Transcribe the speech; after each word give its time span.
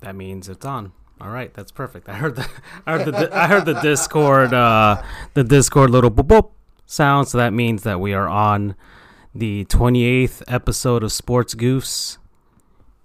That 0.00 0.14
means 0.14 0.48
it's 0.48 0.64
on. 0.64 0.92
All 1.20 1.30
right, 1.30 1.52
that's 1.54 1.72
perfect. 1.72 2.08
I 2.08 2.14
heard 2.14 2.36
the 2.36 2.48
I 2.86 2.98
heard 2.98 3.06
the 3.06 3.34
I 3.34 3.46
heard 3.46 3.64
the 3.64 3.80
Discord 3.80 4.52
uh 4.52 5.02
the 5.34 5.44
Discord 5.44 5.90
little 5.90 6.10
boop 6.10 6.26
boop 6.28 6.50
sound, 6.84 7.28
so 7.28 7.38
that 7.38 7.52
means 7.52 7.82
that 7.84 8.00
we 8.00 8.12
are 8.12 8.28
on 8.28 8.74
the 9.34 9.64
28th 9.66 10.42
episode 10.46 11.02
of 11.02 11.12
Sports 11.12 11.54
Goofs. 11.54 12.18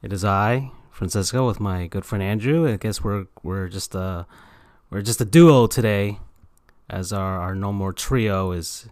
It 0.01 0.11
is 0.11 0.25
I, 0.25 0.71
Francisco, 0.91 1.47
with 1.47 1.59
my 1.59 1.87
good 1.87 2.05
friend 2.05 2.23
Andrew. 2.23 2.71
I 2.71 2.77
guess 2.77 3.03
we're 3.03 3.27
we're 3.43 3.69
just 3.69 3.95
a 3.95 4.25
we're 4.89 5.01
just 5.01 5.21
a 5.21 5.25
duo 5.25 5.67
today, 5.67 6.19
as 6.89 7.13
our 7.13 7.39
our 7.39 7.55
no 7.55 7.71
more 7.71 7.93
trio 7.93 8.51
is 8.51 8.89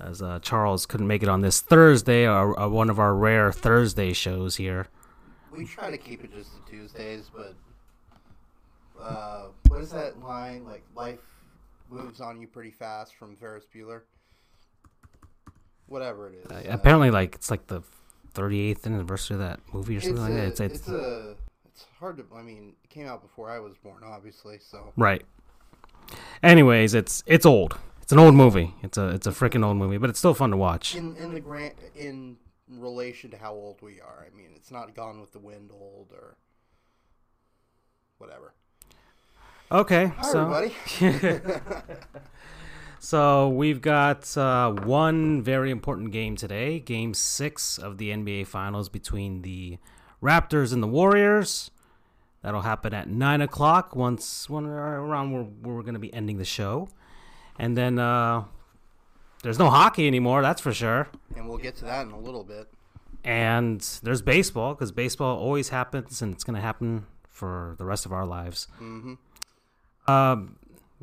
as 0.00 0.22
uh, 0.22 0.38
Charles 0.40 0.86
couldn't 0.86 1.06
make 1.06 1.22
it 1.22 1.28
on 1.28 1.40
this 1.40 1.60
Thursday, 1.60 2.26
our, 2.26 2.56
our 2.58 2.68
one 2.68 2.90
of 2.90 2.98
our 2.98 3.14
rare 3.14 3.52
Thursday 3.52 4.12
shows 4.12 4.56
here. 4.56 4.88
We 5.52 5.66
try 5.66 5.90
to 5.90 5.98
keep 5.98 6.24
it 6.24 6.32
just 6.32 6.50
to 6.52 6.70
Tuesdays, 6.70 7.30
but 7.34 7.54
uh, 9.00 9.48
what 9.68 9.80
is 9.80 9.90
that 9.90 10.20
line? 10.22 10.64
Like 10.64 10.82
life 10.94 11.20
moves 11.90 12.20
on 12.20 12.40
you 12.40 12.46
pretty 12.46 12.70
fast 12.70 13.14
from 13.14 13.36
Ferris 13.36 13.64
Bueller. 13.74 14.02
Whatever 15.86 16.28
it 16.28 16.44
is. 16.44 16.50
Uh, 16.50 16.54
Uh, 16.54 16.74
apparently, 16.74 17.10
like 17.10 17.34
it's 17.34 17.50
like 17.50 17.66
the 17.66 17.82
38th 18.34 18.86
anniversary 18.86 19.34
of 19.34 19.40
that 19.40 19.60
movie 19.72 19.96
or 19.96 20.00
something 20.00 20.22
like 20.22 20.32
a, 20.32 20.36
that. 20.36 20.46
It's, 20.48 20.60
it's, 20.60 20.78
it's, 20.80 20.88
a. 20.88 21.36
It's 21.66 21.86
hard 21.98 22.16
to. 22.16 22.24
I 22.34 22.42
mean, 22.42 22.74
it 22.82 22.88
came 22.88 23.06
out 23.06 23.22
before 23.22 23.50
I 23.50 23.58
was 23.58 23.74
born, 23.76 24.02
obviously. 24.04 24.58
So 24.58 24.92
right. 24.96 25.22
Anyways, 26.42 26.94
it's 26.94 27.22
it's 27.26 27.46
old. 27.46 27.78
It's 28.00 28.12
an 28.12 28.18
old 28.18 28.34
movie. 28.34 28.74
It's 28.82 28.98
a 28.98 29.08
it's 29.08 29.26
a 29.26 29.30
freaking 29.30 29.64
old 29.64 29.76
movie, 29.76 29.98
but 29.98 30.10
it's 30.10 30.18
still 30.18 30.34
fun 30.34 30.50
to 30.50 30.56
watch. 30.56 30.94
in 30.94 31.16
in 31.16 31.32
the 31.34 31.40
grant 31.40 31.74
in 31.94 32.36
relation 32.78 33.30
to 33.30 33.36
how 33.36 33.52
old 33.52 33.82
we 33.82 34.00
are, 34.00 34.26
I 34.26 34.36
mean, 34.36 34.50
it's 34.54 34.70
not 34.70 34.94
Gone 34.94 35.20
with 35.20 35.32
the 35.32 35.38
Wind 35.38 35.70
old 35.72 36.12
or 36.12 36.36
whatever. 38.18 38.54
Okay, 39.70 40.06
Hi, 40.06 40.22
so 40.22 40.52
everybody. 40.52 41.80
so 42.98 43.48
we've 43.48 43.80
got 43.80 44.36
uh, 44.36 44.70
one 44.70 45.42
very 45.42 45.70
important 45.70 46.12
game 46.12 46.36
today, 46.36 46.78
Game 46.78 47.14
Six 47.14 47.78
of 47.78 47.98
the 47.98 48.10
NBA 48.10 48.46
Finals 48.46 48.88
between 48.88 49.42
the 49.42 49.78
Raptors 50.22 50.72
and 50.72 50.82
the 50.82 50.86
Warriors. 50.88 51.70
That'll 52.42 52.62
happen 52.62 52.92
at 52.92 53.08
nine 53.08 53.40
o'clock. 53.40 53.96
Once 53.96 54.50
when 54.50 54.66
around 54.66 55.32
where, 55.32 55.42
where 55.42 55.74
we're 55.76 55.82
going 55.82 55.94
to 55.94 56.00
be 56.00 56.12
ending 56.12 56.38
the 56.38 56.44
show, 56.44 56.88
and 57.58 57.76
then 57.76 57.98
uh, 57.98 58.44
there's 59.42 59.58
no 59.58 59.70
hockey 59.70 60.06
anymore. 60.06 60.42
That's 60.42 60.60
for 60.60 60.72
sure. 60.72 61.08
and 61.36 61.48
we'll 61.48 61.58
get 61.58 61.76
to 61.76 61.84
that 61.84 62.06
in 62.06 62.12
a 62.12 62.18
little 62.18 62.44
bit. 62.44 62.68
And 63.24 63.80
there's 64.02 64.22
baseball 64.22 64.74
because 64.74 64.90
baseball 64.90 65.38
always 65.38 65.68
happens, 65.68 66.22
and 66.22 66.34
it's 66.34 66.44
going 66.44 66.56
to 66.56 66.62
happen 66.62 67.06
for 67.28 67.74
the 67.78 67.84
rest 67.84 68.04
of 68.06 68.12
our 68.12 68.26
lives. 68.26 68.66
Mm-hmm. 68.80 69.14
Um, 70.10 70.56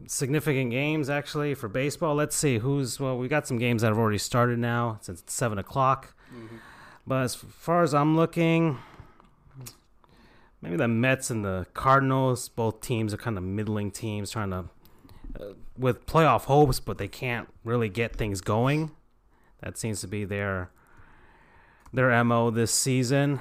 significant 0.08 0.72
games 0.72 1.10
actually 1.10 1.54
for 1.54 1.68
baseball. 1.68 2.16
Let's 2.16 2.36
see 2.36 2.58
who's 2.58 3.00
well. 3.00 3.18
We 3.18 3.28
got 3.28 3.48
some 3.48 3.58
games 3.58 3.82
that 3.82 3.90
have 3.90 3.98
already 3.98 4.18
started 4.18 4.60
now 4.60 4.98
since 5.02 5.22
it's 5.22 5.34
seven 5.34 5.58
o'clock. 5.58 6.14
Mm-hmm. 6.34 6.58
But 7.08 7.24
as 7.24 7.36
far 7.36 7.84
as 7.84 7.94
I'm 7.94 8.16
looking, 8.16 8.78
maybe 10.62 10.76
the 10.76 10.88
Mets 10.88 11.30
and 11.30 11.44
the 11.44 11.66
Cardinals. 11.74 12.50
Both 12.50 12.82
teams 12.82 13.14
are 13.14 13.18
kind 13.18 13.38
of 13.38 13.44
middling 13.44 13.92
teams, 13.92 14.32
trying 14.32 14.52
to 14.52 14.66
uh, 15.40 15.54
with 15.80 16.06
playoff 16.06 16.46
hopes, 16.46 16.80
but 16.80 16.98
they 16.98 17.08
can't 17.08 17.48
really 17.64 17.90
get 17.90 18.16
things 18.16 18.42
going. 18.42 18.92
That 19.62 19.78
seems 19.78 20.02
to 20.02 20.08
be 20.08 20.26
their 20.26 20.72
their 21.92 22.24
mo 22.24 22.52
this 22.52 22.74
season. 22.74 23.40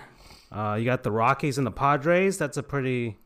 Uh, 0.50 0.76
you 0.78 0.84
got 0.84 1.02
the 1.02 1.10
Rockies 1.10 1.58
and 1.58 1.66
the 1.66 1.72
Padres. 1.72 2.38
That's 2.38 2.56
a 2.56 2.62
pretty 2.62 3.18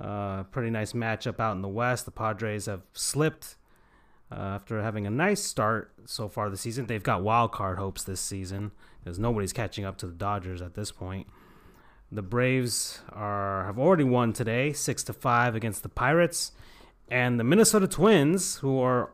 uh, 0.00 0.44
pretty 0.44 0.70
nice 0.70 0.92
matchup 0.92 1.40
out 1.40 1.56
in 1.56 1.62
the 1.62 1.68
West. 1.68 2.04
The 2.04 2.10
Padres 2.10 2.66
have 2.66 2.82
slipped 2.92 3.56
uh, 4.30 4.34
after 4.34 4.82
having 4.82 5.06
a 5.06 5.10
nice 5.10 5.42
start 5.42 5.92
so 6.04 6.28
far 6.28 6.50
this 6.50 6.60
season. 6.60 6.86
They've 6.86 7.02
got 7.02 7.22
wild 7.22 7.52
card 7.52 7.78
hopes 7.78 8.02
this 8.04 8.20
season 8.20 8.72
because 9.02 9.18
nobody's 9.18 9.52
catching 9.52 9.84
up 9.84 9.96
to 9.98 10.06
the 10.06 10.12
Dodgers 10.12 10.62
at 10.62 10.74
this 10.74 10.90
point. 10.92 11.26
The 12.10 12.22
Braves 12.22 13.00
are 13.12 13.66
have 13.66 13.78
already 13.78 14.04
won 14.04 14.32
today, 14.32 14.72
six 14.72 15.02
to 15.04 15.12
five 15.12 15.54
against 15.54 15.82
the 15.82 15.88
Pirates, 15.88 16.52
and 17.10 17.38
the 17.38 17.44
Minnesota 17.44 17.88
Twins, 17.88 18.56
who 18.56 18.80
are 18.80 19.10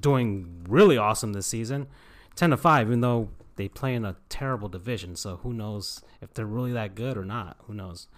doing 0.00 0.64
really 0.68 0.96
awesome 0.96 1.32
this 1.32 1.46
season, 1.46 1.86
ten 2.34 2.50
to 2.50 2.56
five. 2.56 2.88
Even 2.88 3.00
though 3.00 3.28
they 3.56 3.68
play 3.68 3.94
in 3.94 4.04
a 4.04 4.16
terrible 4.28 4.68
division, 4.68 5.16
so 5.16 5.36
who 5.36 5.52
knows 5.52 6.02
if 6.20 6.34
they're 6.34 6.46
really 6.46 6.72
that 6.72 6.94
good 6.94 7.16
or 7.16 7.24
not? 7.24 7.56
Who 7.66 7.74
knows? 7.74 8.08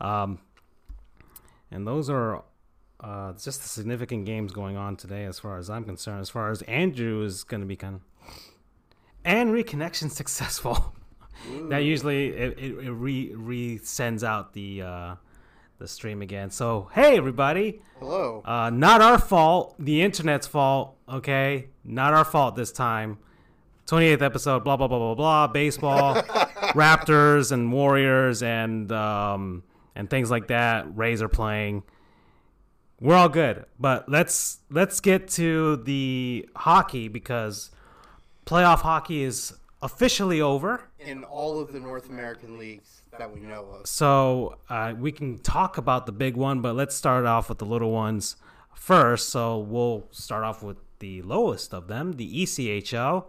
Um, 0.00 0.38
and 1.70 1.86
those 1.86 2.10
are 2.10 2.44
uh, 3.00 3.32
just 3.32 3.62
the 3.62 3.68
significant 3.68 4.24
games 4.24 4.52
going 4.52 4.76
on 4.76 4.96
today, 4.96 5.24
as 5.24 5.38
far 5.38 5.58
as 5.58 5.68
I'm 5.68 5.84
concerned. 5.84 6.20
As 6.20 6.30
far 6.30 6.50
as 6.50 6.62
Andrew 6.62 7.22
is 7.24 7.44
going 7.44 7.60
to 7.60 7.66
be 7.66 7.76
kind 7.76 7.96
of, 7.96 8.00
and 9.24 9.50
reconnection 9.50 10.10
successful. 10.10 10.94
that 11.68 11.78
usually 11.78 12.28
it, 12.28 12.58
it, 12.58 12.78
it 12.86 12.90
re 12.90 13.32
re 13.34 13.78
sends 13.78 14.24
out 14.24 14.52
the 14.52 14.82
uh, 14.82 15.14
the 15.84 15.88
stream 15.88 16.22
again. 16.22 16.48
So 16.50 16.88
hey 16.94 17.18
everybody, 17.18 17.82
Hello. 18.00 18.42
uh, 18.46 18.70
not 18.70 19.02
our 19.02 19.18
fault. 19.18 19.74
The 19.78 20.00
internet's 20.00 20.46
fault. 20.46 20.96
Okay, 21.06 21.68
not 21.84 22.14
our 22.14 22.24
fault 22.24 22.56
this 22.56 22.72
time. 22.72 23.18
28th 23.86 24.22
episode. 24.22 24.64
Blah 24.64 24.78
blah 24.78 24.88
blah 24.88 24.98
blah 24.98 25.14
blah. 25.14 25.46
Baseball, 25.48 26.14
Raptors 26.72 27.52
and 27.52 27.70
Warriors 27.70 28.42
and 28.42 28.90
um, 28.92 29.62
and 29.94 30.08
things 30.08 30.30
like 30.30 30.46
that. 30.48 30.96
Rays 30.96 31.20
are 31.20 31.28
playing. 31.28 31.82
We're 32.98 33.16
all 33.16 33.28
good, 33.28 33.66
but 33.78 34.08
let's 34.08 34.60
let's 34.70 35.00
get 35.00 35.28
to 35.32 35.76
the 35.76 36.48
hockey 36.56 37.08
because 37.08 37.70
playoff 38.46 38.78
hockey 38.80 39.22
is 39.22 39.52
officially 39.82 40.40
over. 40.40 40.88
in 40.98 41.24
all 41.24 41.60
of 41.60 41.74
the 41.74 41.80
North 41.80 42.08
American 42.08 42.58
leagues 42.58 43.02
that 43.18 43.32
we 43.32 43.40
know 43.40 43.66
of. 43.80 43.86
So 43.86 44.58
uh, 44.68 44.94
we 44.98 45.12
can 45.12 45.38
talk 45.38 45.78
about 45.78 46.06
the 46.06 46.12
big 46.12 46.36
one, 46.36 46.60
but 46.60 46.74
let's 46.74 46.94
start 46.94 47.24
off 47.26 47.48
with 47.48 47.58
the 47.58 47.66
little 47.66 47.90
ones 47.90 48.36
first. 48.74 49.28
So 49.30 49.58
we'll 49.58 50.06
start 50.10 50.44
off 50.44 50.62
with 50.62 50.76
the 50.98 51.22
lowest 51.22 51.72
of 51.74 51.88
them, 51.88 52.12
the 52.12 52.42
ECHL. 52.42 53.26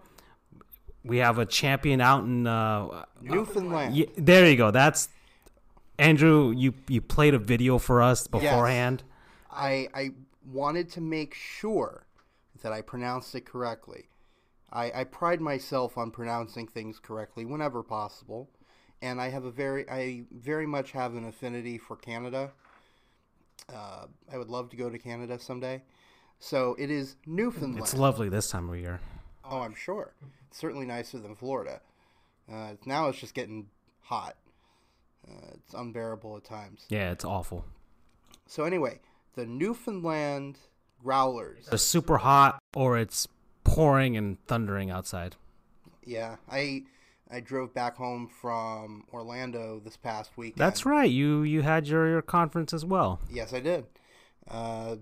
We 1.03 1.17
have 1.17 1.37
a 1.37 1.45
champion 1.45 2.01
out 2.01 2.23
in. 2.23 2.47
Uh, 2.47 3.05
Newfoundland. 3.21 3.95
y- 3.95 4.07
there 4.17 4.49
you 4.49 4.57
go. 4.57 4.71
That's 4.71 5.09
Andrew. 5.99 6.51
You 6.51 6.73
you 6.87 7.01
played 7.01 7.33
a 7.33 7.39
video 7.39 7.77
for 7.77 8.01
us 8.01 8.27
beforehand. 8.27 9.03
I 9.51 9.87
I 9.93 10.11
wanted 10.51 10.89
to 10.91 11.01
make 11.01 11.33
sure 11.35 12.05
that 12.63 12.71
I 12.71 12.81
pronounced 12.81 13.35
it 13.35 13.45
correctly. 13.45 14.05
I, 14.71 14.91
I 14.93 15.03
pride 15.05 15.39
myself 15.39 15.97
on 15.97 16.11
pronouncing 16.11 16.67
things 16.67 16.99
correctly 16.99 17.45
whenever 17.45 17.81
possible, 17.83 18.49
and 19.01 19.21
I 19.21 19.29
have 19.29 19.45
a 19.45 19.51
very 19.51 19.89
I 19.89 20.23
very 20.31 20.65
much 20.65 20.91
have 20.91 21.15
an 21.15 21.25
affinity 21.25 21.77
for 21.77 21.95
Canada. 21.95 22.51
Uh, 23.73 24.05
I 24.31 24.37
would 24.37 24.49
love 24.49 24.69
to 24.69 24.77
go 24.77 24.89
to 24.89 24.97
Canada 24.97 25.39
someday. 25.39 25.81
So 26.39 26.75
it 26.77 26.91
is 26.91 27.15
Newfoundland. 27.25 27.79
It's 27.79 27.93
lovely 27.93 28.29
this 28.29 28.49
time 28.49 28.69
of 28.69 28.77
year. 28.77 28.99
Oh, 29.43 29.59
I'm 29.59 29.75
sure. 29.75 30.13
It's 30.47 30.57
certainly 30.57 30.85
nicer 30.85 31.17
than 31.19 31.35
Florida. 31.35 31.81
Uh, 32.51 32.73
now 32.85 33.07
it's 33.07 33.19
just 33.19 33.33
getting 33.33 33.67
hot. 34.01 34.35
Uh, 35.27 35.53
it's 35.55 35.73
unbearable 35.73 36.37
at 36.37 36.43
times. 36.43 36.85
Yeah, 36.89 37.11
it's 37.11 37.25
awful. 37.25 37.65
So 38.47 38.63
anyway, 38.63 38.99
the 39.33 39.45
Newfoundland 39.45 40.59
Growlers. 41.03 41.67
It's 41.71 41.83
super 41.83 42.17
hot, 42.17 42.59
or 42.75 42.97
it's 42.97 43.27
pouring 43.63 44.15
and 44.17 44.37
thundering 44.45 44.91
outside. 44.91 45.35
Yeah, 46.03 46.35
I 46.49 46.83
I 47.29 47.39
drove 47.39 47.73
back 47.73 47.97
home 47.97 48.27
from 48.27 49.03
Orlando 49.11 49.81
this 49.83 49.97
past 49.97 50.37
week. 50.37 50.55
That's 50.55 50.85
right. 50.85 51.09
You 51.09 51.43
you 51.43 51.61
had 51.61 51.87
your, 51.87 52.07
your 52.07 52.21
conference 52.21 52.73
as 52.73 52.85
well. 52.85 53.19
Yes, 53.31 53.53
I 53.53 53.59
did. 53.59 53.85
Uh, 54.47 54.97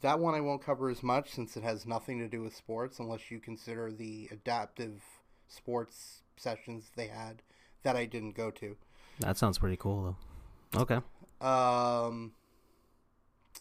that 0.00 0.20
one 0.20 0.34
I 0.34 0.40
won't 0.40 0.62
cover 0.62 0.88
as 0.88 1.02
much 1.02 1.30
since 1.30 1.56
it 1.56 1.64
has 1.64 1.84
nothing 1.84 2.20
to 2.20 2.28
do 2.28 2.42
with 2.42 2.54
sports, 2.54 3.00
unless 3.00 3.30
you 3.30 3.40
consider 3.40 3.90
the 3.90 4.28
adaptive 4.30 5.02
sports 5.48 6.22
sessions 6.36 6.92
they 6.94 7.08
had 7.08 7.42
that 7.82 7.96
I 7.96 8.04
didn't 8.04 8.36
go 8.36 8.50
to. 8.52 8.76
That 9.20 9.36
sounds 9.36 9.58
pretty 9.58 9.76
cool 9.76 10.16
though. 10.72 10.80
Okay. 10.82 11.00
Um, 11.40 12.32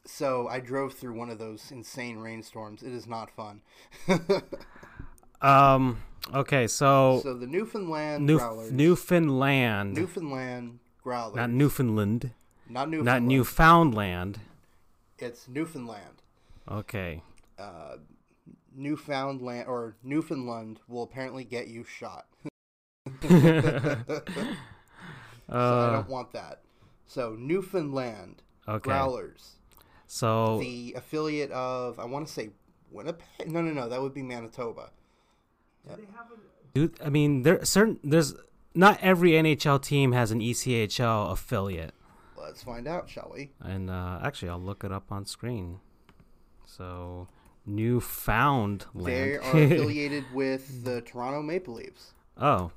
so 0.06 0.48
I 0.48 0.60
drove 0.60 0.94
through 0.94 1.18
one 1.18 1.32
of 1.32 1.40
those 1.40 1.72
insane 1.72 2.20
rainstorms. 2.20 2.84
It 2.84 2.94
is 2.94 3.08
not 3.08 3.32
fun. 3.32 3.62
Um. 5.42 6.02
Okay. 6.34 6.68
So, 6.68 7.20
so 7.24 7.34
the 7.34 7.48
Newfoundland 7.48 8.26
New, 8.26 8.38
Growlers, 8.40 8.72
Newfoundland, 8.72 9.94
Newfoundland 9.96 10.80
Growlers, 11.04 11.36
not 11.36 11.50
Newfoundland, 11.50 12.32
not 12.70 12.90
Newfoundland, 12.90 13.06
not 13.06 13.22
Newfoundland. 13.24 14.40
It's 15.20 15.48
Newfoundland. 15.48 16.22
Okay. 16.70 17.22
Uh, 17.58 17.98
Newfoundland 18.76 19.68
or 19.68 19.96
Newfoundland 20.04 20.80
will 20.88 21.04
apparently 21.04 21.44
get 21.44 21.68
you 21.68 21.84
shot. 21.84 22.26
so 23.22 23.28
I 25.50 25.56
Uh, 25.56 25.92
don't 25.94 26.10
want 26.10 26.32
that. 26.34 26.62
So 27.06 27.36
Newfoundland 27.40 28.42
Okay. 28.68 28.90
Growlers, 28.90 29.54
So 30.08 30.60
the 30.60 30.94
affiliate 30.98 31.52
of 31.52 32.00
I 32.00 32.06
want 32.06 32.28
to 32.28 32.34
say 32.34 32.50
Winnipeg. 32.92 33.50
No, 33.50 33.62
no, 33.62 33.72
no, 33.72 33.88
that 33.88 34.02
would 34.02 34.14
be 34.14 34.24
Manitoba. 34.24 34.92
Dude, 36.74 37.00
I 37.04 37.10
mean, 37.10 37.44
there 37.44 37.64
certain 37.66 38.00
there's 38.04 38.36
not 38.76 39.00
every 39.02 39.32
NHL 39.32 39.82
team 39.82 40.12
has 40.12 40.32
an 40.32 40.40
ECHL 40.40 41.32
affiliate, 41.32 41.94
Let's 42.40 42.62
find 42.64 42.88
out, 42.88 43.10
shall 43.10 43.32
we? 43.34 43.52
and 43.62 43.90
uh, 43.90 44.20
actually, 44.24 44.50
I'll 44.50 44.62
look 44.62 44.84
it 44.84 44.92
up 44.92 45.12
on 45.12 45.26
screen. 45.26 45.80
So, 46.66 47.28
Newfoundland. 47.66 49.08
They 49.08 49.36
are 49.36 49.40
affiliated 49.64 50.26
with 50.34 50.84
the 50.84 51.02
Toronto 51.02 51.42
Maple 51.42 51.76
Leafs. 51.76 52.14
oh, 52.38 52.72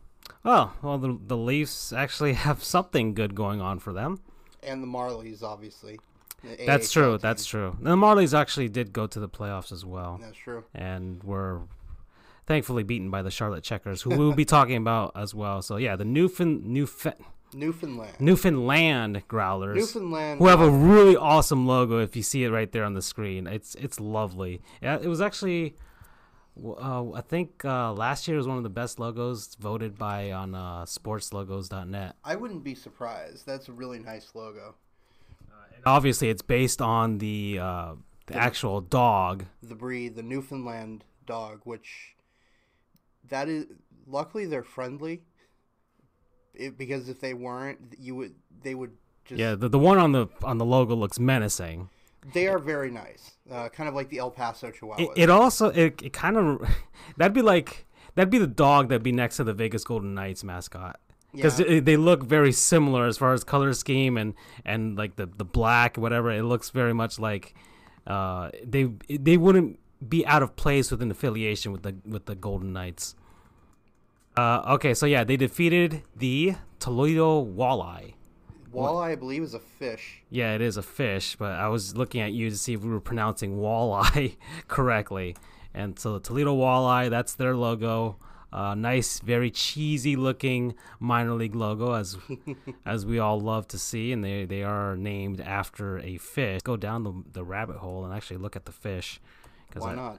oh, 0.45 0.73
well, 0.83 0.99
the 0.99 1.19
the 1.27 1.37
Leafs 1.37 1.93
actually 1.93 2.33
have 2.47 2.63
something 2.65 3.15
good 3.15 3.35
going 3.35 3.61
on 3.61 3.79
for 3.79 3.93
them. 3.93 4.21
and 4.63 4.83
the 4.83 4.87
Marlies, 4.87 5.43
obviously. 5.43 5.99
The 6.43 6.65
That's 6.65 6.97
AHL 6.97 7.03
true. 7.03 7.13
team. 7.13 7.19
That's 7.21 7.45
true. 7.45 7.77
The 7.83 7.97
Marlies 7.97 8.33
actually 8.39 8.71
did 8.71 8.95
go 8.95 9.07
to 9.07 9.21
the 9.21 9.29
playoffs 9.29 9.73
as 9.73 9.85
well, 9.85 10.19
That's 10.23 10.39
true. 10.39 10.65
and 10.75 11.23
were 11.23 11.63
thankfully 12.51 12.83
beaten 12.83 13.11
by 13.11 13.23
the 13.23 13.31
Charlotte 13.31 13.63
Checkers, 13.63 14.03
who 14.03 14.11
we'll 14.11 14.33
be 14.33 14.45
talking 14.45 14.75
about 14.75 15.13
as 15.15 15.33
well. 15.33 15.63
So 15.63 15.77
yeah, 15.77 15.95
the 15.95 16.05
Newfound 16.05 16.65
Newf- 16.65 17.15
Newfoundland. 17.55 18.17
Newfoundland 18.19 19.23
Growlers. 19.29 19.77
Newfoundland. 19.77 20.41
who 20.41 20.49
have 20.49 20.61
a 20.61 20.69
really 20.69 21.17
awesome 21.17 21.65
logo 21.65 22.01
if 22.01 22.17
you 22.17 22.25
see 22.25 22.43
it 22.43 22.51
right 22.51 22.73
there 22.73 22.83
on 22.85 22.95
the 22.95 23.03
screen 23.03 23.47
it's 23.47 23.75
it's 23.77 23.99
lovely 23.99 24.61
yeah 24.81 24.99
it 25.01 25.09
was 25.09 25.21
actually 25.21 25.75
uh, 26.65 27.11
i 27.13 27.21
think 27.21 27.65
uh, 27.65 27.93
last 27.93 28.29
year 28.29 28.37
was 28.37 28.47
one 28.47 28.57
of 28.57 28.63
the 28.63 28.69
best 28.71 28.99
logos 29.01 29.57
voted 29.59 29.97
by 29.99 30.31
on 30.31 30.55
uh, 30.55 30.85
sportslogos.net 30.85 32.15
I 32.25 32.35
wouldn't 32.37 32.63
be 32.65 32.75
surprised. 32.75 33.47
That's 33.47 33.69
a 33.69 33.73
really 33.73 33.99
nice 33.99 34.31
logo. 34.35 34.75
and 35.75 35.83
obviously 35.87 36.29
it's 36.31 36.43
based 36.43 36.81
on 36.83 37.19
the 37.19 37.59
uh, 37.61 37.95
the 38.27 38.37
actual 38.37 38.81
dog 38.81 39.45
The 39.63 39.75
breed, 39.77 40.15
the 40.17 40.23
Newfoundland 40.23 41.05
dog, 41.27 41.61
which 41.65 42.15
that 43.31 43.49
is 43.49 43.67
luckily 44.07 44.47
they're 44.47 44.63
friendly. 44.63 45.23
It, 46.55 46.77
because 46.77 47.09
if 47.09 47.21
they 47.21 47.33
weren't, 47.33 47.79
you 47.99 48.15
would 48.17 48.35
they 48.63 48.75
would 48.75 48.93
just 49.25 49.39
yeah 49.39 49.55
the, 49.55 49.69
the 49.69 49.79
one 49.79 49.99
on 49.99 50.13
the 50.13 50.27
on 50.43 50.59
the 50.59 50.65
logo 50.65 50.95
looks 50.95 51.19
menacing 51.19 51.89
they 52.33 52.49
are 52.49 52.59
very 52.59 52.91
nice. 52.91 53.33
Uh, 53.51 53.69
kind 53.69 53.89
of 53.89 53.95
like 53.95 54.09
the 54.11 54.19
El 54.19 54.31
Paso 54.31 54.71
Chihuahuas. 54.71 55.01
it, 55.01 55.23
it 55.23 55.31
also 55.31 55.71
it, 55.71 56.01
it 56.03 56.13
kind 56.13 56.37
of 56.37 56.69
that'd 57.17 57.33
be 57.33 57.43
like 57.43 57.87
that'd 58.15 58.31
be 58.31 58.39
the 58.39 58.47
dog 58.47 58.89
that'd 58.89 59.03
be 59.03 59.13
next 59.13 59.37
to 59.37 59.45
the 59.45 59.55
vegas 59.55 59.85
golden 59.85 60.15
knights 60.15 60.45
mascot 60.45 61.01
because 61.33 61.61
yeah. 61.61 61.81
they 61.81 61.97
look 61.97 62.23
very 62.25 62.53
similar 62.53 63.07
as 63.07 63.17
far 63.17 63.33
as 63.33 63.45
color 63.45 63.73
scheme 63.73 64.17
and 64.17 64.35
and 64.65 64.99
like 64.99 65.17
the 65.17 65.27
the 65.27 65.45
black 65.45 65.97
whatever 65.97 66.31
it 66.31 66.43
looks 66.43 66.71
very 66.71 66.93
much 66.93 67.19
like 67.19 67.55
uh 68.07 68.51
they 68.65 68.89
they 69.09 69.37
wouldn't 69.37 69.79
be 70.07 70.25
out 70.27 70.43
of 70.43 70.57
place 70.57 70.91
with 70.91 71.03
an 71.03 71.11
affiliation 71.11 71.73
with 71.73 71.83
the 71.83 71.95
with 72.07 72.27
the 72.27 72.35
golden 72.35 72.73
knights 72.73 73.15
uh 74.37 74.63
okay 74.69 74.95
so 74.95 75.07
yeah 75.07 75.25
they 75.25 75.37
defeated 75.37 76.03
the 76.17 76.55
toledo 76.79 77.45
walleye 77.45 78.15
Walleye, 78.73 79.11
I 79.11 79.15
believe, 79.17 79.43
is 79.43 79.53
a 79.55 79.59
fish. 79.59 80.23
yeah 80.31 80.55
it 80.55 80.61
is 80.61 80.77
a 80.77 80.83
fish 80.83 81.37
but 81.37 81.53
i 81.53 81.69
was 81.69 81.97
looking 81.97 82.21
at 82.21 82.33
you 82.33 82.49
to 82.51 82.57
see 82.57 82.73
if 82.73 82.83
we 82.83 82.91
were 82.91 83.01
pronouncing 83.01 83.59
walleye 83.59 84.37
correctly 84.69 85.37
and 85.75 85.99
so 85.99 86.15
the 86.15 86.21
toledo 86.21 86.57
walleye 86.57 87.11
that's 87.11 87.35
their 87.35 87.57
logo 87.57 88.17
uh, 88.53 88.75
nice, 88.75 89.21
very 89.21 89.51
cheesy 89.51 90.17
looking 90.17 90.75
minor 90.99 91.35
league 91.35 91.55
logo, 91.55 91.93
as 91.93 92.17
as 92.85 93.07
we 93.07 93.19
all 93.19 93.39
love 93.41 93.69
to 93.69 93.79
see, 93.79 94.11
and 94.11 94.25
they 94.25 94.45
they 94.45 94.65
are 94.65 94.97
named 94.97 95.41
after 95.41 95.99
a 96.01 96.17
fish. 96.17 96.61
Go 96.63 96.77
down 96.77 97.05
the 97.05 97.13
the 97.33 97.45
rabbit 97.45 97.77
hole 97.77 98.05
and 98.05 98.13
actually 98.13 98.39
look 98.39 98.57
at 98.57 98.65
the 98.65 98.73
fish. 98.73 99.21
'Cause 99.71 99.83
Why 99.83 99.93
I- 99.93 99.95
not? 99.95 100.19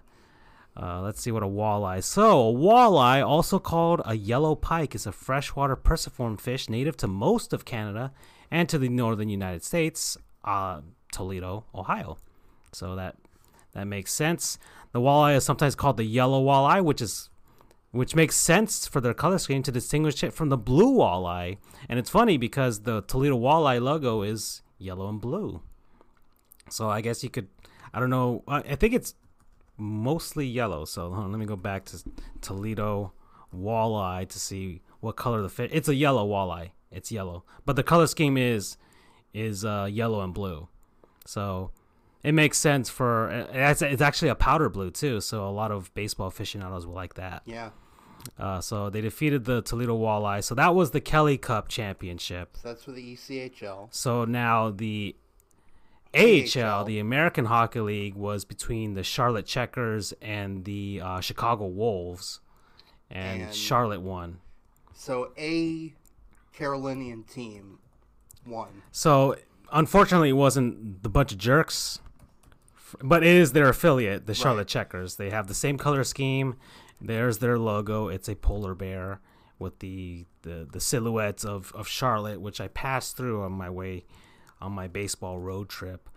uh, 0.82 1.02
let's 1.02 1.22
see 1.22 1.32
what 1.32 1.44
a 1.44 1.48
walleye. 1.48 2.04
So, 2.04 2.50
a 2.50 2.54
walleye, 2.54 3.26
also 3.26 3.60
called 3.60 4.02
a 4.06 4.16
yellow 4.16 4.56
pike, 4.56 4.96
is 4.96 5.06
a 5.06 5.12
freshwater 5.12 5.76
perciform 5.76 6.38
fish 6.38 6.70
native 6.70 6.96
to 6.98 7.08
most 7.08 7.54
of 7.54 7.66
Canada 7.66 8.12
and 8.50 8.68
to 8.70 8.78
the 8.78 8.90
northern 8.90 9.30
United 9.30 9.64
States, 9.64 10.18
uh, 10.46 10.82
Toledo, 11.12 11.66
Ohio. 11.76 12.18
So 12.72 12.96
that 12.96 13.18
that 13.74 13.86
makes 13.86 14.12
sense. 14.14 14.58
The 14.94 15.00
walleye 15.00 15.36
is 15.36 15.44
sometimes 15.46 15.76
called 15.76 15.98
the 15.98 16.04
yellow 16.06 16.44
walleye, 16.44 16.84
which 16.84 17.02
is 17.02 17.30
which 17.92 18.16
makes 18.16 18.38
sense 18.38 18.88
for 18.88 19.02
their 19.02 19.14
color 19.14 19.38
scheme 19.38 19.62
to 19.64 19.72
distinguish 19.72 20.24
it 20.24 20.32
from 20.34 20.48
the 20.48 20.58
blue 20.58 20.96
walleye. 20.98 21.58
And 21.90 22.00
it's 22.00 22.10
funny 22.10 22.38
because 22.38 22.84
the 22.84 23.02
Toledo 23.02 23.38
walleye 23.38 23.82
logo 23.82 24.22
is 24.22 24.62
yellow 24.78 25.10
and 25.10 25.20
blue. 25.20 25.62
So 26.70 26.90
I 26.90 27.02
guess 27.02 27.22
you 27.24 27.30
could, 27.30 27.50
I 27.94 28.00
don't 28.00 28.10
know, 28.10 28.44
I 28.48 28.60
I 28.60 28.76
think 28.76 28.94
it's 28.94 29.14
mostly 29.82 30.46
yellow. 30.46 30.86
So 30.86 31.12
on, 31.12 31.32
let 31.32 31.40
me 31.40 31.46
go 31.46 31.56
back 31.56 31.86
to 31.86 32.04
Toledo 32.40 33.14
walleye 33.54 34.30
to 34.30 34.40
see 34.40 34.82
what 35.00 35.16
color 35.16 35.42
the 35.42 35.50
fish. 35.50 35.72
It's 35.74 35.90
a 35.90 35.96
yellow 35.96 36.28
walleye. 36.28 36.72
It's 36.92 37.12
yellow, 37.12 37.46
but 37.66 37.76
the 37.76 37.84
color 37.84 38.08
scheme 38.08 38.38
is 38.38 38.78
is 39.34 39.66
uh, 39.66 39.88
yellow 39.90 40.22
and 40.22 40.34
blue. 40.34 40.68
So 41.26 41.72
it 42.24 42.34
makes 42.34 42.58
sense 42.58 42.90
for 42.90 43.30
it's, 43.54 43.82
it's 43.82 44.02
actually 44.02 44.30
a 44.30 44.36
powder 44.36 44.70
blue 44.70 44.92
too. 44.92 45.22
So 45.22 45.48
a 45.48 45.52
lot 45.52 45.72
of 45.72 45.94
baseball 45.94 46.28
aficionados 46.28 46.86
will 46.86 46.94
like 46.94 47.16
that. 47.16 47.44
Yeah. 47.46 47.72
Uh, 48.38 48.62
so 48.62 48.90
they 48.92 49.02
defeated 49.02 49.46
the 49.46 49.64
Toledo 49.64 49.98
Walleye. 49.98 50.44
So 50.44 50.54
that 50.54 50.76
was 50.76 50.92
the 50.92 51.02
Kelly 51.02 51.40
Cup 51.40 51.70
championship. 51.70 52.56
So 52.62 52.68
that's 52.68 52.84
for 52.84 52.92
the 52.92 53.16
ECHL. 53.16 53.88
So 53.90 54.26
now 54.26 54.70
the 54.70 55.16
AHL, 56.14 56.84
the 56.86 57.00
American 57.00 57.46
Hockey 57.46 57.80
League, 57.80 58.16
was 58.16 58.44
between 58.46 58.94
the 58.96 59.04
Charlotte 59.04 59.46
Checkers 59.46 60.14
and 60.22 60.66
the 60.66 61.02
uh, 61.04 61.20
Chicago 61.22 61.68
Wolves, 61.68 62.40
and, 63.10 63.44
And- 63.44 63.56
Charlotte 63.56 64.02
won. 64.02 64.40
So 64.94 65.32
a 65.38 65.94
Carolinian 66.54 67.24
team 67.24 67.80
won. 68.46 68.84
So 68.92 69.36
unfortunately, 69.72 70.30
it 70.30 70.34
wasn't 70.34 71.02
the 71.02 71.10
bunch 71.10 71.32
of 71.32 71.38
jerks, 71.38 72.00
but 73.02 73.24
it 73.24 73.36
is 73.36 73.54
their 73.54 73.70
affiliate, 73.70 74.28
the 74.28 74.34
Charlotte 74.36 74.60
Right. 74.60 74.68
Checkers. 74.68 75.16
They 75.16 75.30
have 75.32 75.48
the 75.48 75.54
same 75.56 75.78
color 75.78 76.04
scheme. 76.04 76.58
There's 77.00 77.40
their 77.40 77.58
logo. 77.58 78.10
It's 78.10 78.28
a 78.30 78.36
polar 78.36 78.76
bear 78.76 79.22
with 79.58 79.80
the 79.80 80.26
the, 80.44 80.68
the 80.72 80.80
silhouettes 80.80 81.44
of, 81.46 81.72
of 81.74 81.88
Charlotte, 81.88 82.42
which 82.42 82.60
I 82.62 82.68
passed 82.68 83.16
through 83.18 83.42
on 83.44 83.52
my 83.54 83.70
way 83.70 84.06
on 84.62 84.72
my 84.74 84.88
baseball 84.88 85.40
road 85.40 85.70
trip. 85.70 86.10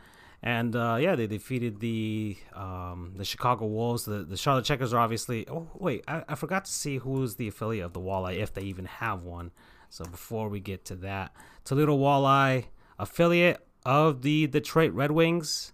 And 0.47 0.77
uh, 0.77 0.99
yeah, 1.01 1.17
they 1.17 1.27
defeated 1.27 1.81
the 1.81 2.37
um, 2.53 3.15
the 3.17 3.25
Chicago 3.25 3.65
Wolves. 3.65 4.05
The, 4.05 4.25
the 4.25 4.37
Charlotte 4.37 4.67
Checkers 4.67 4.93
are 4.93 4.99
obviously. 4.99 5.49
Oh 5.49 5.69
wait, 5.75 6.05
I, 6.07 6.23
I 6.29 6.35
forgot 6.35 6.67
to 6.67 6.71
see 6.71 6.99
who's 6.99 7.37
the 7.37 7.49
affiliate 7.49 7.87
of 7.87 7.95
the 7.95 8.01
Walleye, 8.01 8.37
if 8.37 8.53
they 8.53 8.61
even 8.61 8.85
have 8.85 9.23
one. 9.23 9.53
So 9.89 10.05
before 10.05 10.51
we 10.51 10.61
get 10.61 10.85
to 10.87 10.97
that, 10.97 11.35
Toledo 11.65 11.97
Walleye, 11.97 12.67
affiliate 12.99 13.67
of 13.87 14.21
the 14.21 14.47
Detroit 14.47 14.93
Red 14.93 15.13
Wings 15.13 15.73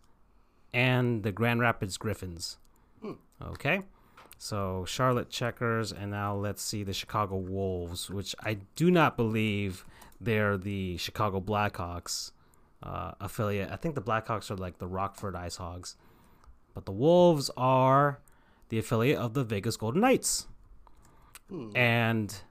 and 0.73 1.25
the 1.25 1.33
Grand 1.33 1.61
Rapids 1.61 1.97
Griffins. 1.97 2.59
Okay. 3.45 3.83
So 4.39 4.85
Charlotte 4.87 5.31
Checkers, 5.31 5.91
and 5.91 6.13
now 6.13 6.37
let's 6.37 6.63
see 6.63 6.85
the 6.85 6.93
Chicago 6.93 7.37
Wolves, 7.37 8.09
which 8.09 8.37
I 8.41 8.59
do 8.77 8.93
not 8.93 9.17
believe 9.17 9.85
they're 10.21 10.57
the 10.57 10.97
Chicago 10.97 11.41
Blackhawks 11.41 12.31
uh, 12.83 13.13
affiliate. 13.21 13.71
I 13.71 13.77
think 13.77 13.95
the 13.95 14.03
Blackhawks 14.03 14.51
are 14.51 14.57
like 14.57 14.79
the 14.79 14.87
Rockford 14.87 15.37
Ice 15.37 15.57
Hogs, 15.57 15.97
but 16.75 16.87
the 16.87 16.93
Wolves 16.93 17.51
are 17.57 18.21
the 18.69 18.79
affiliate 18.79 19.19
of 19.19 19.35
the 19.35 19.45
Vegas 19.45 19.77
Golden 19.77 20.01
Knights, 20.01 20.47
Hmm. 21.49 21.71
and 21.75 22.43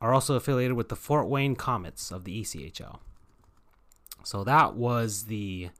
are 0.00 0.14
also 0.14 0.34
affiliated 0.36 0.76
with 0.76 0.88
the 0.88 0.96
Fort 0.96 1.28
Wayne 1.28 1.56
Comets 1.56 2.12
of 2.12 2.22
the 2.24 2.40
ECHL. 2.40 3.00
So 4.22 4.44
that 4.44 4.74
was 4.74 5.24
the 5.24 5.70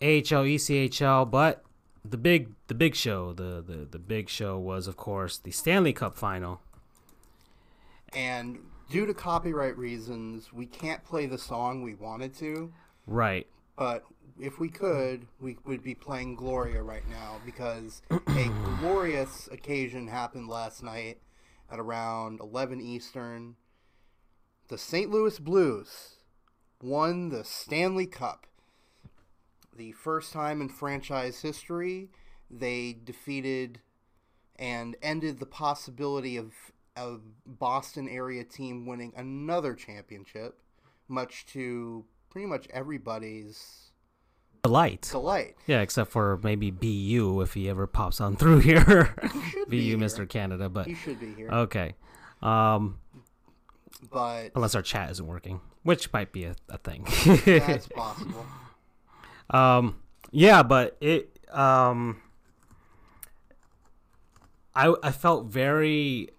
AHL 0.00 0.44
ECHL, 0.44 1.30
but 1.30 1.64
the 2.04 2.16
big 2.16 2.48
the 2.66 2.74
big 2.74 2.96
show, 2.96 3.32
the, 3.32 3.62
the 3.64 3.86
the 3.88 3.98
big 4.00 4.28
show 4.28 4.58
was 4.58 4.88
of 4.88 4.96
course 4.96 5.38
the 5.38 5.52
Stanley 5.52 5.92
Cup 5.92 6.16
final. 6.16 6.60
And 8.12 8.58
due 8.92 9.06
to 9.06 9.14
copyright 9.14 9.76
reasons, 9.78 10.52
we 10.52 10.66
can't 10.66 11.02
play 11.02 11.24
the 11.24 11.38
song 11.38 11.82
we 11.82 11.94
wanted 11.94 12.34
to. 12.34 12.70
Right. 13.06 13.46
But 13.76 14.04
if 14.38 14.60
we 14.60 14.68
could, 14.68 15.26
we 15.40 15.56
would 15.64 15.82
be 15.82 15.94
playing 15.94 16.36
Gloria 16.36 16.82
right 16.82 17.08
now 17.08 17.40
because 17.44 18.02
a 18.10 18.50
glorious 18.80 19.48
occasion 19.50 20.08
happened 20.08 20.48
last 20.48 20.82
night 20.82 21.18
at 21.70 21.80
around 21.80 22.40
11 22.40 22.82
Eastern. 22.82 23.56
The 24.68 24.76
St. 24.76 25.10
Louis 25.10 25.38
Blues 25.38 26.16
won 26.82 27.30
the 27.30 27.44
Stanley 27.44 28.06
Cup. 28.06 28.46
The 29.74 29.92
first 29.92 30.34
time 30.34 30.60
in 30.60 30.68
franchise 30.68 31.40
history, 31.40 32.10
they 32.50 32.98
defeated 33.02 33.80
and 34.56 34.96
ended 35.00 35.40
the 35.40 35.46
possibility 35.46 36.36
of 36.36 36.71
a 36.96 37.16
Boston 37.46 38.08
area 38.08 38.44
team 38.44 38.86
winning 38.86 39.12
another 39.16 39.74
championship, 39.74 40.60
much 41.08 41.46
to 41.46 42.04
pretty 42.30 42.46
much 42.46 42.66
everybody's 42.72 43.90
Delight. 44.62 45.08
delight. 45.10 45.56
Yeah, 45.66 45.80
except 45.80 46.10
for 46.12 46.38
maybe 46.44 46.70
BU 46.70 47.40
if 47.42 47.54
he 47.54 47.68
ever 47.68 47.86
pops 47.86 48.20
on 48.20 48.36
through 48.38 48.60
here. 48.60 49.14
be 49.68 49.78
BU, 49.80 49.80
here. 49.80 49.96
Mr. 49.98 50.28
Canada, 50.28 50.68
but 50.68 50.86
He 50.86 50.94
should 50.94 51.18
be 51.18 51.34
here, 51.34 51.50
okay. 51.50 51.94
Um, 52.40 52.98
but 54.10 54.50
unless 54.54 54.74
our 54.74 54.82
chat 54.82 55.10
isn't 55.10 55.26
working, 55.26 55.60
which 55.82 56.12
might 56.12 56.32
be 56.32 56.44
a, 56.44 56.54
a 56.68 56.78
thing. 56.78 57.06
that's 57.44 57.88
possible. 57.94 58.46
Um, 59.50 59.96
yeah, 60.30 60.62
but 60.62 60.96
it. 61.00 61.38
Um, 61.50 62.20
I 64.74 64.94
I 65.02 65.10
felt 65.12 65.46
very 65.46 66.30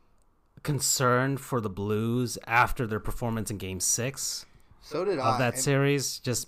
concerned 0.64 1.40
for 1.40 1.62
the 1.62 1.70
Blues 1.70 2.38
after 2.48 2.88
their 2.88 3.00
performance 3.00 3.52
in 3.52 3.58
Game 3.58 3.80
Six 3.80 4.46
So 4.82 5.06
did 5.06 5.20
of 5.20 5.36
I. 5.36 5.38
that 5.38 5.54
And 5.56 5.64
series. 5.64 6.20
Just 6.20 6.48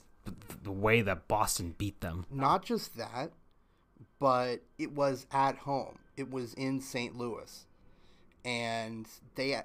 the 0.63 0.72
way 0.72 1.01
that 1.01 1.27
Boston 1.27 1.75
beat 1.77 2.01
them. 2.01 2.25
Not 2.31 2.65
just 2.65 2.98
that, 2.98 3.31
but 4.19 4.62
it 4.77 4.93
was 4.93 5.27
at 5.31 5.57
home. 5.57 6.00
It 6.17 6.31
was 6.31 6.53
in 6.53 6.81
St. 6.81 7.15
Louis, 7.15 7.65
and 8.43 9.07
they 9.36 9.62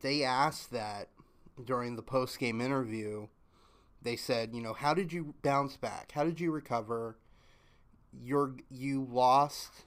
they 0.00 0.22
asked 0.22 0.70
that 0.72 1.08
during 1.64 1.96
the 1.96 2.02
post 2.02 2.38
game 2.38 2.60
interview. 2.60 3.26
They 4.00 4.14
said, 4.14 4.54
you 4.54 4.62
know, 4.62 4.74
how 4.74 4.94
did 4.94 5.12
you 5.12 5.34
bounce 5.42 5.76
back? 5.76 6.12
How 6.12 6.22
did 6.22 6.40
you 6.40 6.52
recover? 6.52 7.18
You're 8.12 8.54
you 8.70 9.06
lost 9.10 9.84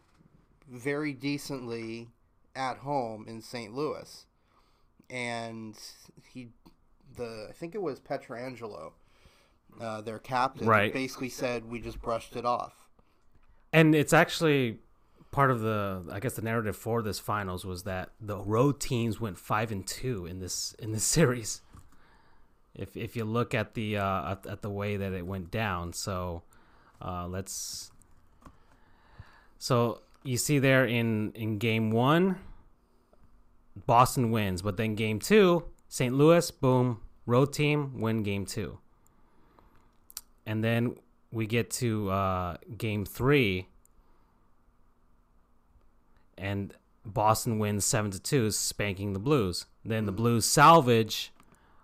very 0.70 1.14
decently 1.14 2.10
at 2.56 2.78
home 2.78 3.26
in 3.28 3.42
St. 3.42 3.74
Louis, 3.74 4.26
and 5.10 5.76
he, 6.34 6.50
the 7.16 7.48
I 7.50 7.54
think 7.54 7.76
it 7.76 7.82
was 7.82 8.00
Pietrangelo, 8.00 8.92
uh, 9.80 10.02
their 10.02 10.20
captain, 10.20 10.68
Right. 10.68 10.94
basically 10.94 11.30
said 11.30 11.70
we 11.70 11.80
just 11.80 12.02
brushed 12.02 12.36
it 12.36 12.46
off. 12.46 12.88
And 13.74 13.96
it's 13.96 14.14
actually 14.14 14.80
part 15.32 15.50
of 15.50 15.62
the 15.62 16.04
I 16.12 16.20
guess 16.20 16.34
the 16.34 16.42
narrative 16.42 16.76
for 16.76 17.02
this 17.02 17.18
finals 17.20 17.64
was 17.66 17.84
that 17.84 18.10
the 18.20 18.38
road 18.38 18.82
teams 18.82 19.22
went 19.22 19.38
five 19.38 19.72
and 19.72 19.88
two 19.88 20.26
in 20.26 20.40
this 20.40 20.76
in 20.80 20.92
this 20.92 21.04
series. 21.18 21.62
If 22.76 22.96
if 22.98 23.16
you 23.16 23.26
look 23.26 23.54
at 23.54 23.74
the 23.74 23.98
uh, 23.98 24.32
at, 24.32 24.46
at 24.46 24.62
the 24.62 24.70
way 24.70 24.98
that 24.98 25.14
it 25.14 25.26
went 25.26 25.52
down, 25.52 25.94
so 25.94 26.44
uh, 27.02 27.28
let's. 27.28 27.92
So 29.58 30.02
you 30.24 30.38
see 30.38 30.60
there 30.60 30.86
in 30.86 31.32
in 31.34 31.58
game 31.58 31.92
one, 31.92 32.38
Boston 33.86 34.32
wins, 34.32 34.62
but 34.62 34.78
then 34.78 34.96
game 34.96 35.20
two, 35.20 35.66
St. 35.88 36.14
Louis, 36.14 36.50
boom, 36.52 37.02
road 37.26 37.54
team 37.54 38.00
win 38.00 38.24
game 38.24 38.46
two, 38.46 38.80
and 40.46 40.64
then 40.64 40.96
we 41.32 41.48
get 41.48 41.70
to 41.72 42.10
uh, 42.10 42.58
game 42.78 43.06
three, 43.06 43.68
and 46.38 46.74
Boston 47.06 47.60
wins 47.60 47.86
seven 47.86 48.12
to 48.12 48.20
two, 48.20 48.52
spanking 48.52 49.14
the 49.14 49.20
Blues. 49.20 49.66
Then 49.84 50.06
the 50.06 50.12
Blues 50.12 50.46
salvage 50.46 51.32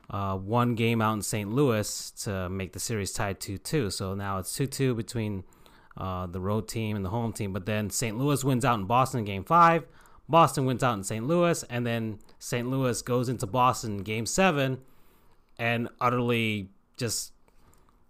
uh, 0.09 0.37
one 0.37 0.75
game 0.75 1.01
out 1.01 1.13
in 1.13 1.21
St. 1.21 1.51
Louis 1.51 2.11
to 2.23 2.49
make 2.49 2.73
the 2.73 2.79
series 2.79 3.11
tied 3.11 3.39
two 3.39 3.57
two. 3.57 3.89
So 3.89 4.13
now 4.13 4.37
it's 4.37 4.53
two 4.53 4.67
two 4.67 4.93
between 4.95 5.43
uh, 5.97 6.27
the 6.27 6.39
road 6.39 6.67
team 6.67 6.95
and 6.95 7.03
the 7.03 7.09
home 7.09 7.33
team. 7.33 7.51
But 7.53 7.65
then 7.65 7.89
St. 7.89 8.17
Louis 8.17 8.43
wins 8.43 8.63
out 8.63 8.79
in 8.79 8.85
Boston 8.85 9.19
in 9.19 9.25
game 9.25 9.43
five. 9.43 9.85
Boston 10.29 10.65
wins 10.65 10.83
out 10.83 10.93
in 10.97 11.03
St. 11.03 11.25
Louis, 11.25 11.63
and 11.69 11.85
then 11.87 12.19
St. 12.39 12.69
Louis 12.69 13.01
goes 13.01 13.29
into 13.29 13.47
Boston 13.47 13.97
in 13.99 14.03
game 14.03 14.25
seven 14.25 14.79
and 15.57 15.87
utterly 16.01 16.69
just 16.97 17.31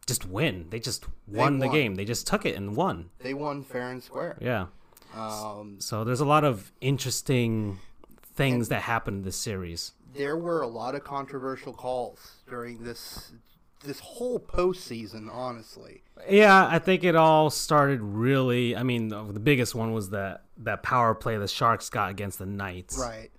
just 0.08 0.26
win. 0.28 0.68
They 0.70 0.80
just 0.80 1.06
won 1.28 1.60
the 1.60 1.68
won. 1.68 1.76
game. 1.76 1.96
They 1.96 2.06
just 2.06 2.26
took 2.28 2.46
it 2.46 2.56
and 2.56 2.76
won. 2.76 3.10
They 3.20 3.34
won 3.34 3.64
fair 3.64 3.90
and 3.90 4.02
square. 4.02 4.38
Yeah. 4.42 4.68
Um, 5.14 5.76
So 5.80 6.04
there's 6.04 6.22
a 6.22 6.26
lot 6.26 6.44
of 6.46 6.72
interesting 6.82 7.80
things 8.36 8.70
that 8.70 8.84
happened 8.84 9.18
in 9.18 9.24
this 9.24 9.36
series. 9.36 9.92
there 10.16 10.38
were 10.38 10.62
a 10.62 10.68
lot 10.68 10.96
of 10.96 11.04
controversial 11.04 11.74
calls 11.74 12.38
during 12.50 12.84
this 12.84 13.32
this 13.84 14.00
whole 14.00 14.40
postseason. 14.40 15.30
Honestly, 15.32 16.02
Yeah, 16.30 16.68
I 16.70 16.80
think 16.80 17.04
it 17.04 17.16
all 17.16 17.50
started 17.50 18.02
really. 18.02 18.76
I 18.76 18.84
mean, 18.84 19.10
the 19.10 19.24
the 19.24 19.40
biggest 19.40 19.76
one 19.76 19.94
was 19.94 20.10
that 20.12 20.44
that 20.58 20.84
power 20.84 21.14
play 21.14 21.38
the 21.38 21.48
Sharks 21.48 21.90
got 21.90 22.10
against 22.12 22.40
the 22.40 22.46
Knights. 22.46 22.98
right? 22.98 23.30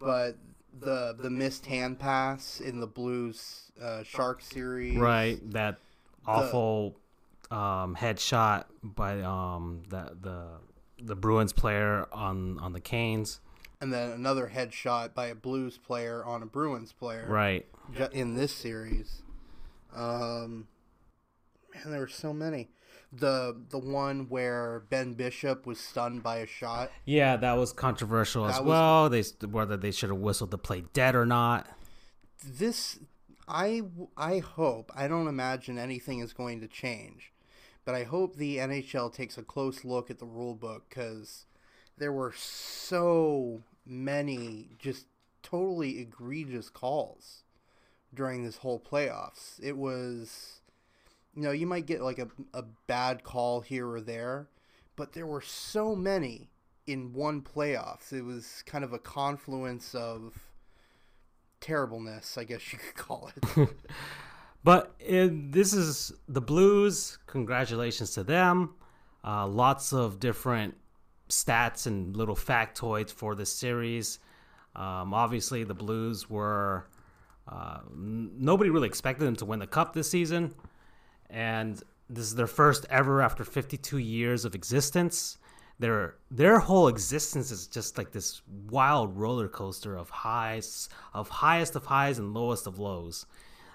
But 0.00 0.36
the 0.78 1.16
the 1.18 1.30
missed 1.30 1.66
hand 1.66 1.98
pass 1.98 2.60
in 2.60 2.80
the 2.80 2.86
Blues 2.86 3.70
uh, 3.82 4.02
Shark 4.02 4.42
series, 4.42 4.96
Right. 4.96 5.38
That 5.52 5.78
awful 6.26 6.96
um, 7.50 7.94
headshot 7.96 8.64
by 8.82 9.20
um, 9.22 9.82
the 9.88 10.16
the 10.20 10.46
the 11.02 11.14
Bruins 11.16 11.52
player 11.52 12.06
on 12.12 12.58
on 12.58 12.72
the 12.72 12.80
Canes. 12.80 13.40
and 13.80 13.92
then 13.92 14.10
another 14.10 14.50
headshot 14.54 15.14
by 15.14 15.26
a 15.26 15.34
Blues 15.34 15.78
player 15.78 16.24
on 16.24 16.42
a 16.42 16.46
Bruins 16.46 16.92
player, 16.92 17.26
Right. 17.28 17.66
in 18.12 18.34
this 18.34 18.52
series. 18.52 19.22
Um, 19.96 20.68
man, 21.74 21.90
there 21.90 22.00
were 22.00 22.08
so 22.08 22.32
many. 22.32 22.68
The 23.12 23.56
the 23.70 23.78
one 23.78 24.28
where 24.28 24.84
Ben 24.90 25.14
Bishop 25.14 25.64
was 25.66 25.80
stunned 25.80 26.22
by 26.22 26.38
a 26.38 26.46
shot. 26.46 26.90
Yeah, 27.04 27.36
that 27.36 27.54
was 27.54 27.72
controversial 27.72 28.46
as 28.46 28.58
was- 28.58 28.66
well. 28.66 29.08
They 29.08 29.22
whether 29.46 29.76
they 29.76 29.92
should 29.92 30.10
have 30.10 30.18
whistled 30.18 30.50
the 30.50 30.58
play 30.58 30.84
dead 30.92 31.14
or 31.14 31.24
not. 31.24 31.66
this 32.44 32.98
I 33.48 33.82
I 34.16 34.38
hope 34.40 34.90
I 34.94 35.08
don't 35.08 35.28
imagine 35.28 35.78
anything 35.78 36.18
is 36.18 36.32
going 36.32 36.60
to 36.60 36.68
change, 36.68 37.32
but 37.84 37.94
I 37.94 38.02
hope 38.04 38.36
the 38.36 38.58
NHL 38.58 39.12
takes 39.12 39.38
a 39.38 39.42
close 39.42 39.84
look 39.84 40.10
at 40.10 40.18
the 40.18 40.26
rule 40.26 40.54
book 40.54 40.86
because 40.88 41.46
there 41.96 42.12
were 42.12 42.32
so 42.36 43.62
many 43.86 44.70
just 44.78 45.06
totally 45.42 46.00
egregious 46.00 46.68
calls 46.68 47.44
during 48.16 48.44
this 48.44 48.56
whole 48.56 48.80
playoffs. 48.80 49.60
It 49.62 49.76
was, 49.76 50.60
you 51.34 51.42
know, 51.42 51.52
you 51.52 51.66
might 51.66 51.86
get 51.86 52.00
like 52.00 52.18
a 52.18 52.28
a 52.54 52.62
bad 52.86 53.22
call 53.22 53.60
here 53.60 53.88
or 53.88 54.00
there, 54.00 54.48
but 54.96 55.12
there 55.12 55.26
were 55.26 55.42
so 55.42 55.94
many 55.94 56.50
in 56.86 57.12
one 57.12 57.42
playoffs. 57.42 58.12
It 58.12 58.22
was 58.22 58.62
kind 58.66 58.84
of 58.84 58.92
a 58.92 58.98
confluence 58.98 59.94
of 59.94 60.34
terribleness, 61.60 62.38
I 62.38 62.44
guess 62.44 62.72
you 62.72 62.78
could 62.78 62.94
call 62.96 63.30
it. 63.36 63.68
But 64.66 64.98
this 64.98 65.72
is 65.72 66.12
the 66.26 66.40
Blues. 66.40 67.18
Congratulations 67.26 68.10
to 68.14 68.24
them. 68.24 68.74
Uh, 69.24 69.46
lots 69.46 69.92
of 69.92 70.18
different 70.18 70.74
stats 71.28 71.86
and 71.86 72.16
little 72.16 72.34
factoids 72.34 73.12
for 73.12 73.36
this 73.36 73.52
series. 73.52 74.18
Um, 74.74 75.14
obviously, 75.14 75.62
the 75.62 75.74
Blues 75.74 76.28
were. 76.28 76.88
Uh, 77.48 77.80
nobody 77.92 78.70
really 78.70 78.88
expected 78.88 79.24
them 79.24 79.36
to 79.36 79.44
win 79.44 79.58
the 79.58 79.66
cup 79.66 79.92
this 79.92 80.10
season. 80.10 80.54
And 81.30 81.82
this 82.08 82.24
is 82.24 82.34
their 82.34 82.46
first 82.46 82.86
ever 82.90 83.22
after 83.22 83.44
52 83.44 83.98
years 83.98 84.44
of 84.44 84.54
existence. 84.54 85.38
Their 85.78 86.14
their 86.30 86.58
whole 86.60 86.88
existence 86.88 87.50
is 87.50 87.66
just 87.66 87.98
like 87.98 88.12
this 88.12 88.40
wild 88.70 89.16
roller 89.16 89.48
coaster 89.48 89.96
of 89.96 90.08
highs, 90.08 90.88
of 91.12 91.28
highest 91.28 91.76
of 91.76 91.86
highs 91.86 92.18
and 92.18 92.32
lowest 92.32 92.66
of 92.66 92.78
lows. 92.78 93.26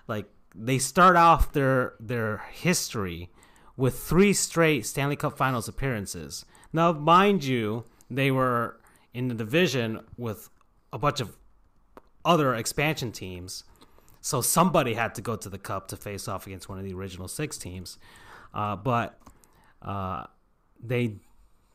Like 0.07 0.25
they 0.55 0.79
start 0.79 1.15
off 1.15 1.53
their 1.53 1.93
their 1.99 2.37
history 2.51 3.29
with 3.77 3.99
three 3.99 4.33
straight 4.33 4.85
Stanley 4.85 5.15
Cup 5.15 5.37
Finals 5.37 5.67
appearances. 5.67 6.45
Now, 6.73 6.91
mind 6.91 7.43
you, 7.43 7.85
they 8.09 8.31
were 8.31 8.79
in 9.13 9.27
the 9.27 9.35
division 9.35 10.01
with 10.17 10.49
a 10.93 10.97
bunch 10.97 11.19
of 11.19 11.37
other 12.25 12.55
expansion 12.55 13.11
teams. 13.11 13.63
So 14.21 14.41
somebody 14.41 14.93
had 14.93 15.15
to 15.15 15.21
go 15.21 15.35
to 15.35 15.49
the 15.49 15.57
cup 15.57 15.87
to 15.89 15.97
face 15.97 16.27
off 16.27 16.45
against 16.45 16.69
one 16.69 16.77
of 16.77 16.85
the 16.85 16.93
original 16.93 17.27
six 17.27 17.57
teams. 17.57 17.97
Uh, 18.53 18.75
but 18.75 19.19
uh, 19.81 20.25
they, 20.81 21.15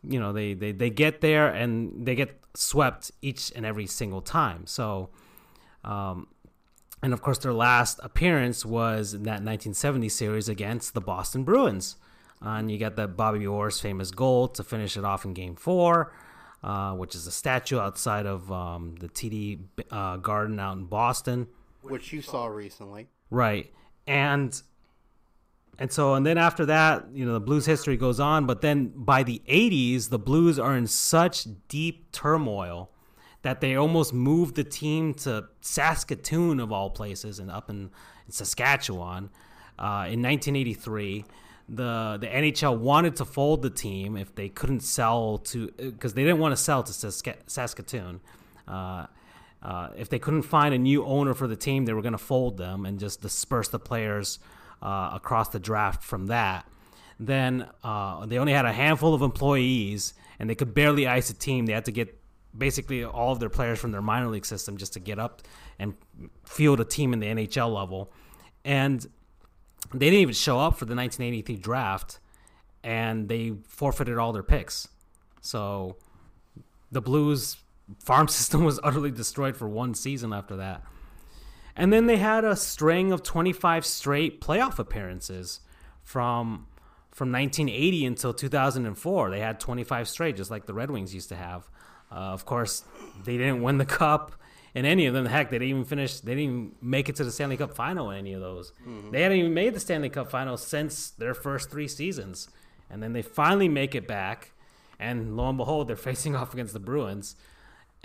you 0.03 0.21
know, 0.21 0.33
they, 0.33 0.55
they, 0.55 0.73
they 0.73 0.91
get 0.91 1.21
there 1.21 1.49
and 1.49 2.07
they 2.07 2.15
get 2.15 2.41
swept 2.55 3.11
each 3.23 3.53
and 3.55 3.67
every 3.67 3.87
single 3.87 4.21
time. 4.21 4.67
So, 4.67 5.11
um, 5.85 6.29
and 7.03 7.13
of 7.13 7.21
course, 7.21 7.39
their 7.39 7.53
last 7.53 8.01
appearance 8.03 8.65
was 8.65 9.13
in 9.13 9.25
that 9.25 9.43
1970 9.43 10.09
series 10.09 10.49
against 10.49 10.95
the 10.95 11.01
Boston 11.01 11.45
Bruins. 11.45 11.97
Uh, 12.45 12.51
and 12.51 12.71
you 12.71 12.79
got 12.79 12.97
that 12.97 13.17
Bobby 13.17 13.47
Orr's 13.47 13.81
famous 13.81 14.11
goal 14.11 14.49
to 14.49 14.63
finish 14.63 14.97
it 14.97 15.05
off 15.05 15.25
in 15.25 15.33
game 15.33 15.57
four, 15.57 16.13
uh, 16.67 16.93
which 16.95 17.15
is 17.15 17.29
a 17.29 17.31
statue 17.31 17.79
outside 17.79 18.27
of 18.27 18.51
um, 18.51 18.97
the 18.99 19.09
TD 19.09 19.61
uh, 19.93 20.17
Garden 20.17 20.59
out 20.59 20.77
in 20.77 20.85
Boston. 20.85 21.47
which 21.83 22.13
you 22.13 22.21
saw 22.21 22.47
recently. 22.47 23.07
Right. 23.31 23.73
And 24.09 24.61
and 25.79 25.93
so 25.93 26.15
and 26.15 26.27
then 26.27 26.39
after 26.39 26.67
that, 26.67 27.07
you 27.13 27.25
know, 27.25 27.35
the 27.35 27.41
blues 27.41 27.67
history 27.67 27.97
goes 27.97 28.19
on, 28.19 28.47
but 28.47 28.63
then 28.63 28.93
by 28.97 29.23
the 29.23 29.41
80s, 29.49 30.09
the 30.09 30.19
blues 30.19 30.59
are 30.59 30.77
in 30.77 30.89
such 30.89 31.47
deep 31.69 32.11
turmoil 32.11 32.91
that 33.43 33.61
they 33.61 33.77
almost 33.77 34.13
moved 34.13 34.57
the 34.57 34.65
team 34.65 35.15
to 35.15 35.47
Saskatoon 35.61 36.59
of 36.59 36.73
all 36.73 36.91
places 36.91 37.39
and 37.39 37.49
up 37.49 37.71
in, 37.71 37.91
in 38.27 38.33
Saskatchewan 38.33 39.31
uh, 39.79 40.11
in 40.11 40.21
1983. 40.21 41.25
The 41.69 42.19
the 42.21 42.27
NHL 42.29 42.79
wanted 42.79 43.17
to 43.17 43.25
fold 43.25 43.63
the 43.63 43.71
team 43.71 44.17
if 44.17 44.35
they 44.35 44.49
couldn't 44.49 44.81
sell 44.81 45.39
to 45.39 45.69
because 45.77 46.15
they 46.15 46.23
didn't 46.23 46.39
want 46.39 46.53
to 46.53 46.57
sell 46.57 46.83
to 46.83 46.93
Sask- 46.93 47.43
Saskatoon. 47.47 48.21
Uh, 48.69 49.07
uh, 49.63 49.89
if 49.97 50.09
they 50.09 50.19
couldn't 50.19 50.43
find 50.43 50.75
a 50.75 50.79
new 50.79 51.05
owner 51.05 51.35
for 51.35 51.49
the 51.49 51.57
team, 51.57 51.87
they 51.87 51.93
were 51.93 52.03
going 52.03 52.13
to 52.13 52.19
fold 52.19 52.57
them 52.57 52.87
and 52.87 53.01
just 53.01 53.21
disperse 53.21 53.69
the 53.69 53.81
players 53.81 54.39
uh, 54.81 55.11
across 55.15 55.49
the 55.49 55.59
draft 55.59 56.05
from 56.05 56.27
that. 56.27 56.67
Then 57.19 57.67
uh, 57.83 58.27
they 58.27 58.39
only 58.39 58.53
had 58.53 58.65
a 58.65 58.73
handful 58.73 59.15
of 59.15 59.23
employees 59.23 60.15
and 60.39 60.49
they 60.49 60.55
could 60.55 60.75
barely 60.75 61.07
ice 61.07 61.31
a 61.31 61.35
team. 61.35 61.67
They 61.67 61.73
had 61.73 61.87
to 61.87 61.93
get 61.93 62.21
basically 62.57 63.05
all 63.05 63.33
of 63.33 63.41
their 63.41 63.49
players 63.49 63.79
from 63.79 63.93
their 63.93 64.03
minor 64.03 64.29
league 64.29 64.47
system 64.47 64.77
just 64.77 64.93
to 64.95 65.01
get 65.01 65.19
up 65.19 65.43
and 65.79 65.95
field 66.45 66.81
a 66.81 66.85
team 66.85 67.13
in 67.13 67.21
the 67.21 67.27
NHL 67.27 67.75
level. 67.75 68.13
And 68.65 69.05
they 69.93 70.07
didn't 70.07 70.21
even 70.21 70.35
show 70.35 70.59
up 70.59 70.79
for 70.79 70.85
the 70.85 70.95
1983 70.95 71.57
draft 71.57 72.19
and 72.83 73.29
they 73.29 73.55
forfeited 73.67 74.17
all 74.19 74.33
their 74.33 74.43
picks. 74.43 74.89
So 75.41 75.97
the 76.91 77.01
Blues 77.01 77.57
farm 77.99 78.29
system 78.29 78.65
was 78.65 78.81
utterly 78.83 79.11
destroyed 79.11 79.57
for 79.57 79.69
one 79.69 79.95
season 79.95 80.33
after 80.33 80.57
that. 80.57 80.83
And 81.75 81.93
then 81.93 82.07
they 82.07 82.17
had 82.17 82.45
a 82.45 82.57
string 82.57 83.13
of 83.13 83.23
25 83.23 83.85
straight 83.85 84.41
playoff 84.41 84.79
appearances 84.79 85.61
from 86.03 86.67
from 87.11 87.33
1980 87.33 88.05
until 88.05 88.35
2004. 88.35 89.31
They 89.31 89.41
had 89.41 89.59
25 89.59 90.07
straight, 90.07 90.37
just 90.37 90.51
like 90.51 90.67
the 90.67 90.75
Red 90.75 90.91
Wings 90.91 91.15
used 91.15 91.31
to 91.31 91.37
have. 91.37 91.69
Uh, 92.13 92.15
of 92.15 92.45
course, 92.45 92.85
they 93.25 93.39
didn't 93.39 93.63
win 93.63 93.79
the 93.79 93.85
cup 94.01 94.33
in 94.77 94.85
any 94.85 95.07
of 95.07 95.15
them. 95.15 95.27
Heck, 95.27 95.51
they 95.51 95.59
didn't 95.59 95.71
even 95.71 95.85
finish. 95.85 96.21
They 96.21 96.37
didn't 96.37 96.45
even 96.45 96.73
make 96.81 97.09
it 97.09 97.17
to 97.17 97.25
the 97.25 97.33
Stanley 97.33 97.57
Cup 97.57 97.75
final 97.75 98.11
in 98.11 98.19
any 98.19 98.33
of 98.35 98.41
those. 98.41 98.73
Mm-hmm. 98.87 99.11
They 99.11 99.23
hadn't 99.23 99.39
even 99.39 99.55
made 99.55 99.75
the 99.75 99.81
Stanley 99.81 100.11
Cup 100.11 100.31
final 100.31 100.57
since 100.57 101.11
their 101.11 101.35
first 101.35 101.71
three 101.71 101.89
seasons, 101.89 102.49
and 102.89 103.03
then 103.03 103.13
they 103.13 103.23
finally 103.23 103.69
make 103.69 103.97
it 103.97 104.07
back. 104.07 104.53
And 104.99 105.37
lo 105.37 105.49
and 105.49 105.59
behold, 105.59 105.89
they're 105.89 105.97
facing 106.11 106.37
off 106.37 106.53
against 106.53 106.73
the 106.73 106.81
Bruins 106.81 107.35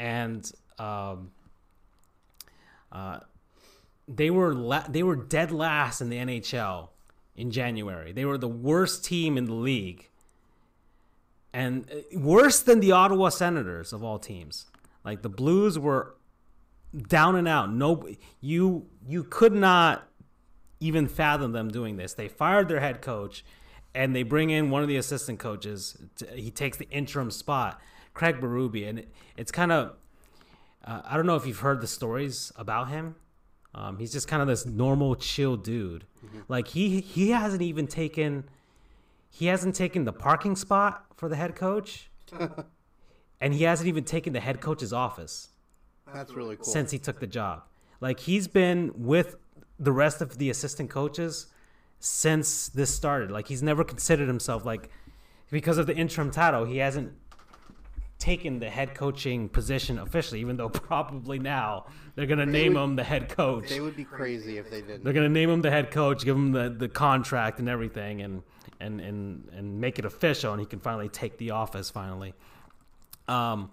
and 0.01 0.51
um, 0.79 1.31
uh, 2.91 3.19
they 4.07 4.31
were 4.31 4.53
la- 4.53 4.87
they 4.89 5.03
were 5.03 5.15
dead 5.15 5.51
last 5.51 6.01
in 6.01 6.09
the 6.09 6.17
NHL 6.17 6.89
in 7.35 7.51
January. 7.51 8.11
They 8.11 8.25
were 8.25 8.37
the 8.37 8.47
worst 8.47 9.05
team 9.05 9.37
in 9.37 9.45
the 9.45 9.53
league, 9.53 10.09
and 11.53 11.85
uh, 11.91 12.19
worse 12.19 12.61
than 12.61 12.79
the 12.79 12.91
Ottawa 12.91 13.29
Senators 13.29 13.93
of 13.93 14.03
all 14.03 14.17
teams. 14.17 14.65
Like 15.05 15.21
the 15.21 15.29
Blues 15.29 15.77
were 15.77 16.15
down 16.95 17.35
and 17.35 17.47
out. 17.47 17.71
No, 17.71 18.07
you 18.39 18.87
you 19.07 19.23
could 19.23 19.53
not 19.53 20.07
even 20.79 21.07
fathom 21.07 21.51
them 21.51 21.69
doing 21.69 21.97
this. 21.97 22.13
They 22.13 22.27
fired 22.27 22.67
their 22.67 22.79
head 22.79 23.01
coach, 23.01 23.45
and 23.93 24.15
they 24.15 24.23
bring 24.23 24.49
in 24.49 24.69
one 24.69 24.81
of 24.81 24.87
the 24.87 24.97
assistant 24.97 25.39
coaches. 25.39 25.97
To, 26.17 26.27
he 26.27 26.51
takes 26.51 26.77
the 26.77 26.89
interim 26.89 27.31
spot 27.31 27.79
Craig 28.13 28.41
Berube, 28.41 28.87
and 28.87 28.99
it, 28.99 29.13
it's 29.37 29.51
kind 29.51 29.71
of 29.71 29.95
uh, 30.85 31.01
I 31.05 31.15
don't 31.15 31.25
know 31.25 31.35
if 31.35 31.45
you've 31.45 31.59
heard 31.59 31.81
the 31.81 31.87
stories 31.87 32.51
about 32.55 32.89
him. 32.89 33.15
Um, 33.73 33.97
he's 33.99 34.11
just 34.11 34.27
kind 34.27 34.41
of 34.41 34.47
this 34.47 34.65
normal, 34.65 35.15
chill 35.15 35.55
dude. 35.55 36.05
Mm-hmm. 36.25 36.39
Like 36.47 36.69
he 36.69 36.99
he 36.99 37.29
hasn't 37.29 37.61
even 37.61 37.87
taken 37.87 38.45
he 39.29 39.45
hasn't 39.45 39.75
taken 39.75 40.03
the 40.03 40.13
parking 40.13 40.55
spot 40.55 41.05
for 41.15 41.29
the 41.29 41.35
head 41.35 41.55
coach, 41.55 42.09
and 43.39 43.53
he 43.53 43.63
hasn't 43.63 43.87
even 43.87 44.03
taken 44.03 44.33
the 44.33 44.41
head 44.41 44.59
coach's 44.59 44.91
office. 44.91 45.49
That's 46.13 46.33
really 46.33 46.55
cool. 46.55 46.65
Since 46.65 46.91
he 46.91 46.99
took 46.99 47.19
the 47.19 47.27
job, 47.27 47.63
like 47.99 48.19
he's 48.19 48.47
been 48.47 48.91
with 48.95 49.37
the 49.79 49.91
rest 49.91 50.21
of 50.21 50.37
the 50.37 50.49
assistant 50.49 50.89
coaches 50.89 51.47
since 51.99 52.69
this 52.69 52.93
started. 52.93 53.31
Like 53.31 53.47
he's 53.47 53.63
never 53.63 53.83
considered 53.83 54.27
himself 54.27 54.65
like 54.65 54.89
because 55.51 55.77
of 55.77 55.87
the 55.87 55.95
interim 55.95 56.31
title, 56.31 56.65
he 56.65 56.77
hasn't 56.77 57.13
taken 58.21 58.59
the 58.59 58.69
head 58.69 58.93
coaching 58.93 59.49
position 59.49 59.97
officially, 59.97 60.39
even 60.39 60.55
though 60.55 60.69
probably 60.69 61.39
now 61.39 61.85
they're 62.15 62.27
going 62.27 62.39
to 62.39 62.45
name 62.45 62.75
would, 62.75 62.83
him 62.83 62.95
the 62.95 63.03
head 63.03 63.27
coach. 63.29 63.67
They 63.67 63.79
would 63.79 63.95
be 63.95 64.03
crazy 64.03 64.57
if 64.57 64.69
they 64.69 64.81
didn't. 64.81 65.03
They're 65.03 65.13
going 65.13 65.27
to 65.27 65.33
name 65.33 65.49
him 65.49 65.61
the 65.61 65.71
head 65.71 65.91
coach, 65.91 66.23
give 66.23 66.35
him 66.35 66.51
the, 66.51 66.69
the 66.69 66.87
contract 66.87 67.59
and 67.59 67.67
everything, 67.67 68.21
and, 68.21 68.43
and, 68.79 69.01
and, 69.01 69.49
and 69.53 69.81
make 69.81 69.99
it 69.99 70.05
official, 70.05 70.53
and 70.53 70.59
he 70.59 70.65
can 70.65 70.79
finally 70.79 71.09
take 71.09 71.37
the 71.37 71.51
office 71.51 71.89
finally. 71.89 72.33
Um, 73.27 73.71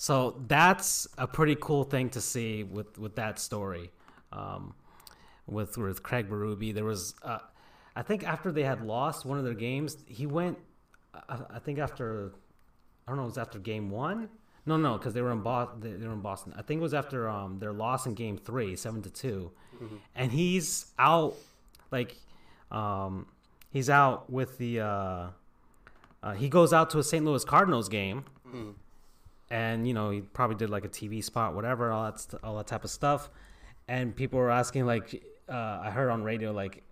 so 0.00 0.42
that's 0.48 1.06
a 1.18 1.26
pretty 1.26 1.58
cool 1.60 1.84
thing 1.84 2.08
to 2.08 2.22
see 2.22 2.64
with, 2.64 2.98
with 2.98 3.16
that 3.16 3.38
story. 3.38 3.90
Um, 4.32 4.72
with 5.46 5.76
with 5.76 6.02
Craig 6.02 6.26
Berube, 6.26 6.72
there 6.72 6.86
was, 6.86 7.14
uh, 7.22 7.40
I 7.94 8.00
think 8.00 8.26
after 8.26 8.50
they 8.50 8.62
had 8.62 8.80
lost 8.80 9.26
one 9.26 9.36
of 9.36 9.44
their 9.44 9.52
games, 9.52 9.98
he 10.06 10.24
went. 10.24 10.56
I, 11.28 11.40
I 11.50 11.58
think 11.58 11.78
after 11.78 12.32
I 13.06 13.10
don't 13.10 13.18
know, 13.18 13.24
it 13.24 13.26
was 13.26 13.36
after 13.36 13.58
game 13.58 13.90
one. 13.90 14.30
No, 14.64 14.78
no, 14.78 14.96
because 14.96 15.12
they 15.12 15.20
were 15.20 15.32
in 15.32 15.42
Boston. 15.42 15.80
They 16.00 16.06
were 16.06 16.14
in 16.14 16.22
Boston. 16.22 16.54
I 16.56 16.62
think 16.62 16.78
it 16.78 16.82
was 16.82 16.94
after 16.94 17.28
um, 17.28 17.58
their 17.58 17.74
loss 17.74 18.06
in 18.06 18.14
Game 18.14 18.38
Three, 18.38 18.76
seven 18.76 19.02
to 19.02 19.10
2 19.10 19.52
mm-hmm. 19.74 19.96
and 20.14 20.32
he's 20.32 20.86
out, 20.98 21.34
like, 21.90 22.16
um, 22.70 23.26
he's 23.68 23.90
out 23.90 24.30
with 24.30 24.56
the. 24.56 24.80
Uh, 24.80 25.26
uh, 26.22 26.32
he 26.32 26.48
goes 26.48 26.72
out 26.72 26.88
to 26.90 26.98
a 26.98 27.02
St. 27.02 27.22
Louis 27.22 27.44
Cardinals 27.44 27.90
game, 27.90 28.24
mm-hmm. 28.48 28.70
And 29.50 29.86
you 29.86 29.94
know 29.94 30.10
he 30.10 30.20
probably 30.20 30.56
did 30.56 30.70
like 30.70 30.84
a 30.84 30.88
TV 30.88 31.22
spot, 31.22 31.54
whatever, 31.54 31.90
all 31.90 32.04
that, 32.04 32.20
st- 32.20 32.42
all 32.42 32.56
that 32.56 32.66
type 32.66 32.84
of 32.84 32.90
stuff. 32.90 33.30
And 33.88 34.14
people 34.14 34.38
were 34.38 34.50
asking, 34.50 34.86
like, 34.86 35.22
uh, 35.48 35.80
I 35.82 35.90
heard 35.90 36.10
on 36.10 36.22
radio, 36.22 36.52
like, 36.52 36.84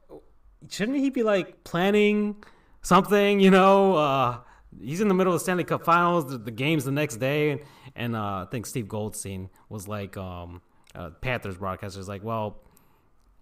shouldn't 0.69 0.99
he 0.99 1.11
be 1.11 1.23
like 1.23 1.63
planning 1.63 2.43
something, 2.83 3.39
you 3.39 3.51
know? 3.51 3.95
Uh, 3.95 4.39
he's 4.83 5.01
in 5.01 5.07
the 5.07 5.15
middle 5.15 5.33
of 5.33 5.39
the 5.39 5.43
Stanley 5.45 5.63
Cup 5.63 5.85
Finals. 5.85 6.29
The, 6.29 6.39
the 6.39 6.51
game's 6.51 6.85
the 6.85 6.91
next 6.91 7.17
day, 7.17 7.63
and 7.95 8.17
uh, 8.17 8.19
I 8.19 8.47
think 8.51 8.67
Steve 8.67 8.89
Goldstein 8.89 9.49
was 9.69 9.87
like, 9.87 10.17
um, 10.17 10.61
uh, 10.95 11.11
Panthers 11.21 11.57
broadcaster 11.57 12.01
is 12.01 12.09
like, 12.09 12.25
well, 12.25 12.59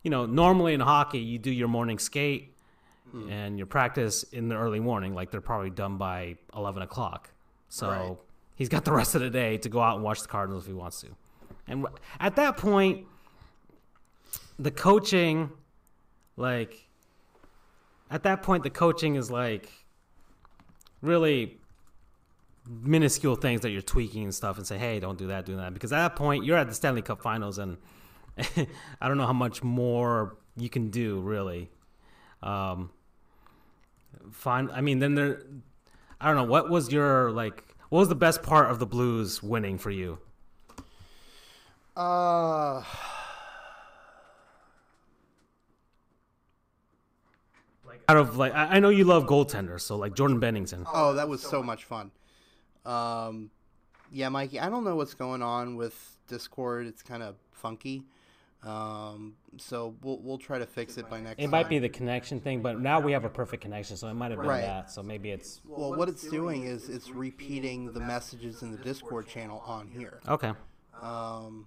you 0.03 0.11
know, 0.11 0.27
normally 0.27 0.75
in 0.75 0.81
hockey 0.81 1.19
you 1.19 1.39
do 1.39 1.51
your 1.51 1.69
morning 1.69 1.99
skate 1.99 2.55
hmm. 3.11 3.29
and 3.31 3.57
your 3.57 3.67
practice 3.67 4.23
in 4.25 4.49
the 4.49 4.55
early 4.55 4.81
morning. 4.81 5.15
Like 5.15 5.31
they're 5.31 5.41
probably 5.41 5.71
done 5.71 5.97
by 5.97 6.37
eleven 6.55 6.83
o'clock. 6.83 7.31
So 7.69 7.89
right. 7.89 8.17
He's 8.57 8.69
got 8.69 8.85
the 8.85 8.93
rest 8.93 9.15
of 9.15 9.21
the 9.21 9.31
day 9.31 9.59
to 9.59 9.69
go 9.69 9.81
out 9.81 9.95
and 9.95 10.05
watch 10.05 10.21
the 10.23 10.29
Cardinals 10.29 10.65
if 10.65 10.69
he 10.69 10.75
wants 10.75 11.01
to. 11.03 11.09
And 11.69 11.87
at 12.19 12.37
that 12.37 12.57
point, 12.57 13.07
the 14.59 14.71
coaching, 14.71 15.51
like, 16.37 16.89
at 18.11 18.23
that 18.25 18.43
point, 18.43 18.63
the 18.63 18.71
coaching 18.71 19.17
is 19.17 19.31
like 19.31 19.71
really 21.03 21.59
minuscule 22.69 23.37
things 23.37 23.61
that 23.61 23.71
you're 23.71 23.83
tweaking 23.83 24.25
and 24.25 24.35
stuff 24.35 24.57
and 24.57 24.67
say, 24.67 24.79
hey, 24.79 24.99
don't 24.99 25.19
do 25.19 25.29
that, 25.29 25.45
do 25.45 25.57
that. 25.57 25.75
Because 25.75 25.93
at 25.93 25.99
that 25.99 26.17
point, 26.17 26.45
you're 26.45 26.57
at 26.57 26.69
the 26.69 26.75
Stanley 26.75 27.03
Cup 27.03 27.23
finals 27.23 27.59
and 27.59 27.77
I 29.01 29.09
don't 29.09 29.17
know 29.17 29.27
how 29.27 29.33
much 29.33 29.63
more 29.63 30.37
you 30.57 30.69
can 30.69 30.91
do, 30.91 31.21
really. 31.21 31.71
Um, 32.43 32.91
fine. 34.31 34.71
I 34.71 34.81
mean, 34.81 34.99
then 34.99 35.15
there, 35.15 35.43
I 36.21 36.27
don't 36.27 36.37
know. 36.37 36.51
What 36.51 36.71
was 36.71 36.93
your, 36.93 37.31
like, 37.31 37.65
what 37.89 38.01
was 38.01 38.09
the 38.09 38.15
best 38.15 38.43
part 38.43 38.71
of 38.71 38.79
the 38.79 38.87
Blues 38.87 39.43
winning 39.43 39.79
for 39.79 39.91
you? 39.91 40.19
Uh, 41.97 42.83
out 48.09 48.17
of 48.17 48.37
like 48.37 48.53
I, 48.55 48.79
know 48.81 48.89
you 48.89 49.05
love 49.05 49.27
goaltenders, 49.27 49.81
so 49.81 49.97
like 49.97 50.15
Jordan 50.15 50.41
Binnington. 50.41 50.87
Oh, 50.93 51.15
that 51.15 51.29
was 51.29 51.43
so 51.43 51.63
much 51.63 51.85
fun. 51.85 52.11
Um, 52.85 53.51
yeah, 54.13 54.29
Mikey. 54.29 54.61
I 54.61 54.69
don't 54.69 54.85
know 54.85 54.95
what's 54.95 55.15
going 55.15 55.43
on 55.43 55.77
with 55.77 56.19
Discord. 56.29 56.87
It's 56.87 57.03
kind 57.03 57.23
of 57.23 57.37
funky. 57.53 58.05
Um, 58.63 59.37
so 59.59 59.95
we'll 60.03 60.19
we'll 60.19 60.39
try 60.39 60.59
to 60.59 60.67
fix 60.67 60.99
it 60.99 61.09
by 61.09 61.21
next. 61.21 61.39
It 61.39 61.43
time. 61.43 61.51
might 61.51 61.69
be 61.69 61.79
the 61.79 61.89
connection 61.89 62.41
thing, 62.41 62.63
but 62.63 62.81
now 62.81 62.99
we 63.01 63.13
have 63.13 63.25
a 63.25 63.29
perfect 63.29 63.63
connection, 63.63 63.97
so 63.97 64.09
it 64.09 64.15
might 64.15 64.31
have 64.31 64.41
been 64.41 64.49
right. 64.49 64.63
that. 64.63 64.91
So 64.91 65.03
maybe 65.03 65.31
it's. 65.31 65.61
Well, 65.65 65.95
what 65.95 66.09
it's 66.09 66.29
doing 66.29 66.65
is 66.65 66.89
it's 66.89 67.11
repeating 67.11 67.93
the 67.93 68.01
messages 68.01 68.63
in 68.63 68.73
the 68.73 68.79
Discord 68.79 69.29
channel 69.29 69.63
on 69.67 69.89
here. 69.89 70.21
Okay. 70.29 70.53
Um, 71.01 71.67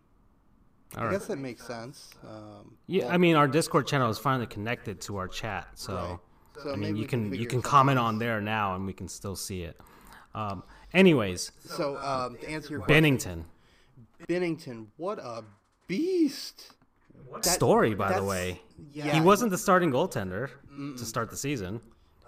I 0.96 1.04
right. 1.04 1.12
guess 1.12 1.28
that 1.28 1.38
makes 1.38 1.66
sense. 1.66 2.10
Um, 2.28 2.76
yeah, 2.88 3.08
I 3.08 3.18
mean, 3.18 3.36
our 3.36 3.48
Discord 3.48 3.88
channel 3.88 4.10
is 4.10 4.18
finally 4.18 4.48
connected 4.48 5.00
to 5.02 5.18
our 5.18 5.28
chat, 5.28 5.68
so 5.76 5.94
right. 5.96 6.20
So 6.64 6.74
I 6.74 6.76
mean, 6.76 6.98
you 6.98 7.08
can 7.08 7.34
you 7.34 7.46
can 7.46 7.62
comment 7.62 8.00
on 8.00 8.20
there 8.20 8.42
now, 8.42 8.76
and 8.76 8.86
we 8.86 8.94
can 8.94 9.08
still 9.08 9.36
see 9.36 9.62
it. 9.64 9.80
Um, 10.36 10.64
anyways, 10.94 11.52
so 11.64 11.98
um, 11.98 12.38
to 12.38 12.50
answer 12.50 12.72
your 12.72 12.82
question, 12.82 13.18
Binnington. 13.18 13.44
Binnington, 14.28 14.88
what 14.98 15.20
a 15.20 15.44
beast! 15.88 16.74
What 17.28 17.44
that, 17.44 17.54
story, 17.54 17.94
by 17.96 18.14
the 18.14 18.24
way. 18.24 18.62
Yeah, 18.92 19.14
he 19.14 19.22
wasn't 19.22 19.52
the 19.52 19.58
starting 19.58 19.92
goaltender 19.92 20.50
mm-mm. 20.72 20.98
to 20.98 21.06
start 21.06 21.30
the 21.30 21.38
season. 21.38 21.82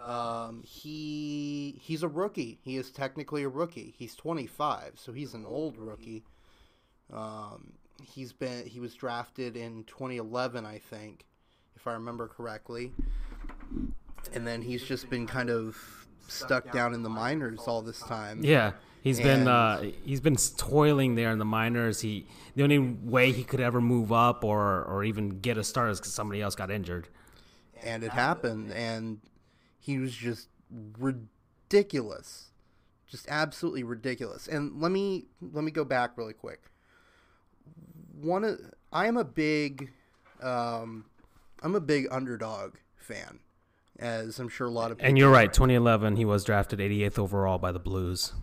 Um, 0.04 0.63
he 0.63 1.80
he's 1.82 2.04
a 2.04 2.08
rookie. 2.08 2.60
He 2.63 2.77
is 2.77 2.91
technically 2.91 3.43
a 3.43 3.49
rookie. 3.49 3.93
He's 3.97 4.15
25, 4.15 4.93
so 4.95 5.12
he's 5.12 5.34
an 5.34 5.45
old 5.45 5.77
rookie. 5.77 6.23
Um, 7.13 7.73
he's 8.01 8.34
been 8.34 8.65
he 8.65 8.80
was 8.80 8.93
drafted 8.95 9.56
in 9.56 9.84
2011, 9.86 10.65
I 10.65 10.80
think, 10.80 11.25
if 11.75 11.88
I 11.88 11.93
remember 11.93 12.27
correctly. 12.27 12.91
And 14.34 14.45
then 14.45 14.62
he's 14.62 14.84
just 14.84 15.10
been 15.10 15.27
kind 15.27 15.49
of 15.49 15.77
stuck 16.27 16.71
down 16.71 16.93
in 16.93 17.04
the 17.04 17.10
minors 17.10 17.62
all 17.67 17.82
this 17.82 17.99
time. 17.99 18.43
Yeah, 18.43 18.73
he's 19.02 19.20
been 19.20 19.48
uh, 19.48 19.84
he's 20.06 20.22
been 20.22 20.36
toiling 20.36 21.16
there 21.16 21.32
in 21.32 21.40
the 21.40 21.46
minors. 21.46 22.02
He 22.02 22.26
the 22.56 22.64
only 22.64 22.80
way 22.80 23.32
he 23.32 23.44
could 23.44 23.60
ever 23.60 23.82
move 23.82 24.12
up 24.12 24.44
or 24.44 24.84
or 24.84 25.04
even 25.04 25.40
get 25.42 25.58
a 25.58 25.64
start 25.64 25.90
is 25.92 26.00
because 26.00 26.14
somebody 26.14 26.42
else 26.42 26.56
got 26.56 26.72
injured. 26.72 27.08
and 27.84 28.04
it 28.04 28.12
happened 28.12 28.72
and 28.72 29.20
he 29.80 29.98
was 29.98 30.14
just 30.14 30.48
ridiculous 31.00 32.52
just 33.08 33.26
absolutely 33.28 33.84
ridiculous 33.84 34.48
and 34.48 34.80
let 34.82 34.92
me 34.92 35.26
let 35.42 35.64
me 35.64 35.72
go 35.72 35.84
back 35.84 36.12
really 36.18 36.34
quick 36.34 36.62
one 38.22 38.44
of 38.44 38.60
i 38.94 39.08
am 39.08 39.18
a 39.18 39.24
big 39.24 39.92
um 40.42 41.06
i'm 41.64 41.76
a 41.76 41.80
big 41.82 42.08
underdog 42.12 42.76
fan 42.96 43.40
as 44.00 44.40
i'm 44.40 44.48
sure 44.48 44.68
a 44.68 44.72
lot 44.72 44.92
of 44.92 44.98
people 44.98 45.10
And 45.10 45.18
you're 45.18 45.32
right, 45.32 45.52
2011 45.52 46.16
he 46.16 46.26
was 46.26 46.44
drafted 46.44 46.80
88th 46.80 47.20
overall 47.20 47.58
by 47.58 47.72
the 47.72 47.80
Blues. 47.80 48.34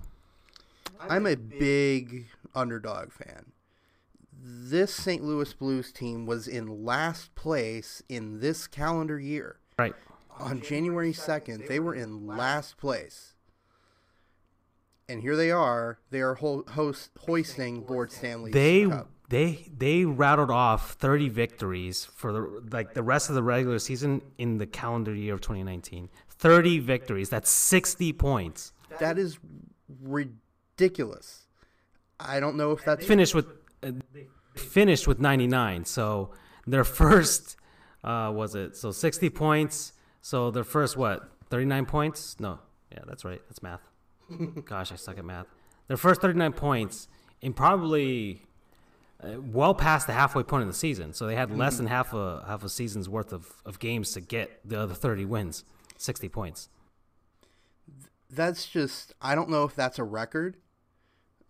I'm 1.00 1.26
a 1.26 1.36
big 1.36 2.26
underdog 2.54 3.12
fan 3.12 3.52
this 4.40 4.94
st 4.94 5.22
louis 5.22 5.52
blues 5.52 5.92
team 5.92 6.24
was 6.24 6.46
in 6.48 6.84
last 6.84 7.34
place 7.34 8.02
in 8.08 8.38
this 8.40 8.66
calendar 8.66 9.18
year 9.18 9.58
Right. 9.78 9.94
on 10.38 10.60
January 10.62 11.12
2nd, 11.12 11.66
they 11.68 11.80
were 11.80 11.94
in 11.94 12.26
last 12.26 12.76
place. 12.78 13.34
And 15.08 15.22
here 15.22 15.36
they 15.36 15.50
are. 15.50 15.98
They 16.10 16.20
are 16.20 16.34
ho- 16.34 16.64
host- 16.68 17.10
hoisting 17.26 17.86
Lord 17.86 18.12
Stanley's 18.12 18.52
They 18.54 18.86
Cup. 18.86 19.08
they 19.28 19.70
they 19.76 20.04
rattled 20.04 20.50
off 20.50 20.92
30 20.94 21.28
victories 21.28 22.04
for 22.04 22.32
the 22.32 22.62
like 22.72 22.94
the 22.94 23.02
rest 23.02 23.28
of 23.28 23.34
the 23.34 23.42
regular 23.42 23.78
season 23.78 24.22
in 24.38 24.58
the 24.58 24.66
calendar 24.66 25.14
year 25.14 25.34
of 25.34 25.40
2019. 25.40 26.08
30 26.28 26.78
victories. 26.78 27.28
That's 27.30 27.50
60 27.50 28.12
points. 28.12 28.72
That 29.00 29.18
is 29.18 29.38
ridiculous. 30.02 30.42
I 32.18 32.40
don't 32.40 32.56
know 32.56 32.72
if 32.72 32.84
that's 32.84 33.04
Finished 33.06 33.34
with 33.34 33.46
uh, 33.82 33.92
finished 34.54 35.06
with 35.06 35.20
99. 35.20 35.84
So 35.84 36.30
their 36.66 36.84
first 36.84 37.56
uh 38.04 38.32
was 38.34 38.54
it? 38.54 38.76
So 38.76 38.90
60 38.90 39.30
points. 39.30 39.92
So 40.20 40.50
their 40.50 40.64
first 40.64 40.96
what? 40.96 41.30
39 41.50 41.86
points? 41.86 42.36
No. 42.40 42.58
Yeah, 42.92 43.00
that's 43.06 43.24
right. 43.24 43.40
That's 43.48 43.62
math. 43.62 43.80
Gosh, 44.64 44.92
I 44.92 44.96
suck 44.96 45.18
at 45.18 45.24
math. 45.24 45.46
Their 45.88 45.96
first 45.96 46.20
39 46.20 46.52
points 46.54 47.08
in 47.40 47.52
probably 47.52 48.42
uh, 49.22 49.40
well 49.40 49.74
past 49.74 50.06
the 50.06 50.12
halfway 50.12 50.42
point 50.42 50.62
of 50.62 50.68
the 50.68 50.74
season. 50.74 51.12
So 51.12 51.26
they 51.26 51.34
had 51.36 51.56
less 51.56 51.76
than 51.76 51.86
half 51.86 52.12
a 52.14 52.44
half 52.46 52.64
a 52.64 52.68
season's 52.68 53.08
worth 53.08 53.32
of, 53.32 53.46
of 53.64 53.78
games 53.78 54.12
to 54.12 54.20
get 54.20 54.60
the 54.64 54.80
other 54.80 54.94
30 54.94 55.24
wins, 55.24 55.64
60 55.96 56.28
points. 56.28 56.68
that's 58.30 58.66
just 58.66 59.14
I 59.22 59.34
don't 59.34 59.48
know 59.48 59.64
if 59.64 59.74
that's 59.74 59.98
a 59.98 60.04
record. 60.04 60.56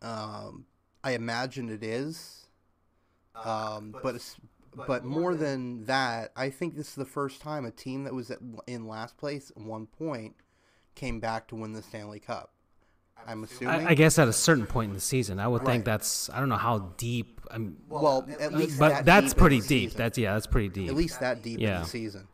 Um, 0.02 0.66
I 1.04 1.12
imagine 1.12 1.68
it 1.70 1.82
is. 1.82 2.46
Um, 3.44 3.94
but 4.02 4.16
it's, 4.16 4.36
but 4.86 5.04
more 5.04 5.34
than 5.34 5.84
that, 5.84 6.32
I 6.36 6.50
think 6.50 6.76
this 6.76 6.88
is 6.88 6.94
the 6.94 7.04
first 7.04 7.40
time 7.40 7.64
a 7.64 7.70
team 7.70 8.04
that 8.04 8.14
was 8.14 8.30
at, 8.30 8.38
in 8.66 8.86
last 8.86 9.16
place 9.16 9.50
at 9.56 9.62
one 9.62 9.86
point 9.86 10.34
came 10.94 11.20
back 11.20 11.46
to 11.48 11.54
win 11.56 11.72
the 11.72 11.82
Stanley 11.82 12.18
Cup. 12.20 12.52
I'm 13.26 13.44
assuming. 13.44 13.74
I, 13.86 13.90
I 13.90 13.94
guess 13.94 14.18
at 14.18 14.28
a 14.28 14.32
certain 14.32 14.66
point 14.66 14.88
in 14.90 14.94
the 14.94 15.00
season, 15.00 15.38
I 15.40 15.48
would 15.48 15.64
think 15.64 15.84
that's 15.84 16.30
I 16.30 16.38
don't 16.40 16.48
know 16.48 16.56
how 16.56 16.78
deep. 16.96 17.40
I'm, 17.50 17.76
well, 17.88 18.26
at 18.40 18.52
least 18.54 18.78
but 18.78 18.90
that 18.90 19.04
that's 19.04 19.32
deep 19.32 19.38
pretty 19.38 19.58
deep. 19.60 19.66
season. 19.68 19.98
That's 19.98 20.18
yeah, 20.18 20.34
that's 20.34 20.46
pretty 20.46 20.68
deep. 20.68 20.88
at 20.88 20.94
least 20.94 21.20
that 21.20 21.42
deep 21.42 21.58
in 21.58 21.64
Yeah. 21.64 21.80
the 21.80 21.86
season. 21.86 22.28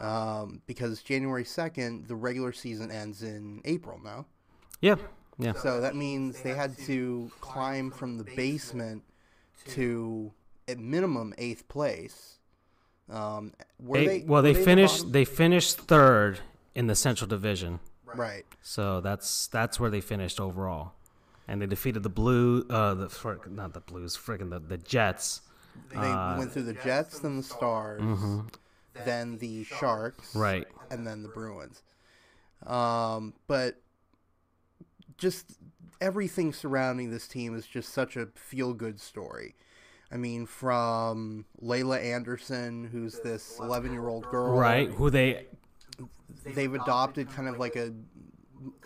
Um, 0.00 0.62
because 0.66 1.02
January 1.02 1.44
second, 1.44 2.06
the 2.06 2.14
regular 2.14 2.52
season 2.52 2.90
ends 2.90 3.22
in 3.22 3.60
April 3.64 4.00
now. 4.02 4.26
yeah, 4.80 4.94
yeah. 5.38 5.52
So 5.54 5.80
that 5.80 5.94
means 5.96 6.40
they 6.42 6.54
had 6.54 6.76
to 6.86 7.30
climb 7.40 7.90
from 7.90 8.18
the 8.18 8.24
basement 8.24 9.02
to 9.68 10.32
at 10.66 10.78
minimum 10.78 11.34
eighth 11.38 11.68
place. 11.68 12.38
Um, 13.10 13.52
were 13.80 13.98
They, 13.98 14.06
they, 14.06 14.20
well, 14.26 14.42
were 14.42 14.48
they 14.48 14.52
the 14.58 14.64
finished 14.64 14.98
bottom? 14.98 15.12
they 15.12 15.24
finished 15.24 15.78
third 15.78 16.40
in 16.74 16.86
the 16.88 16.94
Central 16.94 17.26
Division, 17.28 17.80
right. 18.04 18.44
so 18.62 19.00
that's 19.00 19.46
that's 19.48 19.80
where 19.80 19.88
they 19.90 20.00
finished 20.02 20.38
overall, 20.38 20.92
and 21.48 21.60
they 21.62 21.66
defeated 21.66 22.02
the 22.02 22.10
Blue, 22.10 22.66
uh, 22.68 22.94
the 22.94 23.08
frick- 23.08 23.50
not 23.50 23.72
the 23.72 23.80
Blues, 23.80 24.16
friggin' 24.16 24.50
the 24.50 24.58
the 24.60 24.76
Jets. 24.76 25.40
They 25.90 25.96
Uh, 25.96 26.36
went 26.38 26.52
through 26.52 26.64
the 26.64 26.74
Jets, 26.74 27.20
then 27.20 27.36
the 27.38 27.42
Stars, 27.42 28.02
then 29.06 29.38
the 29.38 29.64
Sharks, 29.64 30.30
mm-hmm. 30.30 30.38
Right. 30.38 30.66
and 30.90 31.06
then 31.06 31.22
the 31.22 31.28
Bruins. 31.28 31.82
Um, 32.66 33.34
but 33.46 33.80
just 35.18 35.58
everything 36.00 36.52
surrounding 36.52 37.10
this 37.10 37.28
team 37.28 37.56
is 37.56 37.66
just 37.66 37.92
such 37.92 38.16
a 38.16 38.26
feel 38.34 38.72
good 38.72 39.00
story. 39.00 39.54
I 40.10 40.16
mean, 40.16 40.46
from 40.46 41.44
Laila 41.60 41.98
Anderson, 41.98 42.88
who's 42.90 43.20
this 43.20 43.58
11 43.60 43.92
year 43.92 44.08
old 44.08 44.24
girl, 44.30 44.56
Right, 44.56 44.90
who 44.90 45.10
they 45.10 45.46
They've 46.44 46.72
adopted 46.72 47.30
kind 47.30 47.48
of 47.48 47.58
like 47.58 47.76
a 47.76 47.92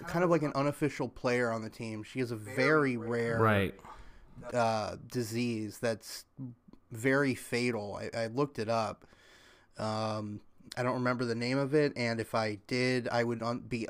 kind 0.07 0.25
of 0.25 0.31
like 0.31 0.43
an 0.43 0.53
unofficial 0.55 1.09
player 1.09 1.51
on 1.51 1.63
the 1.63 1.71
team. 1.71 2.03
She 2.03 2.21
has 2.21 2.31
a 2.31 2.37
very 2.37 2.97
rare 2.97 3.39
right. 3.39 3.75
uh, 4.53 4.97
disease 5.11 5.79
that's 5.79 6.25
very 6.91 7.35
fatal. 7.35 8.01
I, 8.01 8.23
I 8.23 8.27
looked 8.29 8.59
it 8.59 8.69
up. 8.69 9.07
Um, 9.79 10.41
I 10.77 10.83
don't 10.83 10.95
remember 10.95 11.25
the 11.25 11.35
name 11.35 11.59
of 11.59 11.75
it, 11.75 11.93
and 11.97 12.21
if 12.21 12.35
I 12.35 12.59
did, 12.67 13.09
I 13.09 13.25
would 13.25 13.43
un- 13.43 13.65
be 13.67 13.87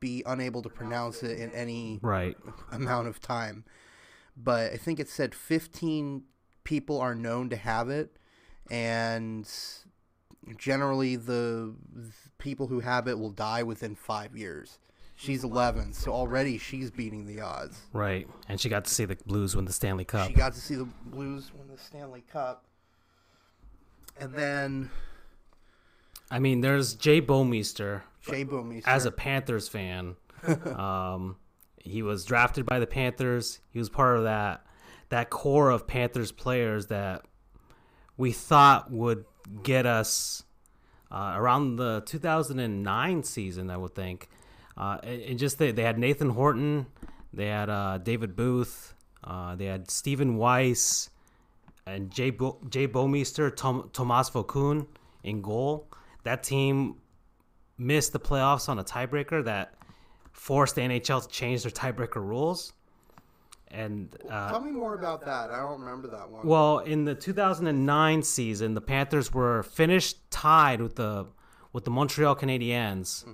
be 0.00 0.22
unable 0.26 0.62
to 0.62 0.68
pronounce 0.68 1.22
it 1.22 1.38
in 1.38 1.50
any 1.52 1.98
Right. 2.02 2.36
amount 2.70 3.08
of 3.08 3.20
time. 3.20 3.64
But 4.36 4.72
I 4.72 4.76
think 4.76 5.00
it 5.00 5.08
said 5.08 5.34
15 5.34 6.24
people 6.64 7.00
are 7.00 7.14
known 7.14 7.48
to 7.50 7.56
have 7.56 7.88
it, 7.88 8.16
and 8.70 9.48
generally 10.56 11.16
the 11.16 11.74
people 12.38 12.68
who 12.68 12.80
have 12.80 13.08
it 13.08 13.18
will 13.18 13.30
die 13.30 13.62
within 13.62 13.94
five 13.94 14.36
years. 14.36 14.78
She's 15.16 15.42
11, 15.42 15.94
so 15.94 16.12
already 16.12 16.58
she's 16.58 16.92
beating 16.92 17.26
the 17.26 17.40
odds. 17.40 17.80
Right. 17.92 18.28
And 18.48 18.60
she 18.60 18.68
got 18.68 18.84
to 18.84 18.90
see 18.94 19.04
the 19.04 19.16
Blues 19.26 19.56
win 19.56 19.64
the 19.64 19.72
Stanley 19.72 20.04
Cup. 20.04 20.28
She 20.28 20.34
got 20.34 20.54
to 20.54 20.60
see 20.60 20.76
the 20.76 20.84
Blues 21.06 21.50
win 21.52 21.66
the 21.66 21.76
Stanley 21.76 22.22
Cup. 22.30 22.64
And 24.20 24.32
then 24.32 24.90
I 26.30 26.38
mean, 26.38 26.60
there's 26.60 26.94
Jay 26.94 27.20
Bouwmeester 27.20 28.02
As 28.86 29.04
a 29.06 29.10
Panthers 29.10 29.68
fan. 29.68 30.16
um, 30.66 31.36
he 31.82 32.02
was 32.02 32.24
drafted 32.24 32.66
by 32.66 32.78
the 32.78 32.86
Panthers. 32.86 33.60
He 33.70 33.78
was 33.78 33.88
part 33.88 34.16
of 34.16 34.24
that 34.24 34.64
that 35.10 35.30
core 35.30 35.70
of 35.70 35.86
Panthers 35.86 36.32
players 36.32 36.88
that 36.88 37.24
we 38.16 38.32
thought 38.32 38.90
would 38.90 39.24
get 39.62 39.86
us 39.86 40.42
uh, 41.10 41.32
around 41.36 41.76
the 41.76 42.02
2009 42.04 43.22
season. 43.22 43.70
I 43.70 43.76
would 43.76 43.94
think, 43.94 44.28
uh, 44.76 44.98
and, 45.02 45.22
and 45.22 45.38
just 45.38 45.58
they, 45.58 45.72
they 45.72 45.82
had 45.82 45.98
Nathan 45.98 46.30
Horton, 46.30 46.86
they 47.32 47.46
had 47.46 47.70
uh, 47.70 47.98
David 47.98 48.36
Booth, 48.36 48.94
uh, 49.24 49.54
they 49.56 49.64
had 49.66 49.90
Stephen 49.90 50.36
Weiss, 50.36 51.10
and 51.86 52.10
Jay 52.10 52.30
Bo- 52.30 52.58
Jay 52.68 52.86
Bouwmeester, 52.86 53.54
Tom- 53.54 53.88
Tomas 53.92 54.30
Vokoun 54.30 54.86
in 55.22 55.40
goal. 55.40 55.88
That 56.24 56.42
team 56.42 56.96
missed 57.78 58.12
the 58.12 58.20
playoffs 58.20 58.68
on 58.68 58.78
a 58.78 58.84
tiebreaker 58.84 59.44
that 59.44 59.74
forced 60.32 60.74
the 60.74 60.80
NHL 60.82 61.22
to 61.22 61.28
change 61.28 61.62
their 61.62 61.70
tiebreaker 61.72 62.16
rules. 62.16 62.72
And 63.70 64.16
uh, 64.30 64.50
Tell 64.50 64.60
me 64.60 64.70
more 64.70 64.94
about 64.94 65.24
that. 65.26 65.50
I 65.50 65.58
don't 65.58 65.80
remember 65.80 66.08
that 66.08 66.30
one. 66.30 66.46
well, 66.46 66.78
in 66.78 67.04
the 67.04 67.14
2009 67.14 68.22
season, 68.22 68.74
the 68.74 68.80
Panthers 68.80 69.32
were 69.32 69.62
finished 69.62 70.30
tied 70.30 70.80
with 70.80 70.96
the 70.96 71.26
with 71.72 71.84
the 71.84 71.90
Montreal 71.90 72.34
Canadiens 72.34 73.24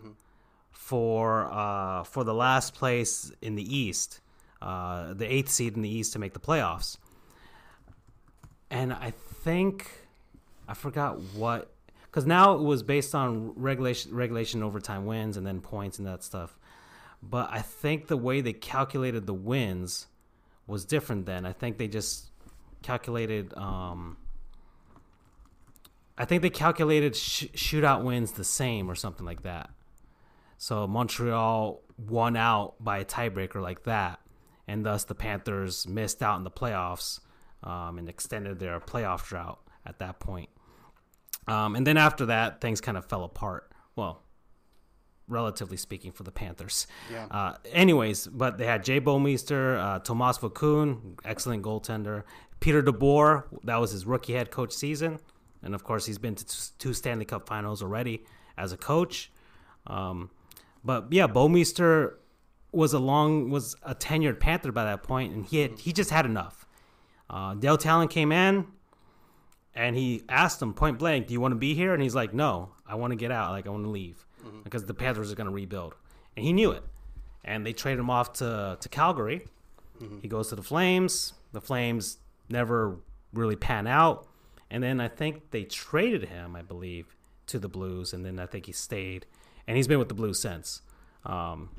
for 0.72 1.48
uh, 1.52 2.02
for 2.02 2.24
the 2.24 2.34
last 2.34 2.74
place 2.74 3.30
in 3.42 3.54
the 3.54 3.76
East, 3.76 4.20
uh, 4.60 5.14
the 5.14 5.32
eighth 5.32 5.50
seed 5.50 5.76
in 5.76 5.82
the 5.82 5.88
East 5.88 6.12
to 6.14 6.18
make 6.18 6.32
the 6.32 6.40
playoffs. 6.40 6.98
And 8.70 8.92
I 8.92 9.12
think 9.12 9.88
I 10.66 10.74
forgot 10.74 11.20
what 11.36 11.70
because 12.14 12.26
now 12.26 12.54
it 12.54 12.60
was 12.60 12.84
based 12.84 13.12
on 13.12 13.52
regulation 13.56 14.14
regulation 14.14 14.62
overtime 14.62 15.04
wins 15.04 15.36
and 15.36 15.44
then 15.44 15.60
points 15.60 15.98
and 15.98 16.06
that 16.06 16.22
stuff. 16.22 16.56
But 17.20 17.48
I 17.50 17.60
think 17.60 18.06
the 18.06 18.16
way 18.16 18.40
they 18.40 18.52
calculated 18.52 19.26
the 19.26 19.34
wins 19.34 20.06
was 20.68 20.84
different 20.84 21.26
then. 21.26 21.44
I 21.44 21.50
think 21.52 21.76
they 21.76 21.88
just 21.88 22.30
calculated. 22.82 23.52
Um, 23.54 24.16
I 26.16 26.24
think 26.24 26.42
they 26.42 26.50
calculated 26.50 27.16
sh- 27.16 27.46
shootout 27.52 28.04
wins 28.04 28.30
the 28.30 28.44
same 28.44 28.88
or 28.88 28.94
something 28.94 29.26
like 29.26 29.42
that. 29.42 29.70
So 30.56 30.86
Montreal 30.86 31.82
won 31.98 32.36
out 32.36 32.74
by 32.78 32.98
a 32.98 33.04
tiebreaker 33.04 33.60
like 33.60 33.82
that, 33.84 34.20
and 34.68 34.86
thus 34.86 35.02
the 35.02 35.16
Panthers 35.16 35.88
missed 35.88 36.22
out 36.22 36.38
in 36.38 36.44
the 36.44 36.50
playoffs 36.52 37.18
um, 37.64 37.98
and 37.98 38.08
extended 38.08 38.60
their 38.60 38.78
playoff 38.78 39.26
drought 39.26 39.58
at 39.84 39.98
that 39.98 40.20
point. 40.20 40.50
Um, 41.46 41.76
and 41.76 41.86
then 41.86 41.96
after 41.96 42.26
that, 42.26 42.60
things 42.60 42.80
kind 42.80 42.96
of 42.96 43.04
fell 43.06 43.24
apart. 43.24 43.70
Well, 43.96 44.22
relatively 45.28 45.76
speaking, 45.76 46.12
for 46.12 46.22
the 46.22 46.32
Panthers. 46.32 46.86
Yeah. 47.10 47.26
Uh, 47.30 47.54
anyways, 47.72 48.26
but 48.26 48.58
they 48.58 48.66
had 48.66 48.84
Jay 48.84 49.00
Bouwmeester, 49.00 49.78
uh, 49.78 49.98
Tomas 50.00 50.38
Vokoun, 50.38 51.18
excellent 51.24 51.62
goaltender. 51.62 52.24
Peter 52.60 52.82
DeBoer, 52.82 53.44
that 53.64 53.76
was 53.76 53.90
his 53.92 54.06
rookie 54.06 54.34
head 54.34 54.50
coach 54.50 54.72
season. 54.72 55.18
And 55.62 55.74
of 55.74 55.84
course, 55.84 56.06
he's 56.06 56.18
been 56.18 56.34
to 56.34 56.78
two 56.78 56.92
Stanley 56.92 57.24
Cup 57.24 57.46
finals 57.46 57.82
already 57.82 58.24
as 58.56 58.72
a 58.72 58.76
coach. 58.76 59.30
Um, 59.86 60.30
but 60.84 61.06
yeah, 61.10 61.26
Bouwmeester 61.26 62.14
was 62.72 62.92
a 62.92 62.98
long, 62.98 63.50
was 63.50 63.76
a 63.82 63.94
tenured 63.94 64.40
Panther 64.40 64.72
by 64.72 64.84
that 64.84 65.02
point, 65.02 65.32
and 65.32 65.46
he 65.46 65.60
had, 65.60 65.78
he 65.78 65.92
just 65.92 66.10
had 66.10 66.26
enough. 66.26 66.66
Uh, 67.30 67.54
Dale 67.54 67.78
Tallon 67.78 68.08
came 68.08 68.32
in, 68.32 68.66
and 69.74 69.96
he 69.96 70.22
asked 70.28 70.60
him 70.62 70.74
point 70.74 70.98
blank, 70.98 71.26
"Do 71.26 71.32
you 71.32 71.40
want 71.40 71.52
to 71.52 71.58
be 71.58 71.74
here?" 71.74 71.92
And 71.92 72.02
he's 72.02 72.14
like, 72.14 72.32
"No, 72.32 72.70
I 72.86 72.94
want 72.94 73.12
to 73.12 73.16
get 73.16 73.30
out. 73.30 73.50
Like 73.50 73.66
I 73.66 73.70
want 73.70 73.84
to 73.84 73.90
leave 73.90 74.24
because 74.62 74.84
the 74.84 74.94
Panthers 74.94 75.32
are 75.32 75.34
going 75.34 75.48
to 75.48 75.52
rebuild." 75.52 75.94
And 76.36 76.44
he 76.44 76.52
knew 76.52 76.70
it. 76.70 76.82
And 77.44 77.64
they 77.64 77.72
traded 77.72 78.00
him 78.00 78.10
off 78.10 78.32
to 78.34 78.76
to 78.80 78.88
Calgary. 78.88 79.46
He 80.22 80.28
goes 80.28 80.48
to 80.48 80.56
the 80.56 80.62
Flames. 80.62 81.32
The 81.52 81.60
Flames 81.60 82.18
never 82.48 82.96
really 83.32 83.56
pan 83.56 83.86
out. 83.86 84.26
And 84.70 84.82
then 84.82 85.00
I 85.00 85.08
think 85.08 85.50
they 85.50 85.64
traded 85.64 86.24
him, 86.24 86.56
I 86.56 86.62
believe, 86.62 87.14
to 87.46 87.58
the 87.58 87.68
Blues. 87.68 88.12
And 88.12 88.24
then 88.24 88.38
I 88.38 88.46
think 88.46 88.66
he 88.66 88.72
stayed, 88.72 89.24
and 89.66 89.76
he's 89.76 89.86
been 89.86 89.98
with 89.98 90.08
the 90.08 90.14
Blues 90.14 90.40
since. 90.40 90.82
Um, 91.24 91.70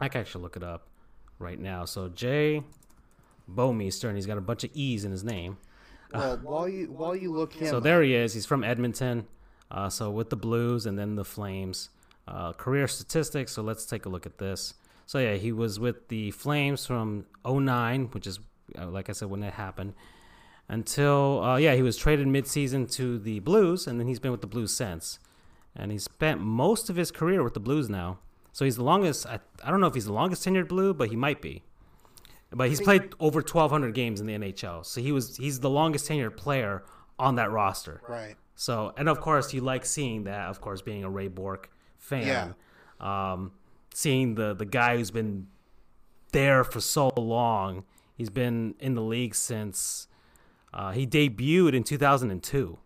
I 0.00 0.08
can 0.08 0.20
actually 0.20 0.42
look 0.42 0.56
it 0.56 0.62
up 0.62 0.88
right 1.38 1.58
now. 1.58 1.86
So 1.86 2.08
Jay 2.08 2.62
Bouwmeester, 3.50 4.08
and 4.08 4.16
he's 4.16 4.26
got 4.26 4.38
a 4.38 4.42
bunch 4.42 4.64
of 4.64 4.70
E's 4.74 5.04
in 5.04 5.10
his 5.10 5.24
name. 5.24 5.56
Well, 6.12 6.36
while 6.42 6.68
you 6.68 6.86
while 6.86 7.16
you 7.16 7.32
look 7.32 7.52
him 7.54 7.68
So 7.68 7.80
there 7.80 8.02
he 8.02 8.14
is. 8.14 8.34
He's 8.34 8.46
from 8.46 8.64
Edmonton. 8.64 9.26
Uh, 9.70 9.88
so 9.88 10.10
with 10.10 10.30
the 10.30 10.36
Blues 10.36 10.86
and 10.86 10.98
then 10.98 11.16
the 11.16 11.24
Flames. 11.24 11.90
Uh, 12.28 12.52
career 12.52 12.88
statistics. 12.88 13.52
So 13.52 13.62
let's 13.62 13.86
take 13.86 14.06
a 14.06 14.08
look 14.08 14.26
at 14.26 14.38
this. 14.38 14.74
So 15.06 15.18
yeah, 15.18 15.34
he 15.34 15.52
was 15.52 15.78
with 15.78 16.08
the 16.08 16.32
Flames 16.32 16.86
from 16.86 17.26
09, 17.48 18.06
which 18.06 18.26
is 18.26 18.40
uh, 18.78 18.86
like 18.86 19.08
I 19.08 19.12
said 19.12 19.30
when 19.30 19.40
that 19.40 19.54
happened, 19.54 19.94
until 20.68 21.42
uh, 21.42 21.56
yeah 21.56 21.74
he 21.74 21.82
was 21.82 21.96
traded 21.96 22.26
midseason 22.26 22.90
to 22.92 23.18
the 23.18 23.40
Blues, 23.40 23.86
and 23.86 24.00
then 24.00 24.08
he's 24.08 24.18
been 24.18 24.32
with 24.32 24.40
the 24.40 24.46
Blues 24.46 24.72
since. 24.74 25.18
And 25.74 25.92
he 25.92 25.98
spent 25.98 26.40
most 26.40 26.88
of 26.88 26.96
his 26.96 27.10
career 27.10 27.42
with 27.42 27.54
the 27.54 27.60
Blues 27.60 27.88
now. 27.88 28.18
So 28.52 28.64
he's 28.64 28.76
the 28.76 28.84
longest. 28.84 29.26
I, 29.26 29.40
I 29.62 29.70
don't 29.70 29.80
know 29.80 29.86
if 29.86 29.94
he's 29.94 30.06
the 30.06 30.12
longest 30.12 30.42
tenured 30.44 30.68
Blue, 30.68 30.94
but 30.94 31.10
he 31.10 31.16
might 31.16 31.42
be. 31.42 31.62
But 32.52 32.68
he's 32.68 32.80
played 32.80 33.12
over 33.18 33.40
1,200 33.40 33.92
games 33.92 34.20
in 34.20 34.26
the 34.26 34.34
NHL. 34.34 34.84
So 34.86 35.00
he 35.00 35.12
was 35.12 35.36
he's 35.36 35.60
the 35.60 35.70
longest 35.70 36.08
tenured 36.08 36.36
player 36.36 36.84
on 37.18 37.36
that 37.36 37.50
roster. 37.50 38.00
right. 38.08 38.36
So, 38.58 38.94
and 38.96 39.08
of 39.08 39.20
course, 39.20 39.52
you 39.52 39.60
like 39.60 39.84
seeing 39.84 40.24
that. 40.24 40.48
Of 40.48 40.62
course, 40.62 40.80
being 40.80 41.04
a 41.04 41.10
Ray 41.10 41.28
Bourque 41.28 41.70
fan, 41.98 42.54
um, 43.00 43.52
seeing 43.92 44.34
the 44.34 44.54
the 44.54 44.64
guy 44.64 44.96
who's 44.96 45.10
been 45.10 45.48
there 46.32 46.64
for 46.64 46.80
so 46.80 47.08
long. 47.16 47.84
He's 48.14 48.30
been 48.30 48.74
in 48.80 48.94
the 48.94 49.02
league 49.02 49.34
since 49.34 50.08
uh, 50.72 50.92
he 50.92 51.06
debuted 51.06 51.74
in 51.74 51.84
2002 51.84 52.78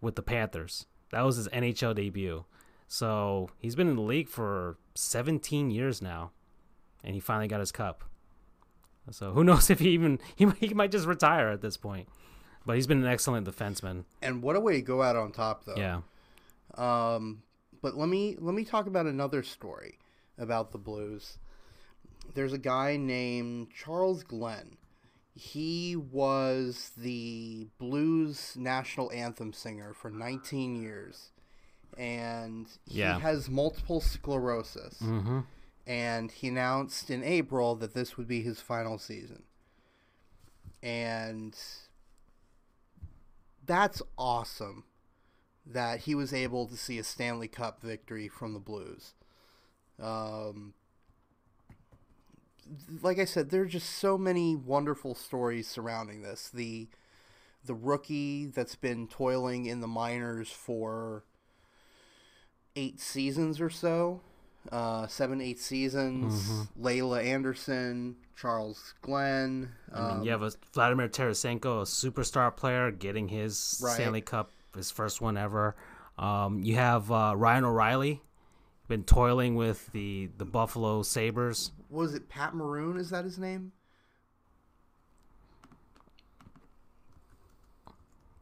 with 0.00 0.14
the 0.14 0.22
Panthers. 0.22 0.86
That 1.10 1.22
was 1.22 1.36
his 1.36 1.48
NHL 1.48 1.94
debut. 1.96 2.44
So 2.88 3.50
he's 3.58 3.74
been 3.74 3.88
in 3.88 3.96
the 3.96 4.02
league 4.02 4.28
for 4.28 4.78
17 4.94 5.70
years 5.70 6.00
now, 6.00 6.30
and 7.02 7.14
he 7.14 7.20
finally 7.20 7.48
got 7.48 7.58
his 7.58 7.72
cup. 7.72 8.04
So 9.10 9.32
who 9.32 9.44
knows 9.44 9.70
if 9.70 9.78
he 9.80 9.90
even 9.90 10.18
he 10.34 10.46
might, 10.46 10.56
he 10.58 10.74
might 10.74 10.90
just 10.92 11.06
retire 11.06 11.48
at 11.48 11.60
this 11.62 11.76
point. 11.76 12.08
But 12.64 12.74
he's 12.76 12.86
been 12.88 13.02
an 13.04 13.10
excellent 13.10 13.46
defenseman. 13.46 14.04
And 14.20 14.42
what 14.42 14.56
a 14.56 14.60
way 14.60 14.74
to 14.74 14.82
go 14.82 15.00
out 15.02 15.14
on 15.14 15.30
top, 15.30 15.64
though. 15.66 15.76
Yeah. 15.76 16.00
Um, 16.76 17.42
but 17.80 17.96
let 17.96 18.08
me 18.08 18.36
let 18.40 18.54
me 18.54 18.64
talk 18.64 18.86
about 18.86 19.06
another 19.06 19.42
story 19.42 19.98
about 20.38 20.72
the 20.72 20.78
Blues. 20.78 21.38
There's 22.34 22.52
a 22.52 22.58
guy 22.58 22.96
named 22.96 23.68
Charles 23.72 24.22
Glenn. 24.24 24.76
He 25.34 25.94
was 25.96 26.90
the 26.96 27.68
Blues 27.78 28.54
national 28.58 29.12
anthem 29.12 29.52
singer 29.52 29.92
for 29.94 30.10
19 30.10 30.82
years, 30.82 31.30
and 31.96 32.66
he 32.86 32.98
Yeah. 33.00 33.18
has 33.20 33.48
multiple 33.48 34.00
sclerosis. 34.00 34.98
Mm-hmm. 35.00 35.40
And 35.86 36.32
he 36.32 36.48
announced 36.48 37.10
in 37.10 37.22
April 37.22 37.76
that 37.76 37.94
this 37.94 38.16
would 38.16 38.26
be 38.26 38.42
his 38.42 38.60
final 38.60 38.98
season. 38.98 39.44
And 40.82 41.56
that's 43.64 44.02
awesome 44.16 44.84
that 45.66 46.00
he 46.00 46.14
was 46.14 46.32
able 46.32 46.66
to 46.66 46.76
see 46.76 46.98
a 46.98 47.04
Stanley 47.04 47.48
Cup 47.48 47.82
victory 47.82 48.28
from 48.28 48.52
the 48.52 48.60
Blues. 48.60 49.14
Um, 50.00 50.74
like 53.02 53.18
I 53.18 53.24
said, 53.24 53.50
there 53.50 53.62
are 53.62 53.66
just 53.66 53.90
so 53.90 54.16
many 54.18 54.56
wonderful 54.56 55.14
stories 55.14 55.68
surrounding 55.68 56.22
this. 56.22 56.50
The 56.50 56.88
the 57.64 57.74
rookie 57.74 58.46
that's 58.46 58.76
been 58.76 59.08
toiling 59.08 59.66
in 59.66 59.80
the 59.80 59.88
minors 59.88 60.50
for 60.50 61.24
eight 62.76 63.00
seasons 63.00 63.60
or 63.60 63.70
so, 63.70 64.20
uh, 64.72 65.06
seven, 65.06 65.40
eight 65.40 65.58
seasons. 65.58 66.68
Laila 66.76 67.22
Anderson, 67.22 68.16
Charles 68.36 68.94
Glenn. 69.02 69.70
I 69.92 70.00
mean, 70.00 70.10
um, 70.18 70.22
you 70.24 70.30
have 70.30 70.42
a 70.42 70.52
Vladimir 70.72 71.08
Tarasenko, 71.08 71.82
a 71.82 71.84
superstar 71.84 72.54
player, 72.54 72.90
getting 72.90 73.28
his 73.28 73.80
Right. 73.82 73.94
Stanley 73.94 74.20
Cup, 74.20 74.50
his 74.74 74.90
first 74.90 75.20
one 75.20 75.36
ever. 75.36 75.74
Um, 76.18 76.62
you 76.62 76.76
have 76.76 77.10
uh, 77.12 77.34
Ryan 77.36 77.64
O'Reilly, 77.64 78.22
been 78.88 79.04
toiling 79.04 79.54
with 79.56 79.90
the 79.92 80.30
the 80.38 80.44
Buffalo 80.44 81.02
Sabres. 81.02 81.72
was 81.90 82.14
it 82.14 82.28
Pat 82.28 82.54
Maroon? 82.54 82.96
Is 82.98 83.10
that 83.10 83.24
his 83.24 83.38
name? 83.38 83.72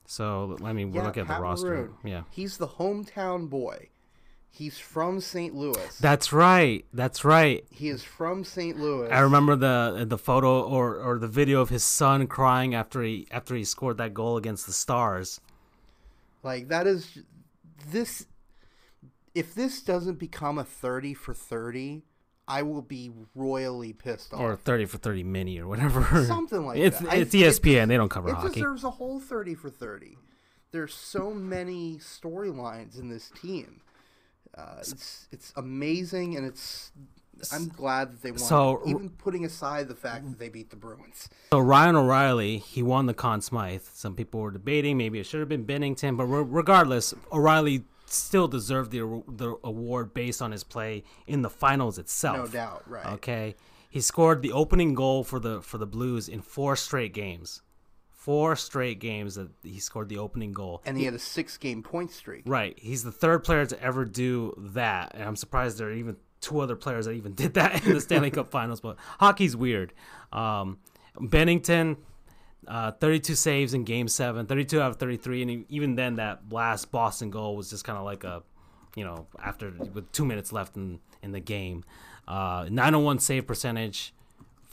So 0.06 0.56
mean, 0.72 0.92
we're 0.92 1.00
Yeah, 1.00 1.06
looking 1.06 1.22
at 1.22 1.26
Pat 1.28 1.38
the 1.38 1.42
roster. 1.42 1.66
Maroon. 1.68 1.94
Yeah, 2.04 2.22
He's 2.30 2.56
the 2.58 2.68
hometown 2.68 3.48
boy. 3.48 3.88
He's 4.56 4.78
from 4.78 5.20
St. 5.20 5.52
Louis. 5.52 5.98
that's 5.98 6.32
right. 6.32 6.84
That's 6.92 7.24
right. 7.24 7.64
he 7.70 7.88
is 7.88 8.04
from 8.04 8.44
St. 8.44 8.78
Louis. 8.78 9.10
I 9.10 9.18
remember 9.18 9.56
the 9.56 10.04
the 10.08 10.16
photo 10.16 10.62
or, 10.62 10.94
or 10.96 11.18
the 11.18 11.26
video 11.26 11.60
of 11.60 11.70
his 11.70 11.82
son 11.82 12.28
crying 12.28 12.72
after 12.72 13.02
he 13.02 13.26
after 13.32 13.56
he 13.56 13.64
scored 13.64 13.96
that 13.98 14.14
goal 14.14 14.36
against 14.36 14.66
the 14.66 14.72
Stars. 14.72 15.40
Like 16.44 16.68
that 16.68 16.86
is 16.86 17.18
this. 17.90 18.26
If 19.34 19.56
this 19.56 19.82
doesn't 19.82 20.20
become 20.20 20.58
a 20.58 20.64
thirty 20.64 21.14
for 21.14 21.34
thirty, 21.34 22.04
I 22.46 22.62
will 22.62 22.82
be 22.82 23.10
royally 23.34 23.92
pissed 23.92 24.32
off. 24.32 24.40
Or 24.40 24.54
thirty 24.54 24.84
for 24.84 24.98
thirty 24.98 25.24
mini 25.24 25.58
or 25.58 25.66
whatever. 25.66 26.24
Something 26.26 26.64
like 26.64 26.78
it's 26.78 27.00
that. 27.00 27.12
I 27.12 27.16
it's 27.16 27.32
think 27.32 27.44
ESPN. 27.44 27.88
they 27.88 27.96
don't 27.96 28.08
cover 28.08 28.28
it 28.28 28.34
hockey. 28.36 28.46
It 28.46 28.54
deserves 28.54 28.84
a 28.84 28.90
whole 28.90 29.18
thirty 29.18 29.56
for 29.56 29.68
thirty. 29.68 30.16
There's 30.70 30.94
so 30.94 31.32
many 31.32 31.96
storylines 31.96 33.00
in 33.00 33.08
this 33.08 33.30
team. 33.40 33.80
Uh, 34.56 34.76
it's 34.80 35.26
it's 35.32 35.52
amazing, 35.56 36.36
and 36.36 36.46
it's. 36.46 36.92
I'm 37.52 37.68
glad 37.68 38.12
that 38.12 38.22
they 38.22 38.30
won. 38.30 38.38
So- 38.38 38.82
even 38.86 39.10
putting 39.10 39.44
aside 39.44 39.88
the 39.88 39.94
fact 39.96 40.24
that 40.30 40.38
they 40.38 40.48
beat 40.48 40.70
the 40.70 40.76
Bruins. 40.76 41.28
So 41.52 41.58
Ryan 41.58 41.96
O'Reilly, 41.96 42.58
he 42.58 42.82
won 42.82 43.06
the 43.06 43.14
Conn 43.14 43.40
Smythe. 43.40 43.82
Some 43.92 44.14
people 44.14 44.40
were 44.40 44.52
debating 44.52 44.96
maybe 44.96 45.18
it 45.18 45.26
should 45.26 45.40
have 45.40 45.48
been 45.48 45.66
Binnington, 45.66 46.16
but 46.16 46.26
re- 46.26 46.44
regardless, 46.48 47.12
O'Reilly 47.32 47.84
still 48.06 48.46
deserved 48.46 48.92
the 48.92 49.22
the 49.26 49.56
award 49.64 50.14
based 50.14 50.40
on 50.40 50.52
his 50.52 50.62
play 50.62 51.02
in 51.26 51.42
the 51.42 51.50
finals 51.50 51.98
itself. 51.98 52.36
No 52.36 52.46
doubt, 52.46 52.88
right? 52.88 53.06
Okay, 53.14 53.56
he 53.90 54.00
scored 54.00 54.40
the 54.40 54.52
opening 54.52 54.94
goal 54.94 55.24
for 55.24 55.40
the 55.40 55.60
for 55.60 55.76
the 55.78 55.86
Blues 55.86 56.28
in 56.28 56.40
four 56.40 56.76
straight 56.76 57.12
games. 57.12 57.62
Four 58.24 58.56
straight 58.56 59.00
games 59.00 59.34
that 59.34 59.50
he 59.62 59.78
scored 59.80 60.08
the 60.08 60.16
opening 60.16 60.54
goal. 60.54 60.80
And 60.86 60.96
he 60.96 61.04
had 61.04 61.12
a 61.12 61.18
six-game 61.18 61.82
point 61.82 62.10
streak. 62.10 62.44
Right. 62.46 62.74
He's 62.80 63.04
the 63.04 63.12
third 63.12 63.44
player 63.44 63.66
to 63.66 63.82
ever 63.82 64.06
do 64.06 64.54
that. 64.72 65.12
And 65.12 65.24
I'm 65.24 65.36
surprised 65.36 65.76
there 65.76 65.88
are 65.88 65.92
even 65.92 66.16
two 66.40 66.60
other 66.60 66.74
players 66.74 67.04
that 67.04 67.12
even 67.12 67.32
did 67.34 67.52
that 67.52 67.84
in 67.84 67.92
the 67.92 68.00
Stanley 68.00 68.30
Cup 68.30 68.50
finals. 68.50 68.80
But 68.80 68.96
hockey's 69.18 69.54
weird. 69.54 69.92
Um, 70.32 70.78
Binnington, 71.18 71.98
uh, 72.66 72.92
32 72.92 73.34
saves 73.34 73.74
in 73.74 73.84
game 73.84 74.08
seven, 74.08 74.46
32 74.46 74.80
out 74.80 74.92
of 74.92 74.96
33. 74.96 75.42
And 75.42 75.66
even 75.68 75.94
then, 75.94 76.14
that 76.14 76.50
last 76.50 76.90
Boston 76.90 77.28
goal 77.28 77.56
was 77.56 77.68
just 77.68 77.84
kind 77.84 77.98
of 77.98 78.06
like 78.06 78.24
a, 78.24 78.42
you 78.96 79.04
know, 79.04 79.26
after 79.38 79.70
with 79.92 80.10
two 80.12 80.24
minutes 80.24 80.50
left 80.50 80.78
in, 80.78 80.98
in 81.22 81.32
the 81.32 81.40
game. 81.40 81.84
Uh, 82.26 82.68
901 82.70 83.18
save 83.18 83.46
percentage 83.46 84.14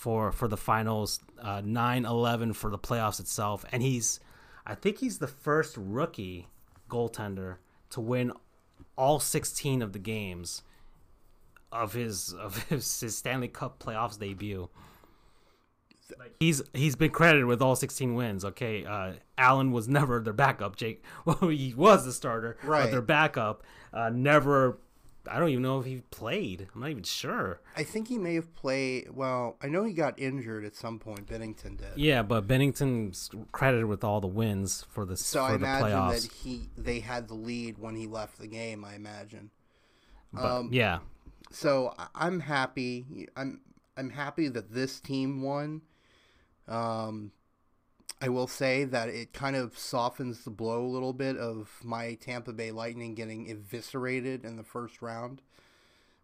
for 0.02 0.32
for 0.32 0.48
the 0.48 0.58
finals, 0.58 1.20
uh, 1.40 1.62
911 1.64 2.54
for 2.54 2.72
the 2.72 2.80
playoffs 2.80 3.20
itself. 3.20 3.64
And 3.72 3.84
he's, 3.84 4.20
I 4.66 4.74
think 4.74 4.98
he's 4.98 5.20
the 5.20 5.28
first 5.28 5.76
rookie 5.78 6.48
goaltender 6.90 7.58
to 7.92 8.02
win 8.02 8.32
all 8.98 9.20
16 9.20 9.84
of 9.84 9.94
the 9.94 10.00
games 10.00 10.64
of 11.72 11.94
his 11.94 12.34
of 12.34 12.64
his, 12.70 13.00
his 13.00 13.16
Stanley 13.16 13.48
Cup 13.48 13.78
playoffs 13.78 14.18
debut. 14.18 14.70
he's 16.40 16.64
he's 16.74 16.96
been 16.96 17.12
credited 17.12 17.46
with 17.46 17.62
all 17.62 17.76
16 17.76 18.16
wins. 18.16 18.44
Okay, 18.44 18.84
uh, 18.84 19.14
Allen 19.38 19.72
was 19.72 19.88
never 20.00 20.20
their 20.20 20.34
backup. 20.34 20.76
Jake, 20.78 21.04
well, 21.26 21.38
he 21.50 21.76
was 21.78 22.06
the 22.06 22.12
starter, 22.12 22.58
Right. 22.64 22.86
but 22.86 22.92
their 22.92 23.02
backup 23.04 23.62
uh, 23.94 24.10
never. 24.10 24.80
I 25.28 25.38
don't 25.40 25.50
even 25.50 25.62
know 25.62 25.80
if 25.80 25.86
he 25.86 26.02
played. 26.10 26.68
I'm 26.74 26.82
not 26.82 26.90
even 26.90 27.04
sure. 27.04 27.62
I 27.76 27.84
think 27.84 28.08
he 28.08 28.18
may 28.18 28.36
have 28.36 28.54
played. 28.56 29.12
Well, 29.12 29.58
I 29.62 29.68
know 29.68 29.84
he 29.84 29.94
got 29.94 30.18
injured 30.18 30.66
at 30.66 30.76
some 30.76 30.98
point. 31.00 31.28
Binnington 31.28 31.78
did. 31.78 31.90
Yeah, 31.96 32.24
but 32.24 32.48
Binnington's 32.48 33.30
credited 33.52 33.86
with 33.86 34.04
all 34.04 34.20
the 34.20 34.28
wins 34.28 34.86
for 34.90 35.06
the 35.06 35.16
So 35.16 35.40
for 35.40 35.46
I 35.46 35.50
the 35.52 35.56
imagine 35.58 35.88
playoffs. 35.90 36.22
that 36.24 36.32
he 36.32 36.70
they 36.78 37.00
had 37.02 37.28
the 37.28 37.36
lead 37.36 37.78
when 37.78 37.96
he 37.96 38.08
left 38.08 38.40
the 38.40 38.48
game. 38.48 38.84
I 38.84 38.96
imagine. 38.96 39.52
But, 40.34 40.46
um, 40.46 40.70
yeah, 40.72 41.00
So 41.52 41.94
I'm 42.16 42.40
happy. 42.40 43.28
I'm 43.36 43.62
I'm 43.98 44.10
happy 44.10 44.48
that 44.48 44.74
this 44.74 45.00
team 45.00 45.42
won. 45.44 45.82
Um, 46.68 47.32
I 48.22 48.30
will 48.30 48.48
say 48.48 48.84
that 48.84 49.10
it 49.10 49.34
kind 49.34 49.56
of 49.56 49.78
softens 49.78 50.44
the 50.44 50.52
blow 50.52 50.86
a 50.86 50.88
little 50.88 51.14
bit 51.14 51.38
of 51.38 51.80
my 51.84 52.14
Tampa 52.14 52.54
Bay 52.54 52.72
Lightning 52.72 53.16
getting 53.16 53.50
eviscerated 53.50 54.46
in 54.46 54.58
the 54.58 54.64
first 54.64 55.02
round. 55.02 55.42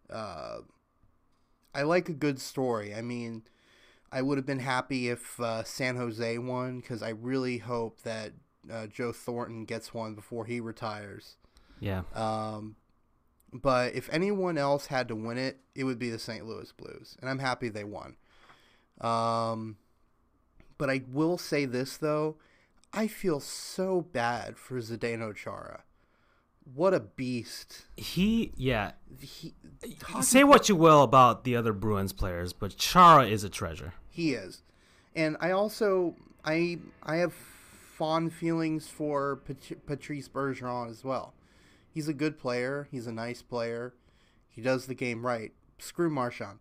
Uh, 0.08 0.58
I 1.74 1.82
like 1.82 2.08
a 2.08 2.14
good 2.14 2.40
story. 2.40 2.94
I 2.94 3.02
mean, 3.02 3.42
I 4.12 4.22
would 4.22 4.38
have 4.38 4.46
been 4.46 4.60
happy 4.60 5.08
if 5.08 5.40
uh, 5.40 5.64
San 5.64 5.96
Jose 5.96 6.38
won 6.38 6.78
because 6.80 7.02
I 7.02 7.10
really 7.10 7.58
hope 7.58 8.02
that 8.02 8.32
uh, 8.70 8.86
Joe 8.86 9.12
Thornton 9.12 9.64
gets 9.64 9.92
one 9.92 10.14
before 10.14 10.44
he 10.44 10.60
retires. 10.60 11.36
yeah. 11.80 12.02
Um, 12.14 12.76
but 13.52 13.94
if 13.94 14.08
anyone 14.12 14.58
else 14.58 14.86
had 14.86 15.08
to 15.08 15.16
win 15.16 15.38
it, 15.38 15.58
it 15.74 15.84
would 15.84 15.98
be 15.98 16.10
the 16.10 16.18
St. 16.18 16.44
Louis 16.44 16.70
Blues, 16.72 17.16
and 17.20 17.30
I'm 17.30 17.38
happy 17.38 17.68
they 17.68 17.84
won. 17.84 18.16
Um, 19.00 19.78
but 20.78 20.88
I 20.88 21.02
will 21.10 21.36
say 21.38 21.64
this 21.64 21.96
though, 21.96 22.36
I 22.92 23.06
feel 23.06 23.40
so 23.40 24.00
bad 24.00 24.56
for 24.56 24.78
Zdeno 24.80 25.34
Chara. 25.34 25.82
What 26.74 26.92
a 26.94 27.00
beast! 27.00 27.86
He 27.96 28.52
yeah. 28.56 28.92
He, 29.20 29.54
Say 30.20 30.44
what 30.44 30.68
you 30.68 30.76
will 30.76 31.02
about 31.02 31.44
the 31.44 31.56
other 31.56 31.72
Bruins 31.72 32.12
players, 32.12 32.52
but 32.52 32.76
Chara 32.76 33.26
is 33.26 33.42
a 33.44 33.48
treasure. 33.48 33.94
he 34.10 34.32
is, 34.34 34.62
and 35.16 35.36
I 35.40 35.50
also 35.50 36.14
I 36.44 36.78
I 37.02 37.16
have 37.16 37.32
fond 37.32 38.32
feelings 38.34 38.86
for 38.86 39.36
Pat- 39.36 39.86
Patrice 39.86 40.28
Bergeron 40.28 40.90
as 40.90 41.02
well. 41.02 41.32
He's 41.90 42.06
a 42.06 42.12
good 42.14 42.38
player. 42.38 42.86
He's 42.90 43.06
a 43.06 43.12
nice 43.12 43.40
player. 43.40 43.94
He 44.50 44.60
does 44.60 44.86
the 44.86 44.94
game 44.94 45.24
right. 45.24 45.52
Screw 45.78 46.10
Marchand. 46.10 46.60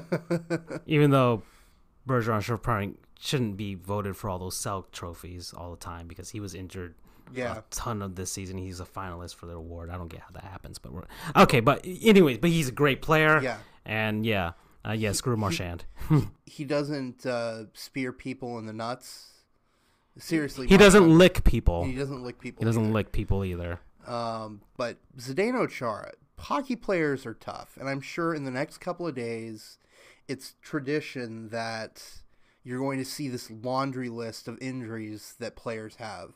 Even 0.86 1.10
though 1.10 1.42
Bergeron 2.08 2.40
should 2.42 2.62
probably 2.62 2.94
shouldn't 3.18 3.56
be 3.56 3.74
voted 3.74 4.16
for 4.16 4.28
all 4.30 4.38
those 4.38 4.56
Selke 4.56 4.90
trophies 4.92 5.52
all 5.56 5.70
the 5.70 5.76
time 5.76 6.06
because 6.06 6.30
he 6.30 6.40
was 6.40 6.54
injured 6.54 6.94
Yeah. 7.32 7.58
a 7.58 7.62
ton 7.70 8.02
of 8.02 8.14
this 8.14 8.30
season. 8.32 8.58
He's 8.58 8.78
a 8.80 8.84
finalist 8.84 9.34
for 9.36 9.46
the 9.46 9.54
award. 9.54 9.90
I 9.90 9.96
don't 9.96 10.08
get 10.08 10.20
how 10.20 10.30
that 10.34 10.44
happens, 10.44 10.78
but 10.78 10.92
we're 10.92 11.04
okay. 11.34 11.60
But 11.60 11.84
anyways, 11.84 12.38
but 12.38 12.50
he's 12.50 12.68
a 12.68 12.72
great 12.72 13.02
player. 13.02 13.40
Yeah. 13.42 13.58
and 13.84 14.24
yeah, 14.26 14.52
uh, 14.86 14.92
yeah. 14.92 15.12
Screw 15.12 15.36
Marchand. 15.36 15.84
he 16.46 16.64
doesn't 16.64 17.24
uh, 17.26 17.64
spear 17.72 18.12
people 18.12 18.58
in 18.58 18.66
the 18.66 18.72
nuts. 18.72 19.32
Seriously, 20.18 20.66
he 20.66 20.76
doesn't 20.78 21.18
lick 21.18 21.44
people. 21.44 21.84
He 21.84 21.94
doesn't 21.94 22.22
lick 22.22 22.38
people. 22.38 22.60
He 22.60 22.64
doesn't 22.64 22.84
either. 22.84 22.92
lick 22.92 23.12
people 23.12 23.44
either. 23.44 23.80
Um, 24.06 24.62
but 24.78 24.96
Zdeno 25.18 25.68
Chara, 25.68 26.12
hockey 26.38 26.74
players 26.76 27.26
are 27.26 27.34
tough, 27.34 27.76
and 27.78 27.88
I'm 27.88 28.00
sure 28.00 28.34
in 28.34 28.44
the 28.44 28.50
next 28.50 28.78
couple 28.78 29.06
of 29.06 29.14
days, 29.14 29.78
it's 30.26 30.54
tradition 30.62 31.48
that 31.50 32.02
you're 32.66 32.80
going 32.80 32.98
to 32.98 33.04
see 33.04 33.28
this 33.28 33.48
laundry 33.48 34.08
list 34.08 34.48
of 34.48 34.58
injuries 34.60 35.36
that 35.38 35.54
players 35.54 35.94
have. 35.96 36.32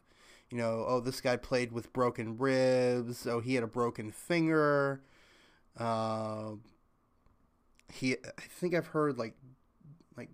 You 0.49 0.59
know, 0.59 0.85
oh, 0.87 1.01
this 1.01 1.21
guy 1.21 1.37
played 1.37 1.73
with 1.73 1.93
broken 1.93 2.38
ribs. 2.38 3.27
Oh, 3.27 3.40
he 3.40 3.57
had 3.57 3.64
a 3.64 3.69
broken 3.69 4.12
finger. 4.12 5.01
Uh, 5.77 6.53
he, 7.93 8.12
I 8.14 8.43
think 8.49 8.75
I've 8.75 8.87
heard 8.88 9.19
like, 9.19 9.35
like 10.16 10.29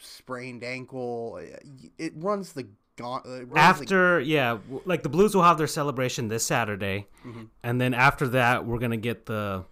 sprained 0.00 0.62
ankle. 0.64 1.40
It 1.98 2.12
runs 2.16 2.52
the 2.52 2.66
gaunt. 2.96 3.24
It 3.24 3.48
runs 3.48 3.52
the 3.52 3.58
After 3.58 4.20
yeah, 4.20 4.58
like 4.84 5.02
the 5.02 5.08
Blues 5.08 5.34
will 5.34 5.42
have 5.44 5.56
their 5.58 5.66
celebration 5.66 6.28
this 6.28 6.44
Saturday, 6.44 7.06
Mm-hmm. 7.26 7.44
and 7.62 7.80
then 7.80 7.94
after 7.94 8.28
that, 8.28 8.66
we're 8.66 8.78
gonna 8.78 8.96
get 8.98 9.26
the 9.26 9.64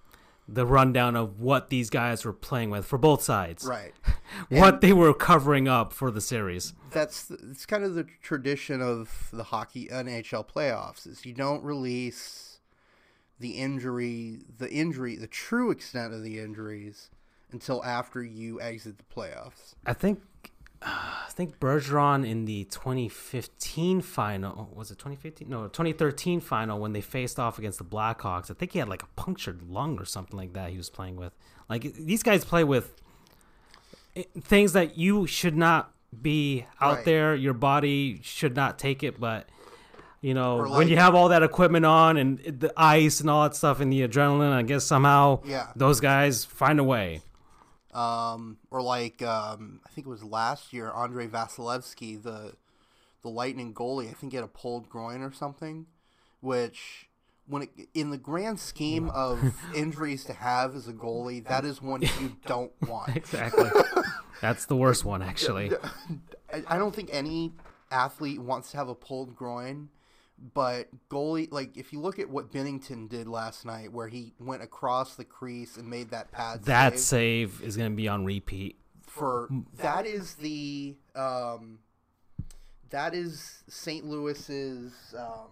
the 0.52 0.66
rundown 0.66 1.14
of 1.14 1.40
what 1.40 1.70
these 1.70 1.90
guys 1.90 2.24
were 2.24 2.32
playing 2.32 2.70
with 2.70 2.84
for 2.84 2.98
both 2.98 3.22
sides. 3.22 3.64
right. 3.64 3.94
What 4.48 4.80
they 4.80 4.92
were 4.92 5.12
covering 5.12 5.66
up 5.68 5.92
for 5.92 6.10
the 6.10 6.20
series. 6.20 6.72
that's 6.92 7.30
it's 7.30 7.66
kind 7.66 7.84
of 7.84 7.94
the 7.94 8.04
tradition 8.22 8.80
of 8.80 9.28
the 9.32 9.44
hockey 9.44 9.88
NHL 9.88 10.48
playoffs 10.48 11.06
is 11.06 11.26
you 11.26 11.32
don't 11.34 11.62
release 11.64 12.60
the 13.40 13.50
injury 13.52 14.38
the 14.58 14.70
injury 14.70 15.16
the 15.16 15.26
true 15.26 15.70
extent 15.70 16.12
of 16.14 16.22
the 16.22 16.38
injuries 16.38 17.10
until 17.52 17.84
after 17.84 18.22
you 18.22 18.60
exit 18.60 18.98
the 18.98 19.04
playoffs. 19.04 19.74
I 19.84 19.92
think 19.92 20.22
I 20.82 21.26
think 21.30 21.58
Bergeron 21.60 22.26
in 22.26 22.46
the 22.46 22.64
2015 22.64 24.00
final 24.00 24.70
was 24.74 24.90
it 24.90 24.98
2015? 24.98 25.48
No, 25.48 25.64
2013 25.64 26.40
final 26.40 26.78
when 26.80 26.92
they 26.92 27.00
faced 27.00 27.38
off 27.38 27.58
against 27.58 27.78
the 27.78 27.84
Blackhawks. 27.84 28.50
I 28.50 28.54
think 28.54 28.72
he 28.72 28.78
had 28.78 28.88
like 28.88 29.02
a 29.02 29.06
punctured 29.16 29.62
lung 29.62 29.98
or 29.98 30.04
something 30.04 30.36
like 30.38 30.52
that. 30.54 30.70
He 30.70 30.76
was 30.78 30.88
playing 30.90 31.16
with. 31.16 31.32
Like 31.68 31.82
these 31.94 32.22
guys 32.22 32.44
play 32.44 32.64
with 32.64 32.94
eh, 34.16 34.24
things 34.40 34.72
that 34.72 34.96
you 34.96 35.26
should 35.26 35.56
not 35.56 35.92
be 36.22 36.66
out 36.80 36.96
Right. 36.96 37.04
there. 37.04 37.34
Your 37.34 37.54
body 37.54 38.20
should 38.22 38.56
not 38.56 38.78
take 38.78 39.02
it, 39.02 39.20
but. 39.20 39.48
You 40.22 40.34
know, 40.34 40.58
Or 40.58 40.68
when 40.68 40.88
you 40.88 40.98
have 40.98 41.14
all 41.14 41.30
that 41.30 41.42
equipment 41.42 41.86
on 41.86 42.18
and 42.18 42.38
the 42.40 42.70
ice 42.76 43.20
and 43.20 43.30
all 43.30 43.44
that 43.44 43.56
stuff 43.56 43.80
and 43.80 43.90
the 43.90 44.06
adrenaline, 44.06 44.52
I 44.52 44.60
guess 44.60 44.84
somehow 44.84 45.40
Yeah. 45.46 45.68
those 45.76 45.98
guys 45.98 46.44
find 46.44 46.78
a 46.78 46.84
way. 46.84 47.22
Um, 47.92 48.58
or 48.70 48.80
like 48.82 49.20
um, 49.22 49.80
I 49.84 49.90
think 49.90 50.06
it 50.06 50.10
was 50.10 50.22
last 50.22 50.72
year 50.72 50.92
Andrei 50.94 51.26
Vasilevskiy 51.26 52.22
the 52.22 52.54
the 53.22 53.28
Lightning 53.28 53.74
goalie 53.74 54.08
I 54.08 54.12
think 54.12 54.32
he 54.32 54.36
had 54.36 54.44
a 54.44 54.48
pulled 54.48 54.88
groin 54.88 55.22
or 55.22 55.32
something 55.32 55.86
which 56.40 57.08
when 57.46 57.62
it, 57.62 57.88
in 57.92 58.10
the 58.10 58.16
grand 58.16 58.60
scheme 58.60 59.10
of 59.10 59.40
injuries 59.74 60.22
to 60.24 60.32
have 60.32 60.76
as 60.76 60.86
a 60.86 60.92
goalie 60.92 61.44
that 61.46 61.64
is 61.64 61.82
one 61.82 62.02
you 62.02 62.36
don't 62.46 62.72
want. 62.82 63.16
Exactly. 63.16 63.68
That's 64.40 64.66
the 64.66 64.76
worst 64.76 65.04
one, 65.04 65.22
actually. 65.22 65.72
I, 66.52 66.62
I 66.66 66.78
don't 66.78 66.94
think 66.94 67.10
any 67.12 67.52
athlete 67.90 68.40
wants 68.40 68.70
to 68.70 68.78
have 68.78 68.88
a 68.88 68.94
pulled 68.94 69.36
groin, 69.36 69.90
but 70.54 70.88
goalie, 71.10 71.50
like 71.52 71.76
if 71.76 71.92
you 71.92 72.00
look 72.00 72.18
at 72.18 72.28
what 72.30 72.50
Binnington 72.52 73.08
did 73.08 73.28
last 73.28 73.64
night, 73.66 73.92
where 73.92 74.08
he 74.08 74.32
went 74.38 74.62
across 74.62 75.14
the 75.16 75.24
crease 75.24 75.76
and 75.76 75.88
made 75.88 76.10
that 76.10 76.32
pad 76.32 76.64
That 76.64 76.98
save, 76.98 77.50
save 77.52 77.62
is 77.68 77.76
going 77.76 77.90
to 77.90 77.96
be 77.96 78.08
on 78.08 78.24
repeat. 78.24 78.76
for 79.06 79.48
that 79.76 80.06
is 80.06 80.34
the 80.36 80.96
um, 81.14 81.80
that 82.90 83.14
is 83.14 83.62
St. 83.68 84.04
Louis's. 84.04 84.92
Um, 85.16 85.48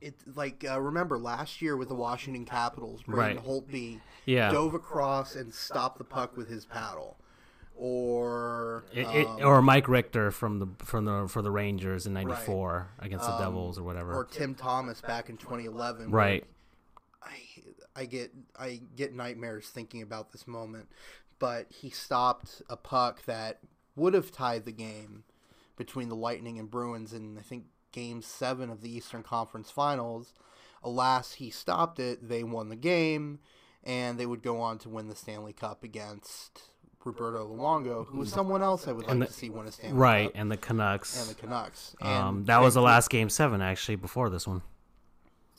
it 0.00 0.14
like 0.34 0.64
uh, 0.70 0.78
remember 0.80 1.16
last 1.18 1.62
year 1.62 1.76
with 1.76 1.88
the 1.88 1.94
Washington 1.94 2.44
Capitals, 2.44 3.02
Braden 3.04 3.36
Right. 3.38 3.46
Holtby 3.46 4.00
Yeah. 4.26 4.52
dove 4.52 4.74
across 4.74 5.34
and 5.34 5.52
stopped 5.54 5.96
the 5.98 6.04
puck 6.04 6.36
with 6.36 6.48
his 6.48 6.66
paddle, 6.66 7.16
or 7.76 8.84
It, 8.92 9.06
it, 9.08 9.26
um, 9.26 9.38
or 9.42 9.62
Mike 9.62 9.88
Richter 9.88 10.30
from 10.30 10.58
the 10.58 10.68
from 10.84 11.04
the 11.04 11.28
for 11.28 11.42
the 11.42 11.50
Rangers 11.50 12.06
in 12.06 12.14
'94 12.14 12.88
against 12.98 13.26
the 13.26 13.36
Devils 13.38 13.78
or 13.78 13.82
whatever. 13.82 14.14
or 14.14 14.24
Tim 14.24 14.54
Thomas 14.54 15.00
back 15.00 15.28
in 15.28 15.36
2011. 15.36 16.10
right. 16.10 16.44
I 17.22 17.36
I 17.96 18.04
get 18.06 18.32
I 18.58 18.80
get 18.96 19.14
nightmares 19.14 19.68
thinking 19.68 20.02
about 20.02 20.32
this 20.32 20.46
moment, 20.46 20.88
but 21.38 21.66
he 21.70 21.90
stopped 21.90 22.62
a 22.68 22.76
puck 22.76 23.24
that 23.26 23.60
would 23.96 24.14
have 24.14 24.30
tied 24.32 24.64
the 24.64 24.72
game 24.72 25.24
between 25.76 26.08
the 26.08 26.16
Lightning 26.16 26.58
and 26.58 26.70
Bruins 26.70 27.12
in 27.12 27.38
I 27.38 27.42
think 27.42 27.64
Game 27.92 28.22
Seven 28.22 28.70
of 28.70 28.82
the 28.82 28.94
Eastern 28.94 29.22
Conference 29.22 29.70
Finals. 29.70 30.34
Alas, 30.82 31.34
he 31.34 31.50
stopped 31.50 31.98
it. 31.98 32.28
They 32.28 32.44
won 32.44 32.68
the 32.68 32.76
game, 32.76 33.38
and 33.82 34.18
they 34.18 34.26
would 34.26 34.42
go 34.42 34.60
on 34.60 34.78
to 34.80 34.88
win 34.90 35.08
the 35.08 35.16
Stanley 35.16 35.54
Cup 35.54 35.82
against 35.82 36.60
Roberto 37.04 37.46
Luongo, 37.46 38.06
who 38.06 38.18
was 38.18 38.30
someone 38.30 38.62
else 38.62 38.88
I 38.88 38.92
would 38.92 39.06
like 39.06 39.18
the- 39.18 39.26
to 39.26 39.32
see 39.32 39.50
win 39.50 39.66
a 39.66 39.72
Stanley 39.72 39.96
Right, 39.96 40.26
Cup, 40.26 40.40
and 40.40 40.50
the 40.50 40.56
Canucks. 40.56 41.20
and 41.20 41.30
the 41.36 41.40
Canucks. 41.40 41.94
um, 42.00 42.44
that 42.46 42.60
was 42.62 42.74
the 42.74 42.82
last 42.82 43.10
game 43.10 43.28
seven 43.28 43.60
actually 43.60 43.96
before 43.96 44.30
this 44.30 44.46
one. 44.46 44.62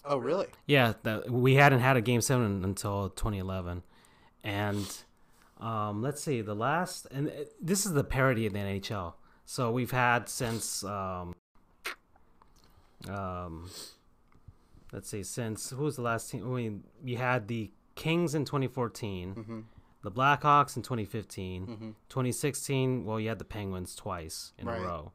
Oh, 0.03 0.17
really? 0.17 0.47
Yeah, 0.67 0.93
that, 1.03 1.29
we 1.29 1.55
hadn't 1.55 1.79
had 1.79 1.97
a 1.97 2.01
game 2.01 2.21
seven 2.21 2.63
until 2.63 3.09
2011, 3.09 3.81
and 4.43 4.97
um, 5.59 6.01
let's 6.01 6.21
see, 6.21 6.41
the 6.41 6.53
last 6.55 7.07
and 7.11 7.31
this 7.61 7.85
is 7.85 7.93
the 7.93 8.03
parody 8.03 8.45
of 8.45 8.53
the 8.53 8.59
NHL. 8.59 9.13
So 9.45 9.71
we've 9.71 9.91
had 9.91 10.27
since 10.29 10.83
um, 10.83 11.33
um, 13.09 13.69
let's 14.91 15.09
see, 15.09 15.23
since 15.23 15.69
who 15.69 15.83
was 15.83 15.95
the 15.95 16.01
last 16.01 16.29
team? 16.31 16.43
I 16.45 16.55
mean, 16.55 16.83
you 17.03 17.17
had 17.17 17.47
the 17.47 17.71
Kings 17.95 18.35
in 18.35 18.45
2014, 18.45 19.65
the 20.05 20.11
Blackhawks 20.11 20.77
in 20.77 20.81
2015. 20.83 21.95
2016, 22.09 23.03
well, 23.05 23.19
you 23.19 23.27
had 23.29 23.39
the 23.39 23.45
Penguins 23.45 23.95
twice 23.95 24.53
in 24.57 24.67
Right. 24.67 24.79
a 24.79 24.83
row, 24.85 25.11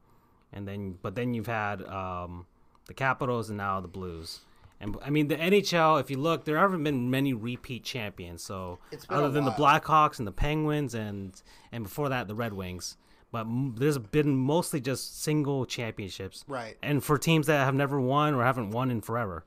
and 0.53 0.69
then 0.69 0.99
but 1.03 1.15
then 1.15 1.33
you've 1.35 1.47
had 1.47 1.83
um, 1.87 2.47
the 2.87 2.95
Capitals 2.95 3.49
and 3.49 3.57
now 3.57 3.81
the 3.81 3.89
Blues. 3.89 4.41
And 4.83 4.97
I 5.05 5.11
mean 5.11 5.29
the 5.29 5.37
NHL. 5.37 6.01
If 6.01 6.11
you 6.11 6.17
look, 6.19 6.45
there 6.45 6.57
haven't 6.59 6.83
been 6.85 7.11
many 7.11 7.33
repeat 7.35 7.85
champions. 7.85 8.43
So 8.43 8.79
other 9.11 9.29
than 9.31 9.45
the. 9.45 9.51
Blackhawks 9.53 10.19
and 10.19 10.27
the 10.27 10.33
Penguins, 10.33 10.95
and 10.95 11.41
and 11.73 11.85
before 11.85 12.09
that 12.09 12.29
the 12.29 12.35
Red 12.35 12.53
Wings. 12.55 12.97
But 13.33 13.43
m- 13.43 13.75
there's 13.77 13.99
been 13.99 14.37
mostly 14.37 14.81
just 14.81 15.23
single 15.23 15.65
championships. 15.67 16.45
Right. 16.49 16.77
And 16.83 17.05
for 17.05 17.17
teams 17.19 17.47
that 17.47 17.65
have 17.65 17.75
never 17.75 18.01
won 18.01 18.35
or 18.35 18.43
haven't 18.43 18.71
won 18.71 18.91
in 18.91 19.03
forever. 19.03 19.45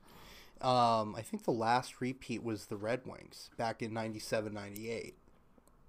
Um, 0.60 1.14
I 1.14 1.20
think 1.20 1.44
the 1.44 1.50
last 1.50 2.00
repeat 2.00 2.42
was 2.42 2.66
the 2.66 2.76
Red 2.76 3.02
Wings 3.04 3.50
back 3.58 3.82
in 3.82 3.92
97, 3.92 4.54
98. 4.54 5.14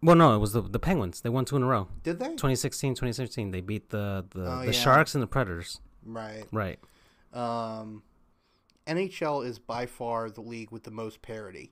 Well, 0.06 0.16
no, 0.16 0.36
it 0.36 0.40
was 0.40 0.54
the 0.54 0.62
the 0.62 0.80
Penguins. 0.80 1.22
They 1.22 1.30
won 1.30 1.46
two 1.46 1.56
in 1.56 1.64
a 1.64 1.66
row. 1.66 1.88
Did 2.04 2.20
they? 2.20 2.28
2016, 2.28 2.94
2017. 2.94 3.52
They 3.52 3.62
beat 3.62 3.90
the 3.90 4.26
the, 4.30 4.46
Oh, 4.46 4.60
the 4.60 4.66
yeah. 4.68 4.72
Sharks 4.72 5.16
and 5.16 5.22
the 5.24 5.28
Predators. 5.28 5.82
Right. 6.06 6.46
Right. 6.52 6.80
Um, 7.34 8.04
NHL 8.88 9.46
is 9.46 9.58
by 9.58 9.88
far 9.88 10.30
the 10.30 10.42
league 10.42 10.72
with 10.72 10.84
the 10.84 10.92
most 10.92 11.22
parity. 11.22 11.72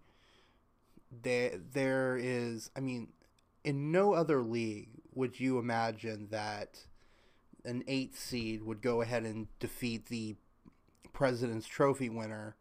There, 1.22 1.52
there 1.74 2.18
is. 2.18 2.72
I 2.76 2.80
mean, 2.80 3.10
in 3.64 3.92
no 3.92 4.14
other 4.14 4.42
league 4.42 4.90
would 5.14 5.40
you 5.40 5.60
imagine 5.60 6.28
that 6.32 6.80
an 7.64 7.84
eighth 7.88 8.18
seed 8.20 8.64
would 8.64 8.82
go 8.82 9.02
ahead 9.02 9.24
and 9.24 9.48
defeat 9.60 10.08
the 10.08 10.36
President's 11.14 11.68
Trophy 11.68 12.10
winner 12.10 12.56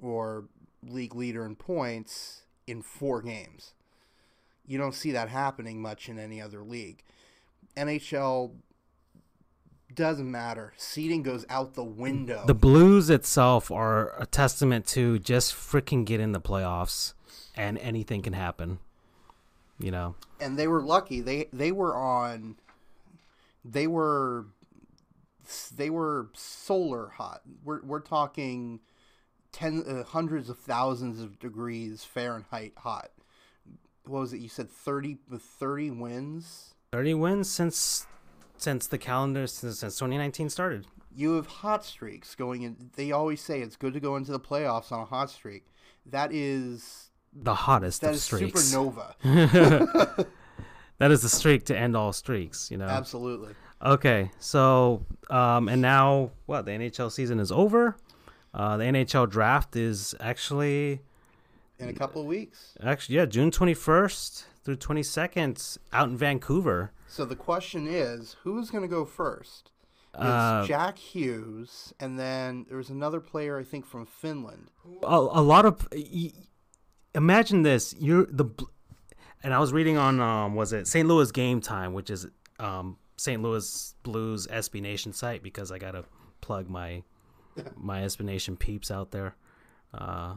or 0.00 0.44
league 0.82 1.16
leader 1.16 1.44
in 1.44 1.56
points 1.56 2.42
in 2.66 2.80
four 2.80 3.20
games. 3.22 3.74
You 4.66 4.78
don't 4.78 4.94
see 4.94 5.12
that 5.12 5.28
happening 5.28 5.80
much 5.80 6.08
in 6.08 6.18
any 6.18 6.40
other 6.40 6.62
league. 6.62 7.02
NHL 7.76 8.52
doesn't 9.94 10.30
matter. 10.30 10.72
Seeding 10.76 11.22
goes 11.22 11.46
out 11.48 11.74
the 11.74 11.84
window. 11.84 12.44
The 12.46 12.54
Blues 12.54 13.08
itself 13.10 13.70
are 13.70 14.20
a 14.20 14.26
testament 14.26 14.86
to 14.88 15.18
just 15.18 15.54
freaking 15.54 16.04
get 16.04 16.20
in 16.20 16.32
the 16.32 16.40
playoffs, 16.40 17.14
and 17.54 17.78
anything 17.78 18.22
can 18.22 18.32
happen. 18.32 18.78
You 19.78 19.90
know. 19.90 20.14
and 20.40 20.58
they 20.58 20.66
were 20.66 20.82
lucky. 20.82 21.20
They 21.20 21.48
they 21.52 21.72
were 21.72 21.96
on. 21.96 22.56
They 23.64 23.86
were. 23.86 24.46
They 25.74 25.90
were 25.90 26.30
solar 26.34 27.08
hot. 27.08 27.42
We're 27.62 27.82
we're 27.82 28.00
talking, 28.00 28.80
ten 29.52 29.84
uh, 29.86 30.02
hundreds 30.02 30.48
of 30.48 30.58
thousands 30.58 31.20
of 31.20 31.38
degrees 31.38 32.04
Fahrenheit 32.04 32.72
hot. 32.78 33.10
What 34.06 34.20
was 34.20 34.32
it? 34.32 34.40
You 34.40 34.48
said 34.48 34.70
30, 34.70 35.18
30 35.38 35.90
wins. 35.90 36.74
30 36.92 37.14
wins 37.14 37.50
since 37.50 38.06
since 38.58 38.86
the 38.86 38.96
calendar 38.98 39.46
since, 39.46 39.80
since 39.80 39.94
2019 39.96 40.48
started. 40.48 40.86
You 41.14 41.34
have 41.36 41.46
hot 41.46 41.84
streaks 41.84 42.34
going 42.34 42.62
in. 42.62 42.90
They 42.96 43.12
always 43.12 43.40
say 43.40 43.60
it's 43.60 43.76
good 43.76 43.94
to 43.94 44.00
go 44.00 44.16
into 44.16 44.32
the 44.32 44.40
playoffs 44.40 44.92
on 44.92 45.00
a 45.00 45.04
hot 45.04 45.30
streak. 45.30 45.66
That 46.06 46.32
is 46.32 47.10
The 47.34 47.54
hottest 47.54 48.00
that 48.02 48.10
of 48.10 48.14
is 48.16 48.22
streaks. 48.22 48.72
supernova. 48.74 50.26
That 50.98 51.10
is 51.10 51.20
the 51.20 51.28
streak 51.28 51.64
to 51.66 51.76
end 51.76 51.94
all 51.94 52.12
streaks, 52.14 52.70
you 52.70 52.78
know. 52.78 52.86
Absolutely. 52.86 53.52
Okay, 53.84 54.30
so 54.38 55.04
um, 55.28 55.68
and 55.68 55.82
now 55.82 56.30
what? 56.46 56.64
The 56.64 56.72
NHL 56.72 57.12
season 57.12 57.38
is 57.38 57.52
over. 57.52 57.96
Uh, 58.54 58.78
the 58.78 58.84
NHL 58.84 59.28
draft 59.28 59.76
is 59.76 60.14
actually 60.20 61.02
In 61.78 61.88
a 61.88 61.92
couple 61.92 62.20
of 62.22 62.26
weeks. 62.26 62.74
actually 62.82 63.16
yeah 63.16 63.26
June 63.26 63.50
twenty 63.50 63.74
first 63.74 64.46
through 64.64 64.76
twenty 64.76 65.02
second 65.02 65.78
out 65.92 66.08
in 66.08 66.16
Vancouver. 66.16 66.92
So 67.08 67.24
the 67.24 67.36
question 67.36 67.86
is, 67.86 68.36
who's 68.42 68.70
going 68.70 68.82
to 68.82 68.88
go 68.88 69.04
first? 69.04 69.70
It's 70.14 70.22
Uh, 70.24 70.64
Jack 70.66 70.96
Hughes, 70.98 71.92
and 72.00 72.18
then 72.18 72.64
there 72.68 72.78
was 72.78 72.88
another 72.90 73.20
player 73.20 73.58
I 73.58 73.64
think 73.64 73.84
from 73.86 74.06
Finland. 74.06 74.70
a, 75.02 75.14
a 75.16 75.42
lot 75.42 75.66
of 75.66 75.86
y- 75.92 76.32
imagine 77.14 77.62
this 77.62 77.94
you're 77.98 78.26
the 78.26 78.46
and 79.42 79.54
i 79.54 79.58
was 79.58 79.72
reading 79.72 79.96
on 79.96 80.20
um 80.20 80.54
was 80.54 80.72
it 80.72 80.86
st 80.86 81.06
louis 81.08 81.30
game 81.32 81.60
time 81.62 81.92
which 81.94 82.10
is 82.10 82.26
um 82.60 82.98
st 83.16 83.40
louis 83.42 83.94
blues 84.02 84.46
sb 84.48 84.80
nation 84.82 85.12
site 85.14 85.42
because 85.42 85.70
i 85.72 85.78
gotta 85.78 86.04
plug 86.42 86.68
my 86.68 87.02
my 87.76 88.00
sb 88.02 88.20
nation 88.20 88.54
peeps 88.56 88.90
out 88.90 89.12
there 89.12 89.34
uh 89.94 90.34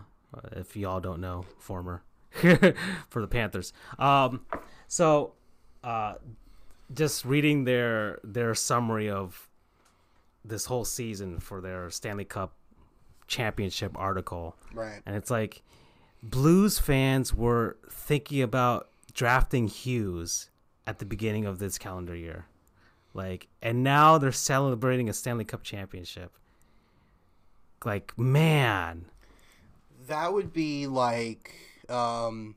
if 0.53 0.75
y'all 0.75 0.99
don't 0.99 1.21
know 1.21 1.45
former 1.57 2.03
for 3.09 3.21
the 3.21 3.27
panthers 3.27 3.73
um 3.97 4.41
so 4.87 5.33
uh 5.83 6.13
just 6.93 7.25
reading 7.25 7.63
their 7.63 8.19
their 8.23 8.53
summary 8.53 9.09
of 9.09 9.47
this 10.45 10.65
whole 10.65 10.85
season 10.85 11.39
for 11.39 11.61
their 11.61 11.89
stanley 11.89 12.25
cup 12.25 12.53
championship 13.27 13.91
article 13.95 14.55
Right. 14.73 15.01
and 15.05 15.15
it's 15.15 15.31
like 15.31 15.63
Blues 16.21 16.79
fans 16.79 17.33
were 17.33 17.77
thinking 17.89 18.41
about 18.41 18.89
drafting 19.13 19.69
Hughes 19.69 20.49
at 20.85 20.99
the 20.99 21.05
beginning 21.05 21.45
of 21.45 21.59
this 21.59 21.77
calendar 21.77 22.13
year. 22.13 22.45
Like 23.13 23.47
and 23.61 23.85
now 23.85 24.17
they're 24.17 24.33
celebrating 24.33 25.07
a 25.07 25.13
Stanley 25.13 25.45
Cup 25.45 25.63
championship. 25.63 26.33
Like, 27.85 28.17
man. 28.19 29.05
That 30.09 30.33
would 30.33 30.51
be 30.53 30.85
like, 30.87 31.53
um, 31.87 32.55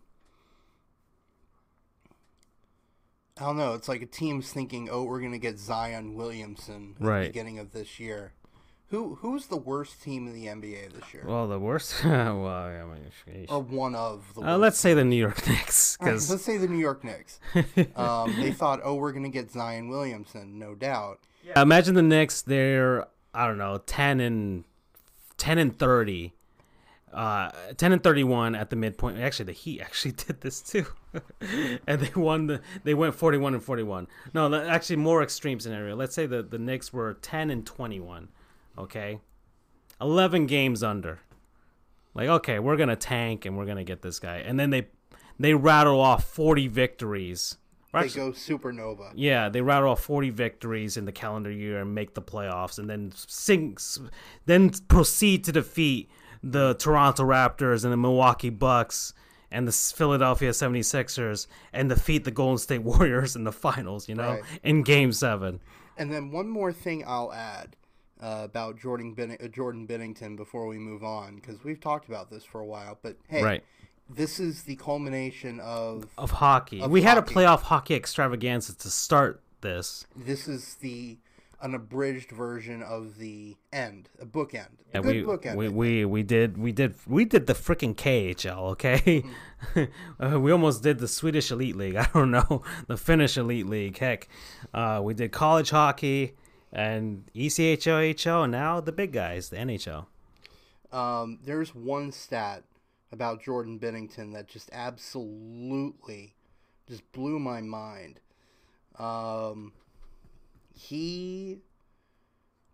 I 3.38 3.44
don't 3.44 3.56
know. 3.56 3.74
It's 3.74 3.88
like 3.88 4.02
a 4.02 4.06
team's 4.06 4.52
thinking, 4.52 4.88
"Oh, 4.90 5.04
we're 5.04 5.20
going 5.20 5.32
to 5.32 5.38
get 5.38 5.58
Zion 5.58 6.14
Williamson 6.14 6.96
at 7.00 7.06
Right. 7.06 7.20
the 7.22 7.28
beginning 7.28 7.58
of 7.58 7.72
this 7.72 7.98
year." 7.98 8.32
Who 8.90 9.14
who's 9.16 9.46
the 9.46 9.56
worst 9.56 10.02
team 10.02 10.26
in 10.26 10.34
the 10.34 10.46
NBA 10.48 10.92
this 10.92 11.14
year, 11.14 11.24
Well, 11.26 11.48
the 11.48 11.58
worst. 11.58 11.94
well, 12.04 12.46
I 12.46 12.82
mean, 12.84 13.10
sheesh. 13.26 13.50
or 13.50 13.60
one 13.62 13.94
of 13.94 14.34
the? 14.34 14.42
Uh, 14.42 14.58
let's 14.58 14.78
say 14.78 14.92
the 14.92 15.04
New 15.04 15.16
York 15.16 15.46
Knicks, 15.48 15.96
All 15.98 16.06
right, 16.06 16.12
because 16.12 16.30
let's 16.30 16.44
say 16.44 16.58
the 16.58 16.68
New 16.68 16.76
York 16.78 17.02
Knicks. 17.02 17.40
um, 17.96 18.34
they 18.36 18.52
thought, 18.52 18.80
"Oh, 18.84 18.94
we're 18.96 19.12
going 19.12 19.22
to 19.24 19.30
get 19.30 19.50
Zion 19.50 19.88
Williamson, 19.88 20.58
no 20.58 20.74
doubt." 20.74 21.20
imagine 21.56 21.94
the 21.94 22.02
Knicks. 22.02 22.42
They're 22.42 23.06
I 23.34 23.46
don't 23.46 23.58
know, 23.58 23.78
ten 23.86 24.20
and 24.20 24.64
ten 25.38 25.56
and 25.56 25.76
thirty, 25.78 26.34
uh, 27.12 27.50
ten 27.76 27.92
and 27.92 28.02
thirty-one 28.02 28.54
at 28.54 28.70
the 28.70 28.76
midpoint. 28.76 29.18
Actually, 29.18 29.46
the 29.46 29.52
Heat 29.52 29.80
actually 29.80 30.12
did 30.26 30.40
this 30.40 30.60
too, 30.60 30.86
and 31.86 32.00
they 32.00 32.10
won 32.18 32.46
the. 32.46 32.60
They 32.84 32.94
went 32.94 33.14
forty-one 33.14 33.54
and 33.54 33.62
forty-one. 33.62 34.06
No, 34.34 34.52
actually, 34.54 34.96
more 34.96 35.22
extreme 35.22 35.60
scenario. 35.60 35.94
Let's 35.96 36.14
say 36.14 36.26
the 36.26 36.42
the 36.42 36.58
Knicks 36.58 36.92
were 36.92 37.14
ten 37.14 37.50
and 37.50 37.66
twenty-one. 37.66 38.28
Okay, 38.78 39.18
eleven 40.00 40.46
games 40.46 40.82
under. 40.82 41.20
Like, 42.14 42.28
okay, 42.28 42.58
we're 42.58 42.76
gonna 42.76 42.96
tank 42.96 43.44
and 43.46 43.56
we're 43.56 43.66
gonna 43.66 43.84
get 43.84 44.02
this 44.02 44.18
guy, 44.18 44.36
and 44.38 44.58
then 44.58 44.70
they 44.70 44.88
they 45.38 45.54
rattle 45.54 46.00
off 46.00 46.24
forty 46.24 46.68
victories. 46.68 47.56
Or 47.94 48.00
They 48.02 48.08
go 48.08 48.32
supernova. 48.32 49.12
yeah, 49.14 49.50
they 49.50 49.60
rattle 49.60 49.90
off 49.90 50.02
40 50.02 50.30
victories 50.30 50.96
in 50.96 51.04
the 51.04 51.12
calendar 51.12 51.50
year 51.50 51.78
and 51.82 51.94
make 51.94 52.14
the 52.14 52.22
playoffs, 52.22 52.78
and 52.78 52.88
then 52.88 53.12
sing, 53.14 53.76
then 54.46 54.70
proceed 54.88 55.44
to 55.44 55.52
defeat 55.52 56.08
the 56.42 56.74
Toronto 56.74 57.22
Raptors 57.24 57.84
and 57.84 57.92
the 57.92 57.96
Milwaukee 57.96 58.50
Bucks 58.50 59.14
and 59.50 59.68
the 59.68 59.72
Philadelphia 59.72 60.50
76ers 60.50 61.46
and 61.72 61.88
defeat 61.88 62.24
the 62.24 62.30
Golden 62.30 62.58
State 62.58 62.82
Warriors 62.82 63.36
in 63.36 63.44
the 63.44 63.52
finals, 63.52 64.08
you 64.08 64.14
know, 64.14 64.32
Right. 64.32 64.42
in 64.62 64.82
game 64.82 65.12
seven. 65.12 65.60
And 65.96 66.12
then 66.12 66.30
one 66.30 66.48
more 66.48 66.72
thing 66.72 67.04
I'll 67.06 67.32
add 67.32 67.76
uh, 68.20 68.40
about 68.44 68.78
Jordan 68.78 69.14
ben- 69.14 69.36
uh, 69.42 69.48
Jordan 69.48 69.86
Binnington 69.86 70.36
before 70.36 70.66
we 70.66 70.78
move 70.78 71.04
on, 71.04 71.36
because 71.36 71.62
we've 71.64 71.80
talked 71.80 72.08
about 72.08 72.30
this 72.30 72.44
for 72.44 72.60
a 72.60 72.66
while. 72.66 72.98
But 73.02 73.16
hey, 73.28 73.42
Right. 73.42 73.64
this 74.08 74.40
is 74.40 74.62
the 74.62 74.76
culmination 74.76 75.60
of 75.60 76.06
Of 76.16 76.30
hockey. 76.30 76.80
Of 76.80 76.90
we 76.90 77.02
had 77.02 77.18
a 77.18 77.22
playoff 77.22 77.62
hockey 77.62 77.94
extravaganza 77.94 78.74
to 78.76 78.88
start 78.90 79.42
this. 79.60 80.06
this 80.16 80.48
is 80.48 80.76
the 80.76 81.18
an 81.62 81.74
abridged 81.74 82.30
version 82.30 82.82
of 82.82 83.18
the 83.18 83.56
end, 83.72 84.08
a 84.20 84.26
bookend, 84.26 84.80
a 84.92 84.96
And 84.96 85.04
good 85.04 85.16
we, 85.16 85.22
bookend. 85.22 85.56
we, 85.56 85.68
we 85.68 86.04
we 86.04 86.22
did 86.22 86.58
we 86.58 86.72
did 86.72 86.94
we 87.06 87.24
did 87.24 87.46
the 87.46 87.54
freaking 87.54 87.94
KHL, 87.94 88.72
okay? 88.72 89.24
uh, 90.20 90.40
we 90.40 90.50
almost 90.52 90.82
did 90.82 90.98
the 90.98 91.08
Swedish 91.08 91.50
Elite 91.50 91.76
League. 91.76 91.96
I 92.04 92.08
don't 92.12 92.30
know 92.30 92.62
the 92.88 92.96
Finnish 92.96 93.36
Elite 93.38 93.66
League. 93.66 93.96
Heck, 93.96 94.28
uh, 94.74 95.00
we 95.02 95.14
did 95.14 95.32
college 95.32 95.70
hockey 95.70 96.34
and 96.72 97.30
ECHL, 97.34 98.48
now 98.50 98.80
the 98.80 98.92
big 98.92 99.12
guys, 99.12 99.50
the 99.50 99.56
NHL. 99.56 100.06
Um, 100.90 101.38
there's 101.44 101.74
one 101.74 102.12
stat 102.12 102.64
about 103.12 103.42
Jordan 103.42 103.78
Binnington 103.78 104.32
that 104.32 104.48
just 104.48 104.70
absolutely 104.72 106.34
just 106.88 107.10
blew 107.12 107.38
my 107.38 107.60
mind. 107.60 108.20
Um, 108.98 109.72
he 110.82 111.58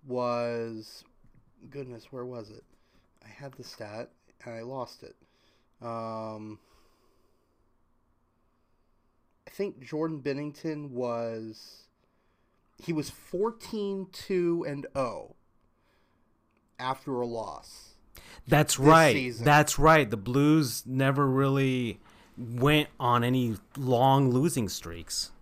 was 0.06 1.04
goodness, 1.70 2.06
where 2.10 2.24
was 2.24 2.50
it? 2.50 2.64
I 3.24 3.28
had 3.28 3.52
the 3.52 3.64
stat 3.64 4.10
and 4.44 4.54
I 4.54 4.62
lost 4.62 5.02
it. 5.02 5.16
Um, 5.82 6.58
I 9.46 9.50
think 9.50 9.80
Jordan 9.84 10.20
Binnington 10.20 10.90
was 10.90 11.84
he 12.82 12.92
was 12.92 13.10
14-2 13.10 14.70
and 14.70 14.86
0 14.94 15.34
after 16.78 17.20
a 17.20 17.26
loss. 17.26 17.94
That's 18.46 18.78
right. 18.78 19.14
season. 19.14 19.44
That's 19.44 19.78
right. 19.78 20.08
The 20.08 20.16
Blues 20.16 20.84
never 20.86 21.26
really 21.26 22.00
went 22.36 22.88
on 22.98 23.24
any 23.24 23.56
long 23.76 24.30
losing 24.30 24.68
streaks. 24.68 25.32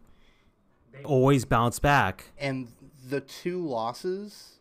Always 1.04 1.44
bounce 1.44 1.78
back. 1.78 2.30
And 2.38 2.68
the 3.08 3.20
two 3.20 3.64
losses 3.64 4.58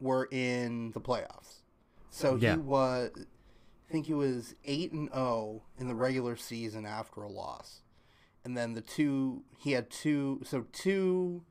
were 0.00 0.28
in 0.30 0.92
the 0.92 1.00
playoffs. 1.00 1.62
So 2.10 2.36
Yeah. 2.36 2.54
he 2.54 2.60
was 2.60 3.10
I 3.88 3.92
think 3.92 4.06
he 4.06 4.14
was 4.14 4.54
8 4.64 4.92
and 4.92 5.08
0 5.12 5.62
in 5.78 5.86
the 5.88 5.94
regular 5.94 6.34
season 6.36 6.84
after 6.86 7.22
a 7.22 7.28
loss. 7.30 7.82
And 8.44 8.56
then 8.56 8.74
the 8.74 8.80
two 8.80 9.42
he 9.58 9.72
had 9.72 9.90
two 9.90 10.40
so 10.44 10.66
two 10.72 11.42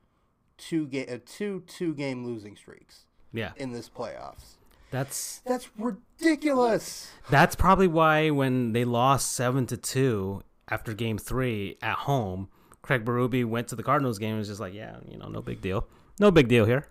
two 0.57 0.87
ga- 0.87 1.07
uh, 1.07 1.19
two 1.25 1.61
two 1.67 1.93
game 1.93 2.25
losing 2.25 2.55
streaks 2.55 3.05
Yeah. 3.33 3.51
in 3.57 3.71
this 3.71 3.89
playoffs. 3.89 4.55
That's 4.91 5.39
That's 5.45 5.69
ridiculous. 5.77 7.09
that's 7.29 7.55
probably 7.55 7.87
why 7.87 8.29
when 8.29 8.71
they 8.73 8.85
lost 8.85 9.31
7 9.33 9.65
to 9.67 9.77
2 9.77 10.41
after 10.69 10.93
game 10.93 11.17
3 11.17 11.77
at 11.81 11.97
home, 11.99 12.49
Craig 12.85 13.03
Berube 13.03 13.45
went 13.45 13.67
to 13.69 13.75
the 13.75 13.83
Cardinals 13.83 14.19
game 14.19 14.31
and 14.31 14.39
was 14.39 14.47
just 14.47 14.59
like, 14.59 14.73
yeah, 14.73 14.97
you 15.09 15.17
know, 15.17 15.27
no 15.27 15.41
big 15.41 15.61
deal. 15.61 15.87
No 16.19 16.31
big 16.31 16.47
deal 16.47 16.65
here. 16.65 16.87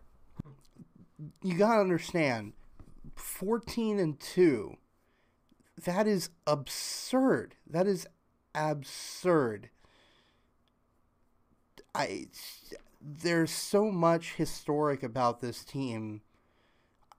You 1.42 1.56
got 1.56 1.74
to 1.74 1.80
understand 1.80 2.52
14 3.16 3.98
and 3.98 4.18
2 4.18 4.76
that 5.82 6.06
is 6.06 6.30
absurd. 6.46 7.56
That 7.68 7.86
is 7.86 8.06
absurd. 8.54 9.70
I 11.94 12.26
there's 13.00 13.50
so 13.50 13.90
much 13.90 14.34
historic 14.34 15.02
about 15.02 15.40
this 15.40 15.64
team. 15.64 16.22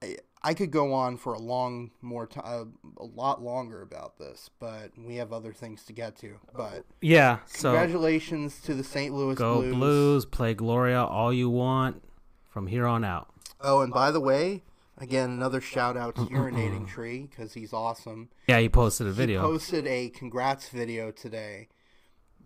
I, 0.02 0.18
I 0.46 0.54
could 0.54 0.70
go 0.70 0.94
on 0.94 1.18
for 1.18 1.34
a 1.34 1.40
long 1.40 1.90
more 2.04 2.28
time, 2.28 2.44
uh, 2.46 3.02
a 3.02 3.06
lot 3.06 3.42
longer 3.42 3.82
about 3.82 4.20
this, 4.20 4.52
but 4.60 4.92
we 4.96 5.16
have 5.16 5.34
other 5.34 5.52
things 5.52 5.84
to 5.86 5.94
get 5.94 6.16
to. 6.18 6.36
But 6.56 6.86
Yeah, 7.02 7.40
so 7.48 7.72
congratulations 7.72 8.62
to 8.62 8.76
the 8.76 8.84
St. 8.84 9.12
Louis 9.14 9.34
go 9.34 9.62
Blues. 9.62 9.76
Blues, 9.76 10.26
play 10.26 10.54
Gloria 10.54 11.04
all 11.04 11.34
you 11.34 11.50
want 11.50 12.04
from 12.48 12.68
here 12.68 12.86
on 12.86 13.04
out. 13.04 13.30
Oh, 13.60 13.82
and 13.82 13.92
by 13.92 14.12
the 14.12 14.20
way, 14.20 14.62
again 15.00 15.32
another 15.32 15.60
shout 15.62 15.98
out 15.98 16.16
to 16.18 16.22
Urinating 16.26 16.88
Tree 16.88 17.28
because 17.30 17.54
he's 17.56 17.74
awesome. 17.74 18.30
Yeah, 18.48 18.60
he 18.60 18.70
posted 18.70 19.08
a 19.08 19.12
video. 19.12 19.42
He 19.42 19.48
posted 19.48 19.88
a 19.88 20.10
congrats 20.10 20.70
video 20.70 21.10
today. 21.10 21.70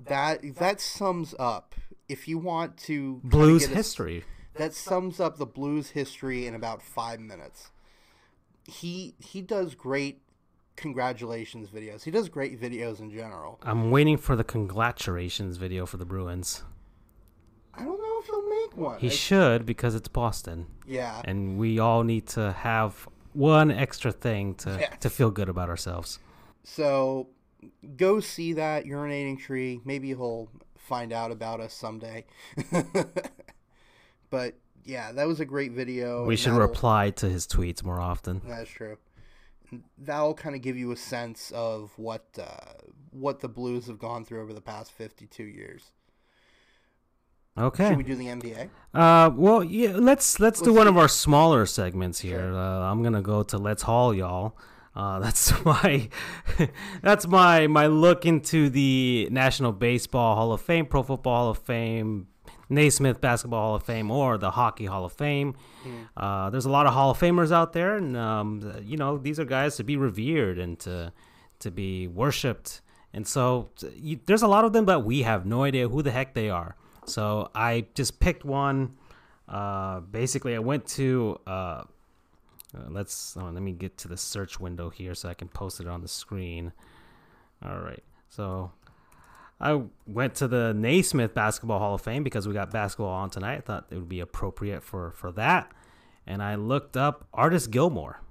That 0.06 0.56
that 0.56 0.80
sums 0.80 1.36
up 1.38 1.76
if 2.08 2.30
you 2.30 2.38
want 2.38 2.78
to 2.78 3.20
Blues 3.26 3.66
a- 3.66 3.76
history. 3.76 4.24
that 4.56 4.74
sums 4.74 5.20
up 5.20 5.38
the 5.38 5.46
blues 5.46 5.90
history 5.90 6.48
in 6.48 6.56
about 6.56 6.82
five 6.82 7.20
minutes. 7.20 7.72
He 8.70 9.16
he 9.20 9.42
does 9.42 9.76
great 9.76 10.22
congratulations 10.76 11.70
videos. 11.70 12.04
He 12.04 12.12
does 12.12 12.30
great 12.30 12.60
videos 12.60 13.00
in 13.00 13.12
general. 13.12 13.60
I'm 13.64 13.92
waiting 13.92 14.18
for 14.18 14.36
the 14.36 14.44
congratulations 14.44 15.58
video 15.58 15.86
for 15.86 15.98
the 15.98 16.06
Bruins. 16.06 16.64
I 17.74 17.84
don't 17.84 18.00
know 18.00 18.20
if 18.20 18.26
he'll 18.26 18.50
make 18.50 18.78
one. 18.78 19.00
He 19.00 19.08
I- 19.08 19.12
should 19.12 19.66
because 19.66 19.96
it's 19.96 20.08
Boston, 20.08 20.68
yeah. 20.88 21.22
and 21.26 21.58
we 21.58 21.80
all 21.80 22.04
need 22.04 22.28
to 22.30 22.52
have 22.54 23.08
one 23.34 23.72
extra 23.72 24.12
thing 24.12 24.56
to 24.56 24.78
Yes. 24.80 24.98
to 25.02 25.10
feel 25.10 25.32
good 25.32 25.50
about 25.50 25.70
ourselves. 25.70 26.20
So 26.64 27.30
go 27.98 28.20
see 28.20 28.54
that 28.54 28.86
urinating 28.86 29.40
tree. 29.40 29.82
Maybe 29.86 30.10
he'll 30.10 30.50
find 30.78 31.12
out 31.14 31.32
about 31.32 31.60
us 31.60 31.74
someday. 31.74 32.26
but 34.30 34.56
yeah, 34.86 35.12
that 35.12 35.28
was 35.28 35.40
a 35.40 35.46
great 35.46 35.72
video. 35.72 36.26
we 36.26 36.36
should 36.36 36.54
reply 36.54 37.12
to 37.12 37.30
his 37.30 37.48
tweets 37.48 37.84
more 37.84 38.00
often. 38.00 38.42
That's 38.48 38.70
true. 38.70 38.98
That'll 39.98 40.34
kind 40.34 40.56
of 40.56 40.62
give 40.62 40.78
you 40.78 40.92
a 40.92 40.96
sense 40.96 41.52
of 41.52 41.92
what 41.98 42.26
uh, 42.42 42.74
what 43.12 43.40
the 43.40 43.48
Blues 43.48 43.88
have 43.88 44.00
gone 44.00 44.26
through 44.26 44.42
over 44.42 44.54
the 44.54 44.62
past 44.62 44.92
fifty-two 44.92 45.44
years. 45.44 45.92
Okay. 47.58 47.90
Should 47.90 47.98
we 47.98 48.04
do 48.04 48.16
the 48.16 48.28
NBA? 48.28 48.70
Uh, 48.94 49.30
well, 49.36 49.64
yeah. 49.64 49.92
Let's 49.96 50.40
let's 50.40 50.60
do 50.60 50.72
Let's 50.72 50.78
one 50.78 50.86
see. 50.86 50.90
of 50.90 50.98
our 50.98 51.08
smaller 51.08 51.66
segments 51.66 52.20
here. 52.20 52.40
Sure. 52.40 52.58
Uh, 52.58 52.90
I'm 52.92 53.04
gonna 53.04 53.22
go 53.22 53.44
to 53.44 53.58
Let's 53.58 53.84
Haul 53.84 54.14
y'all. 54.14 54.58
Uh, 54.96 55.20
that's 55.24 55.54
my 55.66 56.10
that's 57.04 57.28
my 57.28 57.68
my 57.68 57.88
look 57.88 58.26
into 58.26 58.70
the 58.70 59.28
National 59.30 59.72
Baseball 59.72 60.36
Hall 60.36 60.54
of 60.54 60.62
Fame, 60.62 60.86
Pro 60.86 61.04
Football 61.04 61.36
Hall 61.36 61.50
of 61.52 61.58
Fame, 61.60 62.28
Naismith 62.70 63.20
Basketball 63.20 63.60
Hall 63.60 63.76
of 63.76 63.84
Fame, 63.84 64.12
or 64.12 64.38
the 64.38 64.52
Hockey 64.52 64.86
Hall 64.86 65.06
of 65.06 65.14
Fame. 65.14 65.56
Uh, 66.16 66.50
there's 66.50 66.66
a 66.66 66.70
lot 66.70 66.86
of 66.86 66.94
Hall 66.94 67.12
of 67.12 67.20
Famers 67.20 67.52
out 67.52 67.74
there, 67.74 67.96
and 67.96 68.16
um, 68.16 68.74
you 68.84 68.98
know 68.98 69.18
these 69.18 69.40
are 69.40 69.46
guys 69.46 69.76
to 69.78 69.84
be 69.84 69.98
revered 69.98 70.60
and 70.60 70.80
to 70.80 71.12
to 71.60 71.72
be 71.72 72.08
worshipped. 72.08 72.82
And 73.14 73.28
so 73.28 73.70
you, 73.96 74.20
there's 74.26 74.44
a 74.44 74.48
lot 74.48 74.66
of 74.66 74.74
them, 74.74 74.86
but 74.86 75.04
we 75.04 75.24
have 75.24 75.46
no 75.46 75.64
idea 75.64 75.90
who 75.90 76.02
the 76.02 76.12
heck 76.12 76.34
they 76.34 76.50
are. 76.50 76.76
So 77.06 77.50
I 77.56 77.88
just 77.96 78.20
picked 78.20 78.46
one. 78.46 78.96
Uh, 79.48 80.02
basically, 80.02 80.56
I 80.56 80.60
went 80.60 80.86
to. 80.90 81.40
Uh, 81.48 81.84
uh, 82.78 82.84
let's 82.90 83.36
oh, 83.36 83.46
let 83.46 83.64
me 83.64 83.72
get 83.72 83.98
to 83.98 84.08
the 84.08 84.18
search 84.18 84.60
window 84.60 84.90
here 84.92 85.16
so 85.16 85.28
I 85.28 85.34
can 85.34 85.48
post 85.48 85.80
it 85.80 85.88
on 85.88 86.02
the 86.02 86.08
screen. 86.08 86.72
All 87.66 87.80
right, 87.80 88.04
so 88.30 88.72
I 89.62 89.82
went 90.08 90.36
to 90.36 90.48
the 90.48 90.74
Naismith 90.74 91.34
Basketball 91.34 91.80
Hall 91.80 91.96
of 91.96 92.02
Fame 92.02 92.24
because 92.24 92.48
we 92.48 92.54
got 92.54 92.72
basketball 92.72 93.10
on 93.10 93.30
tonight. 93.30 93.58
I 93.58 93.62
thought 93.62 93.88
it 93.92 93.96
would 93.96 94.10
be 94.10 94.22
appropriate 94.22 94.84
for 94.84 95.12
for 95.12 95.32
that, 95.34 95.72
and 96.26 96.42
I 96.42 96.56
looked 96.56 96.96
up 96.96 97.28
Artis 97.34 97.68
Gilmore. 97.68 98.22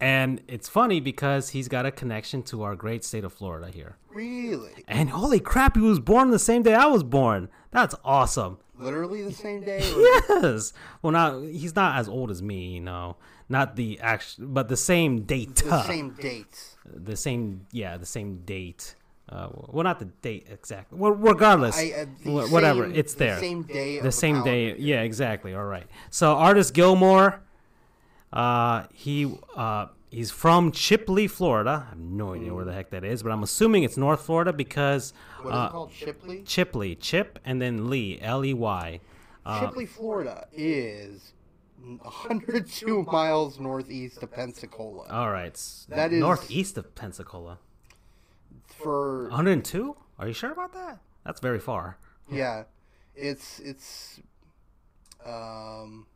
And 0.00 0.42
it's 0.46 0.68
funny 0.68 1.00
because 1.00 1.50
he's 1.50 1.66
got 1.66 1.84
a 1.84 1.90
connection 1.90 2.44
to 2.44 2.62
our 2.62 2.76
great 2.76 3.04
state 3.04 3.24
of 3.24 3.32
Florida 3.32 3.68
here. 3.68 3.96
Really? 4.10 4.84
And 4.86 5.10
holy 5.10 5.40
crap, 5.40 5.74
he 5.76 5.82
was 5.82 5.98
born 5.98 6.30
the 6.30 6.38
same 6.38 6.62
day 6.62 6.74
I 6.74 6.86
was 6.86 7.02
born. 7.02 7.48
That's 7.72 7.96
awesome. 8.04 8.58
Literally 8.78 9.22
the 9.24 9.32
same 9.32 9.62
day? 9.62 9.80
Yes. 10.28 10.72
Well, 11.02 11.12
not 11.12 11.42
he's 11.42 11.74
not 11.74 11.98
as 11.98 12.08
old 12.08 12.30
as 12.30 12.42
me, 12.42 12.74
you 12.74 12.80
know. 12.80 13.16
Not 13.48 13.76
the 13.76 13.98
actual, 14.00 14.46
but 14.46 14.68
the 14.68 14.76
same 14.76 15.22
date. 15.22 15.56
the 15.56 15.82
same 15.86 16.10
dates? 16.10 16.76
The 16.84 17.16
same, 17.16 17.66
yeah, 17.72 17.96
the 17.96 18.06
same 18.06 18.42
date. 18.44 18.94
Uh, 19.28 19.48
well, 19.68 19.84
not 19.84 19.98
the 19.98 20.06
date 20.06 20.46
exactly. 20.50 20.98
Well, 20.98 21.12
regardless, 21.12 21.76
I, 21.78 21.90
uh, 21.90 22.06
the 22.24 22.30
whatever, 22.48 22.84
same- 22.84 22.94
it's 22.94 23.12
the 23.12 23.18
there. 23.18 23.38
same 23.38 23.62
day 23.62 23.96
The 23.98 24.04
the 24.04 24.12
same 24.12 24.42
day. 24.42 24.74
Yeah, 24.78 25.02
exactly. 25.02 25.54
All 25.54 25.64
right. 25.66 25.86
So, 26.10 26.32
Artis 26.34 26.70
Gilmore, 26.70 27.40
uh, 28.32 28.84
he 28.92 29.36
uh, 29.54 29.86
he's 30.10 30.30
from 30.30 30.72
Chipley, 30.72 31.28
Florida. 31.30 31.84
I 31.86 31.88
have 31.90 31.98
no 31.98 32.32
idea 32.34 32.54
where 32.54 32.64
the 32.64 32.72
heck 32.72 32.88
that 32.90 33.04
is, 33.04 33.22
but 33.22 33.30
I'm 33.32 33.42
assuming 33.42 33.82
it's 33.82 33.98
North 33.98 34.22
Florida 34.22 34.52
because 34.52 35.12
What 35.42 35.50
is 35.52 35.56
uh, 35.58 35.64
it 35.66 35.70
called? 35.72 35.92
Shipley? 35.92 36.38
Chipley, 36.44 36.96
Chip, 36.98 37.38
and 37.44 37.60
then 37.60 37.90
Lee, 37.90 38.18
L 38.22 38.42
E 38.44 38.54
Y. 38.54 39.00
Uh, 39.44 39.60
Shipley, 39.60 39.84
Florida 39.86 40.46
is 40.52 41.32
102 41.82 43.02
miles 43.04 43.58
northeast 43.60 44.22
of 44.22 44.30
Pensacola. 44.32 45.06
All 45.10 45.30
right. 45.30 45.58
That 45.88 46.12
is- 46.12 46.20
northeast 46.20 46.78
of 46.78 46.94
Pensacola. 46.94 47.58
For 48.82 49.24
102? 49.28 49.96
Are 50.18 50.26
you 50.26 50.32
sure 50.34 50.52
about 50.52 50.72
that? 50.72 50.98
That's 51.24 51.40
very 51.40 51.60
far. 51.60 51.98
yeah, 52.30 52.64
it's 53.14 53.58
it's 53.60 54.20
um 55.24 56.06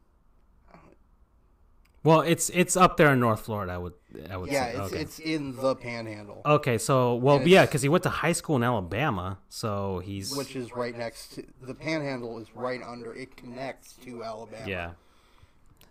Well, 2.04 2.20
it's 2.22 2.50
it's 2.50 2.76
up 2.76 2.96
there 2.96 3.12
in 3.12 3.20
North 3.20 3.40
Florida. 3.42 3.72
I 3.72 3.78
would 3.78 3.94
I 4.30 4.36
would 4.36 4.50
yeah, 4.50 4.64
say. 4.64 4.70
it's 4.70 4.92
okay. 4.92 5.00
it's 5.00 5.18
in 5.18 5.56
the 5.56 5.74
Panhandle, 5.76 6.42
okay, 6.44 6.78
so 6.78 7.14
well, 7.14 7.36
and 7.36 7.46
yeah, 7.48 7.64
because 7.64 7.82
he 7.82 7.88
went 7.88 8.02
to 8.04 8.10
high 8.10 8.32
school 8.32 8.56
in 8.56 8.62
Alabama, 8.62 9.38
so 9.48 10.00
he's 10.04 10.34
which 10.36 10.56
is 10.56 10.72
right 10.74 10.96
next 10.96 11.34
to 11.34 11.44
the 11.62 11.74
Panhandle 11.74 12.38
is 12.38 12.48
right 12.54 12.82
under 12.82 13.14
it 13.14 13.36
connects 13.36 13.94
to 14.04 14.24
Alabama. 14.24 14.64
yeah. 14.68 14.90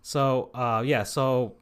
So 0.04 0.50
uh, 0.54 0.84
yeah, 0.86 1.04
so 1.04 1.54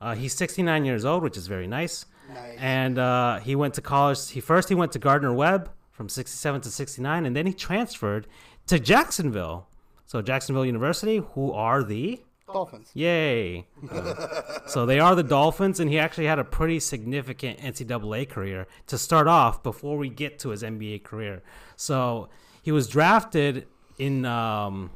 uh, 0.00 0.14
he's 0.14 0.34
69 0.34 0.84
years 0.84 1.04
old, 1.04 1.22
which 1.22 1.36
is 1.36 1.46
very 1.46 1.66
nice. 1.66 2.06
Nice. 2.32 2.58
And 2.58 2.98
uh, 2.98 3.40
he 3.40 3.54
went 3.54 3.74
to 3.74 3.80
college. 3.80 4.30
He 4.30 4.40
first 4.40 4.68
he 4.68 4.74
went 4.74 4.92
to 4.92 4.98
Gardner 4.98 5.32
Webb 5.32 5.70
from 5.90 6.08
67 6.08 6.62
to 6.62 6.70
69, 6.70 7.26
and 7.26 7.36
then 7.36 7.46
he 7.46 7.52
transferred 7.52 8.26
to 8.66 8.78
Jacksonville. 8.78 9.68
So 10.06 10.22
Jacksonville 10.22 10.66
University, 10.66 11.22
who 11.34 11.52
are 11.52 11.82
the 11.82 12.22
Dolphins. 12.52 12.90
Yay! 12.94 13.66
Uh, 13.90 14.42
so 14.66 14.84
they 14.84 15.00
are 15.00 15.14
the 15.14 15.22
Dolphins, 15.22 15.80
and 15.80 15.90
he 15.90 15.98
actually 15.98 16.26
had 16.26 16.38
a 16.38 16.44
pretty 16.44 16.80
significant 16.80 17.58
NCAA 17.60 18.28
career 18.28 18.66
to 18.88 18.98
start 18.98 19.26
off 19.26 19.62
before 19.62 19.96
we 19.96 20.08
get 20.08 20.38
to 20.40 20.50
his 20.50 20.62
NBA 20.62 21.02
career. 21.02 21.42
So 21.76 22.28
he 22.62 22.72
was 22.72 22.88
drafted 22.88 23.66
in 23.98 24.24
um, 24.24 24.90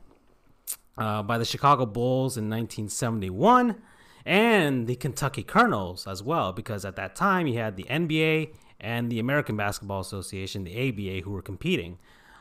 uh, 0.99 1.23
by 1.23 1.39
the 1.39 1.45
Chicago 1.45 1.87
Bulls 1.87 2.37
in 2.37 2.45
1971, 2.45 3.81
and 4.27 4.89
the 4.89 4.97
Kentucky 4.97 5.45
Colonels 5.45 6.07
as 6.07 6.23
well, 6.23 6.53
because 6.53 6.85
at 6.85 6.97
that 6.97 7.15
time 7.15 7.47
you 7.47 7.59
had 7.59 7.77
the 7.77 7.85
NBA 7.85 8.53
and 8.81 9.11
the 9.11 9.21
American 9.21 9.57
Basketball 9.57 10.01
Association, 10.01 10.65
the 10.65 10.89
ABA, 10.89 11.25
who 11.25 11.31
were 11.31 11.43
competing. 11.43 11.99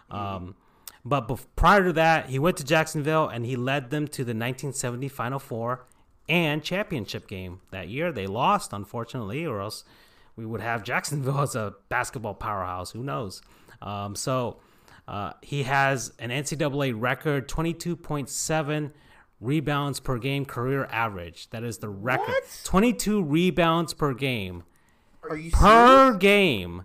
Um, 0.10 0.56
but 1.06 1.30
prior 1.56 1.84
to 1.84 1.94
that, 1.94 2.30
he 2.30 2.40
went 2.40 2.58
to 2.58 2.64
Jacksonville 2.64 3.28
and 3.28 3.46
he 3.46 3.56
led 3.56 3.92
them 3.92 4.08
to 4.08 4.24
the 4.24 4.32
1970 4.32 5.08
Final 5.10 5.38
Four 5.38 5.86
and 6.28 6.64
championship 6.64 7.28
game 7.28 7.62
that 7.70 7.88
year. 7.88 8.12
They 8.12 8.26
lost, 8.26 8.74
unfortunately, 8.74 9.46
or 9.46 9.62
else 9.62 9.84
we 10.36 10.46
would 10.46 10.62
have 10.62 10.84
Jacksonville 10.84 11.40
as 11.42 11.56
a 11.56 11.76
basketball 11.90 12.34
powerhouse. 12.34 12.92
Who 12.92 13.04
knows? 13.04 13.44
Um, 13.84 14.16
so 14.16 14.58
uh, 15.08 15.34
he 15.44 15.64
has 15.64 16.14
an 16.18 16.32
NCAA 16.32 17.00
record 17.00 17.48
22.7 17.48 18.92
rebounds 19.46 20.00
per 20.00 20.18
game 20.18 20.46
career 20.46 20.86
average. 20.92 21.50
That 21.52 21.64
is 21.64 21.78
the 21.78 21.90
record. 21.90 22.28
What? 22.28 22.62
22 22.64 23.24
rebounds 23.24 23.94
per 23.94 24.14
game 24.14 24.64
Are 25.30 25.38
you 25.38 25.52
per 25.52 26.06
serious? 26.08 26.18
game. 26.20 26.84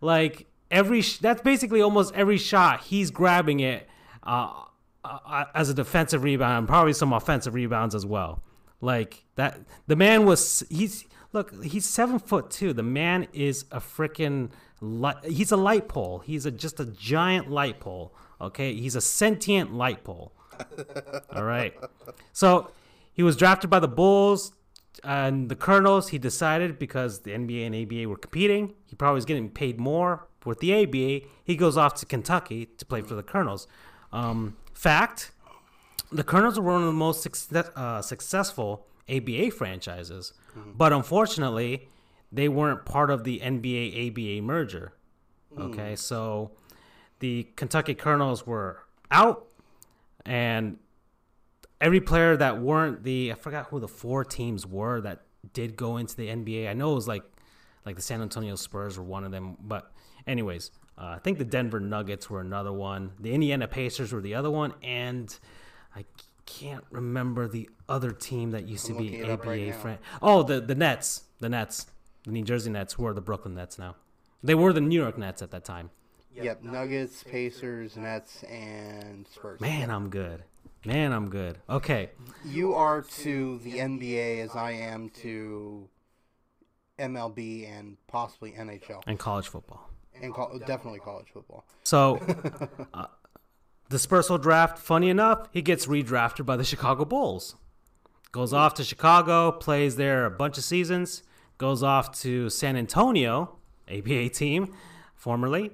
Like 0.00 0.46
every 0.70 1.02
sh- 1.02 1.18
that's 1.18 1.42
basically 1.42 1.80
almost 1.80 2.14
every 2.14 2.38
shot 2.38 2.82
he's 2.82 3.10
grabbing 3.10 3.60
it 3.60 3.88
uh, 4.22 4.64
uh, 5.04 5.44
as 5.54 5.68
a 5.68 5.74
defensive 5.74 6.22
rebound, 6.22 6.58
and 6.58 6.68
probably 6.68 6.92
some 6.92 7.12
offensive 7.12 7.54
rebounds 7.54 7.94
as 7.94 8.04
well. 8.06 8.42
Like 8.80 9.24
that, 9.36 9.60
the 9.86 9.96
man 9.96 10.26
was 10.26 10.64
he's 10.68 11.04
look 11.32 11.62
he's 11.64 11.88
seven 11.88 12.18
foot 12.18 12.50
two. 12.50 12.72
The 12.72 12.82
man 12.82 13.28
is 13.32 13.64
a 13.70 13.78
freaking 13.78 14.50
light. 14.80 15.24
He's 15.24 15.52
a 15.52 15.56
light 15.56 15.86
pole. 15.88 16.18
He's 16.20 16.46
a 16.46 16.50
just 16.50 16.80
a 16.80 16.86
giant 16.86 17.48
light 17.50 17.78
pole. 17.78 18.12
Okay, 18.40 18.74
he's 18.74 18.96
a 18.96 19.00
sentient 19.00 19.72
light 19.72 20.02
pole. 20.02 20.32
All 21.34 21.44
right. 21.44 21.74
So 22.32 22.70
he 23.12 23.22
was 23.22 23.36
drafted 23.36 23.70
by 23.70 23.78
the 23.80 23.88
Bulls 23.88 24.52
and 25.04 25.48
the 25.48 25.56
Colonels. 25.56 26.08
He 26.08 26.18
decided 26.18 26.78
because 26.78 27.20
the 27.20 27.32
NBA 27.32 27.66
and 27.66 27.74
ABA 27.74 28.08
were 28.08 28.16
competing, 28.16 28.74
he 28.86 28.94
probably 28.96 29.16
was 29.16 29.24
getting 29.24 29.48
paid 29.50 29.78
more 29.78 30.28
with 30.44 30.60
the 30.60 30.74
ABA. 30.82 31.26
He 31.44 31.56
goes 31.56 31.76
off 31.76 31.94
to 31.94 32.06
Kentucky 32.06 32.66
to 32.66 32.84
play 32.84 33.00
for 33.02 33.14
the 33.14 33.22
Colonels. 33.22 33.66
Um, 34.12 34.56
fact: 34.72 35.32
the 36.10 36.24
Colonels 36.24 36.58
were 36.58 36.72
one 36.72 36.80
of 36.80 36.86
the 36.86 36.92
most 36.92 37.22
success, 37.22 37.70
uh, 37.76 38.02
successful 38.02 38.86
ABA 39.08 39.50
franchises, 39.50 40.32
but 40.76 40.92
unfortunately, 40.92 41.88
they 42.30 42.48
weren't 42.48 42.84
part 42.84 43.10
of 43.10 43.24
the 43.24 43.40
NBA 43.40 44.10
ABA 44.10 44.42
merger. 44.42 44.92
Okay, 45.58 45.96
so 45.96 46.52
the 47.18 47.46
Kentucky 47.56 47.94
Colonels 47.94 48.46
were 48.46 48.84
out, 49.10 49.46
and 50.24 50.78
every 51.80 52.00
player 52.00 52.36
that 52.36 52.60
weren't 52.60 53.02
the 53.02 53.32
I 53.32 53.34
forgot 53.34 53.66
who 53.66 53.80
the 53.80 53.88
four 53.88 54.24
teams 54.24 54.66
were 54.66 55.00
that 55.02 55.22
did 55.52 55.76
go 55.76 55.96
into 55.96 56.16
the 56.16 56.28
NBA. 56.28 56.68
I 56.68 56.72
know 56.72 56.92
it 56.92 56.94
was 56.94 57.08
like 57.08 57.24
like 57.84 57.96
the 57.96 58.02
San 58.02 58.22
Antonio 58.22 58.54
Spurs 58.54 58.96
were 58.96 59.04
one 59.04 59.24
of 59.24 59.32
them, 59.32 59.56
but 59.60 59.92
anyways, 60.26 60.70
uh, 60.96 61.14
I 61.16 61.18
think 61.18 61.38
the 61.38 61.44
Denver 61.44 61.80
Nuggets 61.80 62.30
were 62.30 62.40
another 62.40 62.72
one. 62.72 63.12
The 63.18 63.34
Indiana 63.34 63.66
Pacers 63.66 64.12
were 64.12 64.20
the 64.20 64.34
other 64.34 64.50
one, 64.50 64.72
and 64.82 65.36
I 65.96 66.04
can't 66.46 66.84
remember 66.90 67.48
the 67.48 67.68
other 67.88 68.12
team 68.12 68.52
that 68.52 68.68
used 68.68 68.88
I'm 68.88 68.96
to 68.96 69.02
be 69.02 69.22
up 69.24 69.44
right 69.44 69.68
ABA 69.68 69.78
friend. 69.78 69.98
Oh, 70.22 70.42
the 70.42 70.60
the 70.60 70.76
Nets, 70.76 71.24
the 71.40 71.48
Nets, 71.48 71.86
the 72.24 72.30
New 72.30 72.44
Jersey 72.44 72.70
Nets, 72.70 72.94
who 72.94 73.06
are 73.06 73.14
the 73.14 73.20
Brooklyn 73.20 73.54
Nets 73.54 73.78
now. 73.78 73.96
They 74.42 74.54
were 74.54 74.72
the 74.72 74.80
New 74.80 75.00
York 75.00 75.18
Nets 75.18 75.42
at 75.42 75.50
that 75.50 75.64
time. 75.64 75.90
Yep, 76.34 76.62
Nuggets, 76.64 77.22
Pacers, 77.22 77.96
Nets, 77.96 78.42
and 78.44 79.26
Spurs. 79.28 79.60
Man, 79.60 79.90
I'm 79.90 80.08
good. 80.08 80.44
Man, 80.84 81.12
I'm 81.12 81.28
good. 81.30 81.58
Okay. 81.68 82.10
You 82.44 82.74
are 82.74 83.02
to 83.02 83.58
the 83.58 83.74
NBA 83.74 84.40
as 84.42 84.56
I 84.56 84.72
am 84.72 85.10
to 85.20 85.88
MLB 86.98 87.70
and 87.70 87.96
possibly 88.06 88.52
NHL 88.52 89.02
And 89.06 89.18
college 89.18 89.48
football. 89.48 89.90
and 90.20 90.32
col- 90.34 90.58
definitely 90.66 91.00
college 91.00 91.28
football. 91.32 91.64
So, 91.84 92.20
uh, 92.94 93.06
dispersal 93.90 94.38
draft, 94.38 94.78
funny 94.78 95.08
enough, 95.10 95.48
he 95.52 95.62
gets 95.62 95.86
redrafted 95.86 96.46
by 96.46 96.56
the 96.56 96.64
Chicago 96.64 97.04
Bulls. 97.04 97.56
Goes 98.30 98.52
off 98.52 98.74
to 98.74 98.84
Chicago, 98.84 99.52
plays 99.52 99.96
there 99.96 100.24
a 100.24 100.30
bunch 100.30 100.56
of 100.58 100.64
seasons, 100.64 101.22
goes 101.58 101.82
off 101.82 102.18
to 102.20 102.48
San 102.48 102.76
Antonio, 102.76 103.56
ABA 103.90 104.30
team, 104.30 104.74
formerly, 105.14 105.70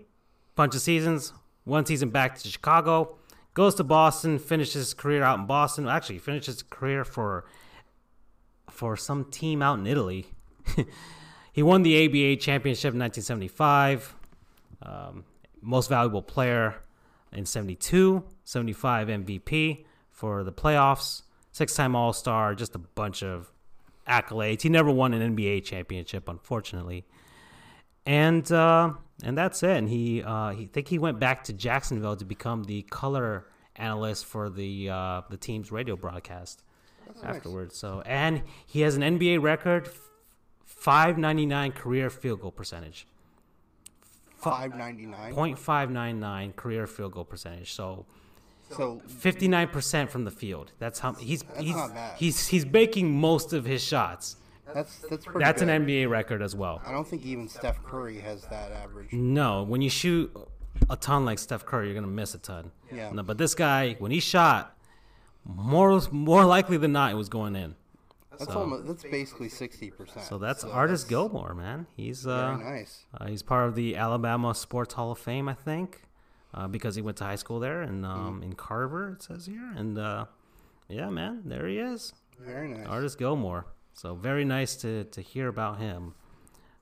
bunch 0.58 0.74
of 0.74 0.82
seasons, 0.82 1.32
one 1.64 1.86
season 1.86 2.10
back 2.10 2.38
to 2.38 2.48
Chicago, 2.48 3.16
goes 3.54 3.74
to 3.76 3.84
Boston, 3.84 4.38
finishes 4.38 4.74
his 4.74 4.94
career 4.94 5.22
out 5.22 5.38
in 5.38 5.46
Boston. 5.46 5.88
Actually, 5.88 6.18
finishes 6.18 6.56
his 6.56 6.62
career 6.62 7.04
for 7.04 7.46
for 8.70 8.96
some 8.96 9.24
team 9.24 9.62
out 9.62 9.78
in 9.78 9.86
Italy. 9.86 10.26
he 11.52 11.62
won 11.62 11.82
the 11.82 12.04
ABA 12.04 12.36
championship 12.36 12.92
in 12.92 13.00
1975 13.00 14.14
um, 14.82 15.24
most 15.60 15.88
valuable 15.88 16.22
player 16.22 16.76
in 17.32 17.44
72, 17.44 18.22
75 18.44 19.08
MVP 19.08 19.84
for 20.10 20.44
the 20.44 20.52
playoffs, 20.52 21.22
six 21.52 21.74
time 21.74 21.94
All 21.94 22.12
Star, 22.12 22.54
just 22.54 22.74
a 22.74 22.78
bunch 22.78 23.22
of 23.22 23.52
accolades. 24.06 24.62
He 24.62 24.68
never 24.68 24.90
won 24.90 25.14
an 25.14 25.36
NBA 25.36 25.64
championship, 25.64 26.28
unfortunately. 26.28 27.04
And 28.06 28.50
uh, 28.50 28.94
and 29.22 29.36
that's 29.36 29.62
it. 29.62 29.76
And 29.76 29.88
he, 29.88 30.22
uh, 30.22 30.50
he 30.50 30.64
I 30.64 30.68
think 30.72 30.88
he 30.88 30.98
went 30.98 31.18
back 31.18 31.44
to 31.44 31.52
Jacksonville 31.52 32.16
to 32.16 32.24
become 32.24 32.64
the 32.64 32.82
color 32.82 33.46
analyst 33.76 34.26
for 34.26 34.50
the 34.50 34.90
uh, 34.90 35.22
the 35.30 35.36
team's 35.36 35.70
radio 35.72 35.96
broadcast 35.96 36.62
nice. 37.06 37.36
afterwards. 37.36 37.76
So 37.76 38.02
and 38.06 38.42
he 38.66 38.82
has 38.82 38.96
an 38.96 39.02
NBA 39.02 39.42
record, 39.42 39.88
599 40.64 41.72
career 41.72 42.10
field 42.10 42.40
goal 42.40 42.52
percentage. 42.52 43.06
Five 44.38 44.76
ninety 44.76 45.04
nine. 45.04 45.34
.599 45.34 46.54
career 46.54 46.86
field 46.86 47.12
goal 47.12 47.24
percentage. 47.24 47.72
So 47.72 48.06
So 48.70 49.02
59% 49.08 50.08
from 50.08 50.24
the 50.24 50.30
field. 50.30 50.72
That's 50.78 51.00
how 51.00 51.14
he's 51.14 51.44
he's 51.58 51.74
not 51.74 51.92
bad. 51.92 52.18
he's 52.18 52.46
he's 52.46 52.64
making 52.64 53.10
most 53.18 53.52
of 53.52 53.64
his 53.64 53.82
shots. 53.82 54.36
That's 54.74 54.98
that's 55.10 55.24
pretty. 55.24 55.44
That's 55.44 55.62
good. 55.62 55.68
an 55.68 55.86
NBA 55.86 56.08
record 56.08 56.42
as 56.42 56.54
well. 56.54 56.82
I 56.84 56.92
don't 56.92 57.06
think 57.06 57.24
even 57.24 57.48
Steph 57.48 57.82
Curry 57.82 58.18
has 58.20 58.42
that 58.46 58.72
average. 58.72 59.12
No, 59.12 59.62
when 59.62 59.82
you 59.82 59.90
shoot 59.90 60.34
a 60.90 60.96
ton 60.96 61.24
like 61.24 61.38
Steph 61.38 61.64
Curry, 61.64 61.86
you're 61.86 61.94
gonna 61.94 62.06
miss 62.06 62.34
a 62.34 62.38
ton. 62.38 62.72
Yeah. 62.92 63.10
No, 63.10 63.22
but 63.22 63.38
this 63.38 63.54
guy, 63.54 63.96
when 63.98 64.10
he 64.10 64.20
shot, 64.20 64.76
more 65.44 66.00
more 66.10 66.44
likely 66.44 66.76
than 66.76 66.92
not, 66.92 67.12
it 67.12 67.16
was 67.16 67.28
going 67.28 67.56
in. 67.56 67.74
That's 68.38 68.52
almost 68.52 68.86
that's 68.86 69.02
basically 69.02 69.48
sixty 69.48 69.90
percent. 69.90 70.24
So 70.26 70.38
that's 70.38 70.62
Artis 70.62 71.02
Gilmore, 71.04 71.54
man. 71.54 71.86
He's 71.96 72.26
uh, 72.26 72.56
Very 72.56 72.78
nice. 72.78 73.04
Uh, 73.12 73.26
he's 73.26 73.42
part 73.42 73.68
of 73.68 73.74
the 73.74 73.96
Alabama 73.96 74.54
Sports 74.54 74.94
Hall 74.94 75.10
of 75.10 75.18
Fame, 75.18 75.48
I 75.48 75.54
think, 75.54 76.02
uh, 76.54 76.68
because 76.68 76.94
he 76.94 77.02
went 77.02 77.16
to 77.16 77.24
high 77.24 77.34
school 77.34 77.58
there 77.58 77.82
and 77.82 78.06
um, 78.06 78.42
in 78.44 78.52
Carver. 78.52 79.10
It 79.10 79.22
says 79.24 79.46
here, 79.46 79.72
and 79.76 79.98
uh, 79.98 80.26
yeah, 80.88 81.10
man, 81.10 81.42
there 81.46 81.66
he 81.66 81.78
is, 81.78 82.12
Very 82.38 82.68
nice. 82.68 82.86
Artis 82.86 83.16
Gilmore. 83.16 83.66
So 83.98 84.14
very 84.14 84.44
nice 84.44 84.76
to 84.76 85.04
to 85.04 85.20
hear 85.20 85.48
about 85.48 85.78
him. 85.80 86.14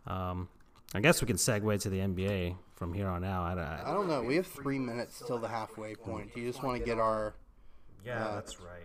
Um, 0.06 0.48
I 0.94 1.00
guess 1.00 1.22
we 1.22 1.26
can 1.26 1.36
segue 1.36 1.80
to 1.80 1.88
the 1.88 2.00
NBA 2.00 2.56
from 2.74 2.92
here 2.92 3.08
on 3.08 3.24
out. 3.24 3.56
I, 3.58 3.80
I 3.86 3.94
don't 3.94 4.06
know. 4.06 4.22
We 4.22 4.36
have 4.36 4.46
three 4.46 4.78
minutes 4.78 5.22
till 5.26 5.38
the 5.38 5.48
halfway 5.48 5.94
point. 5.94 6.34
Do 6.34 6.42
you 6.42 6.46
just 6.52 6.62
want 6.62 6.78
to 6.78 6.84
get 6.84 6.98
our? 6.98 7.34
yeah, 8.04 8.32
that's 8.34 8.58
right. 8.60 8.84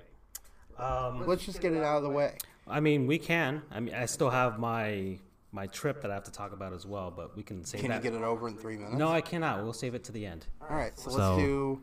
Um, 0.80 1.28
Let's 1.28 1.46
just 1.46 1.60
get 1.60 1.74
it 1.74 1.84
out 1.84 1.98
of 1.98 2.04
the 2.04 2.10
way. 2.10 2.38
I 2.68 2.80
mean, 2.80 3.06
we 3.06 3.20
can. 3.20 3.64
I 3.70 3.82
mean, 3.82 3.94
I 3.94 4.06
still 4.06 4.30
have 4.30 4.58
my 4.58 5.20
my 5.52 5.68
trip 5.68 6.02
that 6.02 6.10
I 6.10 6.14
have 6.14 6.24
to 6.24 6.32
talk 6.32 6.54
about 6.54 6.72
as 6.72 6.86
well, 6.86 7.12
but 7.12 7.36
we 7.36 7.44
can 7.44 7.66
save 7.66 7.82
Can 7.82 7.90
you 7.90 7.96
that. 7.98 8.02
get 8.04 8.14
it 8.14 8.22
over 8.24 8.48
in 8.48 8.56
three 8.56 8.78
minutes? 8.78 8.96
no, 8.98 9.10
I 9.10 9.20
cannot. 9.20 9.62
We'll 9.62 9.74
save 9.74 9.94
it 9.94 10.06
to 10.06 10.14
the 10.14 10.26
end. 10.26 10.48
All 10.62 10.78
right. 10.78 10.98
So, 10.98 11.10
So- 11.12 11.18
let's 11.36 11.44
do 11.44 11.82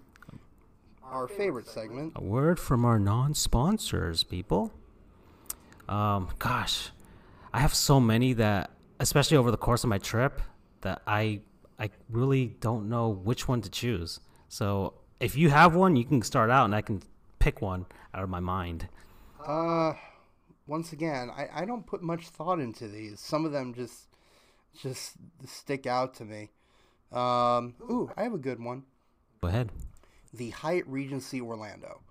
our 1.05 1.29
favorite 1.29 1.69
segment. 1.69 2.15
A 2.17 2.23
word 2.23 2.59
from 2.59 2.87
our 2.87 2.99
non-sponsors, 2.99 4.25
people. 4.25 4.73
Um, 5.89 6.29
gosh, 6.39 6.91
I 7.53 7.61
have 7.61 7.75
so 7.75 7.99
many 7.99 8.35
that, 8.35 8.71
especially 9.01 9.37
over 9.37 9.51
the 9.51 9.57
course 9.57 9.85
of 9.85 9.91
my 9.91 9.99
trip, 9.99 10.43
that 10.83 11.03
I 11.07 11.41
I 11.79 11.91
really 12.11 12.57
don't 12.61 12.89
know 12.89 13.09
which 13.09 13.49
one 13.49 13.61
to 13.63 13.71
choose. 13.71 14.21
So 14.49 14.95
if 15.21 15.37
you 15.37 15.51
have 15.51 15.75
one, 15.75 15.97
you 15.97 16.05
can 16.05 16.23
start 16.23 16.51
out, 16.51 16.65
and 16.65 16.75
I 16.75 16.83
can 16.83 17.03
pick 17.39 17.63
one 17.63 17.87
out 18.13 18.23
of 18.23 18.29
my 18.29 18.41
mind. 18.41 18.89
Uh, 19.45 19.95
once 20.67 20.93
again, 20.93 21.31
I, 21.31 21.63
I 21.63 21.65
don't 21.65 21.87
put 21.87 22.03
much 22.03 22.29
thought 22.29 22.61
into 22.61 22.89
these. 22.89 23.21
Some 23.21 23.45
of 23.45 23.53
them 23.53 23.75
just 23.75 24.09
just 24.81 25.15
stick 25.47 25.87
out 25.87 26.15
to 26.15 26.25
me. 26.25 26.51
Um, 27.11 27.75
ooh, 27.83 28.11
I 28.17 28.25
have 28.25 28.35
a 28.35 28.39
good 28.39 28.63
one. 28.63 28.85
Go 29.41 29.49
ahead. 29.49 29.71
The 30.35 30.51
Hyatt 30.51 30.87
Regency 30.87 31.41
Orlando. 31.41 32.03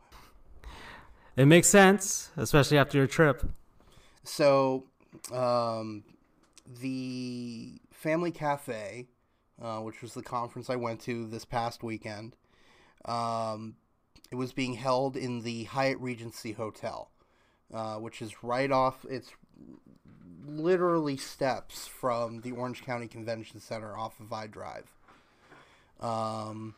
It 1.35 1.45
makes 1.45 1.67
sense, 1.67 2.31
especially 2.35 2.79
after 2.79 2.97
your 2.97 3.05
trip. 3.05 3.43
So, 4.27 4.83
um, 5.31 6.03
the 6.81 7.79
Family 7.91 8.31
Cafe, 8.31 9.07
uh, 9.61 9.79
which 9.79 10.01
was 10.01 10.13
the 10.13 10.21
conference 10.21 10.69
I 10.69 10.75
went 10.75 10.99
to 11.01 11.27
this 11.27 11.45
past 11.45 11.81
weekend, 11.81 12.35
um, 13.05 13.75
it 14.29 14.35
was 14.35 14.51
being 14.53 14.73
held 14.73 15.15
in 15.15 15.41
the 15.41 15.63
Hyatt 15.63 15.99
Regency 15.99 16.51
Hotel. 16.51 17.09
uh, 17.73 17.95
which 17.95 18.21
is 18.21 18.43
right 18.43 18.71
off. 18.71 19.05
It's 19.09 19.31
literally 20.45 21.17
steps 21.17 21.87
from 21.87 22.41
the 22.41 22.51
Orange 22.51 22.83
County 22.83 23.07
Convention 23.07 23.59
Center 23.59 23.97
off 23.97 24.19
of 24.19 24.31
I 24.31 24.47
Drive. 24.47 24.93
Um, 25.99 26.75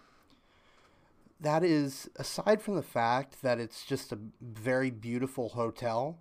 that 1.39 1.63
is 1.63 2.09
aside 2.15 2.61
from 2.61 2.75
the 2.75 2.81
fact 2.81 3.41
that 3.41 3.59
it's 3.59 3.85
just 3.85 4.11
a 4.11 4.17
very 4.41 4.89
beautiful 4.89 5.49
hotel. 5.49 6.17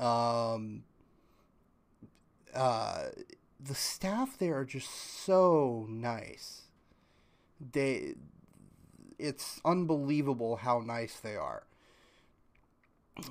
Um, 0.00 0.84
uh, 2.54 3.08
the 3.60 3.74
staff 3.74 4.38
there 4.38 4.56
are 4.56 4.64
just 4.64 4.90
so 4.90 5.86
nice. 5.88 6.62
They, 7.72 8.14
it's 9.18 9.60
unbelievable 9.64 10.56
how 10.56 10.80
nice 10.80 11.20
they 11.20 11.36
are. 11.36 11.64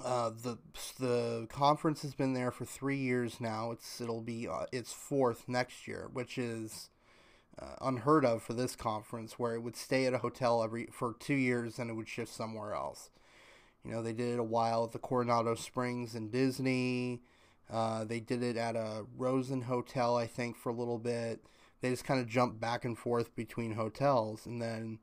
Uh, 0.03 0.29
the 0.29 0.57
the 0.99 1.47
conference 1.49 2.03
has 2.03 2.13
been 2.13 2.33
there 2.33 2.51
for 2.51 2.65
three 2.65 2.97
years 2.97 3.41
now. 3.41 3.71
It's 3.71 3.99
it'll 3.99 4.21
be 4.21 4.47
uh, 4.47 4.65
its 4.71 4.93
fourth 4.93 5.45
next 5.47 5.87
year, 5.87 6.09
which 6.13 6.37
is 6.37 6.89
uh, 7.59 7.75
unheard 7.81 8.23
of 8.23 8.43
for 8.43 8.53
this 8.53 8.75
conference, 8.75 9.39
where 9.39 9.55
it 9.55 9.61
would 9.61 9.75
stay 9.75 10.05
at 10.05 10.13
a 10.13 10.19
hotel 10.19 10.63
every 10.63 10.87
for 10.91 11.15
two 11.19 11.33
years 11.33 11.79
and 11.79 11.89
it 11.89 11.93
would 11.93 12.07
shift 12.07 12.31
somewhere 12.31 12.73
else. 12.75 13.09
You 13.83 13.91
know, 13.91 14.01
they 14.01 14.13
did 14.13 14.33
it 14.33 14.39
a 14.39 14.43
while 14.43 14.83
at 14.83 14.91
the 14.91 14.99
Coronado 14.99 15.55
Springs 15.55 16.15
in 16.15 16.29
Disney. 16.29 17.21
Uh, 17.71 18.03
they 18.03 18.19
did 18.19 18.43
it 18.43 18.57
at 18.57 18.75
a 18.75 19.05
Rosen 19.17 19.61
Hotel, 19.61 20.17
I 20.17 20.27
think, 20.27 20.57
for 20.57 20.69
a 20.69 20.73
little 20.73 20.97
bit. 20.97 21.43
They 21.81 21.89
just 21.91 22.03
kind 22.03 22.19
of 22.19 22.27
jumped 22.27 22.59
back 22.59 22.83
and 22.83 22.97
forth 22.97 23.35
between 23.35 23.73
hotels, 23.73 24.45
and 24.45 24.61
then 24.61 24.99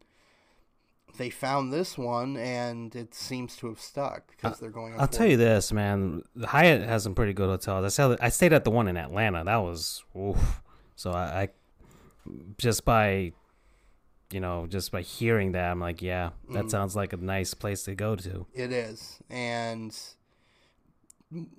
they 1.17 1.31
found 1.31 1.73
this 1.73 1.97
one, 1.97 2.37
and 2.37 2.95
it 2.95 3.15
seems 3.15 3.57
to 3.57 3.69
have 3.69 3.81
stuck 3.81 4.29
because 4.29 4.59
they're 4.59 4.71
going. 4.71 4.95
I'll 4.99 5.09
tell 5.09 5.27
you 5.27 5.37
this, 5.37 5.73
man. 5.73 6.23
The 6.35 6.49
Hyatt 6.49 6.83
has 6.83 7.03
some 7.03 7.15
pretty 7.15 7.33
good 7.33 7.49
hotels. 7.49 7.85
I 7.85 7.89
said 7.89 8.19
I 8.21 8.29
stayed 8.29 8.53
at 8.53 8.65
the 8.65 8.71
one 8.71 8.89
in 8.89 8.97
Atlanta. 8.97 9.45
That 9.45 9.57
was 9.57 10.05
oof. 10.19 10.63
So 10.97 11.13
I, 11.13 11.43
I 11.43 11.49
just 12.59 12.85
by 12.85 13.33
you 14.31 14.41
know 14.41 14.67
just 14.67 14.91
by 14.93 15.03
hearing 15.03 15.53
that, 15.53 15.71
I'm 15.71 15.81
like, 15.81 16.03
yeah, 16.03 16.31
that 16.51 16.67
Mm. 16.67 16.71
sounds 16.71 16.97
like 16.97 17.13
a 17.13 17.17
nice 17.17 17.55
place 17.55 17.83
to 17.85 17.95
go 17.95 18.17
to. 18.17 18.47
It 18.55 18.73
is, 18.73 19.19
and 19.31 19.97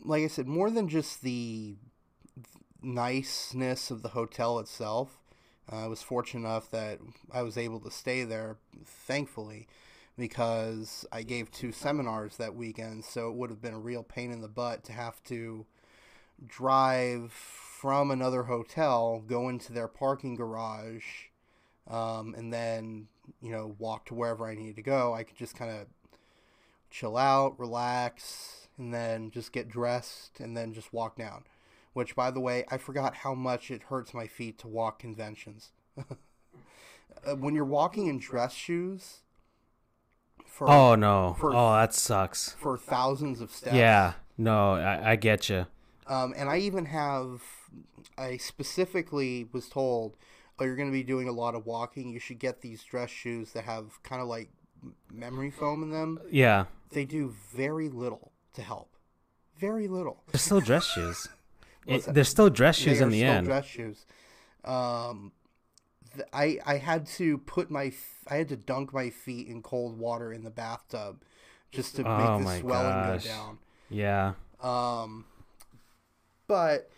like 0.04 0.24
I 0.24 0.28
said, 0.28 0.48
more 0.48 0.70
than 0.70 0.88
just 0.90 1.22
the 1.22 1.76
niceness 2.82 3.92
of 3.92 4.02
the 4.02 4.10
hotel 4.10 4.60
itself. 4.60 5.20
Uh, 5.72 5.84
I 5.84 5.88
was 5.88 6.02
fortunate 6.02 6.48
enough 6.48 6.70
that 6.72 7.00
I 7.32 7.42
was 7.42 7.58
able 7.58 7.80
to 7.82 7.92
stay 7.92 8.24
there, 8.24 8.58
thankfully, 8.86 9.68
because 10.18 11.06
I 11.12 11.24
gave 11.24 11.52
two 11.52 11.72
seminars 11.72 12.38
that 12.38 12.56
weekend, 12.56 13.04
so 13.04 13.30
it 13.30 13.36
would 13.36 13.50
have 13.50 13.62
been 13.62 13.74
a 13.74 13.80
real 13.80 14.04
pain 14.04 14.32
in 14.32 14.42
the 14.42 14.48
butt 14.48 14.84
to 14.86 14.94
have 14.94 15.22
to 15.26 15.66
drive 16.46 17.32
from 17.34 18.10
another 18.12 18.44
hotel, 18.44 19.22
go 19.28 19.50
into 19.50 19.74
their 19.74 19.88
parking 19.88 20.36
garage, 20.36 21.27
um, 21.90 22.34
and 22.38 22.52
then, 22.54 23.08
you 23.42 23.52
know, 23.52 23.76
walk 23.80 24.06
to 24.08 24.14
wherever 24.14 24.46
I 24.48 24.56
needed 24.56 24.76
to 24.78 24.82
go. 24.82 25.14
I 25.14 25.24
could 25.24 25.38
just 25.38 25.56
kind 25.56 25.72
of 25.72 25.88
chill 26.90 27.18
out, 27.18 27.60
relax, 27.60 28.68
and 28.78 28.94
then 28.94 29.32
just 29.32 29.52
get 29.52 29.68
dressed 29.70 30.40
and 30.40 30.56
then 30.56 30.74
just 30.74 30.94
walk 30.94 31.18
down. 31.18 31.44
Which, 31.94 32.16
by 32.16 32.30
the 32.32 32.40
way, 32.40 32.64
I 32.70 32.78
forgot 32.78 33.16
how 33.16 33.34
much 33.34 33.72
it 33.72 33.84
hurts 33.84 34.14
my 34.14 34.28
feet 34.28 34.58
to 34.60 34.68
walk 34.68 35.00
conventions. 35.00 35.72
Uh, 37.26 37.36
when 37.36 37.56
you're 37.56 37.66
walking 37.66 38.06
in 38.06 38.20
dress 38.20 38.54
shoes 38.54 39.22
for 40.46 40.70
Oh 40.70 40.94
no! 40.94 41.36
for- 41.40 41.54
oh, 41.54 41.74
that 41.74 41.94
sucks. 41.94 42.52
for 42.52 42.78
thousands 42.78 43.42
of 43.42 43.52
steps. 43.52 43.76
Yeah, 43.76 44.14
no, 44.38 44.74
I, 44.74 45.12
I 45.12 45.16
get 45.16 45.50
you. 45.50 45.66
Um, 46.06 46.34
and 46.38 46.48
I 46.48 46.58
even 46.60 46.86
have, 46.86 47.42
I 48.18 48.38
specifically 48.38 49.48
was 49.52 49.68
told, 49.68 50.16
oh, 50.60 50.64
you're 50.66 50.76
going 50.76 50.90
to 50.90 50.94
be 50.94 51.04
doing 51.04 51.28
a 51.28 51.32
lot 51.32 51.56
of 51.56 51.66
walking. 51.66 52.10
You 52.10 52.20
should 52.20 52.40
get 52.40 52.62
these 52.62 52.84
dress 52.84 53.10
shoes 53.10 53.52
that 53.54 53.64
have 53.66 54.02
kind 54.04 54.22
of 54.22 54.28
like 54.28 54.50
memory 55.12 55.52
foam 55.52 55.84
in 55.84 55.92
them. 55.92 56.20
Yeah, 56.32 56.66
They 56.92 57.06
do 57.06 57.34
very 57.54 57.90
little 57.90 58.32
to 58.54 58.62
help. 58.62 58.96
Very 59.60 59.88
little. 59.88 60.24
they're 60.32 60.40
still 60.40 60.60
dress 60.62 60.86
shoes. 60.86 61.28
It, 61.88 62.04
they're 62.04 62.26
still 62.26 62.50
dress 62.50 62.76
shoes 62.76 62.98
They 63.00 63.04
in 63.06 63.12
the 63.12 63.20
still 63.20 63.32
end. 63.32 63.48
dress 63.48 63.66
shoes. 63.66 64.06
Um, 64.66 65.32
th- 66.14 66.28
I 66.34 66.60
I 66.66 66.78
had 66.80 67.06
to 67.16 67.38
put 67.38 67.72
my 67.72 67.86
f- 67.86 68.24
I 68.28 68.36
had 68.36 68.50
to 68.50 68.58
dunk 68.58 68.92
my 68.94 69.10
feet 69.10 69.48
in 69.48 69.62
cold 69.62 69.98
water 69.98 70.34
in 70.34 70.44
the 70.44 70.50
bathtub 70.50 71.24
just 71.72 71.96
to 71.96 72.04
Oh 72.06 72.18
make 72.40 72.46
the 72.46 72.60
swelling 72.60 72.92
gosh. 72.92 73.24
go 73.24 73.30
down. 73.30 73.58
yeah. 73.90 74.34
Um, 74.62 75.24
but 76.48 76.90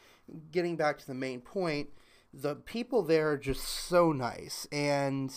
getting 0.52 0.76
back 0.76 0.98
to 1.00 1.06
the 1.08 1.14
main 1.14 1.42
point, 1.42 1.90
the 2.34 2.56
people 2.56 3.02
there 3.04 3.32
are 3.32 3.38
just 3.38 3.64
so 3.64 4.12
nice, 4.12 4.68
and 4.72 5.34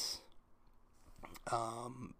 um, 1.51 2.14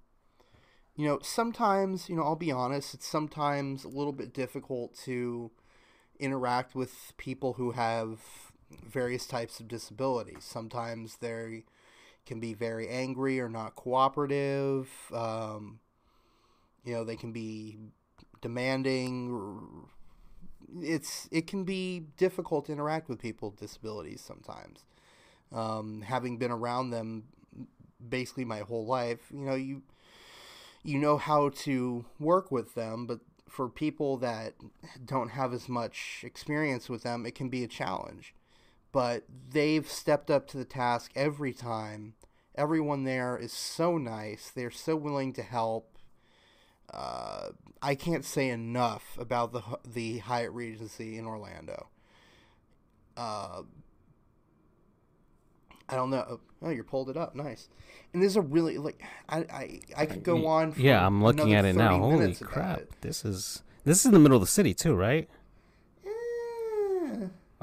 you 0.97 1.07
know, 1.07 1.19
sometimes 1.23 2.09
you 2.09 2.17
know, 2.17 2.23
I'll 2.23 2.37
be 2.37 2.53
honest, 2.53 2.95
it's 2.95 3.07
sometimes 3.07 3.85
a 3.85 3.89
little 3.89 4.13
bit 4.13 4.33
difficult 4.33 4.95
to 5.05 5.51
interact 6.19 6.75
with 6.75 7.13
people 7.17 7.55
who 7.55 7.73
have 7.73 8.21
various 8.87 9.27
types 9.27 9.61
of 9.61 9.69
disabilities. 9.69 10.45
Sometimes 10.45 11.17
they 11.17 11.65
can 12.25 12.41
be 12.41 12.55
very 12.55 12.89
angry 12.89 13.41
or 13.41 13.49
not 13.49 13.75
cooperative. 13.75 14.89
Um, 15.13 15.81
you 16.85 16.95
know, 16.95 17.05
they 17.05 17.17
can 17.17 17.33
be 17.33 17.79
demanding. 18.41 19.89
It's 20.81 21.29
it 21.31 21.47
can 21.47 21.65
be 21.65 22.07
difficult 22.17 22.67
to 22.67 22.73
interact 22.73 23.09
with 23.09 23.21
people 23.21 23.51
with 23.51 23.61
disabilities 23.61 24.21
sometimes. 24.21 24.85
Um, 25.53 26.03
having 26.03 26.39
been 26.39 26.51
around 26.51 26.91
them 26.91 27.25
basically 28.09 28.45
my 28.45 28.61
whole 28.61 28.87
life, 28.87 29.21
you 29.33 29.45
know, 29.45 29.55
you 29.55 29.83
you 30.83 30.99
know 30.99 31.17
how 31.17 31.51
to 31.51 32.05
work 32.19 32.51
with 32.51 32.75
them, 32.75 33.07
but 33.07 33.21
for 33.49 33.69
people 33.69 34.17
that 34.19 34.55
don't 35.05 35.31
have 35.31 35.53
as 35.53 35.69
much 35.69 36.23
experience 36.25 36.89
with 36.89 37.03
them, 37.03 37.27
it 37.27 37.35
can 37.35 37.49
be 37.49 37.63
a 37.63 37.69
challenge. 37.69 38.35
But 38.93 39.25
they've 39.51 39.89
stepped 39.89 40.31
up 40.31 40.47
to 40.49 40.59
the 40.59 40.65
task 40.65 41.13
every 41.15 41.53
time. 41.53 42.15
Everyone 42.55 43.05
there 43.05 43.37
is 43.37 43.53
so 43.53 43.97
nice. 43.99 44.51
They're 44.51 44.71
so 44.71 44.97
willing 44.97 45.33
to 45.35 45.43
help. 45.43 45.97
Uh, 46.93 47.51
I 47.83 47.97
can't 47.97 48.25
say 48.25 48.49
enough 48.49 49.19
about 49.19 49.53
the 49.53 49.63
the 49.85 50.19
Hyatt 50.19 50.53
Regency 50.53 51.19
in 51.19 51.27
Orlando. 51.27 51.89
Uh, 53.17 53.63
I 55.89 55.97
don't 55.97 56.11
know. 56.11 56.41
Oh, 56.63 56.71
you 56.71 56.85
pulled 56.85 57.11
it 57.11 57.17
up. 57.17 57.35
Nice. 57.35 57.69
And 58.13 58.23
there's 58.23 58.37
a 58.37 58.41
really 58.41 58.79
like 58.79 59.03
I 59.29 59.39
I, 59.39 59.81
I 59.97 60.07
could 60.07 60.23
go 60.23 60.47
on. 60.47 60.73
For 60.73 60.81
Yeah, 60.81 61.05
I'm 61.05 61.23
looking 61.23 61.55
at 61.55 61.65
it 61.65 61.75
now. 61.75 61.99
Holy 61.99 62.35
crap! 62.35 62.79
it. 62.79 62.93
This 63.01 63.25
is 63.25 63.63
this 63.85 64.01
is 64.01 64.07
in 64.07 64.13
the 64.13 64.21
middle 64.21 64.37
of 64.37 64.43
the 64.43 64.47
city 64.47 64.75
too, 64.75 64.95
right? 64.95 65.29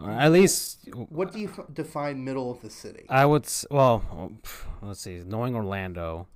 Or 0.01 0.11
at 0.11 0.31
least 0.31 0.79
What 0.93 1.33
do 1.33 1.39
you 1.39 1.49
f- 1.49 1.65
define 1.73 2.23
middle 2.23 2.51
of 2.51 2.61
the 2.61 2.69
city? 2.69 3.05
I 3.09 3.25
would. 3.25 3.45
Well, 3.69 4.33
let's 4.81 5.01
see. 5.01 5.21
Knowing 5.25 5.55
Orlando, 5.55 6.27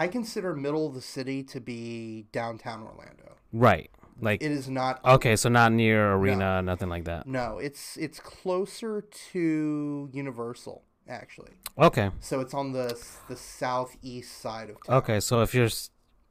I 0.00 0.08
consider 0.08 0.54
middle 0.54 0.86
of 0.86 0.94
the 0.94 1.00
city 1.02 1.42
to 1.44 1.60
be 1.60 2.26
downtown 2.32 2.82
Orlando. 2.82 3.36
right? 3.52 3.90
Like 4.22 4.42
It 4.42 4.50
is 4.52 4.68
not. 4.68 5.00
okay, 5.04 5.34
so 5.36 5.48
not 5.48 5.72
near 5.72 6.12
arena, 6.14 6.60
nothing 6.62 6.88
like 6.88 7.04
that. 7.04 7.26
No, 7.26 7.58
it's 7.58 7.96
it's 7.96 8.18
closer 8.20 9.02
to 9.32 10.10
Universal 10.12 10.82
actually. 11.08 11.52
Okay, 11.78 12.10
So 12.20 12.40
it's 12.40 12.54
on 12.54 12.72
the 12.72 12.98
the 13.28 13.36
southeast 13.36 14.38
side 14.40 14.70
of 14.70 14.76
town. 14.84 14.96
okay. 14.98 15.20
So 15.20 15.42
if 15.42 15.54
you're 15.54 15.68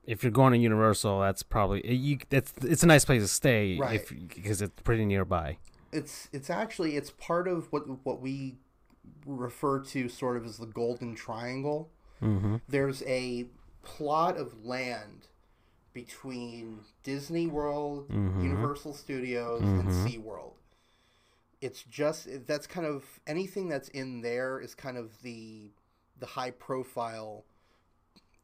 if 0.05 0.23
you're 0.23 0.31
going 0.31 0.53
to 0.53 0.59
Universal, 0.59 1.19
that's 1.21 1.43
probably 1.43 1.81
you. 1.95 2.17
That's 2.29 2.53
it's 2.63 2.83
a 2.83 2.87
nice 2.87 3.05
place 3.05 3.21
to 3.23 3.27
stay, 3.27 3.77
Right. 3.77 3.95
if 4.01 4.09
because 4.35 4.61
it's 4.61 4.81
pretty 4.83 5.05
nearby. 5.05 5.57
It's 5.91 6.29
it's 6.31 6.49
actually 6.49 6.95
it's 6.95 7.11
part 7.11 7.47
of 7.47 7.71
what 7.71 7.83
what 8.05 8.21
we 8.21 8.57
refer 9.25 9.79
to 9.79 10.07
sort 10.09 10.37
of 10.37 10.45
as 10.45 10.57
the 10.57 10.65
Golden 10.67 11.15
Triangle. 11.15 11.89
Mm-hmm. 12.21 12.57
There's 12.67 13.01
a 13.03 13.47
plot 13.97 14.37
of 14.37 14.65
land 14.65 15.27
between 15.93 16.79
Disney 17.03 17.47
World, 17.47 18.07
Mhm. 18.09 18.43
Universal 18.43 18.93
Studios, 18.93 19.61
Mhm. 19.61 19.79
and 19.79 19.89
SeaWorld. 19.89 20.53
It's 21.61 21.83
just 21.83 22.27
that's 22.45 22.67
kind 22.67 22.85
of 22.87 23.19
anything 23.27 23.67
that's 23.67 23.89
in 23.89 24.21
there 24.21 24.59
is 24.59 24.75
kind 24.75 24.97
of 24.97 25.21
the 25.23 25.71
the 26.19 26.25
high 26.25 26.51
profile 26.51 27.43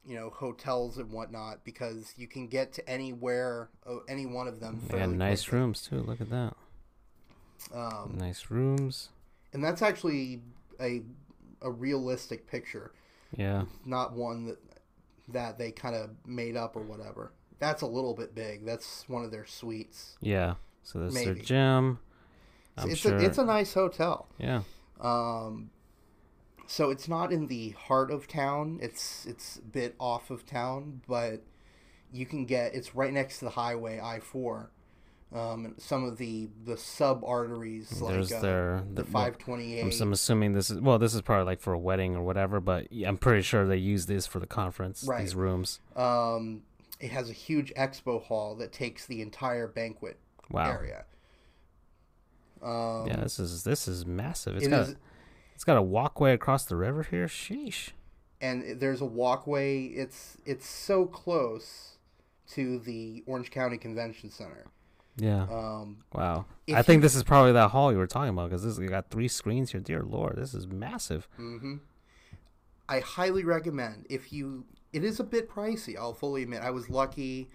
you 0.06 0.16
know 0.16 0.30
hotels 0.30 0.98
and 0.98 1.12
whatnot 1.12 1.64
because 1.64 2.14
you 2.18 2.28
can 2.28 2.48
get 2.48 2.72
to 2.74 2.88
anywhere 2.90 3.70
oh, 3.86 4.04
any 4.08 4.26
one 4.26 4.48
of 4.48 4.60
them 4.60 4.82
They 4.90 5.00
got 5.00 5.10
nice 5.10 5.44
quickly. 5.44 5.60
rooms 5.60 5.82
too. 5.82 6.00
Look 6.02 6.22
at 6.22 6.30
that. 6.30 6.56
um, 7.74 8.16
Nice 8.18 8.50
rooms. 8.52 9.10
and 9.54 9.64
that's 9.64 9.82
actually 9.82 10.42
a 10.80 11.04
a 11.62 11.72
realistic 11.72 12.46
picture 12.48 12.92
Yeah. 13.36 13.66
not 13.86 14.14
one 14.14 14.46
that 14.46 14.60
that 15.30 15.58
they 15.58 15.72
kind 15.72 15.96
of 15.96 16.12
made 16.26 16.56
up 16.56 16.76
or 16.76 16.82
whatever 16.82 17.32
That's 17.60 17.82
a 17.82 17.88
little 17.88 18.14
bit 18.14 18.36
big. 18.36 18.66
That's 18.66 19.08
one 19.08 19.24
of 19.24 19.32
their 19.32 19.46
suites. 19.46 20.18
Yeah. 20.22 20.56
So 20.84 21.00
there's 21.00 21.14
their 21.14 21.34
gym. 21.34 22.00
I'm 22.78 22.92
it's 22.92 23.00
sure. 23.00 23.16
a 23.16 23.24
it's 23.24 23.38
a 23.38 23.46
nice 23.46 23.74
hotel. 23.74 24.28
yeah. 24.38 24.62
Um, 25.00 25.72
so 26.68 26.90
it's 26.90 27.08
not 27.08 27.32
in 27.32 27.48
the 27.48 27.72
heart 27.72 28.12
of 28.12 28.28
town. 28.28 28.80
It's 28.82 29.26
it's 29.26 29.58
a 29.58 29.62
bit 29.62 29.96
off 30.00 30.30
of 30.30 30.46
town, 30.46 31.02
but 31.08 31.42
you 32.12 32.26
can 32.26 32.46
get. 32.46 32.76
It's 32.76 32.96
right 32.96 33.14
next 33.14 33.40
to 33.40 33.46
the 33.46 33.52
highway 33.52 34.00
I 34.00 34.20
four. 34.20 34.72
Um, 35.34 35.74
some 35.78 36.04
of 36.06 36.18
the 36.18 36.50
the 36.64 36.78
sub 36.78 37.24
arteries 37.26 37.90
There's 37.90 38.32
like 38.32 38.40
uh, 38.40 38.42
their 38.42 38.84
the 38.94 39.04
the- 39.04 39.12
well, 39.12 39.24
five 39.24 39.38
twenty 39.38 39.80
I'm. 39.82 39.92
I'm 40.02 40.14
assuming 40.14 40.54
this 40.54 40.70
is 40.70 40.80
well. 40.80 40.98
This 41.00 41.14
is 41.14 41.22
probably 41.22 41.46
like 41.46 41.60
for 41.60 41.74
a 41.74 41.80
wedding 41.80 42.16
or 42.16 42.22
whatever, 42.24 42.60
but 42.60 42.88
I'm 43.06 43.18
pretty 43.18 43.42
sure 43.42 43.66
they 43.68 43.78
use 43.78 44.06
this 44.06 44.28
for 44.28 44.40
the 44.40 44.48
conference. 44.48 45.04
Right. 45.06 45.22
These 45.22 45.36
rooms. 45.36 45.80
Um, 45.96 46.62
it 47.00 47.12
has 47.12 47.30
a 47.30 47.34
huge 47.34 47.74
expo 47.74 48.22
hall 48.24 48.56
that 48.58 48.72
takes 48.72 49.06
the 49.08 49.22
entire 49.22 49.68
banquet 49.68 50.20
Wow. 50.50 50.72
area. 50.72 51.06
Um, 52.62 53.08
yeah, 53.08 53.18
this 53.18 53.40
is 53.40 53.64
this 53.64 53.88
is 53.88 54.06
massive. 54.06 54.56
It's 54.56 54.68
it 54.68 54.70
got 54.70 54.82
is- 54.84 54.90
a, 54.92 54.96
it's 55.54 55.64
got 55.64 55.78
a 55.78 55.82
walkway 55.82 56.34
across 56.34 56.66
the 56.66 56.76
river 56.76 57.04
here. 57.04 57.28
Sheesh. 57.28 57.90
and 58.42 58.80
there's 58.80 59.02
a 59.02 59.06
walkway. 59.06 59.86
It's 59.86 60.38
it's 60.46 60.68
so 60.68 61.06
close 61.06 61.98
to 62.52 62.80
the 62.80 63.24
Orange 63.26 63.52
County 63.52 63.78
Convention 63.78 64.30
Center. 64.30 64.68
Yeah. 65.18 65.44
Um, 65.44 66.04
wow. 66.14 66.46
I 66.74 66.82
think 66.82 67.00
you- 67.00 67.02
this 67.04 67.16
is 67.16 67.24
probably 67.24 67.54
that 67.54 67.70
hall 67.72 67.92
you 67.92 67.98
were 67.98 68.08
talking 68.08 68.30
about 68.30 68.50
because 68.50 68.64
this 68.64 68.78
you 68.78 68.88
got 68.90 69.10
three 69.10 69.28
screens 69.28 69.72
here. 69.72 69.80
Dear 69.82 70.04
Lord, 70.04 70.36
this 70.36 70.54
is 70.54 70.68
massive. 70.68 71.28
hmm 71.38 71.76
I 72.88 73.00
highly 73.00 73.44
recommend 73.44 74.06
if 74.10 74.32
you. 74.32 74.66
It 74.94 75.04
is 75.04 75.20
a 75.20 75.24
bit 75.24 75.50
pricey. 75.50 75.98
I'll 75.98 76.14
fully 76.14 76.44
admit. 76.44 76.62
I 76.62 76.70
was 76.70 76.90
lucky. 76.90 77.50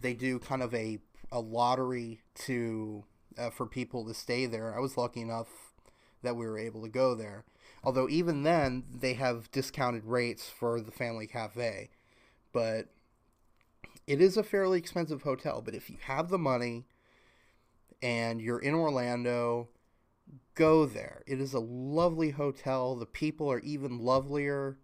They 0.00 0.12
do 0.14 0.38
kind 0.38 0.62
of 0.62 0.74
a 0.74 0.98
a 1.32 1.40
lottery 1.40 2.20
to 2.46 3.04
uh, 3.38 3.50
for 3.50 3.66
people 3.66 4.04
to 4.06 4.14
stay 4.14 4.46
there. 4.46 4.76
I 4.76 4.80
was 4.80 4.96
lucky 4.96 5.20
enough 5.22 5.48
that 6.22 6.36
we 6.36 6.46
were 6.46 6.58
able 6.58 6.82
to 6.82 6.88
go 6.88 7.14
there. 7.14 7.44
Although 7.82 8.08
even 8.08 8.42
then 8.42 8.84
they 8.94 9.14
have 9.14 9.50
discounted 9.50 10.04
rates 10.04 10.48
for 10.50 10.80
the 10.80 10.92
family 10.92 11.26
cafe, 11.26 11.90
but 12.52 12.88
it 14.06 14.20
is 14.20 14.36
a 14.36 14.42
fairly 14.42 14.78
expensive 14.78 15.22
hotel. 15.22 15.62
But 15.62 15.74
if 15.74 15.88
you 15.90 15.96
have 16.02 16.28
the 16.28 16.38
money 16.38 16.84
and 18.02 18.40
you're 18.40 18.58
in 18.58 18.74
Orlando, 18.74 19.68
go 20.54 20.86
there. 20.86 21.22
It 21.26 21.40
is 21.40 21.54
a 21.54 21.60
lovely 21.60 22.30
hotel. 22.30 22.94
The 22.96 23.06
people 23.06 23.50
are 23.50 23.60
even 23.60 23.98
lovelier. 23.98 24.78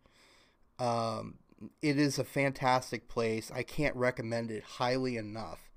Um, 0.79 1.39
it 1.83 1.99
is 1.99 2.19
a 2.19 2.25
fantastic 2.25 3.09
place. 3.09 3.51
I 3.55 3.63
can't 3.63 3.95
recommend 3.97 4.51
it 4.51 4.63
highly 4.63 5.17
enough. 5.17 5.71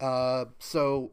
Uh, 0.00 0.46
so, 0.58 1.12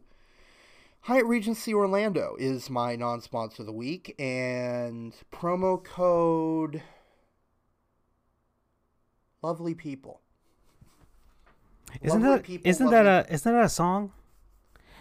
Hyatt 1.01 1.25
Regency 1.25 1.73
Orlando 1.73 2.35
is 2.37 2.69
my 2.69 2.95
non 2.95 3.21
sponsor 3.21 3.63
of 3.63 3.67
the 3.67 3.73
week, 3.73 4.13
and 4.19 5.13
promo 5.31 5.83
code 5.83 6.83
Lovely 9.41 9.73
People. 9.73 10.21
Isn't 12.01 12.21
Lovely 12.21 12.37
that 12.37 12.43
people, 12.43 12.69
isn't 12.69 12.89
that 12.89 13.05
a 13.05 13.33
isn't 13.33 13.53
that 13.53 13.65
a 13.65 13.69
song? 13.69 14.11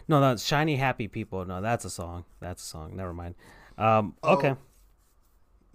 No, 0.08 0.20
that's 0.20 0.44
shiny 0.44 0.76
happy 0.76 1.08
people. 1.08 1.44
No, 1.44 1.60
that's 1.60 1.84
a 1.84 1.90
song. 1.90 2.24
That's 2.40 2.62
a 2.62 2.66
song. 2.66 2.96
Never 2.96 3.12
mind. 3.12 3.34
Um, 3.78 4.14
Oh, 4.22 4.34
okay. 4.34 4.54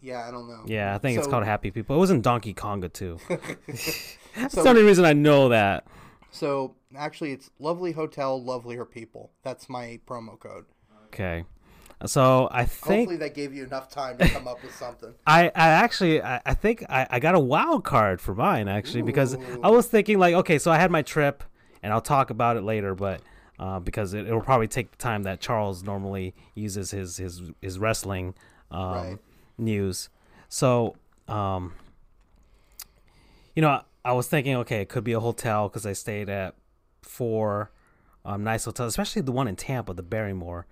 Yeah, 0.01 0.25
I 0.27 0.31
don't 0.31 0.47
know. 0.47 0.63
Yeah, 0.65 0.95
I 0.95 0.97
think 0.97 1.17
it's 1.17 1.27
called 1.27 1.43
Happy 1.43 1.71
People. 1.71 1.97
It 1.97 1.99
was 1.99 2.09
in 2.11 2.21
Donkey 2.21 2.53
Konga 2.53 2.91
too. 2.91 3.17
That's 3.67 4.53
So- 4.53 4.63
the 4.63 4.69
only 4.69 4.83
reason 4.83 5.03
I 5.05 5.13
know 5.13 5.49
that. 5.49 5.85
So, 6.31 6.75
actually, 6.95 7.31
it's 7.31 7.49
Lovely 7.59 7.91
Hotel, 7.91 8.41
Lovelier 8.41 8.85
People. 8.85 9.31
That's 9.43 9.67
my 9.67 9.99
promo 10.07 10.39
code. 10.39 10.65
Okay. 11.07 11.43
So 12.05 12.47
I 12.51 12.63
think 12.63 12.99
Hopefully, 13.09 13.17
that 13.17 13.33
gave 13.33 13.53
you 13.53 13.63
enough 13.65 13.89
time 13.89 14.17
to 14.19 14.29
come 14.29 14.47
up 14.47 14.63
with 14.63 14.73
something. 14.73 15.13
I, 15.27 15.47
I 15.47 15.69
actually 15.69 16.21
I, 16.21 16.39
I 16.45 16.53
think 16.53 16.85
I, 16.87 17.05
I 17.09 17.19
got 17.19 17.35
a 17.35 17.39
wild 17.39 17.83
card 17.83 18.21
for 18.21 18.33
mine 18.33 18.69
actually 18.69 19.01
because 19.01 19.35
I 19.61 19.69
was 19.69 19.87
thinking 19.87 20.17
like 20.17 20.33
okay 20.35 20.59
so 20.59 20.71
I 20.71 20.77
had 20.77 20.91
my 20.91 21.01
trip 21.01 21.43
and 21.83 21.91
I'll 21.91 21.99
talk 21.99 22.29
about 22.29 22.55
it 22.55 22.61
later 22.63 22.95
but 22.95 23.19
uh, 23.59 23.79
because 23.79 24.13
it, 24.13 24.25
it'll 24.27 24.41
probably 24.41 24.67
take 24.67 24.89
the 24.91 24.97
time 24.97 25.23
that 25.23 25.39
Charles 25.41 25.83
normally 25.83 26.33
uses 26.55 26.91
his 26.91 27.17
his 27.17 27.41
his 27.61 27.77
wrestling 27.77 28.33
um, 28.71 28.91
Right. 28.93 29.17
news 29.57 30.09
so 30.47 30.95
um, 31.27 31.73
you 33.55 33.61
know 33.61 33.81
I 34.05 34.13
was 34.13 34.27
thinking 34.27 34.55
okay 34.57 34.81
it 34.81 34.89
could 34.89 35.03
be 35.03 35.13
a 35.13 35.19
hotel 35.19 35.67
because 35.67 35.85
I 35.85 35.93
stayed 35.93 36.29
at 36.29 36.55
four 37.01 37.71
um, 38.25 38.43
nice 38.43 38.65
hotels 38.65 38.89
especially 38.93 39.21
the 39.21 39.31
one 39.31 39.47
in 39.47 39.55
Tampa 39.55 39.93
the 39.93 40.03
Barrymore 40.03 40.65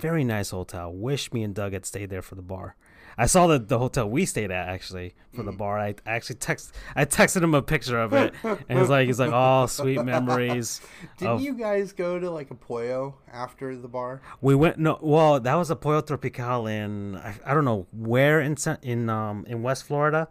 very 0.00 0.22
nice 0.22 0.50
hotel. 0.50 0.92
Wish 0.92 1.32
me 1.32 1.42
and 1.42 1.54
Doug 1.54 1.72
had 1.72 1.84
stayed 1.86 2.08
there 2.10 2.22
for 2.22 2.36
the 2.36 2.42
bar. 2.42 2.76
I 3.16 3.26
saw 3.26 3.46
the 3.46 3.58
the 3.58 3.78
hotel 3.78 4.08
we 4.08 4.24
stayed 4.26 4.50
at 4.50 4.68
actually 4.68 5.14
for 5.34 5.42
the 5.42 5.52
bar. 5.52 5.78
I, 5.78 5.94
I 6.06 6.12
actually 6.12 6.36
text 6.36 6.74
I 6.94 7.04
texted 7.04 7.42
him 7.42 7.54
a 7.54 7.62
picture 7.62 7.98
of 8.00 8.12
it, 8.12 8.34
and 8.42 8.78
he's 8.78 8.88
like 8.88 9.06
he's 9.06 9.20
like 9.20 9.32
oh 9.32 9.66
sweet 9.66 10.02
memories. 10.14 10.80
Didn't 11.18 11.34
of- 11.34 11.40
you 11.42 11.54
guys 11.54 11.92
go 11.92 12.18
to 12.18 12.30
like 12.30 12.50
a 12.50 12.54
Pollo 12.54 13.16
after 13.32 13.76
the 13.76 13.88
bar? 13.88 14.20
We 14.40 14.54
went 14.54 14.78
no 14.78 14.98
well 15.02 15.40
that 15.40 15.54
was 15.54 15.70
a 15.70 15.76
Pollo 15.76 16.00
Tropical 16.00 16.66
in 16.66 17.16
I, 17.16 17.34
I 17.44 17.54
don't 17.54 17.64
know 17.64 17.86
where 17.92 18.40
in 18.40 18.56
in 18.82 19.08
um 19.08 19.44
in 19.48 19.62
West 19.62 19.84
Florida, 19.84 20.28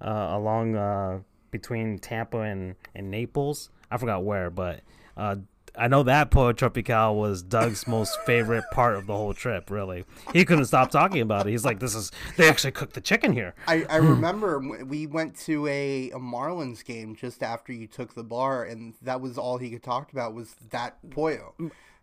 uh, 0.00 0.28
along 0.32 0.76
uh 0.76 1.20
between 1.50 1.98
Tampa 1.98 2.40
and 2.40 2.74
and 2.94 3.10
Naples. 3.10 3.70
I 3.90 3.98
forgot 3.98 4.24
where, 4.24 4.50
but 4.50 4.80
uh. 5.16 5.36
I 5.78 5.88
know 5.88 6.02
that 6.04 6.30
Pollo 6.30 6.52
Tropical 6.52 7.16
was 7.16 7.42
Doug's 7.42 7.86
most 7.86 8.18
favorite 8.22 8.64
part 8.72 8.96
of 8.96 9.06
the 9.06 9.14
whole 9.14 9.34
trip. 9.34 9.70
Really, 9.70 10.04
he 10.32 10.44
couldn't 10.44 10.66
stop 10.66 10.90
talking 10.90 11.20
about 11.20 11.46
it. 11.46 11.50
He's 11.50 11.64
like, 11.64 11.80
"This 11.80 11.94
is 11.94 12.10
they 12.36 12.48
actually 12.48 12.72
cooked 12.72 12.94
the 12.94 13.00
chicken 13.00 13.32
here." 13.32 13.54
I, 13.66 13.84
I 13.88 13.96
remember 13.96 14.58
we 14.84 15.06
went 15.06 15.36
to 15.40 15.66
a, 15.66 16.10
a 16.10 16.18
Marlins 16.18 16.84
game 16.84 17.14
just 17.14 17.42
after 17.42 17.72
you 17.72 17.86
took 17.86 18.14
the 18.14 18.24
bar, 18.24 18.64
and 18.64 18.94
that 19.02 19.20
was 19.20 19.36
all 19.38 19.58
he 19.58 19.70
could 19.70 19.82
talk 19.82 20.12
about 20.12 20.34
was 20.34 20.54
that 20.70 20.98
Pollo. 21.10 21.54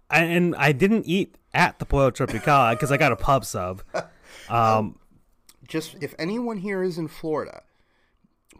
I, 0.09 0.23
and 0.23 0.55
I 0.55 0.71
didn't 0.71 1.07
eat 1.07 1.35
at 1.53 1.79
the 1.79 1.85
Pollo 1.85 2.11
Tropical 2.11 2.69
because 2.69 2.91
I 2.91 2.97
got 2.97 3.11
a 3.11 3.15
pub 3.15 3.45
sub. 3.45 3.81
Um, 4.49 4.99
Just 5.67 5.95
if 6.01 6.13
anyone 6.19 6.57
here 6.57 6.83
is 6.83 6.97
in 6.97 7.07
Florida, 7.07 7.63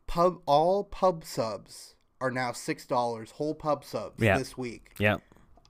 pub 0.07 0.39
all 0.45 0.83
pub 0.83 1.25
subs 1.25 1.92
are 2.23 2.31
now 2.31 2.51
six 2.53 2.85
dollars 2.85 3.31
whole 3.31 3.53
pub 3.53 3.83
subs 3.83 4.23
Yeah. 4.23 4.37
this 4.37 4.57
week. 4.57 4.91
yeah, 4.97 5.17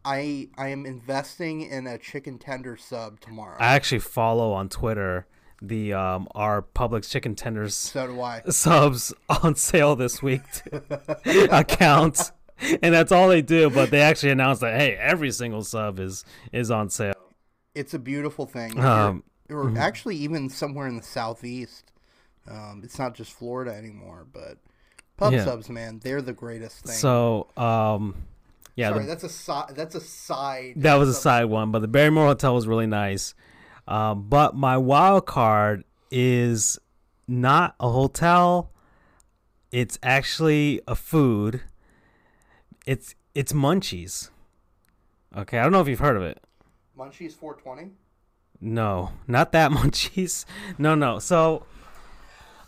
I 0.05 0.49
I 0.57 0.67
am 0.69 0.85
investing 0.85 1.61
in 1.61 1.87
a 1.87 1.97
chicken 1.97 2.37
tender 2.37 2.77
sub 2.77 3.19
tomorrow. 3.19 3.57
I 3.59 3.73
actually 3.75 3.99
follow 3.99 4.53
on 4.53 4.69
Twitter 4.69 5.25
the 5.61 5.93
um 5.93 6.27
our 6.35 6.61
Publix 6.61 7.09
chicken 7.09 7.35
tenders 7.35 7.73
so 7.75 8.07
do 8.07 8.21
I. 8.21 8.41
subs 8.49 9.13
on 9.41 9.55
sale 9.55 9.95
this 9.95 10.21
week 10.21 10.43
to 10.51 11.47
account, 11.57 12.31
and 12.81 12.93
that's 12.93 13.11
all 13.11 13.29
they 13.29 13.41
do. 13.41 13.69
But 13.69 13.89
they 13.89 14.01
actually 14.01 14.31
announced 14.31 14.61
that 14.61 14.79
hey, 14.79 14.95
every 14.95 15.31
single 15.31 15.63
sub 15.63 15.99
is 15.99 16.23
is 16.51 16.69
on 16.69 16.89
sale. 16.89 17.13
It's 17.73 17.93
a 17.95 17.99
beautiful 17.99 18.45
thing. 18.45 18.79
Um, 18.79 19.23
or 19.49 19.73
actually, 19.77 20.17
even 20.17 20.49
somewhere 20.49 20.85
in 20.87 20.97
the 20.97 21.03
southeast. 21.03 21.89
Um, 22.45 22.81
it's 22.83 22.99
not 22.99 23.15
just 23.15 23.31
Florida 23.31 23.73
anymore, 23.73 24.27
but 24.31 24.57
pub 25.17 25.33
Yeah. 25.33 25.45
subs, 25.45 25.69
man, 25.69 25.99
they're 26.03 26.21
the 26.21 26.33
greatest 26.33 26.83
thing. 26.85 26.95
So 26.95 27.47
um, 27.57 28.15
yeah, 28.75 28.89
Sorry, 28.89 29.01
the, 29.01 29.07
that's 29.07 29.23
a 29.23 29.29
side. 29.29 29.73
That's 29.75 29.95
a 29.95 30.01
side. 30.01 30.73
that 30.77 30.95
was 30.95 31.09
a 31.09 31.13
side 31.13 31.45
one, 31.45 31.71
but 31.71 31.79
the 31.79 31.87
Barrymore 31.87 32.27
Hotel 32.27 32.55
was 32.55 32.67
really 32.67 32.87
nice. 32.87 33.35
Um, 33.87 34.27
but 34.29 34.55
my 34.55 34.77
wild 34.77 35.25
card 35.25 35.83
is 36.09 36.79
not 37.27 37.75
a 37.79 37.89
hotel. 37.89 38.71
It's 39.71 39.97
actually 40.03 40.81
a 40.87 40.95
food. 40.95 41.61
It's 42.85 43.15
it's 43.35 43.53
Munchies. 43.53 44.29
Okay, 45.35 45.57
I 45.57 45.63
don't 45.63 45.71
know 45.71 45.81
if 45.81 45.87
you've 45.87 45.99
heard 45.99 46.15
of 46.17 46.23
it. 46.23 46.39
Munchies 46.97 47.33
420. 47.33 47.91
No, 48.61 49.11
not 49.27 49.51
that 49.51 49.71
Munchies. 49.77 50.45
No, 50.77 50.95
no. 50.95 51.19
So 51.19 51.65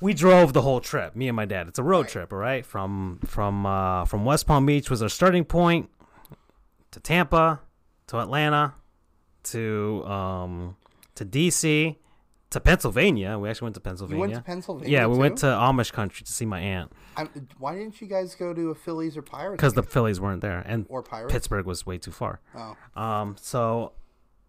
we 0.01 0.13
drove 0.13 0.53
the 0.53 0.61
whole 0.61 0.79
trip, 0.81 1.15
me 1.15 1.27
and 1.27 1.35
my 1.35 1.45
dad. 1.45 1.67
It's 1.67 1.79
a 1.79 1.83
road 1.83 2.01
Right. 2.01 2.09
trip, 2.09 2.33
all 2.33 2.39
right? 2.39 2.65
From 2.65 3.19
from 3.25 3.65
uh, 3.65 4.05
from 4.05 4.25
West 4.25 4.47
Palm 4.47 4.65
Beach 4.65 4.89
was 4.89 5.01
our 5.01 5.09
starting 5.09 5.45
point 5.45 5.89
to 6.91 6.99
Tampa, 6.99 7.61
to 8.07 8.19
Atlanta, 8.19 8.73
to 9.43 10.03
um 10.05 10.75
to 11.15 11.25
DC, 11.25 11.95
to 12.49 12.59
Pennsylvania. 12.59 13.37
We 13.39 13.49
actually 13.49 13.67
went 13.67 13.75
to 13.75 13.79
You 13.79 13.83
Pennsylvania. 13.83 14.19
went 14.21 14.33
to 14.35 14.41
Pennsylvania. 14.41 14.91
yeah, 14.91 15.07
we 15.07 15.17
went 15.17 15.37
to 15.39 15.45
Amish 15.47 15.91
country 15.93 16.25
to 16.25 16.31
see 16.31 16.45
my 16.45 16.59
aunt 16.59 16.91
I'm, 17.17 17.29
why 17.59 17.75
didn't 17.75 18.01
you 18.01 18.07
guys 18.07 18.35
go 18.35 18.53
to 18.53 18.71
a 18.71 18.75
Phillies 18.75 19.15
or 19.15 19.21
Pirates? 19.21 19.57
because 19.57 19.73
the? 19.73 19.83
Phillies 19.83 20.19
weren't 20.19 20.41
there 20.41 20.61
and 20.65 20.85
or 20.89 21.01
Pirates. 21.01 21.31
Pittsburgh 21.31 21.65
was 21.65 21.85
way 21.85 21.97
too 21.97 22.11
far. 22.11 22.41
Oh, 22.55 22.75
Um, 23.01 23.35
so, 23.39 23.93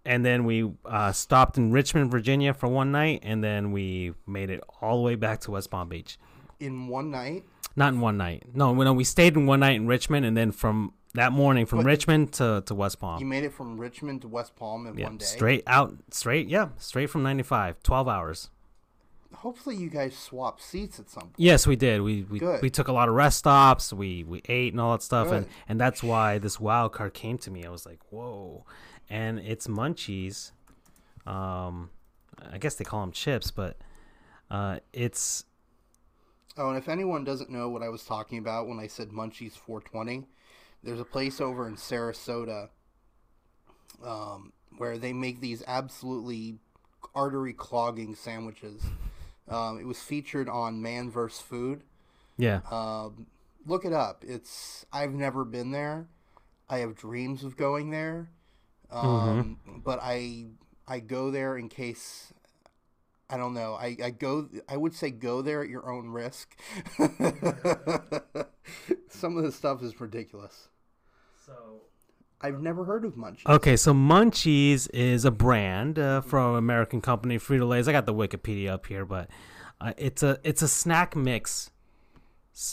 and 0.07 0.25
then 0.25 0.45
we 0.45 0.71
uh, 0.85 1.13
stopped 1.13 1.59
in 1.59 1.71
Richmond, 1.73 2.11
Virginia 2.11 2.55
for 2.55 2.69
one 2.69 2.93
night, 2.93 3.21
and 3.23 3.43
then 3.45 3.73
we 3.73 4.15
made 4.27 4.49
it 4.51 4.63
all 4.81 4.97
the 4.99 5.03
way 5.03 5.15
back 5.17 5.41
to 5.41 5.51
West 5.51 5.71
Palm 5.71 5.89
Beach. 5.89 6.19
in 6.61 6.89
one 6.89 7.11
night. 7.11 7.45
Not 7.75 7.93
in 7.93 8.01
one 8.01 8.17
night. 8.17 8.45
No, 8.55 8.73
no, 8.73 8.93
we 8.95 9.05
stayed 9.05 9.37
in 9.37 9.45
one 9.47 9.61
night 9.61 9.77
in 9.77 9.87
Richmond, 9.87 10.25
and 10.25 10.35
then 10.37 10.51
from 10.53 10.95
that 11.15 11.33
morning 11.33 11.67
from 11.67 11.81
But- 11.81 11.87
Richmond 11.87 12.33
to, 12.35 12.63
to 12.67 12.75
West 12.75 13.01
Palm. 13.01 13.21
You 13.21 13.27
made 13.27 13.45
it 13.45 13.53
from 13.53 13.79
Richmond 13.79 14.23
to 14.23 14.29
West 14.29 14.57
Palm 14.57 14.87
in 14.87 14.97
yeah, 14.97 15.07
one 15.07 15.19
day. 15.19 15.25
straight 15.27 15.63
out, 15.67 15.95
straight, 16.11 16.49
yeah, 16.49 16.69
straight 16.79 17.11
from 17.11 17.23
95, 17.23 17.83
12 17.83 18.09
hours. 18.09 18.51
Hopefully, 19.35 19.77
you 19.77 19.91
guys 19.91 20.17
swapped 20.17 20.63
seats 20.63 20.99
at 20.99 21.11
some 21.11 21.25
point. 21.25 21.35
Yes, 21.37 21.67
we 21.67 21.77
did. 21.77 22.01
We 22.01 22.23
we, 22.23 22.39
Good. 22.39 22.63
we 22.63 22.71
took 22.71 22.89
a 22.89 22.93
lot 22.93 23.09
of 23.09 23.15
rest 23.15 23.39
stops. 23.39 23.93
We 23.93 24.25
we 24.25 24.41
ate 24.49 24.73
and 24.73 24.81
all 24.81 24.93
that 24.93 25.03
stuff, 25.03 25.31
and 25.31 25.47
and 25.69 25.79
that's 25.81 26.03
why 26.03 26.39
this 26.39 26.59
wild 26.61 26.93
card 26.93 27.13
came 27.13 27.37
to 27.39 27.51
me. 27.51 27.65
I 27.67 27.69
was 27.69 27.85
like, 27.85 27.99
whoa, 28.11 28.65
and 29.09 29.39
it's 29.39 29.67
Munchies. 29.67 30.53
Um, 31.27 31.91
I 32.53 32.59
guess 32.59 32.75
they 32.75 32.85
call 32.85 33.01
them 33.01 33.13
chips, 33.13 33.51
but 33.51 33.77
uh, 34.51 34.79
it's 34.93 35.45
Oh, 36.59 36.69
and 36.71 36.79
if 36.79 36.89
anyone 36.89 37.25
doesn't 37.25 37.51
know 37.51 37.69
what 37.69 37.83
I 37.83 37.89
was 37.89 38.05
talking 38.05 38.39
about 38.39 38.67
when 38.67 38.79
I 38.79 38.87
said 38.87 39.11
Munchies 39.11 39.53
420, 39.53 40.27
there's 40.83 41.01
a 41.01 41.05
place 41.05 41.41
over 41.41 41.69
in 41.69 41.77
Sarasota 41.77 42.71
um, 44.05 44.53
where 44.79 44.97
they 44.97 45.13
make 45.13 45.41
these 45.41 45.63
absolutely 45.67 46.59
artery 47.15 47.53
clogging 47.53 48.15
sandwiches. 48.15 48.83
Um, 49.49 49.79
it 49.79 49.87
was 49.87 50.01
featured 50.01 50.49
on 50.49 50.81
Man 50.81 51.11
vs. 51.11 51.41
Food. 51.41 51.83
yeah. 52.39 52.61
Um, 52.71 53.27
look 53.67 53.85
it 53.85 53.93
up. 53.93 54.25
It's 54.27 54.87
I've 54.93 55.13
never 55.13 55.45
been 55.45 55.73
there. 55.73 56.09
I 56.69 56.79
have 56.79 56.97
dreams 56.97 57.45
of 57.45 57.57
going 57.57 57.91
there, 57.91 58.31
um, 58.91 59.59
but 59.85 59.99
I 60.03 60.47
I 60.87 61.01
go 61.01 61.31
there 61.31 61.57
in 61.57 61.69
case 61.69 62.33
I 63.29 63.37
don't 63.37 63.55
know. 63.55 63.75
I, 63.75 63.97
I 64.03 64.11
go. 64.11 64.49
I 64.69 64.77
would 64.77 64.95
say 64.95 65.11
go 65.11 65.43
there 65.43 65.61
at 65.63 65.69
your 65.69 65.91
own 65.91 66.11
risk. 66.11 66.57
Some 69.09 69.37
of 69.37 69.43
the 69.43 69.51
stuff 69.51 69.83
is 69.83 70.01
ridiculous. 70.01 70.69
So 71.45 71.83
I've 72.41 72.61
never 72.61 72.85
heard 72.85 73.05
of 73.05 73.15
Munchies. 73.15 73.47
Okay, 73.47 73.77
so 73.77 73.93
Munchies 73.93 74.89
is 74.95 75.25
a 75.25 75.33
brand 75.33 75.99
uh, 75.99 76.21
from 76.21 76.55
American 76.55 77.01
company, 77.01 77.39
Frito 77.39 77.67
Lay's. 77.67 77.89
I 77.89 77.93
got 77.93 78.07
the 78.07 78.15
Wikipedia 78.15 78.71
up 78.71 78.87
here, 78.87 79.05
but 79.05 79.29
uh, 79.81 79.93
it's 79.97 80.23
a 80.23 80.39
it's 80.45 80.63
a 80.63 80.69
snack 80.69 81.17
mix 81.17 81.71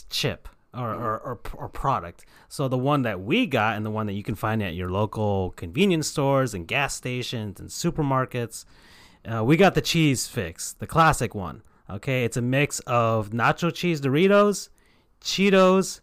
chip 0.10 0.48
or, 0.74 0.90
or, 0.90 1.20
or 1.20 1.40
or 1.54 1.70
product. 1.70 2.26
So 2.50 2.68
the 2.68 2.78
one 2.78 3.04
that 3.04 3.22
we 3.22 3.46
got 3.46 3.78
and 3.78 3.86
the 3.86 3.92
one 3.92 4.08
that 4.08 4.14
you 4.14 4.24
can 4.24 4.36
find 4.36 4.62
at 4.64 4.74
your 4.74 4.90
local 4.90 5.52
convenience 5.52 6.08
stores 6.08 6.54
and 6.54 6.68
gas 6.68 6.96
stations 6.96 7.60
and 7.60 7.70
supermarkets, 7.70 8.66
uh, 9.26 9.44
we 9.44 9.58
got 9.58 9.76
the 9.76 9.82
cheese 9.82 10.28
fix, 10.28 10.74
the 10.74 10.88
classic 10.88 11.36
one. 11.36 11.62
Okay, 11.90 12.24
it's 12.24 12.38
a 12.38 12.42
mix 12.42 12.80
of 12.82 13.30
nacho 13.32 13.74
cheese 13.74 14.02
Doritos, 14.02 14.70
Cheetos, 15.22 16.00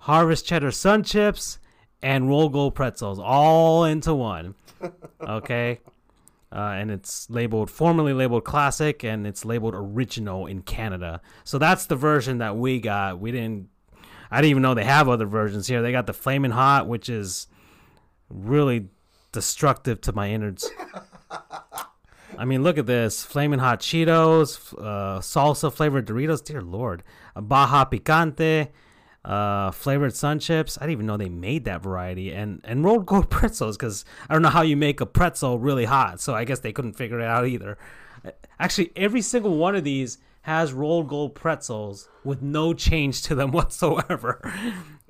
Harvest 0.00 0.46
Cheddar 0.46 0.70
Sun 0.70 1.02
Chips, 1.02 1.58
and 2.02 2.28
Rold 2.28 2.52
Gold 2.52 2.74
pretzels 2.74 3.18
all 3.18 3.84
into 3.84 4.14
one. 4.14 4.54
Okay. 5.26 5.80
Uh, 6.52 6.74
and 6.76 6.90
it's 6.90 7.28
labeled 7.30 7.70
formerly 7.70 8.12
labeled 8.12 8.44
classic 8.44 9.02
and 9.02 9.26
it's 9.26 9.44
labeled 9.44 9.74
original 9.74 10.46
in 10.46 10.60
Canada. 10.62 11.20
So 11.42 11.58
that's 11.58 11.86
the 11.86 11.96
version 11.96 12.38
that 12.38 12.56
we 12.56 12.78
got. 12.78 13.18
We 13.18 13.32
didn't 13.32 13.68
I 14.30 14.40
didn't 14.40 14.50
even 14.50 14.62
know 14.62 14.74
they 14.74 14.84
have 14.84 15.08
other 15.08 15.26
versions 15.26 15.66
here. 15.66 15.82
They 15.82 15.92
got 15.92 16.06
the 16.06 16.12
flaming 16.12 16.50
hot, 16.50 16.88
which 16.88 17.08
is 17.08 17.46
really 18.28 18.88
destructive 19.32 20.00
to 20.02 20.12
my 20.12 20.30
innards. 20.30 20.70
I 22.38 22.44
mean, 22.44 22.62
look 22.62 22.78
at 22.78 22.86
this: 22.86 23.22
flaming 23.24 23.58
hot 23.58 23.80
Cheetos, 23.80 24.74
uh, 24.78 25.20
salsa 25.20 25.72
flavored 25.72 26.06
Doritos. 26.06 26.44
Dear 26.44 26.62
Lord, 26.62 27.02
a 27.36 27.42
Baja 27.42 27.84
Picante, 27.84 28.68
uh, 29.24 29.70
flavored 29.70 30.14
Sun 30.14 30.40
Chips. 30.40 30.76
I 30.78 30.82
didn't 30.82 30.92
even 30.92 31.06
know 31.06 31.16
they 31.16 31.28
made 31.28 31.64
that 31.64 31.82
variety, 31.82 32.32
and 32.32 32.60
and 32.64 32.84
Rold 32.84 33.06
Gold 33.06 33.30
pretzels 33.30 33.76
because 33.76 34.04
I 34.28 34.34
don't 34.34 34.42
know 34.42 34.48
how 34.48 34.62
you 34.62 34.76
make 34.76 35.00
a 35.00 35.06
pretzel 35.06 35.58
really 35.58 35.84
hot. 35.84 36.20
So 36.20 36.34
I 36.34 36.44
guess 36.44 36.60
they 36.60 36.72
couldn't 36.72 36.94
figure 36.94 37.20
it 37.20 37.26
out 37.26 37.46
either. 37.46 37.78
Actually, 38.58 38.90
every 38.96 39.20
single 39.20 39.56
one 39.56 39.76
of 39.76 39.84
these 39.84 40.18
has 40.44 40.74
Rold 40.74 41.08
Gold 41.08 41.34
pretzels 41.34 42.06
with 42.22 42.42
no 42.42 42.74
change 42.74 43.22
to 43.22 43.34
them 43.34 43.50
whatsoever. 43.52 44.42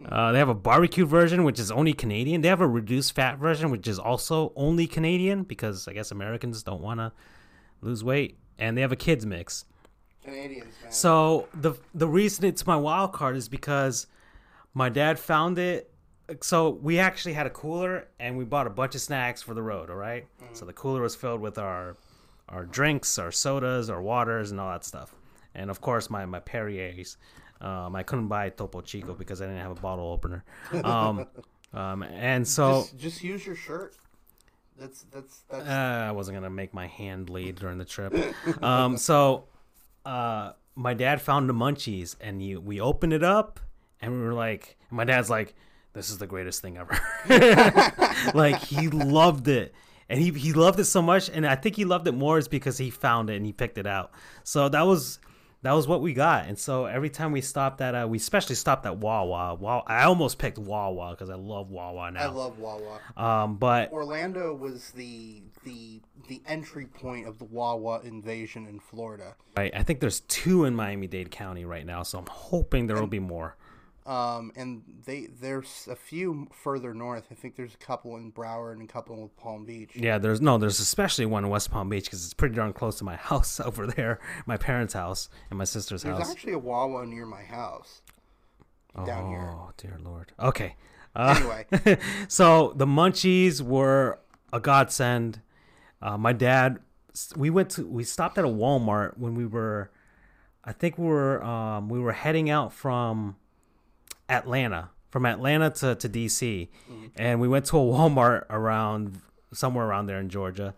Uh, 0.05 0.31
they 0.31 0.39
have 0.39 0.49
a 0.49 0.55
barbecue 0.55 1.05
version, 1.05 1.43
which 1.43 1.59
is 1.59 1.73
only 1.73 1.93
Canadian. 1.93 2.41
They 2.41 2.47
have 2.47 2.61
a 2.61 2.69
reduced 2.69 3.17
fat 3.17 3.39
version, 3.39 3.73
which 3.73 3.89
is 3.89 3.99
also 3.99 4.53
only 4.55 4.87
Canadian 4.87 5.43
because 5.43 5.89
I 5.89 5.93
guess 5.93 6.13
Americans 6.13 6.63
don't 6.63 6.81
want 6.81 7.01
to 7.01 7.11
lose 7.81 8.05
weight. 8.05 8.39
And 8.61 8.77
they 8.77 8.83
have 8.83 8.93
a 8.93 8.97
kids 8.97 9.27
mix. 9.27 9.65
Canadians, 10.23 10.73
man. 10.81 10.93
So 10.93 11.49
the 11.53 11.75
the 11.93 12.07
reason 12.07 12.45
it's 12.45 12.65
my 12.65 12.77
wild 12.77 13.13
card 13.13 13.37
is 13.37 13.49
because 13.49 14.07
my 14.73 14.89
dad 14.89 15.19
found 15.19 15.59
it. 15.59 15.91
So 16.43 16.71
we 16.71 17.01
actually 17.01 17.35
had 17.35 17.49
a 17.49 17.51
cooler 17.51 18.07
and 18.21 18.39
we 18.39 18.45
bought 18.45 18.69
a 18.69 18.71
bunch 18.71 18.95
of 18.95 19.01
snacks 19.01 19.43
for 19.43 19.53
the 19.53 19.63
road. 19.63 19.91
All 19.91 19.97
right? 19.97 20.27
So 20.53 20.65
the 20.65 20.73
cooler 20.73 21.01
was 21.03 21.17
filled 21.17 21.41
with 21.41 21.59
our 21.59 21.97
our 22.49 22.65
drinks, 22.65 23.19
our 23.19 23.33
sodas, 23.33 23.91
our 23.91 24.01
waters, 24.01 24.53
and 24.53 24.61
all 24.61 24.71
that 24.71 24.85
stuff. 24.85 25.13
And 25.55 25.71
of 25.71 25.81
course, 25.81 26.11
my 26.11 26.25
my 26.27 26.41
Perrier's. 26.41 27.17
Um, 27.61 27.97
I 27.97 28.03
couldn't 28.03 28.29
buy 28.29 28.51
Topo 28.51 28.83
Chico 28.83 29.15
because 29.15 29.41
I 29.41 29.47
didn't 29.47 29.63
have 29.63 29.71
a 29.71 29.81
bottle 29.81 30.13
opener. 30.13 30.45
Um, 30.83 31.27
um, 31.73 32.03
and 32.03 32.47
so 32.47 32.83
just, 32.83 32.99
just 32.99 33.25
use 33.25 33.47
your 33.47 33.57
shirt. 33.57 33.95
That's 34.79 35.05
that's 35.13 35.43
that's. 35.49 35.69
uh, 35.69 36.07
I 36.09 36.13
wasn't 36.13 36.37
gonna 36.37 36.51
make 36.51 36.75
my 36.75 36.87
hand 36.87 37.27
bleed 37.27 37.57
during 37.57 37.79
the 37.79 37.85
trip. 37.85 38.15
Um, 38.63 38.97
so 39.09 39.45
uh, 40.05 40.53
my 40.75 40.95
dad 40.95 41.21
found 41.23 41.49
the 41.49 41.55
munchies, 41.55 42.17
and 42.21 42.43
you, 42.43 42.61
we 42.61 42.81
opened 42.81 43.13
it 43.13 43.23
up, 43.23 43.61
and 44.01 44.13
we 44.13 44.19
were 44.19 44.35
like, 44.35 44.77
my 44.91 45.05
dad's 45.05 45.31
like, 45.31 45.55
"This 45.93 46.11
is 46.11 46.19
the 46.19 46.27
greatest 46.27 46.61
thing 46.61 46.77
ever." 46.77 46.99
like 48.35 48.59
he 48.59 48.89
loved 48.89 49.47
it, 49.49 49.75
and 50.09 50.21
he 50.21 50.33
he 50.33 50.53
loved 50.53 50.81
it 50.81 50.87
so 50.87 51.01
much, 51.01 51.31
and 51.31 51.47
I 51.47 51.55
think 51.55 51.77
he 51.77 51.85
loved 51.85 52.09
it 52.09 52.13
more 52.13 52.39
is 52.39 52.49
because 52.49 52.77
he 52.77 52.91
found 52.91 53.31
it 53.31 53.37
and 53.37 53.47
he 53.47 53.53
picked 53.53 53.79
it 53.79 53.87
out. 53.87 54.13
So 54.43 54.69
that 54.69 54.83
was. 54.83 55.21
That 55.65 55.73
was 55.73 55.89
what 55.89 56.03
we 56.03 56.13
got, 56.13 56.45
and 56.45 56.59
so 56.59 56.85
every 56.85 57.09
time 57.09 57.33
we 57.33 57.41
stopped 57.41 57.81
at, 57.81 57.95
uh, 57.95 58.07
we 58.07 58.19
especially 58.19 58.55
stopped 58.55 58.85
at 58.85 58.99
Wawa. 58.99 59.55
Wow, 59.55 59.83
I 59.87 60.05
almost 60.05 60.37
picked 60.37 60.59
Wawa 60.59 61.13
because 61.13 61.31
I 61.31 61.37
love 61.37 61.71
Wawa 61.71 62.11
now. 62.11 62.21
I 62.21 62.27
love 62.27 62.59
Wawa. 62.59 63.01
um, 63.17 63.57
but 63.57 63.91
Orlando 63.91 64.55
was 64.55 64.91
the 64.91 65.41
the 65.65 66.03
the 66.29 66.43
entry 66.47 66.85
point 66.85 67.27
of 67.27 67.39
the 67.39 67.47
Wawa 67.47 68.03
invasion 68.05 68.67
in 68.67 68.79
Florida. 68.79 69.37
Right. 69.57 69.73
I 69.75 69.83
think 69.83 70.01
there's 70.01 70.21
two 70.21 70.67
in 70.67 70.75
Miami 70.75 71.07
Dade 71.07 71.31
County 71.31 71.65
right 71.65 71.87
now, 71.87 72.03
so 72.03 72.19
I'm 72.19 72.27
hoping 72.27 72.87
there 72.87 73.01
will 73.01 73.07
be 73.07 73.19
more. 73.19 73.57
Um, 74.07 74.53
and 74.55 74.83
they 75.07 75.29
there's 75.41 75.89
a 75.91 75.97
few 75.97 76.47
further 76.53 76.93
north. 76.93 77.29
I 77.31 77.35
think 77.35 77.57
there's 77.57 77.73
a 77.73 77.79
couple 77.79 78.17
in 78.17 78.33
Broward 78.33 78.73
and 78.73 78.83
a 78.83 78.93
couple 78.93 79.17
in 79.17 79.31
Palm 79.31 79.65
Beach. 79.65 79.93
Yeah, 79.95 80.19
there's 80.19 80.43
no, 80.43 80.59
there's 80.59 80.79
especially 80.79 81.25
one 81.25 81.45
in 81.45 81.51
West 81.51 81.71
Palm 81.71 81.89
Beach 81.89 82.05
because 82.05 82.23
it's 82.23 82.35
pretty 82.35 82.55
darn 82.55 82.75
close 82.75 82.99
to 82.99 83.05
my 83.05 83.17
house 83.31 83.61
over 83.61 83.87
there, 83.87 84.21
my 84.45 84.59
parents' 84.59 84.93
house 84.93 85.31
and 85.49 85.59
my 85.59 85.65
sister's 85.65 86.03
There's 86.03 86.19
house. 86.19 86.27
There's 86.27 86.37
actually 86.37 86.53
a 86.53 86.59
Wawa 86.59 87.07
near 87.07 87.25
my 87.25 87.45
house. 87.45 88.03
down 89.07 89.31
here. 89.31 89.51
Oh 89.51 89.71
dear 89.79 89.99
lord. 90.03 90.33
Okay. 90.39 90.77
Uh, 91.17 91.35
Anyway, 91.39 91.99
so 92.29 92.73
the 92.77 92.87
munchies 92.87 93.63
were 93.63 94.19
a 94.53 94.61
godsend. 94.61 95.41
Uh, 96.03 96.19
my 96.19 96.33
dad, 96.33 96.79
we 97.37 97.49
went 97.49 97.71
to, 97.71 97.87
we 97.87 98.05
stopped 98.05 98.37
at 98.37 98.45
a 98.45 98.49
Walmart 98.49 99.17
when 99.17 99.35
we 99.35 99.47
were, 99.47 99.91
I 100.65 100.73
think 100.73 100.99
we 100.99 101.07
were, 101.07 101.43
um, 101.43 101.89
we 101.89 102.01
were 102.01 102.13
heading 102.13 102.51
out 102.51 102.73
from 102.73 103.37
Atlanta, 104.29 104.91
from 105.11 105.27
Atlanta 105.27 105.71
to, 105.71 105.95
to 105.95 106.09
DC. 106.09 106.69
And 107.17 107.41
we 107.41 107.49
went 107.49 107.67
to 107.67 107.79
a 107.79 107.81
Walmart 107.85 108.47
around, 108.51 109.21
somewhere 109.53 109.87
around 109.87 110.07
there 110.07 110.19
in 110.19 110.29
Georgia. 110.29 110.75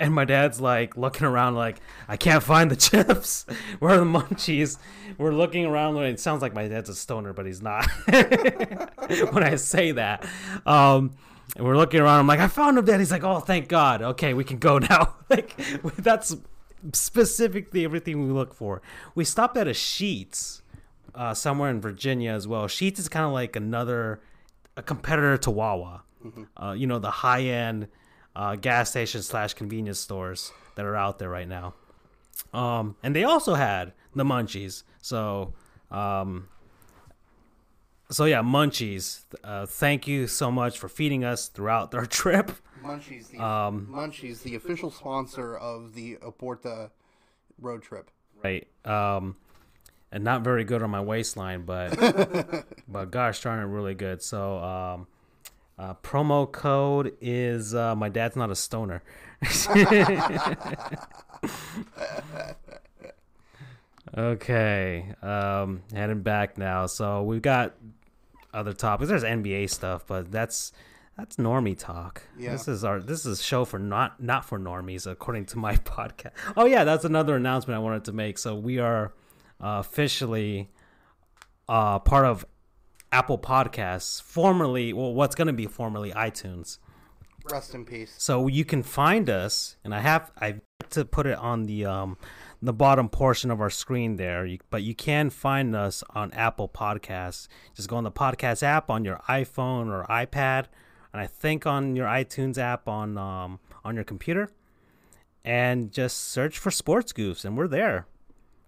And 0.00 0.14
my 0.14 0.24
dad's 0.24 0.60
like 0.60 0.96
looking 0.96 1.26
around, 1.26 1.56
like, 1.56 1.80
I 2.06 2.16
can't 2.16 2.42
find 2.42 2.70
the 2.70 2.76
chips. 2.76 3.46
Where 3.80 3.94
are 3.94 3.98
the 3.98 4.04
munchies? 4.04 4.78
We're 5.18 5.32
looking 5.32 5.66
around. 5.66 5.96
It 5.98 6.20
sounds 6.20 6.40
like 6.40 6.54
my 6.54 6.68
dad's 6.68 6.88
a 6.88 6.94
stoner, 6.94 7.32
but 7.32 7.46
he's 7.46 7.60
not. 7.60 7.84
when 8.06 9.42
I 9.42 9.56
say 9.56 9.90
that, 9.92 10.24
um, 10.66 11.16
and 11.56 11.64
we're 11.64 11.76
looking 11.76 11.98
around. 12.00 12.20
I'm 12.20 12.26
like, 12.28 12.38
I 12.40 12.46
found 12.46 12.78
him, 12.78 12.84
Dad. 12.84 13.00
He's 13.00 13.10
like, 13.10 13.24
Oh, 13.24 13.40
thank 13.40 13.68
God. 13.68 14.02
Okay, 14.02 14.34
we 14.34 14.44
can 14.44 14.58
go 14.58 14.78
now. 14.78 15.16
like, 15.30 15.56
that's 15.96 16.36
specifically 16.92 17.84
everything 17.84 18.24
we 18.24 18.30
look 18.32 18.54
for. 18.54 18.82
We 19.14 19.24
stopped 19.24 19.56
at 19.56 19.66
a 19.66 19.72
Sheetz 19.72 20.60
uh, 21.18 21.34
somewhere 21.34 21.68
in 21.68 21.80
Virginia 21.80 22.30
as 22.32 22.46
well. 22.48 22.66
Sheetz 22.66 22.98
is 22.98 23.08
kind 23.08 23.26
of 23.26 23.32
like 23.32 23.56
another 23.56 24.20
a 24.76 24.82
competitor 24.82 25.36
to 25.38 25.50
Wawa. 25.50 26.04
Uh, 26.56 26.72
you 26.72 26.86
know, 26.86 26.98
the 26.98 27.10
high 27.10 27.42
end 27.42 27.88
uh, 28.36 28.54
gas 28.56 28.90
station 28.90 29.22
slash 29.22 29.54
convenience 29.54 29.98
stores 29.98 30.52
that 30.76 30.84
are 30.84 30.96
out 30.96 31.18
there 31.18 31.28
right 31.28 31.48
now. 31.48 31.74
Um, 32.52 32.96
and 33.02 33.14
they 33.16 33.24
also 33.24 33.54
had 33.54 33.92
the 34.14 34.24
munchies. 34.24 34.84
So, 35.00 35.54
um, 35.90 36.48
so 38.10 38.24
yeah, 38.24 38.42
munchies. 38.42 39.24
Uh, 39.42 39.66
thank 39.66 40.06
you 40.06 40.26
so 40.26 40.50
much 40.50 40.78
for 40.78 40.88
feeding 40.88 41.24
us 41.24 41.48
throughout 41.48 41.94
our 41.94 42.06
trip. 42.20 42.52
Munchies, 42.82 43.30
the, 43.30 43.38
Um, 43.44 43.88
Munchies, 43.90 44.42
the 44.42 44.54
official 44.54 44.90
sponsor 44.90 45.56
of 45.56 45.94
the 45.94 46.16
Aborta 46.16 46.90
road 47.60 47.82
trip. 47.82 48.10
Right. 48.44 48.68
Um, 48.84 49.36
and 50.10 50.24
not 50.24 50.42
very 50.42 50.64
good 50.64 50.82
on 50.82 50.90
my 50.90 51.00
waistline, 51.00 51.62
but 51.62 51.96
but 52.88 53.10
gosh 53.10 53.40
darn 53.42 53.60
it, 53.60 53.66
really 53.66 53.94
good. 53.94 54.22
So 54.22 54.58
um, 54.58 55.06
uh, 55.78 55.94
promo 56.02 56.50
code 56.50 57.14
is 57.20 57.74
uh, 57.74 57.94
my 57.94 58.08
dad's 58.08 58.36
not 58.36 58.50
a 58.50 58.56
stoner. 58.56 59.02
okay, 64.16 65.14
um, 65.22 65.82
heading 65.92 66.22
back 66.22 66.58
now. 66.58 66.86
So 66.86 67.22
we've 67.22 67.42
got 67.42 67.74
other 68.52 68.72
topics. 68.72 69.10
There's 69.10 69.22
NBA 69.22 69.70
stuff, 69.70 70.06
but 70.06 70.32
that's 70.32 70.72
that's 71.16 71.36
normie 71.36 71.78
talk. 71.78 72.22
Yeah. 72.38 72.52
This 72.52 72.68
is 72.68 72.84
our 72.84 73.00
this 73.00 73.26
is 73.26 73.40
a 73.40 73.42
show 73.42 73.64
for 73.64 73.78
not 73.78 74.22
not 74.22 74.44
for 74.44 74.58
normies, 74.58 75.10
according 75.10 75.46
to 75.46 75.58
my 75.58 75.74
podcast. 75.76 76.32
Oh 76.56 76.64
yeah, 76.64 76.84
that's 76.84 77.04
another 77.04 77.36
announcement 77.36 77.76
I 77.76 77.80
wanted 77.80 78.04
to 78.04 78.12
make. 78.12 78.38
So 78.38 78.54
we 78.54 78.78
are 78.78 79.12
uh, 79.60 79.78
officially 79.80 80.70
uh, 81.68 81.98
part 81.98 82.24
of 82.24 82.44
Apple 83.12 83.38
Podcasts, 83.38 84.20
formerly 84.22 84.92
well, 84.92 85.14
what's 85.14 85.34
going 85.34 85.46
to 85.46 85.52
be 85.52 85.66
formerly 85.66 86.12
iTunes. 86.12 86.78
Rest 87.50 87.74
in 87.74 87.84
peace. 87.84 88.14
So 88.18 88.46
you 88.46 88.64
can 88.64 88.82
find 88.82 89.30
us, 89.30 89.76
and 89.84 89.94
I 89.94 90.00
have 90.00 90.30
I 90.38 90.46
have 90.46 90.90
to 90.90 91.04
put 91.04 91.26
it 91.26 91.38
on 91.38 91.64
the 91.64 91.86
um 91.86 92.18
the 92.60 92.72
bottom 92.72 93.08
portion 93.08 93.50
of 93.50 93.60
our 93.60 93.70
screen 93.70 94.16
there. 94.16 94.44
You, 94.44 94.58
but 94.70 94.82
you 94.82 94.94
can 94.94 95.30
find 95.30 95.74
us 95.74 96.02
on 96.10 96.32
Apple 96.32 96.68
Podcasts. 96.68 97.48
Just 97.74 97.88
go 97.88 97.96
on 97.96 98.04
the 98.04 98.12
podcast 98.12 98.62
app 98.62 98.90
on 98.90 99.04
your 99.04 99.20
iPhone 99.28 99.86
or 99.86 100.04
iPad, 100.10 100.66
and 101.12 101.22
I 101.22 101.26
think 101.26 101.66
on 101.66 101.96
your 101.96 102.06
iTunes 102.06 102.58
app 102.58 102.86
on 102.86 103.16
um 103.16 103.60
on 103.84 103.94
your 103.94 104.04
computer, 104.04 104.50
and 105.42 105.90
just 105.90 106.18
search 106.18 106.58
for 106.58 106.70
Sports 106.70 107.14
Goofs, 107.14 107.46
and 107.46 107.56
we're 107.56 107.68
there. 107.68 108.06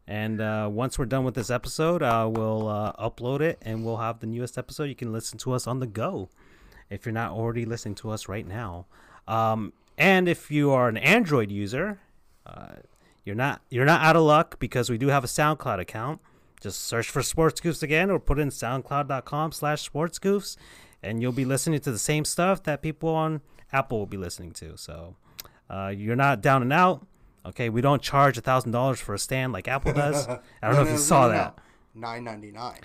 And 0.06 0.40
uh, 0.40 0.68
once 0.70 0.98
we're 0.98 1.06
done 1.06 1.24
with 1.24 1.34
this 1.34 1.50
episode, 1.50 2.02
uh, 2.02 2.28
we'll 2.30 2.66
uh, 2.68 2.92
upload 2.94 3.40
it, 3.40 3.58
and 3.62 3.84
we'll 3.84 3.98
have 3.98 4.20
the 4.20 4.26
newest 4.26 4.58
episode. 4.58 4.84
You 4.84 4.96
can 4.96 5.12
listen 5.12 5.38
to 5.38 5.52
us 5.52 5.66
on 5.66 5.78
the 5.78 5.86
go 5.86 6.28
if 6.88 7.06
you're 7.06 7.12
not 7.12 7.30
already 7.30 7.64
listening 7.64 7.94
to 7.96 8.10
us 8.10 8.28
right 8.28 8.46
now. 8.46 8.86
Um, 9.28 9.72
and 9.96 10.28
if 10.28 10.50
you 10.50 10.72
are 10.72 10.88
an 10.88 10.96
Android 10.96 11.52
user, 11.52 12.00
uh, 12.44 12.76
you're 13.24 13.36
not 13.36 13.60
you're 13.70 13.84
not 13.84 14.00
out 14.00 14.16
of 14.16 14.22
luck 14.22 14.58
because 14.58 14.90
we 14.90 14.98
do 14.98 15.08
have 15.08 15.22
a 15.22 15.28
SoundCloud 15.28 15.78
account. 15.78 16.20
Just 16.60 16.80
search 16.80 17.08
for 17.08 17.22
Sports 17.22 17.60
Goofs 17.60 17.82
again, 17.82 18.10
or 18.10 18.18
put 18.18 18.38
in 18.38 18.48
SoundCloud.com/slash 18.48 19.82
Sports 19.82 20.18
Goofs, 20.18 20.56
and 21.02 21.22
you'll 21.22 21.32
be 21.32 21.44
listening 21.44 21.80
to 21.80 21.92
the 21.92 21.98
same 21.98 22.24
stuff 22.24 22.62
that 22.64 22.82
people 22.82 23.10
on 23.10 23.42
Apple 23.72 23.98
will 23.98 24.06
be 24.06 24.16
listening 24.16 24.52
to. 24.52 24.76
So 24.76 25.16
uh, 25.68 25.92
you're 25.96 26.16
not 26.16 26.40
down 26.40 26.62
and 26.62 26.72
out. 26.72 27.06
Okay, 27.46 27.68
we 27.68 27.80
don't 27.80 28.02
charge 28.02 28.36
a 28.36 28.40
thousand 28.40 28.72
dollars 28.72 29.00
for 29.00 29.14
a 29.14 29.18
stand 29.18 29.52
like 29.52 29.66
Apple 29.68 29.92
does. 29.92 30.28
I 30.28 30.40
don't 30.62 30.74
know 30.74 30.82
if 30.82 30.90
you 30.90 30.98
saw 30.98 31.28
that. 31.28 31.58
Nine 31.94 32.24
ninety 32.24 32.52
nine. 32.52 32.80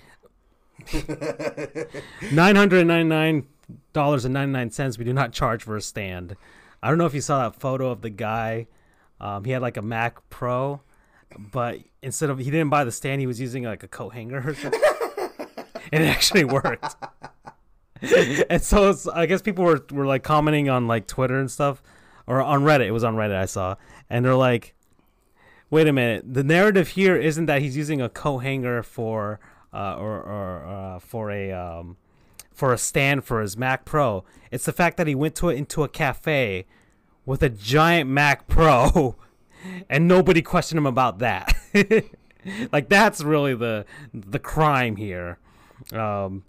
Nine 2.32 2.56
hundred 2.56 2.86
ninety 2.86 3.08
nine 3.08 3.46
dollars 3.92 4.24
and 4.24 4.34
ninety 4.34 4.52
nine 4.52 4.70
cents. 4.70 4.98
We 4.98 5.04
do 5.04 5.12
not 5.12 5.32
charge 5.32 5.62
for 5.62 5.76
a 5.76 5.82
stand. 5.82 6.36
I 6.82 6.88
don't 6.88 6.98
know 6.98 7.06
if 7.06 7.14
you 7.14 7.20
saw 7.20 7.48
that 7.48 7.58
photo 7.58 7.90
of 7.90 8.02
the 8.02 8.10
guy. 8.10 8.66
Um, 9.20 9.44
he 9.44 9.52
had 9.52 9.62
like 9.62 9.76
a 9.76 9.82
Mac 9.82 10.28
Pro, 10.28 10.82
but 11.38 11.78
instead 12.02 12.30
of 12.30 12.38
he 12.38 12.50
didn't 12.50 12.70
buy 12.70 12.84
the 12.84 12.92
stand, 12.92 13.20
he 13.20 13.26
was 13.26 13.40
using 13.40 13.64
like 13.64 13.82
a 13.82 13.88
coat 13.88 14.10
hanger 14.10 14.42
or 14.46 14.54
something, 14.54 14.80
and 15.92 16.02
it 16.02 16.06
actually 16.06 16.44
worked. 16.44 16.94
and 18.50 18.62
so 18.62 18.90
it's, 18.90 19.08
I 19.08 19.26
guess 19.26 19.42
people 19.42 19.64
were 19.64 19.84
were 19.90 20.06
like 20.06 20.22
commenting 20.22 20.68
on 20.68 20.86
like 20.86 21.06
Twitter 21.06 21.38
and 21.38 21.50
stuff, 21.50 21.82
or 22.26 22.42
on 22.42 22.62
Reddit. 22.62 22.86
It 22.86 22.92
was 22.92 23.04
on 23.04 23.16
Reddit 23.16 23.36
I 23.36 23.46
saw, 23.46 23.76
and 24.08 24.24
they're 24.24 24.34
like, 24.34 24.74
"Wait 25.70 25.86
a 25.86 25.92
minute, 25.92 26.24
the 26.32 26.44
narrative 26.44 26.88
here 26.88 27.16
isn't 27.16 27.46
that 27.46 27.62
he's 27.62 27.76
using 27.76 28.00
a 28.00 28.08
coat 28.08 28.38
hanger 28.38 28.82
for." 28.82 29.40
Uh, 29.74 29.94
or 29.98 30.22
or 30.22 30.64
uh, 30.64 30.98
for 30.98 31.30
a 31.30 31.52
um, 31.52 31.98
for 32.56 32.72
a 32.72 32.78
stand 32.78 33.24
for 33.24 33.42
his 33.42 33.56
Mac 33.56 33.84
Pro. 33.84 34.24
It's 34.50 34.64
the 34.64 34.72
fact 34.72 34.96
that 34.96 35.06
he 35.06 35.14
went 35.14 35.34
to 35.36 35.50
it 35.50 35.56
into 35.56 35.84
a 35.84 35.88
cafe 35.88 36.64
with 37.26 37.42
a 37.42 37.50
giant 37.50 38.08
Mac 38.08 38.48
Pro, 38.48 39.16
and 39.90 40.08
nobody 40.08 40.40
questioned 40.40 40.78
him 40.78 40.86
about 40.86 41.18
that. 41.18 41.54
like 42.72 42.88
that's 42.88 43.22
really 43.22 43.54
the 43.54 43.84
the 44.14 44.38
crime 44.38 44.96
here. 44.96 45.38
Um, 45.92 46.44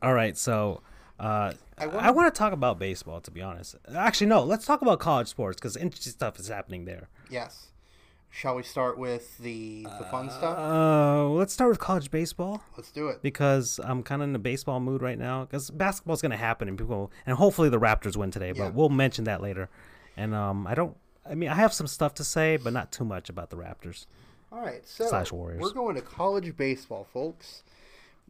all 0.00 0.14
right, 0.14 0.36
so 0.38 0.80
uh, 1.18 1.52
I 1.78 1.86
wanna- 1.86 2.12
want 2.12 2.34
to 2.34 2.38
talk 2.38 2.52
about 2.52 2.78
baseball. 2.78 3.20
To 3.20 3.30
be 3.30 3.42
honest, 3.42 3.76
actually, 3.94 4.26
no. 4.28 4.42
Let's 4.42 4.64
talk 4.66 4.82
about 4.82 4.98
college 5.00 5.28
sports 5.28 5.56
because 5.56 5.76
interesting 5.76 6.12
stuff 6.12 6.38
is 6.38 6.48
happening 6.48 6.84
there. 6.84 7.08
Yes. 7.30 7.68
Shall 8.30 8.56
we 8.56 8.62
start 8.64 8.98
with 8.98 9.38
the 9.38 9.84
the 9.98 10.04
fun 10.10 10.28
stuff? 10.30 10.58
Uh, 10.58 11.26
let's 11.30 11.54
start 11.54 11.70
with 11.70 11.78
college 11.78 12.10
baseball. 12.10 12.62
Let's 12.76 12.90
do 12.90 13.08
it. 13.08 13.22
because 13.22 13.80
I'm 13.82 14.02
kind 14.02 14.20
of 14.20 14.28
in 14.28 14.34
a 14.36 14.38
baseball 14.38 14.78
mood 14.78 15.00
right 15.00 15.18
now. 15.18 15.44
Because 15.44 15.70
basketball's 15.70 16.20
going 16.20 16.32
to 16.32 16.36
happen, 16.36 16.68
and 16.68 16.76
people, 16.76 17.10
and 17.24 17.36
hopefully 17.38 17.70
the 17.70 17.80
Raptors 17.80 18.14
win 18.16 18.30
today. 18.30 18.52
But 18.52 18.58
Yeah. 18.64 18.68
we'll 18.70 18.90
mention 18.90 19.24
that 19.24 19.40
later. 19.40 19.70
And 20.18 20.34
um, 20.34 20.66
I 20.66 20.74
don't. 20.74 20.96
I 21.28 21.34
mean, 21.34 21.48
I 21.48 21.54
have 21.54 21.72
some 21.72 21.86
stuff 21.86 22.14
to 22.14 22.24
say, 22.24 22.56
but 22.58 22.72
not 22.74 22.92
too 22.92 23.04
much 23.04 23.30
about 23.30 23.48
the 23.50 23.56
Raptors. 23.56 24.06
All 24.52 24.60
right, 24.60 24.86
so 24.86 25.06
Slash 25.08 25.32
Warriors. 25.32 25.60
we're 25.62 25.72
going 25.72 25.96
to 25.96 26.02
college 26.02 26.56
baseball, 26.56 27.06
folks. 27.12 27.62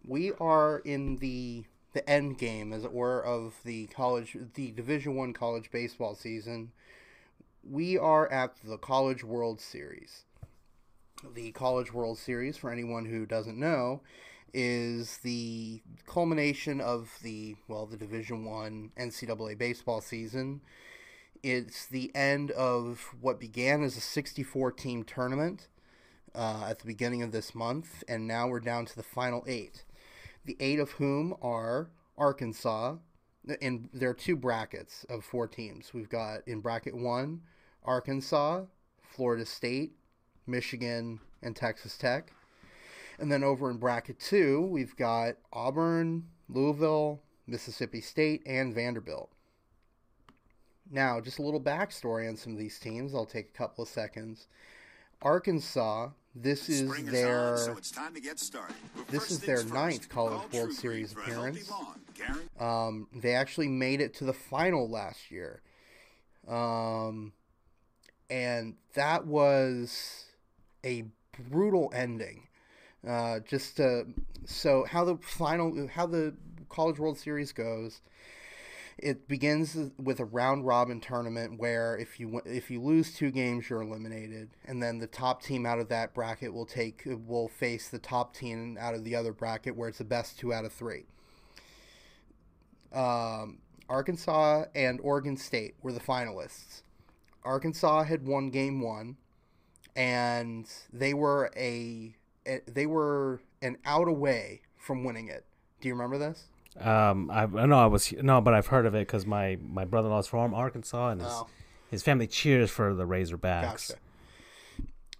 We 0.07 0.33
are 0.41 0.79
in 0.85 1.17
the 1.17 1.65
the 1.97 2.09
end 2.09 2.37
game, 2.37 2.75
as 2.75 2.85
it 2.85 2.93
were, 2.93 3.25
of 3.25 3.55
the 3.65 3.87
college, 3.87 4.37
the 4.55 4.71
Division 4.71 5.17
One 5.17 5.33
college 5.33 5.71
baseball 5.71 6.15
season. 6.15 6.71
We 7.65 7.97
are 7.97 8.31
at 8.31 8.55
the 8.63 8.77
College 8.77 9.25
World 9.25 9.63
Series. 9.63 10.25
The 11.35 11.53
College 11.53 11.95
World 11.95 12.19
Series, 12.19 12.59
for 12.59 12.71
anyone 12.71 13.07
who 13.07 13.25
doesn't 13.25 13.59
know, 13.59 14.03
is 14.53 15.19
the 15.19 15.81
culmination 16.07 16.83
of 16.83 17.19
the 17.23 17.57
well, 17.67 17.87
the 17.87 17.97
Division 17.97 18.45
One 18.45 18.91
NCAA 18.99 19.57
baseball 19.57 20.03
season. 20.03 20.61
It's 21.43 21.87
the 21.87 22.15
end 22.15 22.51
of 22.51 23.15
what 23.23 23.41
began 23.41 23.83
as 23.83 23.97
a 23.97 24.03
64 24.03 24.73
team 24.73 25.03
tournament 25.03 25.69
uh, 26.35 26.67
at 26.69 26.81
the 26.81 26.87
beginning 26.87 27.23
of 27.23 27.33
this 27.33 27.55
month, 27.55 28.05
and 28.07 28.29
now 28.29 28.49
we're 28.49 28.61
down 28.61 28.85
to 28.85 28.97
the 28.97 29.03
final 29.03 29.43
eight. 29.47 29.86
The 30.47 30.57
eight 30.61 30.79
of 30.79 30.93
whom 30.93 31.35
are 31.43 31.91
Arkansas, 32.17 32.97
and 33.61 33.89
there 33.93 34.11
are 34.11 34.15
two 34.15 34.37
brackets 34.37 35.05
of 35.09 35.25
four 35.25 35.49
teams. 35.49 35.93
We've 35.93 36.09
got 36.09 36.47
in 36.47 36.61
bracket 36.61 36.95
one, 36.97 37.43
Arkansas, 37.85 38.63
Florida 39.03 39.45
State, 39.45 39.97
Michigan, 40.47 41.19
and 41.43 41.57
Texas 41.57 41.99
Tech. 41.99 42.33
And 43.19 43.31
then 43.31 43.43
over 43.43 43.71
in 43.71 43.79
bracket 43.79 44.21
two, 44.21 44.63
we've 44.63 44.95
got 44.95 45.35
Auburn, 45.53 46.29
Louisville, 46.49 47.23
Mississippi 47.49 48.01
State, 48.01 48.43
and 48.47 48.73
Vanderbilt. 48.73 49.33
Now, 50.89 51.21
just 51.21 51.41
a 51.41 51.43
little 51.43 51.61
backstory 51.61 52.29
on 52.29 52.37
some 52.37 52.53
of 52.53 52.59
these 52.59 52.79
teams. 52.79 53.17
I'll 53.17 53.27
take 53.27 53.49
a 53.49 53.59
couple 53.59 53.83
of 53.83 53.89
seconds. 53.89 54.47
Arkansas, 55.21 56.11
this 56.43 56.69
is 56.69 56.89
Spring 56.89 57.07
their 57.07 57.53
on, 57.53 57.59
so 57.59 57.73
it's 57.73 57.91
time 57.91 58.15
to 58.15 58.21
get 58.21 58.39
started. 58.39 58.77
This 59.09 59.31
is 59.31 59.41
their 59.41 59.65
ninth 59.65 60.03
first, 60.03 60.11
College 60.11 60.53
World 60.53 60.73
Series 60.73 61.15
Green 61.15 61.27
for 61.27 61.31
a 61.31 61.35
healthy 61.35 61.61
appearance. 61.61 61.71
lawn. 61.71 62.87
Um, 62.87 63.09
they 63.15 63.35
actually 63.35 63.69
made 63.69 64.01
it 64.01 64.15
to 64.15 64.25
the 64.25 64.33
final 64.33 64.89
last 64.89 65.31
year. 65.31 65.63
Um, 66.47 67.33
and 68.29 68.75
that 68.95 69.27
was 69.27 70.27
a 70.85 71.05
brutal 71.51 71.91
ending. 71.95 72.49
Uh, 73.07 73.41
just 73.41 73.77
to, 73.77 74.07
so 74.45 74.85
how 74.85 75.05
the 75.05 75.17
final, 75.19 75.89
how 75.89 76.07
the 76.07 76.35
College 76.69 76.99
World 76.99 77.19
Series 77.19 77.53
goes, 77.53 78.01
it 78.99 79.29
begins 79.29 79.77
with 79.99 80.21
a 80.21 80.25
round 80.25 80.67
robin 80.67 81.01
tournament 81.01 81.59
where 81.59 81.97
if 81.99 82.19
you 82.19 82.41
if 82.47 82.71
you 82.71 82.81
lose 82.81 83.15
two 83.15 83.31
games, 83.31 83.69
you're 83.69 83.83
eliminated, 83.83 84.51
and 84.65 84.83
then 84.83 84.99
the 84.99 85.07
top 85.07 85.43
team 85.43 85.67
out 85.67 85.79
of 85.79 85.89
that 85.89 86.15
bracket 86.15 86.53
will 86.55 86.67
take 86.67 87.03
will 87.27 87.49
face 87.49 87.89
the 87.89 87.99
top 87.99 88.35
team 88.35 88.79
out 88.81 88.95
of 88.95 89.05
the 89.05 89.15
other 89.15 89.33
bracket, 89.33 89.77
where 89.77 89.89
it's 89.89 89.99
the 89.99 90.05
best 90.05 90.39
two 90.39 90.53
out 90.53 90.65
of 90.65 90.73
three 90.73 91.05
um, 92.93 93.59
Arkansas 93.89 94.65
and 94.75 95.01
Oregon 95.03 95.37
State 95.37 95.75
were 95.83 95.93
the 95.93 96.01
finalists. 96.01 96.83
Arkansas 97.45 98.05
had 98.05 98.27
won 98.27 98.51
game 98.51 98.81
one, 98.81 99.17
and 99.95 100.69
they 100.93 101.15
were 101.15 101.51
a, 101.57 102.17
they 102.67 102.87
were 102.87 103.41
an 103.63 103.77
out 103.85 104.09
away 104.09 104.63
from 104.77 105.05
winning 105.05 105.29
it. 105.29 105.45
Do 105.81 105.89
you 105.89 105.95
remember 105.95 106.19
this? 106.19 106.49
Um, 106.81 107.31
I, 107.31 107.43
I 107.45 107.67
know 107.67 107.79
I 107.79 107.87
was 107.87 108.13
no, 108.13 108.41
but 108.41 108.55
I've 108.55 108.67
heard 108.67 108.87
of 108.87 108.95
it 108.95 109.07
because 109.07 109.27
my 109.27 109.59
my 109.63 109.85
brother 109.85 110.09
in 110.09 110.13
law's 110.15 110.27
from 110.27 110.55
Arkansas, 110.55 111.09
and 111.11 111.21
his 111.21 111.31
Oh. 111.33 111.47
his 111.91 112.03
family 112.03 112.27
cheers 112.27 112.71
for 112.71 112.95
the 112.95 113.05
Razorbacks. 113.07 113.89
Gotcha. 113.91 113.95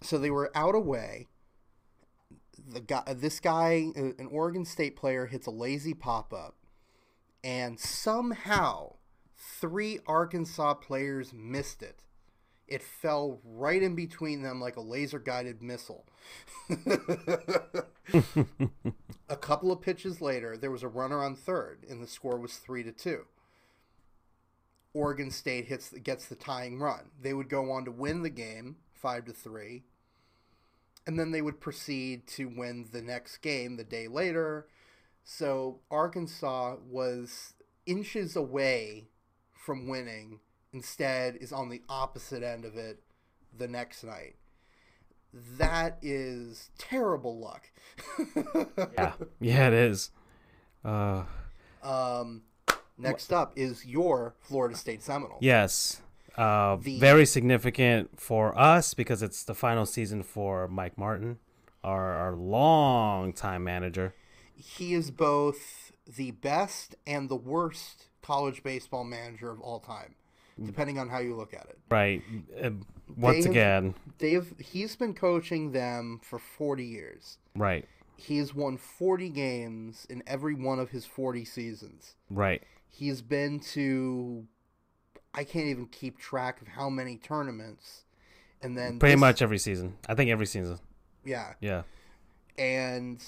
So 0.01 0.17
they 0.17 0.29
were 0.29 0.51
out 0.53 0.75
away. 0.75 1.27
The 2.69 2.81
guy, 2.81 3.01
this 3.13 3.39
guy, 3.39 3.87
uh, 3.95 3.99
an 4.19 4.27
Oregon 4.31 4.65
State 4.65 4.95
player, 4.95 5.25
hits 5.25 5.47
a 5.47 5.51
lazy 5.51 5.93
pop 5.93 6.33
up, 6.33 6.55
and 7.43 7.79
somehow 7.79 8.95
three 9.35 9.99
Arkansas 10.05 10.73
players 10.75 11.31
missed 11.33 11.81
it, 11.81 12.03
It 12.67 12.83
fell 12.83 13.39
right 13.45 13.81
in 13.81 13.95
between 13.95 14.41
them 14.41 14.59
like 14.59 14.75
a 14.75 14.81
laser 14.81 15.19
guided 15.19 15.61
missile. 15.61 16.05
a 19.29 19.37
couple 19.39 19.71
of 19.71 19.81
pitches 19.81 20.21
later, 20.21 20.57
there 20.57 20.71
was 20.71 20.83
a 20.83 20.87
runner 20.87 21.23
on 21.23 21.35
third, 21.35 21.85
and 21.89 22.01
the 22.03 22.07
score 22.07 22.37
was 22.37 22.57
three 22.57 22.83
to 22.83 22.91
two. 22.91 23.25
Oregon 24.93 25.31
State 25.31 25.65
hits 25.67 25.91
gets 25.91 26.25
the 26.25 26.35
tying 26.35 26.79
run. 26.79 27.11
They 27.21 27.33
would 27.33 27.49
go 27.49 27.71
on 27.71 27.85
to 27.85 27.91
win 27.91 28.23
the 28.23 28.29
game 28.29 28.77
five 28.93 29.25
to 29.25 29.33
three, 29.33 29.83
and 31.05 31.19
then 31.19 31.31
they 31.31 31.41
would 31.41 31.61
proceed 31.61 32.27
to 32.27 32.49
win 32.49 32.89
the 32.91 33.01
next 33.01 33.37
game 33.37 33.77
the 33.77 33.83
day 33.83 34.07
later. 34.07 34.67
So 35.23 35.81
Arkansas 35.91 36.77
was 36.89 37.53
inches 37.85 38.35
away 38.35 39.09
from 39.53 39.87
winning. 39.87 40.39
Instead, 40.77 41.35
is 41.37 41.51
on 41.51 41.69
the 41.69 41.81
opposite 41.89 42.43
end 42.43 42.63
of 42.63 42.75
it 42.77 42.99
the 43.57 43.67
next 43.67 44.03
night. 44.03 44.35
That 45.57 45.97
is 46.03 46.69
terrible 46.77 47.39
luck. 47.39 47.63
Yeah, 48.95 49.13
yeah, 49.39 49.67
it 49.69 49.73
is. 49.73 50.11
Uh, 50.85 51.23
Um, 51.81 52.43
next 52.95 53.33
up 53.33 53.53
is 53.55 53.85
your 53.87 54.35
Florida 54.39 54.75
State 54.77 55.01
Seminoles. 55.01 55.39
yes, 55.41 56.01
uh, 56.37 56.75
The- 56.75 56.99
very 56.99 57.25
significant 57.25 58.19
for 58.19 58.55
us 58.57 58.93
because 58.93 59.23
it's 59.23 59.43
the 59.43 59.55
final 59.55 59.87
season 59.87 60.21
for 60.21 60.67
Mike 60.67 60.95
Martin, 60.95 61.39
our 61.83 62.13
our 62.13 62.35
long 62.35 63.33
time 63.33 63.63
manager. 63.63 64.13
He 64.55 64.93
is 64.93 65.09
both 65.09 65.91
the 66.05 66.29
best 66.31 66.93
and 67.07 67.29
the 67.29 67.35
worst 67.35 68.05
college 68.21 68.61
baseball 68.61 69.03
manager 69.03 69.49
of 69.49 69.59
all 69.61 69.79
time, 69.79 70.13
depending 70.65 70.97
on 70.99 71.09
how 71.09 71.19
you 71.19 71.35
look 71.35 71.53
at 71.53 71.65
it. 71.69 71.77
Right. 71.89 72.21
Uh, 72.61 72.71
once 73.15 73.45
again, 73.45 73.93
They've 74.17 74.53
he's 74.59 74.95
been 74.95 75.13
coaching 75.13 75.71
them 75.71 76.19
for 76.23 76.39
40 76.39 76.83
years. 76.83 77.37
right, 77.55 77.85
He's 78.17 78.53
won 78.55 78.77
40 78.77 79.29
games 79.29 80.05
in 80.09 80.23
every 80.25 80.55
one 80.55 80.79
of 80.79 80.89
his 80.89 81.05
40 81.05 81.45
seasons. 81.45 82.15
right. 82.29 82.63
He's 82.89 83.21
been 83.21 83.59
to 83.73 84.47
I 85.33 85.43
can't 85.43 85.67
even 85.67 85.85
keep 85.87 86.17
track 86.17 86.61
of 86.61 86.67
how 86.69 86.89
many 86.89 87.17
tournaments. 87.17 88.05
And 88.61 88.75
then 88.75 88.97
Pretty 88.97 89.13
this- 89.13 89.19
much 89.19 89.41
every 89.43 89.59
season. 89.59 89.97
I 90.09 90.15
think 90.15 90.31
every 90.31 90.47
season. 90.47 90.79
yeah. 91.23 91.53
Yeah. 91.61 91.83
And 92.57 93.23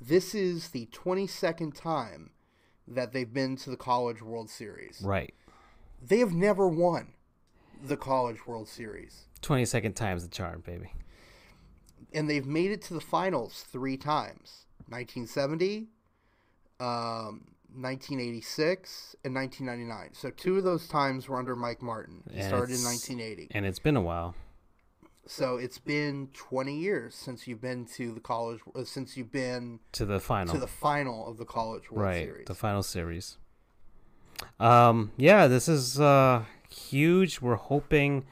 this 0.00 0.34
is 0.36 0.68
the 0.68 0.86
22nd 0.92 1.74
time 1.74 2.30
that 2.86 3.12
they've 3.12 3.32
been 3.32 3.56
to 3.56 3.70
the 3.70 3.76
College 3.76 4.22
World 4.22 4.50
Series. 4.50 5.02
Right. 5.04 5.34
They 6.04 6.18
have 6.18 6.32
never 6.32 6.68
won 6.68 7.12
the 7.82 7.96
College 7.96 8.46
World 8.46 8.68
Series. 8.68 9.26
Twenty 9.40 9.64
second 9.64 9.94
times 9.94 10.22
the 10.22 10.30
charm, 10.34 10.62
baby. 10.66 10.92
And 12.12 12.28
they've 12.28 12.46
made 12.46 12.70
it 12.70 12.82
to 12.82 12.94
the 12.94 13.00
finals 13.00 13.64
three 13.70 13.96
times 13.96 14.66
1970, 14.88 15.88
um, 16.80 17.46
1986, 17.74 19.16
and 19.24 19.34
1999. 19.34 20.10
So 20.12 20.30
two 20.30 20.58
of 20.58 20.64
those 20.64 20.86
times 20.88 21.28
were 21.28 21.38
under 21.38 21.56
Mike 21.56 21.80
Martin. 21.82 22.22
He 22.30 22.38
And 22.40 22.48
started 22.48 22.74
in 22.74 22.82
1980. 22.84 23.48
And 23.52 23.64
it's 23.64 23.78
been 23.78 23.96
a 23.96 24.02
while. 24.02 24.34
So 25.26 25.56
it's 25.56 25.78
been 25.78 26.28
20 26.34 26.76
years 26.76 27.14
since 27.14 27.46
you've 27.46 27.60
been 27.60 27.86
to 27.94 28.12
the 28.12 28.20
college, 28.20 28.60
uh, 28.74 28.84
since 28.84 29.16
you've 29.16 29.30
been 29.32 29.78
To 29.92 30.04
the 30.04 30.18
final. 30.20 30.52
to 30.52 30.60
the 30.60 30.66
final 30.66 31.28
of 31.28 31.38
the 31.38 31.44
College 31.44 31.90
World 31.90 32.06
right. 32.08 32.24
Series. 32.24 32.46
The 32.46 32.54
final 32.54 32.82
series. 32.82 33.38
Um, 34.60 35.12
yeah, 35.16 35.46
this 35.46 35.68
is 35.68 36.00
uh 36.00 36.44
huge. 36.70 37.40
We're 37.40 37.56
hoping 37.56 38.24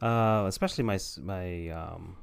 uh 0.00 0.44
especially 0.46 0.84
my 0.84 0.98
my 1.22 1.68
um 1.70 2.16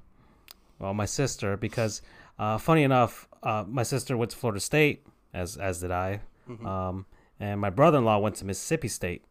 well, 0.80 0.94
my 0.94 1.06
sister 1.06 1.58
because 1.58 2.02
uh 2.38 2.58
funny 2.58 2.84
enough, 2.84 3.28
uh 3.44 3.66
my 3.68 3.84
sister 3.84 4.16
went 4.18 4.32
to 4.32 4.38
Florida 4.38 4.60
State 4.60 5.06
as 5.34 5.58
as 5.58 5.80
did 5.82 5.92
I. 5.92 6.22
Um 6.66 7.06
and 7.40 7.62
my 7.62 7.70
brother-in-law 7.70 8.20
went 8.20 8.36
to 8.38 8.46
Mississippi 8.46 8.88
State. 8.88 9.24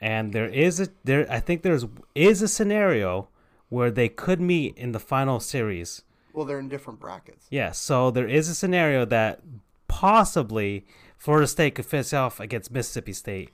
And 0.00 0.32
there 0.32 0.48
is 0.48 0.80
a 0.80 0.88
there 1.04 1.26
I 1.30 1.40
think 1.40 1.62
there's 1.62 1.84
is 2.14 2.42
a 2.42 2.48
scenario 2.48 3.28
where 3.68 3.90
they 3.90 4.08
could 4.08 4.40
meet 4.40 4.76
in 4.78 4.92
the 4.92 5.00
final 5.00 5.40
series. 5.40 6.02
Well, 6.32 6.44
they're 6.44 6.58
in 6.58 6.68
different 6.68 7.00
brackets. 7.00 7.46
Yeah, 7.50 7.72
so 7.72 8.10
there 8.10 8.28
is 8.28 8.48
a 8.48 8.54
scenario 8.54 9.04
that 9.06 9.40
possibly 9.88 10.84
Florida 11.16 11.46
State 11.46 11.74
could 11.74 11.86
face 11.86 12.12
off 12.12 12.40
against 12.40 12.70
Mississippi 12.70 13.12
State. 13.12 13.50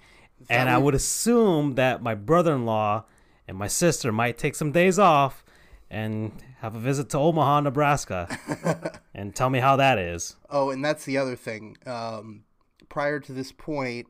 And 0.50 0.68
I 0.68 0.76
would- 0.78 0.84
would 0.86 0.94
assume 0.94 1.74
that 1.76 2.02
my 2.02 2.14
brother 2.14 2.54
in 2.54 2.64
law 2.64 3.04
and 3.46 3.56
my 3.56 3.68
sister 3.68 4.10
might 4.12 4.38
take 4.38 4.54
some 4.54 4.72
days 4.72 4.98
off 4.98 5.44
and 5.90 6.32
have 6.60 6.74
a 6.74 6.78
visit 6.80 7.10
to 7.10 7.18
Omaha, 7.18 7.60
Nebraska, 7.60 8.26
and 9.14 9.34
tell 9.36 9.50
me 9.50 9.60
how 9.60 9.76
that 9.76 9.98
is. 9.98 10.36
Oh, 10.50 10.70
and 10.70 10.84
that's 10.84 11.04
the 11.04 11.18
other 11.18 11.36
thing. 11.36 11.76
Um, 11.86 12.44
prior 12.88 13.20
to 13.20 13.32
this 13.32 13.52
point, 13.52 14.06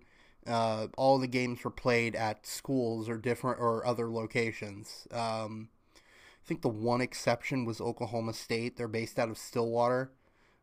uh, 0.46 0.86
all 0.96 1.18
the 1.18 1.26
games 1.26 1.62
were 1.64 1.70
played 1.70 2.14
at 2.16 2.46
schools 2.46 3.08
or 3.08 3.16
different 3.18 3.58
or 3.60 3.84
other 3.86 4.10
locations. 4.10 5.06
Um, 5.12 5.68
I 5.96 6.46
think 6.46 6.62
the 6.62 6.68
one 6.68 7.00
exception 7.00 7.64
was 7.64 7.80
Oklahoma 7.80 8.32
State. 8.32 8.76
They're 8.76 8.88
based 8.88 9.18
out 9.18 9.28
of 9.28 9.36
Stillwater, 9.38 10.12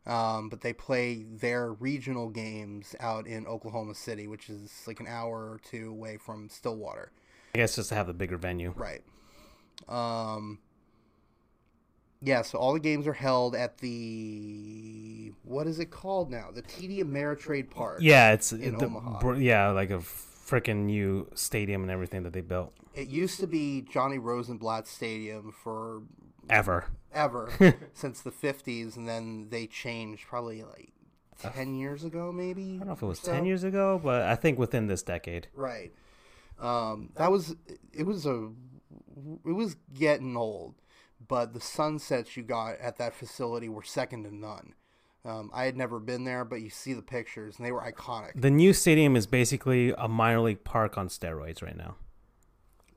um, 0.10 0.50
but 0.50 0.62
they 0.62 0.74
play 0.74 1.24
their 1.24 1.72
regional 1.74 2.30
games 2.30 2.96
out 3.00 3.28
in 3.28 3.46
Oklahoma 3.46 3.94
City, 3.94 4.28
which 4.28 4.50
is 4.50 4.72
like 4.88 5.00
an 5.00 5.08
hour 5.08 5.52
or 5.52 5.60
two 5.64 5.90
away 5.92 6.18
from 6.18 6.50
Stillwater. 6.50 7.12
I 7.56 7.60
guess 7.60 7.76
just 7.76 7.90
to 7.90 7.96
have 7.96 8.08
the 8.08 8.14
bigger 8.14 8.38
venue. 8.38 8.74
Right. 8.76 9.02
Um, 9.88 10.60
yeah, 12.22 12.42
so 12.42 12.58
all 12.58 12.74
the 12.74 12.80
games 12.80 13.08
are 13.08 13.14
held 13.14 13.56
at 13.56 13.78
the 13.78 15.32
what 15.44 15.68
is 15.68 15.80
it 15.80 15.92
called 15.92 16.30
now? 16.32 16.50
The 16.54 16.64
TD 16.64 17.04
Ameritrade 17.04 17.70
Park. 17.70 18.00
Yeah, 18.02 18.34
it's 18.34 18.52
In 18.52 18.78
the- 18.78 18.86
Omaha. 18.86 19.34
yeah, 19.36 19.70
like 19.70 19.92
a 19.92 20.00
freaking 20.00 20.86
new 20.86 21.30
stadium 21.36 21.84
and 21.84 21.92
everything 21.92 22.24
that 22.24 22.34
they 22.34 22.42
built. 22.42 22.74
It 22.96 23.08
used 23.08 23.40
to 23.40 23.48
be 23.48 23.82
Johnny 23.84 24.18
Rosenblatt 24.18 24.88
Stadium 24.88 25.52
for 25.52 26.02
Ever. 26.50 26.86
Ever 27.14 27.52
since 27.94 28.22
the 28.22 28.32
50s 28.32 28.96
and 28.96 29.08
then 29.08 29.48
they 29.50 29.68
changed 29.68 30.28
probably 30.28 30.64
like 30.64 30.94
10 31.42 31.76
years 31.76 32.04
ago 32.04 32.32
maybe. 32.32 32.76
I 32.76 32.78
don't 32.80 32.88
know 32.88 32.94
if 32.94 33.02
it 33.02 33.06
was 33.06 33.20
so. 33.20 33.32
10 33.32 33.46
years 33.46 33.64
ago, 33.64 34.00
but 34.04 34.24
I 34.24 34.36
think 34.36 34.60
within 34.60 34.88
this 34.88 35.04
decade. 35.04 35.48
Right. 35.54 35.92
Um, 36.60 37.12
that 37.16 37.32
was 37.32 37.56
it 37.94 38.06
was 38.06 38.26
a 38.26 38.50
it 39.46 39.52
was 39.52 39.76
getting 39.94 40.36
old, 40.36 40.76
but 41.26 41.54
the 41.54 41.62
sunsets 41.62 42.36
you 42.36 42.44
got 42.44 42.78
at 42.80 42.98
that 42.98 43.14
facility 43.14 43.70
were 43.70 43.84
second 43.84 44.24
to 44.24 44.36
none. 44.36 44.74
Um, 45.26 45.52
I 45.54 45.66
had 45.66 45.76
never 45.76 46.00
been 46.00 46.24
there, 46.24 46.46
but 46.46 46.62
you 46.62 46.70
see 46.70 46.94
the 46.94 47.02
pictures 47.02 47.58
and 47.58 47.66
they 47.66 47.72
were 47.72 47.82
iconic. 47.82 48.32
The 48.36 48.50
new 48.50 48.74
stadium 48.74 49.16
is 49.16 49.28
basically 49.28 49.94
a 49.98 50.08
minor 50.08 50.40
league 50.40 50.64
park 50.64 50.98
on 50.98 51.08
steroids 51.08 51.62
right 51.62 51.78
now. 51.78 51.96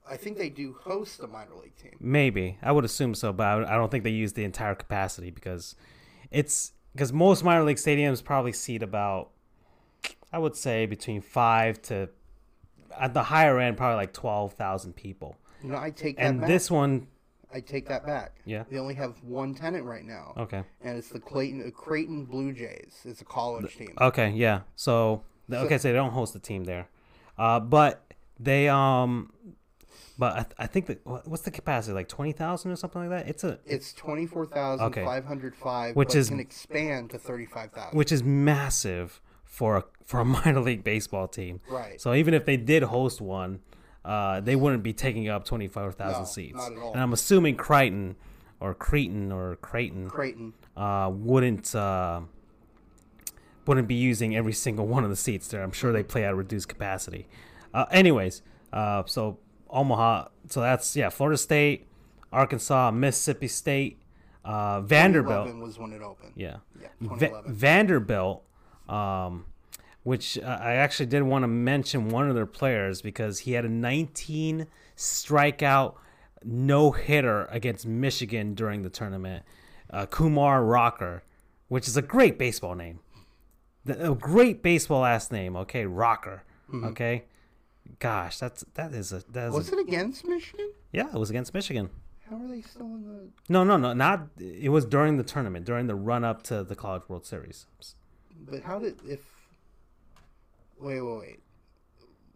I 0.08 0.16
think 0.16 0.36
they 0.38 0.48
do 0.50 0.76
host 0.80 1.20
a 1.20 1.26
minor 1.26 1.54
league 1.62 1.76
team. 1.76 1.96
Maybe 2.00 2.58
I 2.62 2.72
would 2.72 2.84
assume 2.84 3.14
so, 3.14 3.32
but 3.32 3.46
I 3.46 3.74
I 3.74 3.76
don't 3.76 3.90
think 3.90 4.04
they 4.04 4.10
use 4.10 4.32
the 4.32 4.44
entire 4.44 4.74
capacity 4.74 5.30
because 5.30 5.74
it's 6.30 6.72
because 6.92 7.12
most 7.12 7.44
minor 7.44 7.62
league 7.64 7.76
stadiums 7.78 8.22
probably 8.22 8.52
seat 8.52 8.82
about 8.82 9.30
I 10.32 10.38
would 10.38 10.56
say 10.56 10.86
between 10.86 11.20
five 11.20 11.80
to 11.82 12.08
at 12.98 13.14
the 13.14 13.22
higher 13.22 13.58
end 13.58 13.76
probably 13.76 13.96
like 13.96 14.12
twelve 14.12 14.52
thousand 14.54 14.94
people, 14.96 15.36
You 15.62 15.70
know, 15.70 15.78
I 15.78 15.90
take 15.90 16.16
that 16.16 16.22
and 16.24 16.40
back. 16.40 16.48
this 16.48 16.70
one 16.70 17.06
I 17.54 17.60
take 17.60 17.86
that 17.88 18.06
back. 18.06 18.36
Yeah. 18.46 18.64
They 18.70 18.78
only 18.78 18.94
have 18.94 19.22
one 19.22 19.54
tenant 19.54 19.84
right 19.84 20.04
now, 20.04 20.32
okay 20.36 20.64
and 20.82 20.96
it's 20.98 21.08
the 21.10 21.20
Clayton 21.20 21.70
Creighton 21.72 22.24
Blue 22.24 22.52
Jays. 22.52 23.00
It's 23.04 23.20
a 23.20 23.24
college 23.24 23.76
team. 23.76 23.94
okay 24.00 24.30
yeah 24.30 24.60
so 24.74 25.22
the- 25.48 25.58
okay 25.60 25.78
so 25.78 25.88
they 25.88 25.94
don't 25.94 26.12
host 26.12 26.34
a 26.34 26.38
team 26.40 26.64
there, 26.64 26.88
uh 27.38 27.60
but 27.60 28.12
they 28.40 28.68
um 28.68 29.32
but 30.22 30.32
I, 30.34 30.42
th- 30.42 30.54
I 30.58 30.66
think 30.68 30.86
that 30.86 31.00
what's 31.04 31.42
the 31.42 31.50
capacity 31.50 31.92
like 31.94 32.06
twenty 32.08 32.30
thousand 32.32 32.70
or 32.70 32.76
something 32.76 33.00
like 33.02 33.10
that 33.10 33.28
it's 33.28 33.42
a 33.42 33.58
It's 33.66 33.92
twenty 33.92 34.26
four 34.26 34.46
thousand 34.46 34.92
five 35.04 35.24
hundred 35.24 35.56
five, 35.56 35.96
Which 35.96 36.08
but 36.10 36.16
is- 36.16 36.28
can 36.28 36.38
expand 36.38 37.10
to 37.10 37.18
thirty 37.18 37.46
five 37.46 37.72
thousand. 37.72 37.96
which 37.98 38.12
is 38.12 38.22
massive 38.22 39.20
for 39.44 39.76
a 39.78 39.84
for 40.04 40.20
a 40.20 40.24
minor 40.36 40.60
league 40.60 40.84
baseball 40.84 41.26
team. 41.26 41.60
Right. 41.68 42.00
So 42.00 42.14
even 42.14 42.34
if 42.34 42.44
they 42.46 42.56
did 42.56 42.84
host 42.84 43.20
one, 43.20 43.60
uh, 44.04 44.40
they 44.40 44.54
wouldn't 44.54 44.84
be 44.84 44.92
taking 44.92 45.28
up 45.28 45.44
twenty 45.44 45.66
five 45.66 45.96
thousand 45.96 46.22
No, 46.22 46.26
seats. 46.26 46.56
not 46.56 46.72
at 46.72 46.78
all. 46.78 46.92
And 46.92 47.02
I'm 47.02 47.12
assuming 47.12 47.56
Crichton 47.56 48.14
or 48.60 48.74
Cretan 48.74 49.32
or 49.32 49.56
Creighton 49.56 50.08
Creighton. 50.08 50.52
uh, 50.76 51.10
wouldn't 51.12 51.74
uh, 51.74 52.20
wouldn't 53.66 53.88
be 53.88 53.94
using 53.96 54.36
every 54.36 54.52
single 54.52 54.86
one 54.86 55.04
of 55.04 55.10
the 55.10 55.16
seats 55.16 55.48
there. 55.48 55.62
I'm 55.62 55.72
sure 55.72 55.92
they 55.92 56.02
play 56.02 56.24
at 56.24 56.32
a 56.32 56.34
reduced 56.36 56.68
capacity. 56.68 57.26
Uh, 57.74 57.86
anyways, 57.90 58.42
uh, 58.72 59.02
so 59.06 59.38
Omaha. 59.72 60.28
So 60.48 60.60
that's 60.60 60.94
yeah, 60.94 61.08
Florida 61.08 61.38
State, 61.38 61.86
Arkansas, 62.32 62.90
Mississippi 62.90 63.48
State, 63.48 64.00
uh, 64.44 64.80
Vanderbilt. 64.82 65.56
was 65.56 65.78
when 65.78 65.92
it 65.92 66.02
opened. 66.02 66.32
Yeah. 66.36 66.58
Yeah, 66.80 66.88
Va- 67.00 67.08
2011. 67.14 67.54
Vanderbilt, 67.54 68.44
um, 68.88 69.46
which 70.02 70.38
uh, 70.38 70.42
I 70.60 70.74
actually 70.74 71.06
did 71.06 71.22
want 71.22 71.42
to 71.44 71.48
mention 71.48 72.08
one 72.08 72.28
of 72.28 72.34
their 72.34 72.46
players 72.46 73.02
because 73.02 73.40
he 73.40 73.52
had 73.52 73.64
a 73.64 73.68
19 73.68 74.66
strikeout 74.96 75.94
no 76.44 76.90
hitter 76.90 77.46
against 77.46 77.86
Michigan 77.86 78.54
during 78.54 78.82
the 78.82 78.90
tournament. 78.90 79.44
Uh, 79.90 80.06
Kumar 80.06 80.64
Rocker, 80.64 81.22
which 81.68 81.86
is 81.86 81.96
a 81.96 82.02
great 82.02 82.38
baseball 82.38 82.74
name. 82.74 82.98
The, 83.84 84.10
a 84.12 84.14
great 84.14 84.62
baseball 84.62 85.00
last 85.02 85.30
name. 85.32 85.56
Okay, 85.56 85.86
Rocker. 85.86 86.42
Okay. 86.72 87.24
Gosh, 87.98 88.38
that's 88.38 88.64
that 88.74 88.92
is 88.92 89.12
a 89.12 89.22
that 89.32 89.48
is 89.48 89.54
Was 89.54 89.72
a, 89.72 89.78
it 89.78 89.86
against 89.88 90.26
Michigan? 90.26 90.70
yeah. 90.92 91.08
It 91.08 91.18
was 91.18 91.30
against 91.30 91.54
Michigan. 91.54 91.90
How 92.28 92.36
are 92.36 92.48
they 92.48 92.62
still 92.62 92.86
in 92.86 93.02
the? 93.02 93.28
No, 93.48 93.62
no, 93.64 93.76
no, 93.76 93.92
not. 93.92 94.28
It 94.38 94.70
was 94.70 94.84
during 94.86 95.18
the 95.18 95.22
tournament, 95.24 95.66
during 95.66 95.86
the 95.86 95.94
run 95.94 96.24
up 96.24 96.42
to 96.44 96.64
the 96.64 96.74
College 96.74 97.02
World 97.08 97.26
Series. 97.26 97.66
But 98.50 98.62
how 98.62 98.78
did 98.78 98.96
if? 99.06 99.20
Wait, 100.80 101.00
wait, 101.00 101.18
wait. 101.20 101.40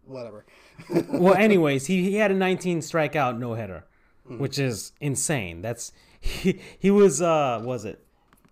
Whatever. 0.05 0.45
well, 1.09 1.33
anyways, 1.33 1.87
he, 1.87 2.03
he 2.09 2.15
had 2.15 2.31
a 2.31 2.35
19 2.35 2.79
strikeout 2.79 3.37
no 3.37 3.55
hitter, 3.55 3.85
which 4.25 4.57
is 4.57 4.93
insane. 5.01 5.61
That's 5.61 5.91
he 6.21 6.59
he 6.79 6.91
was 6.91 7.21
uh 7.21 7.59
was 7.63 7.83
it 7.83 8.05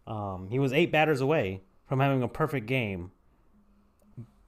um 0.07 0.49
he 0.49 0.59
was 0.59 0.73
eight 0.73 0.91
batters 0.91 1.21
away 1.21 1.61
from 1.87 1.99
having 1.99 2.23
a 2.23 2.27
perfect 2.27 2.65
game, 2.65 3.11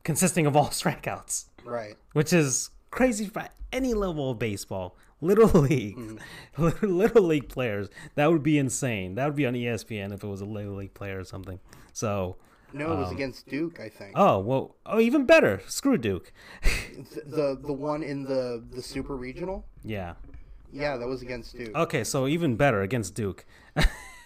consisting 0.04 0.46
of 0.48 0.56
all 0.58 0.68
strikeouts, 0.70 1.46
right. 1.68 1.96
which 2.14 2.34
is 2.34 2.70
crazy 2.92 3.26
for 3.28 3.48
any 3.72 3.94
level 3.94 4.32
of 4.32 4.40
baseball. 4.40 4.96
Little 5.22 5.62
league, 5.62 5.98
mm-hmm. 5.98 6.86
little 6.98 7.24
league 7.24 7.50
players. 7.50 7.90
That 8.14 8.30
would 8.32 8.44
be 8.44 8.60
insane. 8.60 9.16
That 9.16 9.26
would 9.26 9.36
be 9.36 9.48
on 9.48 9.54
ESPN 9.56 10.14
if 10.14 10.24
it 10.24 10.28
was 10.28 10.42
a 10.42 10.46
little 10.46 10.76
league 10.76 10.94
player 10.94 11.20
or 11.20 11.24
something. 11.24 11.60
So, 11.92 12.36
No, 12.72 12.94
it 12.94 12.98
was 12.98 13.10
um, 13.10 13.16
against 13.16 13.48
Duke, 13.48 13.80
I 13.80 13.90
think. 13.90 14.12
oh 14.14 14.38
well, 14.38 14.76
oh 14.86 15.00
even 15.00 15.26
better. 15.26 15.62
Screw 15.68 15.98
Duke. 15.98 16.32
The 17.26 17.58
the 17.60 17.74
one 17.74 18.04
in 18.04 18.24
the 18.26 18.64
the 18.72 18.82
super 18.84 19.16
regional. 19.16 19.66
yeah. 19.84 20.14
Yeah, 20.72 20.98
that 20.98 21.08
was 21.08 21.22
against 21.24 21.58
Duke. 21.58 21.76
Okay, 21.76 22.04
so 22.04 22.28
even 22.28 22.56
better 22.56 22.82
against 22.82 23.16
Duke. 23.16 23.44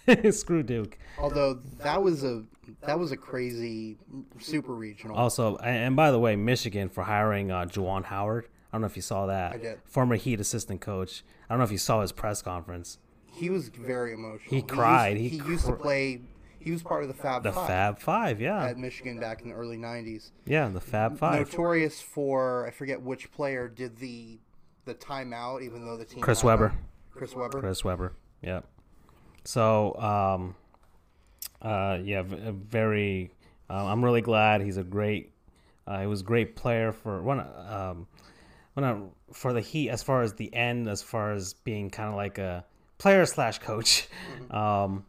Screw 0.30 0.62
Duke. 0.62 0.98
Although 1.18 1.54
that 1.78 2.02
was 2.02 2.24
a 2.24 2.44
that 2.82 2.98
was 2.98 3.12
a 3.12 3.16
crazy 3.16 3.98
super 4.38 4.74
regional. 4.74 5.16
Also, 5.16 5.56
and 5.58 5.94
by 5.96 6.10
the 6.10 6.18
way, 6.18 6.36
Michigan 6.36 6.88
for 6.88 7.04
hiring 7.04 7.50
uh, 7.50 7.64
Juwan 7.66 8.04
Howard. 8.04 8.46
I 8.72 8.76
don't 8.76 8.80
know 8.82 8.86
if 8.86 8.96
you 8.96 9.02
saw 9.02 9.26
that. 9.26 9.52
I 9.52 9.56
did. 9.58 9.78
Former 9.84 10.16
Heat 10.16 10.40
assistant 10.40 10.80
coach. 10.80 11.24
I 11.48 11.52
don't 11.52 11.58
know 11.58 11.64
if 11.64 11.72
you 11.72 11.78
saw 11.78 12.00
his 12.00 12.10
press 12.12 12.40
conference. 12.40 12.98
He 13.26 13.50
was 13.50 13.68
very 13.68 14.12
emotional. 14.14 14.48
He 14.50 14.56
used- 14.56 14.68
cried. 14.68 15.16
He, 15.16 15.28
He 15.28 15.36
used 15.36 15.66
to 15.66 15.72
play. 15.74 16.22
He 16.58 16.70
was 16.70 16.82
part 16.82 17.02
of 17.02 17.08
the 17.08 17.14
Fab 17.14 17.42
The 17.42 17.50
Five 17.52 17.66
Fab 17.66 17.98
Five, 17.98 18.40
yeah, 18.40 18.64
at 18.64 18.78
Michigan 18.78 19.18
back 19.18 19.42
in 19.42 19.48
the 19.48 19.54
early 19.54 19.76
'90s. 19.76 20.30
yeah, 20.46 20.68
the 20.68 20.80
Fab 20.80 21.18
Five. 21.18 21.40
Notorious 21.40 22.00
for 22.00 22.66
I 22.68 22.70
forget 22.70 23.02
which 23.02 23.32
player 23.32 23.68
did 23.68 23.96
the 23.96 24.38
the 24.84 24.94
timeout, 24.94 25.62
even 25.62 25.84
though 25.84 25.96
the 25.96 26.04
team. 26.04 26.20
Chris 26.20 26.40
had 26.42 26.46
Webber. 26.46 26.72
Chris 27.12 27.34
Webber. 27.34 27.60
Chris 27.60 27.84
Webber. 27.84 28.12
Yep. 28.42 28.64
So, 29.44 29.94
um, 29.96 30.54
uh, 31.60 31.98
yeah, 32.02 32.22
v- 32.22 32.48
uh, 32.48 32.52
very. 32.52 33.30
Uh, 33.68 33.86
I'm 33.86 34.04
really 34.04 34.20
glad 34.20 34.60
he's 34.60 34.76
a 34.76 34.84
great. 34.84 35.32
Uh, 35.86 36.00
he 36.00 36.06
was 36.06 36.20
a 36.20 36.24
great 36.24 36.56
player 36.56 36.92
for 36.92 37.22
one. 37.22 37.40
Um, 37.40 38.06
when 38.74 38.84
I, 38.84 39.00
for 39.32 39.52
the 39.52 39.60
Heat, 39.60 39.90
as 39.90 40.02
far 40.02 40.22
as 40.22 40.34
the 40.34 40.52
end, 40.54 40.88
as 40.88 41.02
far 41.02 41.32
as 41.32 41.54
being 41.54 41.90
kind 41.90 42.08
of 42.08 42.14
like 42.14 42.38
a 42.38 42.64
player 42.98 43.26
slash 43.26 43.58
coach, 43.58 44.08
um, 44.50 45.04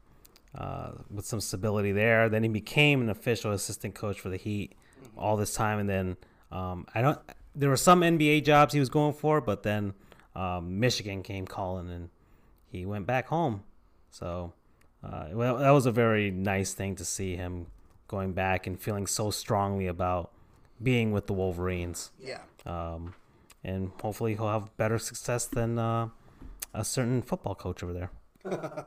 uh, 0.56 0.92
with 1.10 1.26
some 1.26 1.42
stability 1.42 1.92
there. 1.92 2.30
Then 2.30 2.44
he 2.44 2.50
became 2.50 3.02
an 3.02 3.10
official 3.10 3.52
assistant 3.52 3.96
coach 3.96 4.20
for 4.20 4.30
the 4.30 4.38
Heat 4.38 4.74
all 5.18 5.38
this 5.38 5.54
time, 5.54 5.80
and 5.80 5.90
then 5.90 6.18
um, 6.52 6.86
I 6.94 7.02
don't. 7.02 7.20
There 7.56 7.70
were 7.70 7.78
some 7.78 8.02
NBA 8.02 8.46
jobs 8.46 8.74
he 8.74 8.80
was 8.80 8.90
going 8.90 9.14
for, 9.14 9.42
but 9.42 9.64
then 9.64 9.94
um, 10.36 10.80
Michigan 10.80 11.24
came 11.24 11.46
calling, 11.46 11.90
and 11.90 12.10
he 12.68 12.86
went 12.86 13.06
back 13.06 13.28
home. 13.28 13.64
So, 14.14 14.54
uh, 15.04 15.30
well, 15.32 15.58
that 15.58 15.72
was 15.72 15.88
a 15.88 15.92
very 15.92 16.30
nice 16.30 16.74
thing 16.74 16.96
to 16.98 17.06
see 17.06 17.36
him 17.36 17.66
going 18.08 18.34
back 18.34 18.68
and 18.68 18.80
feeling 18.80 19.08
so 19.08 19.32
strongly 19.32 19.88
about 19.88 20.32
being 20.82 21.12
with 21.12 21.26
the 21.26 21.34
Wolverines. 21.34 22.12
Yeah. 22.20 22.42
Um, 22.64 23.16
and 23.64 23.92
hopefully 24.00 24.36
he'll 24.36 24.50
have 24.50 24.78
better 24.78 25.00
success 25.00 25.48
than 25.48 25.80
uh, 25.80 26.10
a 26.76 26.86
certain 26.86 27.24
football 27.24 27.56
coach 27.56 27.82
over 27.82 27.92
there. 27.92 28.12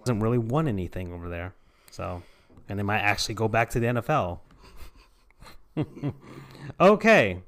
Hasn't 0.00 0.22
really 0.22 0.36
won 0.36 0.68
anything 0.68 1.14
over 1.14 1.30
there, 1.30 1.54
so 1.90 2.22
and 2.68 2.78
they 2.78 2.82
might 2.82 3.00
actually 3.00 3.34
go 3.34 3.48
back 3.48 3.70
to 3.70 3.80
the 3.80 3.86
NFL. 3.86 4.40
okay, 6.80 7.42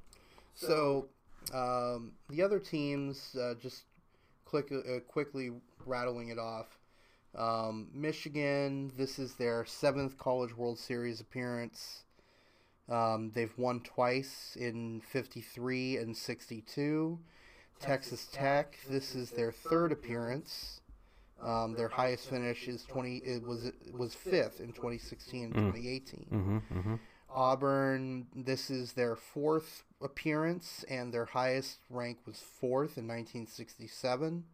So 0.55 1.09
um, 1.53 2.13
the 2.31 2.43
other 2.43 2.59
teams, 2.59 3.37
uh, 3.37 3.55
just 3.61 3.83
click, 4.45 4.71
uh, 4.73 5.01
quickly 5.09 5.51
rattling 5.87 6.29
it 6.29 6.39
off. 6.39 6.79
Um, 7.35 7.89
Michigan, 7.95 8.93
this 8.97 9.19
is 9.19 9.35
their 9.35 9.65
seventh 9.65 10.19
College 10.19 10.57
World 10.57 10.79
Series 10.79 11.21
appearance. 11.21 12.05
Um, 12.89 13.31
they've 13.35 13.57
won 13.57 13.81
twice 13.81 14.57
in 14.59 15.01
53 15.01 15.97
and 15.97 16.17
62. 16.17 17.19
Texas 17.81 18.29
Tech, 18.31 18.79
this 18.89 19.15
is 19.15 19.31
their 19.31 19.51
third 19.51 19.93
appearance. 19.93 20.81
Um, 21.43 21.75
their 21.75 21.89
highest 21.89 22.29
finish 22.29 22.69
is 22.69 22.85
20. 22.85 23.17
It 23.19 23.43
was 23.45 23.65
it 23.65 23.95
was 23.97 24.15
fifth 24.15 24.61
in 24.61 24.69
2016 24.73 25.45
and 25.45 25.55
2018. 25.55 26.27
hmm 26.29 26.59
hmm 26.59 26.95
Auburn, 27.35 28.27
this 28.37 28.71
is 28.71 28.93
their 28.93 29.17
fourth 29.17 29.85
appearance, 30.03 30.85
and 30.89 31.15
their 31.15 31.25
highest 31.25 31.79
rank 31.89 32.19
was 32.27 32.39
fourth 32.41 32.99
in 32.99 33.09
1967. 33.09 34.45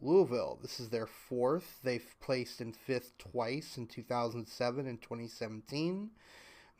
Louisville, 0.00 0.58
this 0.60 0.80
is 0.80 0.88
their 0.88 1.06
fourth. 1.06 1.78
They've 1.82 2.14
placed 2.20 2.60
in 2.60 2.72
fifth 2.72 3.16
twice 3.18 3.76
in 3.76 3.86
2007 3.86 4.86
and 4.86 5.00
2017. 5.00 6.10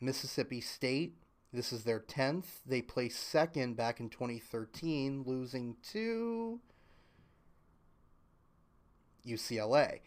Mississippi 0.01 0.61
State, 0.61 1.15
this 1.53 1.71
is 1.71 1.83
their 1.83 2.01
10th. 2.01 2.61
They 2.65 2.81
placed 2.81 3.19
second 3.19 3.77
back 3.77 3.99
in 3.99 4.09
2013, 4.09 5.23
losing 5.25 5.77
to 5.91 6.59
UCLA 9.25 9.99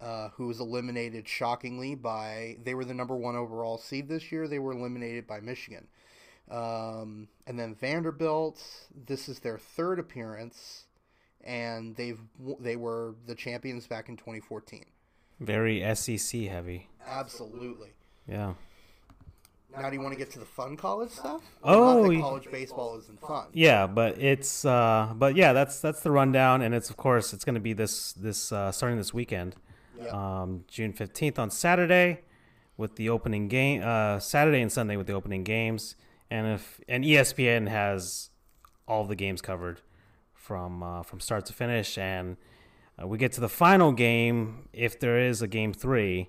uh, 0.00 0.28
who 0.30 0.48
was 0.48 0.60
eliminated 0.60 1.28
shockingly 1.28 1.94
by 1.94 2.56
they 2.62 2.74
were 2.74 2.84
the 2.84 2.94
number 2.94 3.16
one 3.16 3.36
overall 3.36 3.78
seed 3.78 4.08
this 4.08 4.32
year. 4.32 4.48
They 4.48 4.58
were 4.58 4.72
eliminated 4.72 5.26
by 5.26 5.40
Michigan, 5.40 5.86
um, 6.50 7.28
and 7.46 7.58
then 7.58 7.74
Vanderbilt. 7.74 8.62
This 9.06 9.28
is 9.28 9.40
their 9.40 9.58
third 9.58 9.98
appearance, 9.98 10.86
and 11.44 11.94
they've 11.96 12.20
they 12.60 12.76
were 12.76 13.14
the 13.26 13.34
champions 13.34 13.86
back 13.86 14.08
in 14.08 14.16
2014. 14.16 14.84
very 15.40 15.82
SEC 15.94 16.42
heavy. 16.42 16.88
Absolutely. 17.06 17.90
Yeah. 18.28 18.54
Now, 19.76 19.88
do 19.88 19.96
you 19.96 20.02
want 20.02 20.12
to 20.12 20.18
get 20.18 20.30
to 20.32 20.38
the 20.38 20.44
fun 20.44 20.76
college 20.76 21.10
stuff? 21.10 21.42
Oh, 21.64 22.14
college 22.20 22.50
baseball 22.50 22.98
isn't 22.98 23.18
fun. 23.20 23.46
Yeah, 23.54 23.86
but 23.86 24.18
it's 24.20 24.64
uh 24.66 25.12
but 25.16 25.34
yeah, 25.34 25.52
that's 25.54 25.80
that's 25.80 26.00
the 26.00 26.10
rundown 26.10 26.60
and 26.62 26.74
it's 26.74 26.90
of 26.90 26.96
course 26.98 27.32
it's 27.32 27.44
going 27.44 27.54
to 27.54 27.60
be 27.60 27.72
this 27.72 28.12
this 28.12 28.52
uh 28.52 28.70
starting 28.70 28.98
this 28.98 29.14
weekend. 29.14 29.56
Yeah. 29.98 30.08
Um 30.42 30.64
June 30.68 30.92
15th 30.92 31.38
on 31.38 31.50
Saturday 31.50 32.20
with 32.76 32.96
the 32.96 33.08
opening 33.08 33.48
game 33.48 33.82
uh 33.82 34.18
Saturday 34.18 34.60
and 34.60 34.70
Sunday 34.70 34.96
with 34.96 35.06
the 35.06 35.14
opening 35.14 35.42
games 35.42 35.96
and 36.30 36.46
if 36.46 36.78
and 36.86 37.02
ESPN 37.04 37.66
has 37.68 38.28
all 38.86 39.04
the 39.04 39.16
games 39.16 39.40
covered 39.40 39.80
from 40.42 40.82
uh 40.82 41.02
from 41.04 41.20
start 41.20 41.46
to 41.46 41.52
finish 41.52 41.96
and 41.96 42.36
uh, 43.00 43.06
we 43.06 43.16
get 43.16 43.30
to 43.32 43.40
the 43.40 43.48
final 43.48 43.92
game 43.92 44.68
if 44.72 44.98
there 44.98 45.18
is 45.18 45.40
a 45.40 45.46
game 45.46 45.72
3 45.72 46.28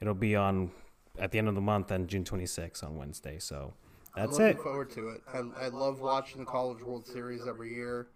it'll 0.00 0.14
be 0.14 0.36
on 0.36 0.70
at 1.18 1.32
the 1.32 1.38
end 1.38 1.48
of 1.48 1.56
the 1.56 1.60
month 1.60 1.90
on 1.90 2.06
June 2.06 2.22
26th 2.22 2.84
on 2.84 2.96
Wednesday. 2.96 3.40
So 3.40 3.74
that's 4.14 4.38
I'm 4.38 4.46
it. 4.46 4.60
forward 4.60 4.90
to 4.92 5.08
it. 5.08 5.20
I, 5.34 5.64
I 5.64 5.68
love 5.68 6.00
watching 6.00 6.38
the 6.38 6.46
College 6.46 6.80
World 6.84 7.04
Series 7.08 7.42
every 7.48 7.74
year. 7.74 8.06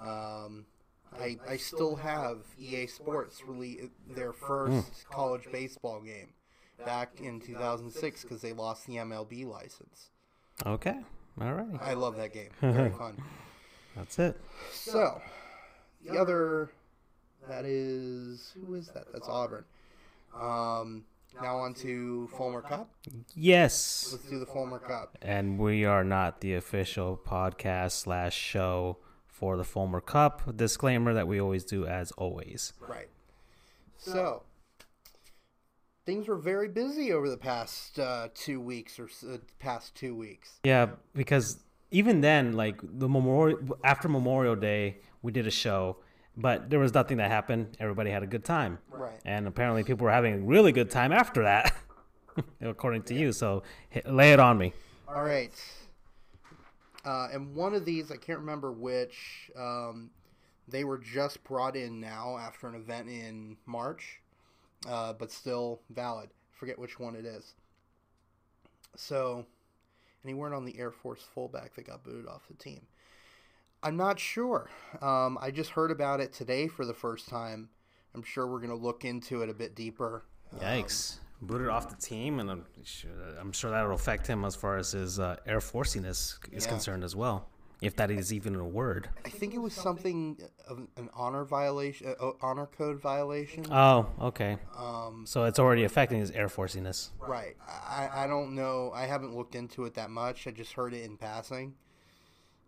Um, 0.00 0.66
I, 1.16 1.36
I 1.48 1.56
still 1.56 1.94
have 1.94 2.38
EA 2.58 2.88
Sports 2.88 3.42
release 3.46 3.84
their 4.08 4.32
first 4.32 5.04
Hmm. 5.04 5.12
college 5.14 5.46
baseball 5.52 6.00
game 6.00 6.30
back 6.84 7.20
in 7.20 7.40
2006 7.40 8.22
because 8.22 8.42
they 8.42 8.52
lost 8.52 8.86
the 8.88 8.94
MLB 8.96 9.46
license. 9.46 10.10
Okay. 10.66 10.96
All 11.40 11.52
right. 11.54 11.80
I 11.80 11.94
love 11.94 12.16
that 12.16 12.32
game. 12.32 12.50
Very 12.60 12.90
fun. 12.90 13.22
That's 13.96 14.18
it. 14.18 14.40
So, 14.72 15.20
the 16.04 16.18
other 16.18 16.70
that 17.48 17.64
is 17.64 18.52
who 18.54 18.74
is 18.74 18.88
that? 18.88 19.12
That's 19.12 19.28
Auburn. 19.28 19.64
Um, 20.34 21.04
now 21.40 21.56
on 21.58 21.74
to 21.74 22.28
Fulmer 22.36 22.62
Cup. 22.62 22.90
Yes. 23.34 24.08
Let's 24.12 24.24
do 24.24 24.38
the 24.38 24.46
Fulmer 24.46 24.78
Cup. 24.78 25.16
And 25.22 25.58
we 25.58 25.84
are 25.84 26.04
not 26.04 26.40
the 26.40 26.54
official 26.54 27.20
podcast 27.24 27.92
slash 27.92 28.36
show 28.36 28.98
for 29.26 29.56
the 29.56 29.64
Fulmer 29.64 30.00
Cup. 30.00 30.56
Disclaimer 30.56 31.14
that 31.14 31.28
we 31.28 31.40
always 31.40 31.64
do 31.64 31.86
as 31.86 32.12
always. 32.12 32.72
Right. 32.80 33.08
So, 33.98 34.42
things 36.04 36.28
were 36.28 36.36
very 36.36 36.68
busy 36.68 37.12
over 37.12 37.28
the 37.28 37.36
past 37.36 37.98
uh, 37.98 38.28
two 38.34 38.60
weeks 38.60 38.98
or 38.98 39.08
uh, 39.30 39.38
past 39.58 39.94
two 39.94 40.14
weeks. 40.14 40.60
Yeah, 40.64 40.90
because 41.14 41.58
even 41.90 42.20
then, 42.20 42.52
like 42.54 42.80
the 42.82 43.08
memorial 43.08 43.78
after 43.84 44.08
Memorial 44.08 44.56
Day, 44.56 44.98
we 45.22 45.32
did 45.32 45.46
a 45.46 45.50
show, 45.50 45.98
but 46.36 46.68
there 46.70 46.78
was 46.78 46.92
nothing 46.94 47.18
that 47.18 47.30
happened. 47.30 47.76
Everybody 47.80 48.10
had 48.10 48.22
a 48.22 48.26
good 48.26 48.44
time, 48.44 48.78
Right. 48.90 49.18
And 49.24 49.46
apparently, 49.46 49.84
people 49.84 50.04
were 50.04 50.10
having 50.12 50.34
a 50.34 50.38
really 50.38 50.72
good 50.72 50.90
time 50.90 51.12
after 51.12 51.42
that, 51.44 51.74
according 52.60 53.02
to 53.04 53.14
you. 53.14 53.32
So 53.32 53.62
lay 54.04 54.32
it 54.32 54.40
on 54.40 54.58
me. 54.58 54.72
All 55.08 55.22
right. 55.22 55.52
Uh, 57.04 57.28
and 57.32 57.54
one 57.54 57.72
of 57.74 57.84
these, 57.84 58.10
I 58.10 58.16
can't 58.16 58.40
remember 58.40 58.72
which, 58.72 59.50
um, 59.56 60.10
they 60.68 60.82
were 60.82 60.98
just 60.98 61.44
brought 61.44 61.76
in 61.76 62.00
now 62.00 62.36
after 62.36 62.66
an 62.66 62.74
event 62.74 63.08
in 63.08 63.56
March, 63.66 64.20
uh, 64.88 65.12
but 65.12 65.30
still 65.30 65.80
valid. 65.90 66.30
Forget 66.50 66.78
which 66.78 66.98
one 66.98 67.14
it 67.14 67.24
is. 67.24 67.54
So, 68.96 69.46
and 70.26 70.34
he 70.34 70.34
weren't 70.34 70.54
on 70.56 70.64
the 70.64 70.76
Air 70.76 70.90
Force 70.90 71.22
fullback 71.22 71.76
that 71.76 71.86
got 71.86 72.02
booted 72.02 72.26
off 72.26 72.48
the 72.48 72.54
team. 72.54 72.80
I'm 73.80 73.96
not 73.96 74.18
sure. 74.18 74.68
Um, 75.00 75.38
I 75.40 75.52
just 75.52 75.70
heard 75.70 75.92
about 75.92 76.18
it 76.18 76.32
today 76.32 76.66
for 76.66 76.84
the 76.84 76.94
first 76.94 77.28
time. 77.28 77.68
I'm 78.12 78.24
sure 78.24 78.44
we're 78.46 78.58
going 78.58 78.70
to 78.70 78.74
look 78.76 79.04
into 79.04 79.42
it 79.42 79.48
a 79.48 79.54
bit 79.54 79.76
deeper. 79.76 80.24
Yikes! 80.58 81.18
Booted 81.40 81.68
off 81.68 81.88
the 81.90 81.94
team, 82.04 82.40
and 82.40 82.50
I'm 82.50 82.64
sure, 82.82 83.10
I'm 83.38 83.52
sure 83.52 83.70
that'll 83.70 83.92
affect 83.92 84.26
him 84.26 84.44
as 84.44 84.56
far 84.56 84.78
as 84.78 84.90
his 84.92 85.20
uh, 85.20 85.36
air 85.46 85.60
forciness 85.60 86.38
is 86.50 86.64
Yeah. 86.64 86.70
concerned 86.70 87.04
as 87.04 87.14
well, 87.14 87.48
if 87.82 87.94
that 87.96 88.10
is 88.10 88.32
even 88.32 88.54
a 88.56 88.64
word. 88.64 89.08
I 89.24 89.28
think 89.28 89.54
it 89.54 89.58
was 89.58 89.74
something 89.74 90.38
of 90.66 90.78
an 90.96 91.10
honor 91.14 91.44
violation, 91.44 92.14
uh, 92.18 92.30
honor 92.40 92.66
code 92.66 93.00
violation. 93.00 93.66
Oh, 93.70 94.08
okay. 94.20 94.58
Um, 94.76 95.24
So 95.26 95.44
it's 95.44 95.58
already 95.58 95.84
affecting 95.84 96.20
his 96.20 96.30
air 96.30 96.48
forciness. 96.48 97.10
right. 97.20 97.56
I, 97.66 98.08
I 98.24 98.26
don't 98.26 98.54
know. 98.54 98.92
I 98.94 99.06
haven't 99.06 99.36
looked 99.36 99.54
into 99.54 99.84
it 99.84 99.94
that 99.94 100.10
much. 100.10 100.46
I 100.46 100.50
just 100.52 100.72
heard 100.72 100.94
it 100.94 101.04
in 101.04 101.16
passing. 101.16 101.74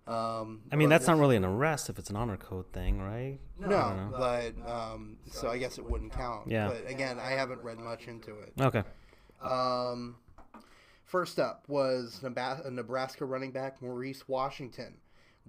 Um, 0.07 0.63
I 0.73 0.77
mean, 0.77 0.89
that's 0.89 1.07
not 1.07 1.19
really 1.19 1.37
an 1.37 1.45
arrest 1.45 1.91
if 1.91 1.99
it's 1.99 2.09
an 2.09 2.17
honor 2.17 2.39
code 2.39 2.73
thing, 2.73 2.99
right? 2.99 3.39
No, 3.59 4.09
but 4.11 4.55
um, 4.67 5.19
so 5.31 5.51
I 5.51 5.59
guess 5.59 5.77
it 5.77 5.85
wouldn't 5.85 6.13
count. 6.13 6.51
Yeah. 6.51 6.69
But 6.69 6.91
again, 6.91 7.19
I 7.19 7.33
haven't 7.33 7.63
read 7.63 7.79
much 7.79 8.09
into 8.09 8.39
it. 8.41 8.55
Okay. 8.59 8.83
Um, 9.43 10.17
first 11.09 11.39
up 11.41 11.65
was 11.69 12.21
Neba- 12.23 12.71
Nebraska 12.71 13.25
running 13.25 13.51
back 13.51 13.83
Maurice 13.83 14.29
Washington 14.29 14.99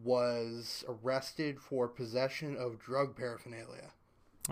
was 0.01 0.83
arrested 0.87 1.59
for 1.59 1.87
possession 1.87 2.55
of 2.57 2.79
drug 2.79 3.15
paraphernalia. 3.15 3.91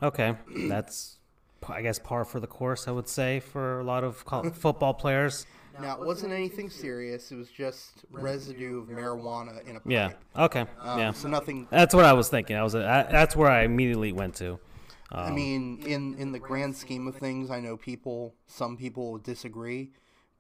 Okay. 0.04 0.36
That's, 0.68 1.18
I 1.68 1.82
guess, 1.82 1.98
par 1.98 2.26
for 2.26 2.40
the 2.40 2.48
course, 2.48 2.88
I 2.88 2.92
would 2.92 3.08
say, 3.08 3.40
for 3.40 3.80
a 3.80 3.84
lot 3.84 4.04
of 4.04 4.18
football 4.54 4.94
players. 4.94 5.46
Now, 5.80 6.02
it 6.02 6.06
wasn't 6.06 6.34
anything 6.34 6.70
serious. 6.70 7.32
It 7.32 7.36
was 7.36 7.50
just 7.50 8.06
residue 8.12 8.80
of 8.80 8.88
marijuana 8.88 9.62
in 9.68 9.76
a 9.76 9.80
pipe. 9.80 9.92
Yeah. 9.92 10.12
Okay. 10.36 10.66
Um, 10.82 11.00
yeah. 11.00 11.12
So 11.12 11.28
nothing. 11.28 11.68
That's 11.70 11.94
what 11.94 12.04
I 12.04 12.14
was 12.14 12.30
thinking. 12.30 12.56
I 12.56 12.64
was. 12.64 12.74
I, 12.74 13.04
that's 13.04 13.36
where 13.36 13.50
I 13.50 13.64
immediately 13.64 14.12
went 14.12 14.36
to. 14.36 14.60
I 15.12 15.30
mean, 15.32 15.84
in 15.86 16.16
in 16.16 16.32
the 16.32 16.40
grand 16.40 16.76
scheme 16.76 17.08
of 17.08 17.16
things, 17.16 17.52
I 17.52 17.60
know 17.60 17.78
people. 17.78 18.34
Some 18.48 18.76
people 18.76 19.20
disagree, 19.20 19.92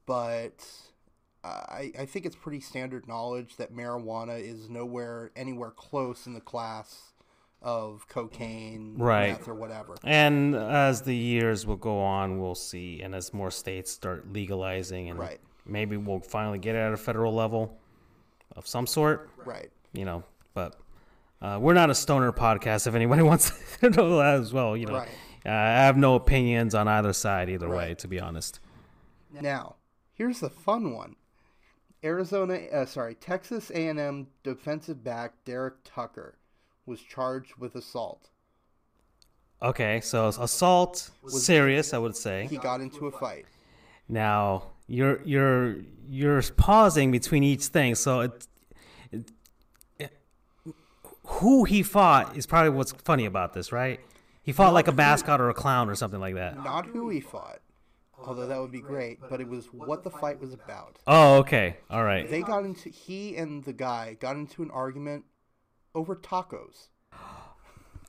but 0.08 0.66
I 1.44 1.92
I 2.00 2.06
think 2.06 2.26
it's 2.26 2.36
pretty 2.36 2.60
standard 2.62 3.08
knowledge 3.08 3.58
that 3.58 3.72
marijuana 3.72 4.40
is 4.42 4.68
nowhere 4.70 5.30
anywhere 5.36 5.70
close 5.70 6.26
in 6.26 6.34
the 6.34 6.42
class 6.42 7.14
of 7.62 8.08
cocaine, 8.08 8.96
Right. 8.98 9.48
or 9.48 9.54
whatever. 9.56 9.96
And 10.04 10.56
as 10.56 11.02
the 11.04 11.16
years 11.16 11.66
will 11.66 11.76
go 11.76 12.00
on, 12.00 12.40
we'll 12.40 12.54
see, 12.56 13.02
and 13.02 13.14
as 13.16 13.34
more 13.34 13.50
states 13.52 13.92
start 13.92 14.32
legalizing, 14.32 15.10
and 15.10 15.18
Right. 15.20 15.40
maybe 15.66 15.98
we'll 15.98 16.20
finally 16.20 16.60
get 16.60 16.76
it 16.76 16.80
at 16.80 16.94
a 16.94 16.98
federal 16.98 17.34
level 17.34 17.78
of 18.56 18.68
some 18.68 18.86
sort. 18.86 19.30
Right. 19.44 19.72
You 19.92 20.06
know, 20.06 20.24
but 20.54 20.76
uh, 21.42 21.58
we're 21.60 21.74
not 21.74 21.90
a 21.90 21.96
stoner 21.96 22.32
podcast. 22.32 22.86
If 22.86 22.94
anybody 22.94 23.22
wants 23.32 23.52
to 23.80 23.90
know 23.90 24.18
that 24.18 24.36
as 24.40 24.54
well, 24.54 24.78
you 24.78 24.86
know, 24.86 24.94
Right. 25.00 25.10
uh, 25.44 25.50
I 25.50 25.84
have 25.86 25.98
no 25.98 26.14
opinions 26.14 26.76
on 26.76 26.88
either 26.88 27.12
side, 27.12 27.50
either 27.50 27.68
way, 27.70 27.96
to 27.96 28.08
be 28.08 28.20
honest. 28.20 28.60
Now, 29.42 29.77
here's 30.18 30.40
the 30.40 30.50
fun 30.50 30.94
one. 30.94 31.16
Arizona, 32.04 32.56
uh, 32.72 32.86
sorry, 32.86 33.16
Texas 33.16 33.70
A&M 33.72 34.28
defensive 34.44 35.04
back 35.04 35.34
Derrick 35.46 35.76
Tucker 35.84 36.38
was 36.86 37.02
charged 37.02 37.56
with 37.58 37.76
assault. 37.76 38.30
Okay, 39.62 40.00
so 40.02 40.28
assault, 40.28 41.10
serious, 41.28 41.94
I 41.94 41.98
would 41.98 42.16
say. 42.16 42.48
He 42.50 42.58
got 42.58 42.80
into 42.82 43.08
a 43.08 43.12
fight. 43.12 43.46
Now 44.08 44.72
you're 44.88 45.22
you're 45.24 45.78
you're 46.08 46.42
pausing 46.56 47.12
between 47.12 47.44
each 47.44 47.66
thing, 47.66 47.96
so 47.96 48.22
it, 48.22 48.48
it, 49.12 49.32
it- 49.98 50.14
who 51.24 51.64
he 51.66 51.84
fought 51.84 52.38
is 52.38 52.46
probably 52.46 52.70
what's 52.70 52.92
funny 53.04 53.26
about 53.26 53.54
this, 53.54 53.72
right? 53.72 54.00
He 54.44 54.54
fought 54.54 54.74
like 54.74 54.88
a 54.88 54.94
mascot 54.94 55.42
or 55.42 55.50
a 55.50 55.54
clown 55.54 55.90
or 55.90 55.96
something 55.96 56.22
like 56.22 56.36
that. 56.36 56.64
Not 56.64 56.86
who 56.86 57.10
he 57.10 57.20
fought, 57.20 57.60
although 58.26 58.48
that 58.48 58.60
would 58.60 58.72
be 58.72 58.82
great, 58.82 59.20
but 59.30 59.42
it 59.42 59.48
was 59.48 59.68
what 59.68 60.04
the 60.04 60.10
fight 60.10 60.40
was 60.40 60.54
about. 60.54 60.98
Oh, 61.06 61.38
okay, 61.38 61.78
all 61.90 62.04
right. 62.04 62.30
They 62.30 62.42
got 62.42 62.66
into 62.66 62.90
he 62.90 63.36
and 63.36 63.64
the 63.64 63.74
guy 63.74 64.18
got 64.20 64.36
into 64.36 64.64
an 64.64 64.72
argument 64.72 65.26
over 65.94 66.16
tacos. 66.16 66.90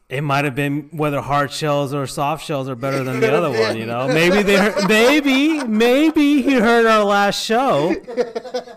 It 0.09 0.23
might 0.23 0.47
have 0.47 0.55
been 0.55 0.89
whether 0.91 1.21
hard 1.21 1.53
shells 1.53 1.93
or 1.93 2.07
soft 2.07 2.43
shells 2.43 2.67
are 2.67 2.75
better 2.75 3.05
than 3.05 3.21
the 3.21 3.31
other 3.37 3.51
one. 3.51 3.77
You 3.77 3.85
know, 3.85 4.09
maybe 4.09 4.43
they, 4.43 4.57
heard, 4.57 4.89
maybe, 4.89 5.63
maybe 5.65 6.41
he 6.41 6.55
heard 6.55 6.87
our 6.87 7.05
last 7.05 7.45
show, 7.45 7.95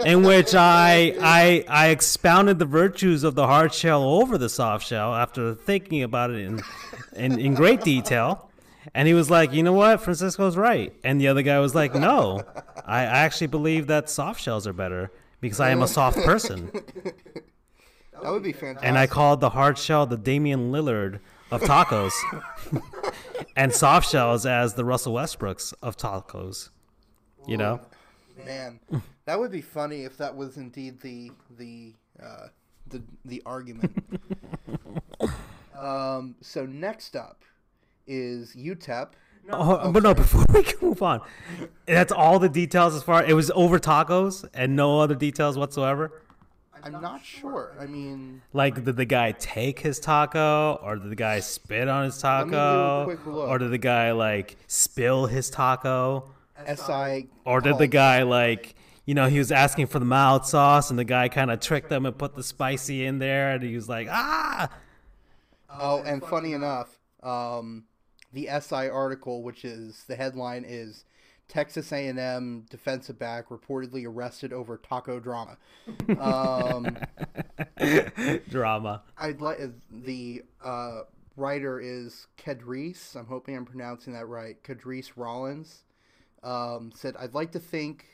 in 0.06 0.24
which 0.24 0.54
I, 0.54 1.16
I, 1.22 1.64
I 1.70 1.88
expounded 1.88 2.60
the 2.60 2.66
virtues 2.66 3.24
of 3.24 3.36
the 3.36 3.48
hard 3.48 3.74
shell 3.74 4.04
over 4.04 4.38
the 4.38 4.50
soft 4.50 4.86
shell 4.86 5.16
after 5.16 5.56
thinking 5.56 6.04
about 6.04 6.32
it 6.32 6.42
in, 6.42 6.62
in, 7.16 7.40
in 7.40 7.54
great 7.54 7.80
detail. 7.82 8.51
And 8.94 9.08
he 9.08 9.14
was 9.14 9.30
like, 9.30 9.54
you 9.54 9.64
know 9.64 9.74
what, 9.74 10.02
Francisco's 10.02 10.58
right. 10.58 10.94
And 11.04 11.22
the 11.22 11.28
other 11.28 11.42
guy 11.42 11.60
was 11.60 11.76
like, 11.76 11.94
no, 11.94 12.44
I, 12.86 13.04
actually 13.04 13.48
believe 13.48 13.88
that 13.88 14.10
soft 14.10 14.42
shells 14.42 14.66
are 14.66 14.74
better 14.74 15.12
because 15.40 15.60
I 15.60 15.70
am 15.70 15.82
a 15.82 15.88
soft 15.88 16.18
person. 16.18 16.72
That 18.22 18.32
would 18.32 18.44
be 18.44 18.54
fantastic. 18.54 18.88
And 18.88 18.98
I 18.98 19.08
called 19.08 19.40
the 19.40 19.50
hard 19.50 19.78
shell 19.78 20.06
the 20.06 20.18
Damian 20.18 20.72
Lillard 20.72 21.20
of 21.50 21.62
tacos, 21.62 22.14
and 23.56 23.74
soft 23.74 24.10
shells 24.10 24.46
as 24.46 24.76
the 24.76 24.86
Russell 24.86 25.14
Westbrooks 25.14 25.74
of 25.82 25.98
tacos. 25.98 26.70
You 27.48 27.58
know, 27.58 27.82
Man, 28.46 28.80
that 29.26 29.40
would 29.40 29.52
be 29.52 29.62
funny 29.62 30.04
if 30.04 30.18
that 30.18 30.36
was 30.36 30.58
indeed 30.58 31.02
the 31.02 31.32
the 31.58 31.94
uh, 32.22 32.48
the 32.88 33.02
the 33.26 33.42
argument. 33.46 34.04
um, 35.78 36.36
so 36.42 36.66
next 36.66 37.16
up 37.16 37.44
is 38.12 38.54
UTEP. 38.56 39.10
oh, 39.52 39.92
but 39.92 40.04
no. 40.04 40.14
Before 40.14 40.46
we 40.54 40.64
can 40.64 40.78
move 40.90 41.02
on, 41.02 41.22
that's 41.86 42.12
all 42.12 42.38
the 42.40 42.50
details 42.50 42.94
as 42.96 43.04
far. 43.04 43.24
It 43.24 43.34
was 43.34 43.50
over 43.52 43.80
tacos 43.80 44.48
and 44.54 44.76
no 44.76 45.00
other 45.00 45.16
details 45.16 45.58
whatsoever. 45.58 46.22
I'm 46.84 46.94
not 46.94 47.24
sure. 47.24 47.76
I 47.80 47.86
mean, 47.86 48.42
Like, 48.54 48.84
did 48.84 48.96
the 48.96 49.06
guy 49.06 49.34
take 49.34 49.80
his 49.80 50.00
taco, 50.00 50.80
or 50.84 50.96
did 50.96 51.12
the 51.12 51.16
guy 51.16 51.40
spit 51.40 51.88
on 51.88 52.06
his 52.06 52.16
me 52.16 52.20
a 52.20 52.22
taco, 52.22 53.04
quick 53.06 53.26
look. 53.28 53.50
or 53.50 53.58
did 53.60 53.70
the 53.72 53.78
guy 53.78 54.12
like 54.14 54.58
spill 54.68 55.28
his 55.28 55.50
taco? 55.52 56.32
SI. 56.68 57.30
Or 57.46 57.62
did 57.62 57.78
the 57.78 57.88
guy 57.88 58.24
like 58.24 58.76
you 59.06 59.14
know 59.16 59.28
he 59.28 59.38
was 59.40 59.52
asking 59.52 59.88
for 59.88 59.98
the 60.00 60.06
mild 60.06 60.46
sauce 60.46 60.90
and 60.92 60.98
the 61.00 61.04
guy 61.04 61.28
kind 61.30 61.50
of 61.52 61.60
tricked 61.60 61.92
him 61.92 62.06
and 62.06 62.16
put 62.18 62.36
the 62.36 62.44
spicy 62.44 63.04
in 63.06 63.18
there 63.20 63.52
and 63.54 63.64
he 63.64 63.74
was 63.74 63.90
like 63.90 64.08
ah 64.12 64.70
Oh, 65.70 66.04
and 66.04 66.22
funny 66.24 66.54
enough, 66.54 67.00
um, 67.24 67.86
the 68.34 68.50
SI 68.60 68.90
article, 68.90 69.44
which 69.44 69.66
is 69.66 70.04
the 70.08 70.16
headline 70.16 70.66
is 70.68 71.06
Texas 71.52 71.92
A&M 71.92 72.66
defensive 72.70 73.20
back 73.20 73.50
reportedly 73.50 74.08
arrested 74.08 74.54
over 74.54 74.78
taco 74.78 75.20
drama. 75.20 75.58
Um, 76.18 76.98
drama. 78.50 79.04
I'd 79.18 79.42
like 79.42 79.60
the 79.92 80.44
uh, 80.64 81.02
writer 81.36 81.80
is 81.82 82.28
Khadrice. 82.38 83.16
I'm 83.16 83.26
hoping 83.26 83.58
I'm 83.58 83.66
pronouncing 83.66 84.14
that 84.14 84.28
right. 84.28 84.64
Khadrice 84.64 85.12
Rollins 85.18 85.84
um, 86.42 86.94
said, 86.96 87.16
"I'd 87.20 87.34
like 87.34 87.52
to 87.52 87.60
think, 87.60 88.06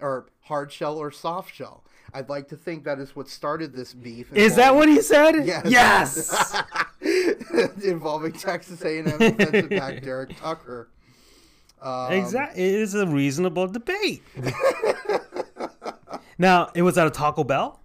or 0.00 0.26
hard 0.40 0.72
shell 0.72 0.98
or 0.98 1.12
soft 1.12 1.54
shell. 1.54 1.84
I'd 2.14 2.28
like 2.28 2.48
to 2.48 2.56
think 2.56 2.84
that 2.84 2.98
is 2.98 3.14
what 3.14 3.28
started 3.28 3.74
this 3.74 3.94
beef." 3.94 4.32
Is 4.32 4.56
that 4.56 4.74
what 4.74 4.88
he 4.88 5.00
said? 5.00 5.46
Yes. 5.46 5.66
Yes. 5.66 6.62
involving 7.84 8.32
Texas 8.32 8.82
A&M 8.82 9.04
defensive 9.04 9.70
back 9.70 10.02
Derrick 10.02 10.36
Tucker? 10.38 10.88
Um, 11.80 12.12
exactly. 12.12 12.62
It 12.62 12.80
is 12.80 12.94
a 12.94 13.06
reasonable 13.06 13.66
debate. 13.68 14.22
now 16.38 16.70
it 16.74 16.82
was 16.82 16.98
at 16.98 17.06
a 17.06 17.10
Taco 17.10 17.44
Bell. 17.44 17.80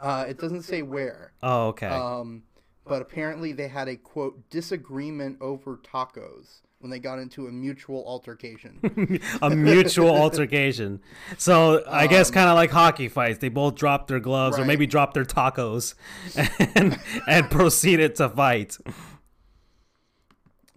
Uh, 0.00 0.26
it 0.28 0.38
doesn't 0.38 0.62
say 0.62 0.82
where. 0.82 1.32
Oh, 1.42 1.68
okay. 1.68 1.86
Um, 1.86 2.42
but 2.84 3.02
apparently 3.02 3.52
they 3.52 3.68
had 3.68 3.88
a 3.88 3.96
quote 3.96 4.50
disagreement 4.50 5.38
over 5.40 5.76
tacos 5.76 6.60
when 6.80 6.90
they 6.90 6.98
got 6.98 7.18
into 7.18 7.46
a 7.46 7.50
mutual 7.52 8.04
altercation. 8.06 9.20
a 9.42 9.50
mutual 9.50 10.14
altercation. 10.22 11.00
So 11.38 11.82
I 11.88 12.06
guess 12.06 12.30
kind 12.30 12.48
of 12.48 12.54
like 12.54 12.70
hockey 12.70 13.08
fights. 13.08 13.38
They 13.38 13.48
both 13.48 13.74
dropped 13.76 14.08
their 14.08 14.20
gloves 14.20 14.58
or 14.58 14.64
maybe 14.64 14.86
dropped 14.86 15.14
their 15.14 15.24
tacos 15.24 15.94
and, 16.76 16.98
and 17.26 17.50
proceeded 17.50 18.14
to 18.16 18.28
fight. 18.28 18.76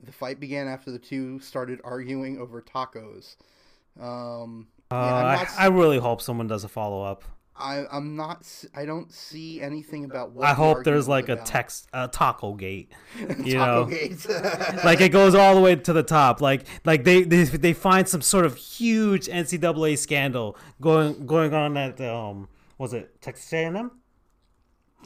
the 0.04 0.12
fight 0.12 0.40
began 0.40 0.68
after 0.68 0.90
the 0.92 1.00
two 1.00 1.40
started 1.40 1.80
arguing 1.84 2.38
over 2.40 2.62
tacos. 2.62 3.36
Um, 4.00 4.68
Uh, 4.92 4.96
yeah, 4.96 5.16
I'm 5.16 5.48
I, 5.58 5.66
I 5.66 5.68
really 5.68 5.98
hope 6.00 6.22
someone 6.22 6.48
does 6.48 6.64
a 6.64 6.70
follow 6.70 7.04
up. 7.04 7.24
I, 7.60 7.86
I'm 7.92 8.16
not. 8.16 8.48
I 8.74 8.86
don't 8.86 9.12
see 9.12 9.62
anything 9.62 10.06
about 10.06 10.32
what. 10.32 10.48
I 10.48 10.54
hope 10.54 10.84
there's 10.84 11.08
like 11.08 11.30
a 11.30 11.36
text, 11.36 11.88
a 11.94 12.08
taco 12.08 12.54
gate. 12.54 12.92
You 13.44 13.54
Taco 13.54 13.84
know, 13.84 13.86
Gate. 13.86 14.26
like 14.86 15.02
it 15.02 15.10
goes 15.10 15.36
all 15.36 15.56
the 15.56 15.62
way 15.62 15.76
to 15.76 15.94
the 15.94 16.04
top. 16.04 16.42
Like 16.42 16.66
like 16.86 17.04
they 17.04 17.24
they, 17.24 17.44
they 17.44 17.74
find 17.74 18.08
some 18.08 18.22
sort 18.22 18.46
of 18.46 18.56
huge 18.56 19.28
NCAA 19.28 19.98
scandal 19.98 20.58
going 20.80 21.26
going 21.26 21.54
on 21.54 21.76
at 21.78 22.00
um 22.02 22.48
was 22.78 22.94
it 22.94 23.22
Texas 23.22 23.52
A&M? 23.54 23.92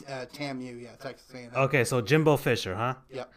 uh, 0.07 0.25
TAMU, 0.33 0.81
yeah, 0.81 0.95
Texas 0.99 1.29
A&M. 1.33 1.51
Okay, 1.55 1.83
so 1.83 2.01
Jimbo 2.01 2.37
Fisher, 2.37 2.75
huh? 2.75 2.95
Yep. 3.11 3.31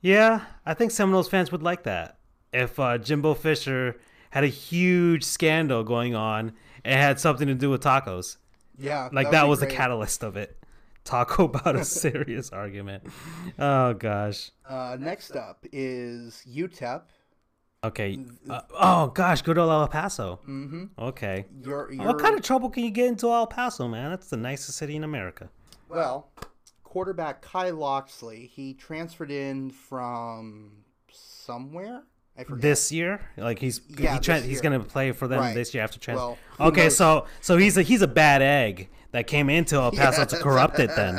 Yeah, 0.00 0.40
I 0.66 0.74
think 0.74 0.90
Seminoles 0.90 1.28
fans 1.28 1.52
would 1.52 1.62
like 1.62 1.84
that. 1.84 2.18
If 2.52 2.78
uh, 2.78 2.98
Jimbo 2.98 3.34
Fisher 3.34 3.96
had 4.30 4.44
a 4.44 4.48
huge 4.48 5.24
scandal 5.24 5.84
going 5.84 6.14
on 6.14 6.52
and 6.84 7.00
had 7.00 7.20
something 7.20 7.48
to 7.48 7.54
do 7.54 7.70
with 7.70 7.82
tacos. 7.82 8.36
Yeah. 8.78 9.08
Like 9.12 9.30
that 9.30 9.44
be 9.44 9.48
was 9.48 9.60
the 9.60 9.66
catalyst 9.66 10.22
of 10.22 10.36
it. 10.36 10.56
Talk 11.04 11.38
about 11.38 11.76
a 11.76 11.84
serious 11.84 12.50
argument. 12.50 13.04
Oh 13.58 13.92
gosh. 13.94 14.50
Uh, 14.68 14.96
next 14.98 15.36
up 15.36 15.66
is 15.72 16.42
UTEP. 16.48 17.02
Okay. 17.84 18.16
Uh, 18.48 18.60
oh 18.78 19.06
gosh, 19.08 19.42
good 19.42 19.58
old 19.58 19.70
El 19.70 19.88
Paso. 19.88 20.38
Mm-hmm. 20.48 20.84
Okay. 20.98 21.46
Your, 21.64 21.92
your 21.92 22.06
What 22.06 22.20
kind 22.20 22.36
of 22.36 22.42
trouble 22.42 22.70
can 22.70 22.84
you 22.84 22.90
get 22.92 23.08
into 23.08 23.28
El 23.30 23.46
Paso, 23.48 23.88
man? 23.88 24.10
That's 24.10 24.28
the 24.30 24.36
nicest 24.36 24.78
city 24.78 24.94
in 24.94 25.02
America. 25.02 25.48
well, 25.88 26.30
quarterback 26.84 27.42
Kai 27.42 27.70
Locksley. 27.70 28.46
He 28.54 28.74
transferred 28.74 29.30
in 29.32 29.70
from 29.70 30.84
somewhere. 31.10 32.02
This 32.48 32.90
year, 32.90 33.20
like 33.36 33.58
he's 33.58 33.80
Yeah, 33.88 34.14
he 34.14 34.20
tra- 34.20 34.40
he's 34.40 34.60
gonna 34.60 34.80
play 34.80 35.12
for 35.12 35.28
them 35.28 35.38
Right. 35.40 35.54
this 35.54 35.74
year 35.74 35.84
after 35.84 35.98
transfer. 36.00 36.36
Well, 36.58 36.68
okay, 36.68 36.84
knows? 36.84 36.96
so 36.96 37.26
so 37.40 37.56
he's 37.58 37.76
a 37.76 37.82
he's 37.82 38.02
a 38.02 38.08
bad 38.08 38.40
egg 38.42 38.88
that 39.12 39.26
came 39.26 39.50
into 39.50 39.76
El 39.76 39.92
Paso 40.00 40.24
to 40.24 40.36
corrupt 40.38 40.78
it. 40.78 40.90
Then, 40.96 41.18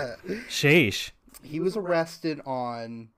sheesh. 0.50 1.12
he 1.44 1.60
was 1.60 1.78
arrested 1.78 2.42
on, 2.46 3.10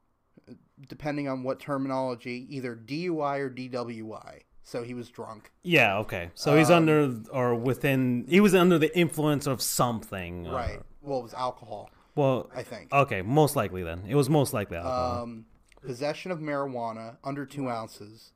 depending 0.89 1.27
on 1.29 1.43
what 1.43 1.59
terminology, 1.59 2.45
either 2.49 2.75
DUI 2.75 3.39
or 3.39 3.49
DWI. 3.49 4.41
So 4.63 4.83
he 4.83 4.93
was 4.93 5.09
drunk. 5.09 5.51
Yeah. 5.63 5.97
Okay. 5.99 6.31
So 6.35 6.57
he's 6.57 6.69
Um, 6.71 6.77
under 6.89 7.13
or 7.31 7.55
within. 7.55 8.25
He 8.27 8.39
was 8.39 8.53
under 8.55 8.77
the 8.77 8.95
influence 8.97 9.45
of 9.47 9.61
something. 9.61 10.47
uh, 10.47 10.51
Right. 10.53 10.79
Well, 11.01 11.19
it 11.19 11.23
was 11.23 11.33
alcohol, 11.35 11.89
well, 12.15 12.49
I 12.55 12.63
think. 12.63 12.91
okay. 12.91 13.21
Most 13.21 13.55
likely 13.55 13.83
then. 13.83 14.03
It 14.07 14.15
was 14.15 14.27
most 14.29 14.53
likely 14.53 14.77
alcohol. 14.77 15.21
Um, 15.23 15.45
possession 15.85 16.31
of 16.31 16.39
marijuana 16.39 17.17
under 17.23 17.45
two 17.45 17.69
ounces. 17.69 18.31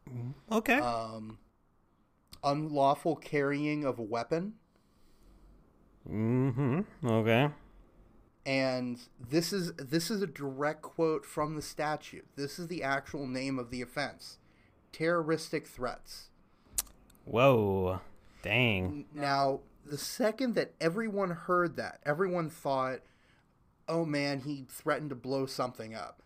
okay. 0.51 0.80
Um, 0.80 1.39
unlawful 2.43 3.15
carrying 3.15 3.84
of 3.85 3.99
a 3.99 4.03
weapon. 4.03 4.53
mm-hmm. 6.09 6.81
Okay. 7.05 7.49
and 8.45 8.99
this 9.19 9.51
is 9.53 9.73
this 9.73 10.09
is 10.09 10.21
a 10.21 10.27
direct 10.27 10.81
quote 10.81 11.26
from 11.26 11.55
the 11.55 11.61
statute. 11.61 12.26
This 12.35 12.57
is 12.59 12.67
the 12.67 12.84
actual 12.84 13.27
name 13.27 13.59
of 13.59 13.69
the 13.69 13.81
offense: 13.81 14.38
terroristic 14.91 15.67
threats. 15.67 16.30
Whoa. 17.26 17.99
Dang. 18.41 19.05
Now, 19.13 19.59
the 19.85 19.97
second 19.97 20.55
that 20.55 20.73
everyone 20.80 21.31
heard 21.31 21.76
that, 21.76 21.99
everyone 22.05 22.49
thought, 22.49 23.01
"Oh 23.88 24.05
man, 24.05 24.39
he 24.41 24.65
threatened 24.69 25.09
to 25.09 25.15
blow 25.15 25.45
something 25.45 25.93
up." 25.93 26.23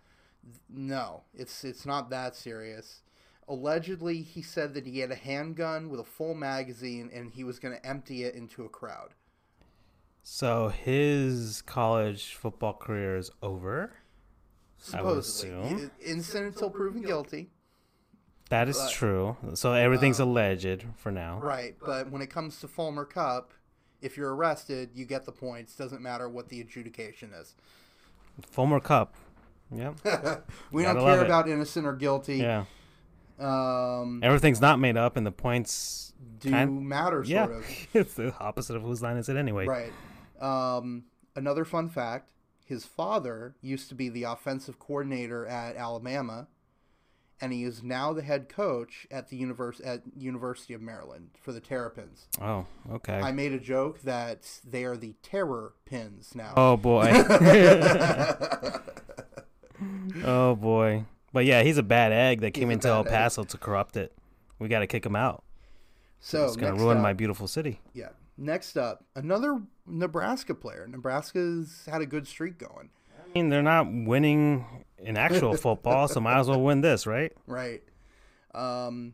No, 0.69 1.23
it's 1.33 1.63
it's 1.63 1.85
not 1.85 2.09
that 2.09 2.35
serious. 2.35 3.01
Allegedly, 3.47 4.21
he 4.21 4.41
said 4.41 4.73
that 4.73 4.85
he 4.85 4.99
had 4.99 5.11
a 5.11 5.15
handgun 5.15 5.89
with 5.89 5.99
a 5.99 6.03
full 6.05 6.33
magazine 6.33 7.09
and 7.13 7.31
he 7.31 7.43
was 7.43 7.59
going 7.59 7.75
to 7.75 7.85
empty 7.85 8.23
it 8.23 8.35
into 8.35 8.63
a 8.63 8.69
crowd. 8.69 9.09
So 10.23 10.69
his 10.69 11.61
college 11.65 12.35
football 12.35 12.73
career 12.73 13.17
is 13.17 13.29
over. 13.41 13.91
I 14.93 15.01
would 15.01 15.23
Supposedly, 15.23 15.49
assume. 15.73 15.91
I- 16.01 16.05
innocent 16.09 16.45
until 16.47 16.69
proven 16.69 17.01
guilty. 17.01 17.49
That 18.49 18.69
is 18.69 18.77
But- 18.77 18.91
true. 18.91 19.37
So 19.55 19.73
everything's 19.73 20.19
um, 20.19 20.29
alleged 20.29 20.85
for 20.97 21.11
now. 21.11 21.39
Right, 21.39 21.75
but 21.85 22.09
when 22.11 22.21
it 22.21 22.29
comes 22.29 22.59
to 22.61 22.67
Fulmer 22.67 23.05
Cup, 23.05 23.53
if 24.01 24.15
you're 24.17 24.33
arrested, 24.35 24.91
you 24.93 25.05
get 25.05 25.25
the 25.25 25.31
points. 25.31 25.75
Doesn't 25.75 26.01
matter 26.01 26.29
what 26.29 26.49
the 26.49 26.61
adjudication 26.61 27.31
is. 27.33 27.55
Fulmer 28.41 28.79
Cup. 28.79 29.15
Yep. 29.71 29.95
We 30.71 30.83
Gotta 30.83 30.99
don't 30.99 31.07
care 31.07 31.25
about 31.25 31.47
innocent 31.49 31.85
or 31.85 31.93
guilty. 31.93 32.37
Yeah. 32.37 32.65
Um, 33.39 34.19
Everything's 34.23 34.61
not 34.61 34.79
made 34.79 34.95
up, 34.97 35.17
and 35.17 35.25
the 35.25 35.31
points 35.31 36.13
do 36.39 36.49
kind- 36.51 36.87
matter, 36.87 37.23
sort 37.23 37.27
yeah, 37.27 37.45
of. 37.45 37.65
it's 37.93 38.13
the 38.13 38.33
opposite 38.39 38.75
of 38.75 38.83
whose 38.83 39.01
line 39.01 39.17
is 39.17 39.27
it 39.29 39.37
anyway. 39.37 39.65
Right. 39.65 39.91
Um, 40.39 41.05
another 41.35 41.65
fun 41.65 41.89
fact: 41.89 42.31
his 42.65 42.85
father 42.85 43.55
used 43.61 43.89
to 43.89 43.95
be 43.95 44.09
the 44.09 44.23
offensive 44.23 44.77
coordinator 44.79 45.45
at 45.47 45.75
Alabama, 45.75 46.47
and 47.41 47.51
he 47.51 47.63
is 47.63 47.81
now 47.81 48.13
the 48.13 48.21
head 48.21 48.47
coach 48.49 49.07
at 49.09 49.29
the 49.29 49.37
univers- 49.37 49.81
at 49.81 50.03
University 50.15 50.73
of 50.75 50.81
Maryland 50.81 51.31
for 51.41 51.51
the 51.51 51.59
Terrapins. 51.59 52.27
Oh, 52.39 52.67
okay. 52.91 53.19
I 53.19 53.31
made 53.31 53.51
a 53.53 53.59
joke 53.59 54.01
that 54.03 54.59
they 54.65 54.85
are 54.85 54.95
the 54.95 55.15
Terror 55.23 55.73
Pins 55.85 56.33
now. 56.35 56.53
oh 56.55 56.77
boy. 56.77 57.05
oh 60.25 60.55
boy. 60.55 61.05
But 61.31 61.45
yeah, 61.45 61.63
he's 61.63 61.77
a 61.77 61.83
bad 61.83 62.11
egg 62.11 62.41
that 62.41 62.51
came 62.51 62.69
into 62.69 62.87
El 62.87 63.01
egg. 63.01 63.07
Paso 63.07 63.43
to 63.43 63.57
corrupt 63.57 63.97
it. 63.97 64.13
We 64.59 64.67
got 64.67 64.79
to 64.79 64.87
kick 64.87 65.05
him 65.05 65.15
out. 65.15 65.43
so 66.19 66.45
It's 66.45 66.55
gonna 66.55 66.75
ruin 66.75 66.97
up- 66.97 67.03
my 67.03 67.13
beautiful 67.13 67.47
city. 67.47 67.81
Yeah. 67.93 68.09
Next 68.37 68.77
up, 68.77 69.03
another 69.15 69.61
Nebraska 69.85 70.55
player. 70.55 70.87
Nebraska's 70.87 71.87
had 71.89 72.01
a 72.01 72.05
good 72.05 72.27
streak 72.27 72.57
going. 72.57 72.89
I 73.19 73.33
mean, 73.35 73.49
they're 73.49 73.61
not 73.61 73.87
winning 73.91 74.85
in 74.97 75.17
actual 75.17 75.55
football, 75.57 76.07
so 76.07 76.19
might 76.19 76.39
as 76.39 76.47
well 76.47 76.61
win 76.61 76.81
this, 76.81 77.05
right? 77.05 77.31
Right. 77.45 77.83
Um, 78.55 79.13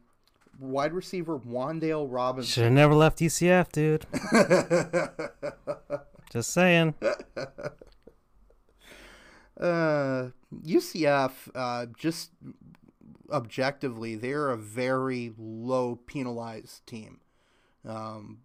wide 0.57 0.93
receiver 0.93 1.37
Wan'Dale 1.37 2.07
Robinson. 2.09 2.49
Should 2.51 2.63
have 2.65 2.73
never 2.73 2.93
left 2.95 3.19
UCF, 3.19 3.71
dude. 3.73 4.05
Just 6.31 6.53
saying. 6.53 6.93
Uh, 9.59 10.29
UCF, 10.53 11.31
uh, 11.55 11.85
just 11.97 12.31
objectively, 13.31 14.15
they're 14.15 14.49
a 14.49 14.57
very 14.57 15.33
low 15.37 15.95
penalized 15.95 16.85
team. 16.87 17.19
Um, 17.87 18.39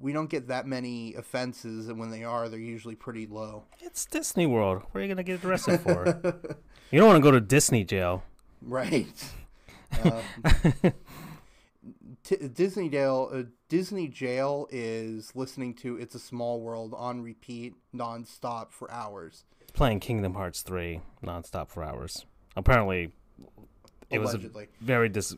we 0.00 0.12
don't 0.12 0.30
get 0.30 0.48
that 0.48 0.66
many 0.66 1.14
offenses, 1.14 1.88
and 1.88 1.98
when 1.98 2.10
they 2.10 2.24
are, 2.24 2.48
they're 2.48 2.58
usually 2.58 2.94
pretty 2.94 3.26
low. 3.26 3.64
It's 3.80 4.06
Disney 4.06 4.46
World. 4.46 4.82
Where 4.90 5.02
are 5.02 5.06
you 5.06 5.12
gonna 5.12 5.22
get 5.22 5.44
arrested 5.44 5.80
for? 5.80 6.06
you 6.90 6.98
don't 6.98 7.08
want 7.08 7.16
to 7.16 7.22
go 7.22 7.30
to 7.30 7.40
Disney 7.40 7.84
jail. 7.84 8.22
Right. 8.62 9.06
Um, 10.04 10.92
T- 12.22 12.48
Disney 12.48 12.90
Dale, 12.90 13.30
uh, 13.32 13.42
Disney 13.70 14.06
Jail 14.06 14.68
is 14.70 15.34
listening 15.34 15.72
to 15.76 15.96
"It's 15.96 16.14
a 16.14 16.18
Small 16.18 16.60
World" 16.60 16.92
on 16.94 17.22
repeat, 17.22 17.72
nonstop 17.94 18.70
for 18.70 18.90
hours. 18.90 19.44
Playing 19.74 20.00
Kingdom 20.00 20.34
Hearts 20.34 20.62
3 20.62 21.00
nonstop 21.24 21.68
for 21.68 21.82
hours. 21.84 22.26
Apparently, 22.56 23.12
it 24.10 24.18
was 24.18 24.34
a 24.34 24.40
very 24.80 25.08
dis. 25.08 25.36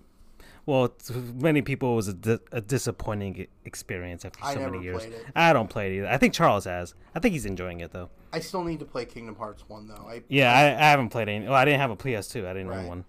Well, 0.67 0.89
to 0.89 1.13
many 1.15 1.63
people, 1.63 1.95
it 1.95 1.97
was 1.97 2.09
a, 2.09 2.15
di- 2.15 2.39
a 2.53 2.61
disappointing 2.61 3.47
experience 3.65 4.25
after 4.25 4.39
I 4.43 4.55
so 4.55 4.61
never 4.61 4.73
many 4.73 4.85
years. 4.85 4.99
played 4.99 5.13
it. 5.15 5.27
I 5.35 5.53
don't 5.53 5.69
play 5.69 5.93
it 5.93 5.99
either. 5.99 6.09
I 6.09 6.17
think 6.17 6.33
Charles 6.33 6.65
has. 6.65 6.95
I 7.15 7.19
think 7.19 7.33
he's 7.33 7.47
enjoying 7.47 7.81
it 7.81 7.93
though. 7.93 8.11
I 8.33 8.41
still 8.41 8.63
need 8.63 8.79
to 8.79 8.85
play 8.85 9.05
Kingdom 9.05 9.37
Hearts 9.37 9.65
one 9.69 9.89
though. 9.89 10.07
I 10.09 10.23
Yeah, 10.29 10.53
I, 10.53 10.67
I 10.67 10.91
haven't 10.91 11.09
played 11.09 11.29
any. 11.29 11.45
Well, 11.45 11.55
I 11.55 11.65
didn't 11.65 11.81
have 11.81 11.91
a 11.91 11.97
PS2. 11.97 12.47
I 12.47 12.53
didn't 12.53 12.69
Right. 12.69 12.79
own 12.81 12.87
one. 12.87 13.05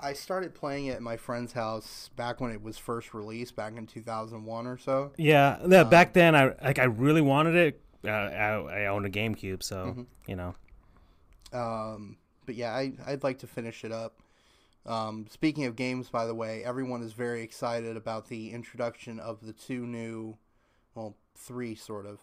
I 0.00 0.12
started 0.12 0.54
playing 0.54 0.86
it 0.86 0.92
at 0.96 1.02
my 1.02 1.16
friend's 1.16 1.52
house 1.54 2.10
back 2.14 2.40
when 2.40 2.52
it 2.52 2.62
was 2.62 2.78
first 2.78 3.14
released, 3.14 3.56
back 3.56 3.76
in 3.76 3.86
2001 3.86 4.66
or 4.66 4.76
so. 4.78 5.10
Yeah, 5.16 5.58
yeah. 5.66 5.80
Um, 5.80 5.90
back 5.90 6.12
then, 6.12 6.36
I 6.36 6.52
like 6.62 6.78
I 6.78 6.84
really 6.84 7.20
wanted 7.22 7.56
it. 7.56 7.80
Uh, 8.04 8.08
I, 8.10 8.82
I 8.82 8.86
owned 8.86 9.06
a 9.06 9.10
GameCube, 9.10 9.62
so 9.62 9.76
Mm-hmm. 9.86 10.02
you 10.26 10.36
know. 10.36 10.54
Um, 11.52 12.16
but 12.46 12.54
yeah, 12.54 12.72
I, 12.74 12.92
I'd 13.06 13.22
like 13.22 13.38
to 13.40 13.46
finish 13.46 13.84
it 13.84 13.92
up. 13.92 14.18
Um, 14.86 15.26
speaking 15.30 15.64
of 15.64 15.76
games, 15.76 16.08
by 16.08 16.26
the 16.26 16.34
way, 16.34 16.64
everyone 16.64 17.02
is 17.02 17.12
very 17.12 17.42
excited 17.42 17.96
about 17.96 18.28
the 18.28 18.52
introduction 18.52 19.18
of 19.20 19.44
the 19.44 19.52
two 19.52 19.86
new, 19.86 20.36
well, 20.94 21.14
three 21.34 21.74
sort 21.74 22.06
of, 22.06 22.20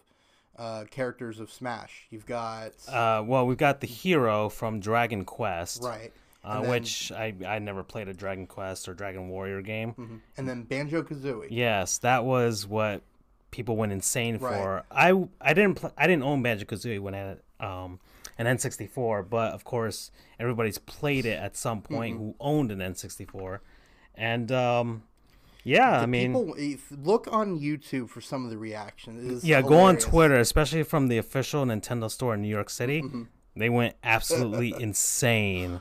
uh, 0.58 0.84
characters 0.90 1.38
of 1.38 1.50
Smash. 1.52 2.06
You've 2.10 2.26
got 2.26 2.72
Uh, 2.88 3.22
well, 3.26 3.46
we've 3.46 3.58
got 3.58 3.80
the 3.80 3.86
hero 3.86 4.48
from 4.48 4.80
Dragon 4.80 5.24
Quest, 5.24 5.82
right, 5.82 6.12
Uh, 6.42 6.62
then- 6.62 6.70
which 6.70 7.12
I 7.12 7.34
I 7.46 7.58
never 7.58 7.84
played 7.84 8.08
a 8.08 8.14
Dragon 8.14 8.46
Quest 8.46 8.88
or 8.88 8.94
Dragon 8.94 9.28
Warrior 9.28 9.60
game. 9.62 9.92
mhm. 9.94 10.20
and 10.36 10.48
then 10.48 10.62
Banjo 10.62 11.02
Kazooie. 11.02 11.48
Yes, 11.50 11.98
that 11.98 12.24
was 12.24 12.66
what 12.66 13.02
people 13.50 13.76
went 13.76 13.92
insane 13.92 14.38
Right. 14.38 14.54
for. 14.62 14.84
I 14.90 15.12
I 15.40 15.54
didn't 15.54 15.76
pl- 15.76 15.92
I 15.96 16.06
didn't 16.06 16.22
own 16.24 16.42
Banjo 16.42 16.64
Kazooie 16.66 17.00
when 17.00 17.14
I 17.14 17.18
had 17.18 17.38
um 17.60 18.00
an 18.38 18.46
N64, 18.46 19.28
but 19.30 19.52
of 19.54 19.64
course 19.64 20.10
everybody's 20.38 20.78
played 20.78 21.24
it 21.26 21.38
at 21.38 21.56
some 21.56 21.80
point 21.80 22.16
Mm-hmm. 22.16 22.24
who 22.24 22.34
owned 22.40 22.70
an 22.70 22.78
N64, 22.80 23.60
and 24.14 24.52
um 24.52 25.02
yeah, 25.64 26.00
I 26.00 26.06
mean 26.06 26.32
People, 26.32 26.96
look 27.02 27.26
on 27.32 27.58
YouTube 27.58 28.08
for 28.10 28.20
some 28.20 28.44
of 28.44 28.50
the 28.50 28.58
reactions. 28.58 29.42
Yeah, 29.44 29.62
go 29.62 29.78
on. 29.80 29.96
Twitter, 29.96 30.36
especially 30.36 30.84
from 30.84 31.08
the 31.08 31.18
official 31.18 31.64
Nintendo 31.64 32.08
store 32.10 32.34
in 32.34 32.42
New 32.42 32.48
York 32.48 32.70
City. 32.70 33.02
Mm-hmm. 33.02 33.22
They 33.56 33.68
went 33.70 33.96
absolutely 34.04 34.74
insane. 34.80 35.80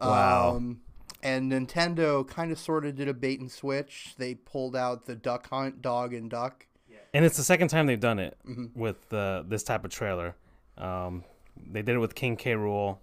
Wow. 0.00 0.56
Um, 0.56 0.80
and 1.22 1.52
Nintendo 1.52 2.26
kind 2.26 2.50
of 2.50 2.58
sort 2.58 2.84
of 2.84 2.96
did 2.96 3.06
a 3.06 3.14
bait 3.14 3.38
and 3.38 3.48
switch. 3.52 4.14
They 4.18 4.34
pulled 4.34 4.74
out 4.74 5.06
the 5.06 5.14
Duck 5.14 5.48
Hunt 5.50 5.80
dog 5.82 6.12
and 6.14 6.28
duck. 6.28 6.66
And 7.14 7.24
it's 7.24 7.36
the 7.36 7.44
second 7.44 7.68
time 7.68 7.86
they've 7.86 8.00
done 8.00 8.18
it 8.18 8.36
Mm-hmm. 8.48 8.78
with 8.78 9.12
uh, 9.12 9.42
this 9.46 9.62
type 9.62 9.84
of 9.84 9.90
trailer. 9.90 10.34
Um, 10.78 11.24
they 11.70 11.82
did 11.82 11.96
it 11.96 11.98
with 11.98 12.14
King 12.14 12.36
K. 12.36 12.52
Rool, 12.54 12.98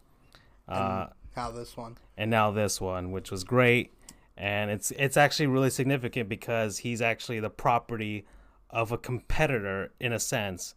uh, 0.68 1.08
Now 1.36 1.52
this 1.52 1.78
one. 1.78 1.98
and 2.18 2.32
now 2.32 2.52
this 2.52 2.82
one, 2.82 3.12
which 3.12 3.30
was 3.32 3.44
great. 3.44 3.94
And 4.36 4.72
it's 4.72 4.92
it's 4.92 5.18
actually 5.18 5.48
really 5.48 5.70
significant 5.70 6.30
because 6.30 6.80
he's 6.80 7.02
actually 7.02 7.40
the 7.42 7.50
property 7.50 8.26
of 8.70 8.92
a 8.92 8.98
competitor 8.98 9.92
in 10.00 10.14
a 10.14 10.20
sense, 10.20 10.74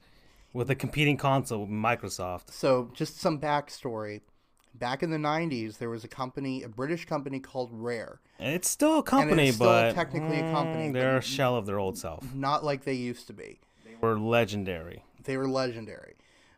with 0.53 0.69
a 0.71 0.75
competing 0.75 1.17
console 1.17 1.67
Microsoft. 1.67 2.51
So 2.51 2.91
just 2.93 3.19
some 3.21 3.39
backstory. 3.41 4.21
Back 4.75 5.03
in 5.03 5.11
the 5.11 5.19
'90s, 5.19 5.79
there 5.79 5.91
was 5.91 6.05
a 6.05 6.09
company, 6.09 6.63
a 6.63 6.69
British 6.69 7.05
company 7.05 7.39
called 7.41 7.71
Rare. 7.73 8.21
And 8.39 8.55
it's 8.55 8.69
still 8.69 8.99
a 8.99 9.03
company, 9.03 9.53
still 9.53 9.67
but 9.69 9.95
technically 9.95 10.39
a 10.39 10.51
company, 10.51 10.89
mm, 10.89 10.93
they're 10.93 11.19
a 11.19 11.23
shell 11.23 11.57
of 11.57 11.67
their 11.67 11.79
old 11.79 11.99
self. 11.99 12.35
Not 12.35 12.65
like 12.65 12.85
they 12.85 12.95
used 12.95 13.27
to 13.29 13.33
be. 13.33 13.61
They 13.85 13.95
were 14.01 14.19
legendary. 14.19 15.05
They 15.25 15.37
were 15.37 15.47
legendary. 15.49 16.15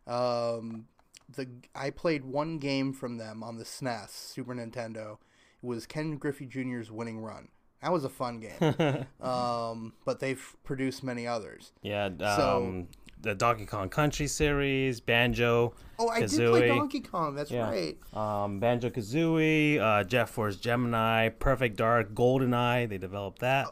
Um, 0.06 0.86
the 1.34 1.48
I 1.74 1.90
played 1.90 2.24
one 2.24 2.58
game 2.58 2.92
from 2.92 3.18
them 3.18 3.42
on 3.42 3.58
the 3.58 3.64
SNES 3.64 4.10
Super 4.10 4.54
Nintendo. 4.54 5.18
It 5.62 5.66
was 5.66 5.86
Ken 5.86 6.16
Griffey 6.16 6.46
Jr.'s 6.46 6.90
Winning 6.90 7.18
Run. 7.20 7.48
That 7.82 7.92
was 7.92 8.04
a 8.04 8.08
fun 8.08 8.40
game. 8.40 9.04
um, 9.20 9.92
but 10.06 10.20
they've 10.20 10.56
produced 10.64 11.02
many 11.02 11.26
others. 11.26 11.72
Yeah, 11.82 12.06
um, 12.06 12.18
So- 12.18 12.86
the 13.24 13.34
Donkey 13.34 13.66
Kong 13.66 13.88
Country 13.88 14.26
series, 14.26 15.00
Banjo. 15.00 15.74
Oh, 15.98 16.08
I 16.08 16.20
did 16.20 16.30
play 16.50 16.68
Donkey 16.68 17.00
Kong. 17.00 17.34
That's 17.34 17.50
Yeah. 17.50 17.70
right. 17.70 17.96
um, 18.14 18.60
Banjo 18.60 18.90
Kazooie, 18.90 19.78
uh, 19.80 20.04
Jet 20.04 20.28
Force 20.28 20.56
Gemini, 20.56 21.28
Perfect 21.30 21.76
Dark, 21.76 22.14
GoldenEye. 22.14 22.88
They 22.88 22.98
developed 22.98 23.40
that. 23.40 23.68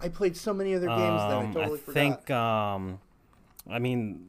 I 0.00 0.08
played 0.08 0.36
so 0.36 0.54
many 0.54 0.74
other 0.74 0.86
games 0.86 0.98
that 1.22 1.30
I 1.32 1.34
Um, 1.44 1.52
totally 1.52 1.78
I 1.78 1.82
forgot. 1.82 1.94
think, 1.94 2.30
um, 2.30 3.00
I 3.68 3.78
mean, 3.80 4.24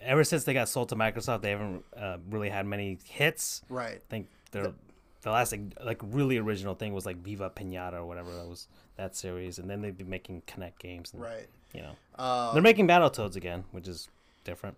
ever 0.00 0.24
since 0.24 0.44
they 0.44 0.54
got 0.54 0.68
sold 0.68 0.88
to 0.88 0.96
Microsoft, 0.96 1.42
they 1.42 1.50
haven't 1.50 1.84
uh, 1.96 2.16
really 2.30 2.48
had 2.48 2.66
many 2.66 2.98
hits. 3.04 3.62
right. 3.68 3.96
I 3.96 4.00
think 4.08 4.28
their 4.50 4.72
the 5.22 5.30
last 5.30 5.52
like, 5.52 5.60
like 5.84 6.00
really 6.02 6.38
original 6.38 6.74
thing 6.74 6.94
was 6.94 7.04
like 7.04 7.18
Viva 7.18 7.50
Pinata 7.50 7.92
or 7.94 8.06
whatever 8.06 8.32
that 8.34 8.46
was 8.48 8.66
that 8.96 9.14
series, 9.14 9.58
and 9.58 9.68
then 9.68 9.82
they'd 9.82 9.98
be 9.98 10.04
making 10.04 10.40
Kinect 10.46 10.78
games. 10.78 11.12
And, 11.12 11.20
Right. 11.22 11.46
You 11.72 11.82
know, 11.82 11.96
Um, 12.22 12.52
they're 12.54 12.62
making 12.62 12.88
Battletoads 12.88 13.36
again, 13.36 13.64
which 13.70 13.86
is 13.88 14.08
different. 14.44 14.76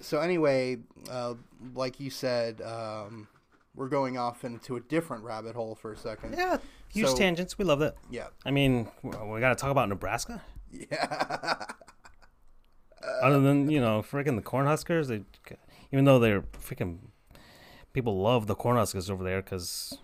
So 0.00 0.20
anyway, 0.20 0.78
uh, 1.10 1.34
like 1.74 1.98
you 2.00 2.10
said, 2.10 2.60
um, 2.62 3.28
we're 3.74 3.88
going 3.88 4.16
off 4.18 4.44
into 4.44 4.76
a 4.76 4.80
different 4.80 5.24
rabbit 5.24 5.54
hole 5.54 5.74
for 5.74 5.92
a 5.92 5.96
second. 5.96 6.34
Yeah, 6.36 6.58
huge 6.88 7.08
So- 7.08 7.16
tangents. 7.16 7.56
We 7.58 7.64
love 7.64 7.78
that. 7.80 7.96
Yeah. 8.10 8.28
I 8.44 8.50
mean, 8.50 8.88
we 9.02 9.40
got 9.40 9.48
to 9.50 9.54
talk 9.54 9.70
about 9.70 9.88
Nebraska. 9.88 10.42
Yeah. 10.70 11.64
Other 13.22 13.40
than 13.40 13.70
you 13.70 13.80
know, 13.80 14.02
freaking 14.02 14.36
the 14.36 14.42
Cornhuskers, 14.42 15.06
they, 15.06 15.22
even 15.92 16.04
though 16.04 16.18
they're 16.18 16.42
freaking 16.42 16.98
people 17.92 18.20
love 18.20 18.46
the 18.46 18.56
Cornhuskers 18.56 19.08
over 19.10 19.24
there 19.24 19.40
because 19.40 19.98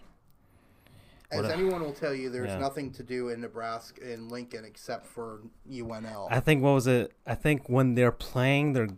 As 1.30 1.46
a- 1.46 1.52
anyone 1.54 1.80
will 1.82 1.92
tell 1.94 2.14
you, 2.14 2.30
there's 2.30 2.50
Yeah. 2.50 2.58
nothing 2.58 2.92
to 2.92 3.02
do 3.02 3.28
in 3.30 3.40
Nebraska 3.40 4.12
in 4.12 4.28
Lincoln 4.28 4.64
except 4.64 5.06
for 5.06 5.40
UNL. 5.68 6.28
I 6.30 6.40
think 6.40 6.62
what 6.62 6.72
was 6.72 6.86
it? 6.86 7.12
I 7.26 7.34
think 7.34 7.68
when 7.68 7.94
they're 7.94 8.12
playing 8.12 8.72
their 8.74 8.88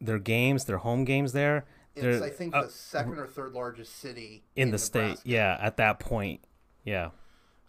their 0.00 0.18
games, 0.18 0.64
their 0.64 0.78
home 0.78 1.04
games 1.04 1.32
there, 1.32 1.66
it's 1.94 2.22
I 2.22 2.30
think 2.30 2.54
uh, 2.54 2.62
the 2.62 2.70
second 2.70 3.18
or 3.18 3.26
third 3.26 3.52
largest 3.52 3.96
city 3.96 4.44
in 4.56 4.70
the 4.70 4.78
state. 4.78 5.18
Yeah, 5.24 5.58
at 5.60 5.76
that 5.76 5.98
point, 6.00 6.42
yeah. 6.84 7.10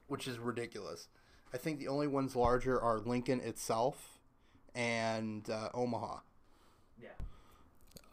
which 0.08 0.28
is 0.28 0.38
ridiculous. 0.40 1.10
I 1.54 1.58
think 1.58 1.80
the 1.80 1.90
only 1.90 2.08
ones 2.08 2.34
larger 2.36 2.80
are 2.80 3.00
Lincoln 3.00 3.42
itself 3.42 4.20
and 4.74 5.50
uh, 5.50 5.70
Omaha. 5.74 6.20
Yeah. 7.02 7.10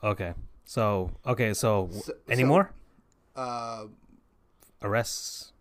Okay, 0.02 0.34
so 0.64 1.12
okay, 1.26 1.54
so, 1.54 1.88
So- 1.92 2.14
any 2.28 2.42
so- 2.42 2.48
more 2.48 2.72
Uh, 3.36 3.86
arrests? 4.82 5.52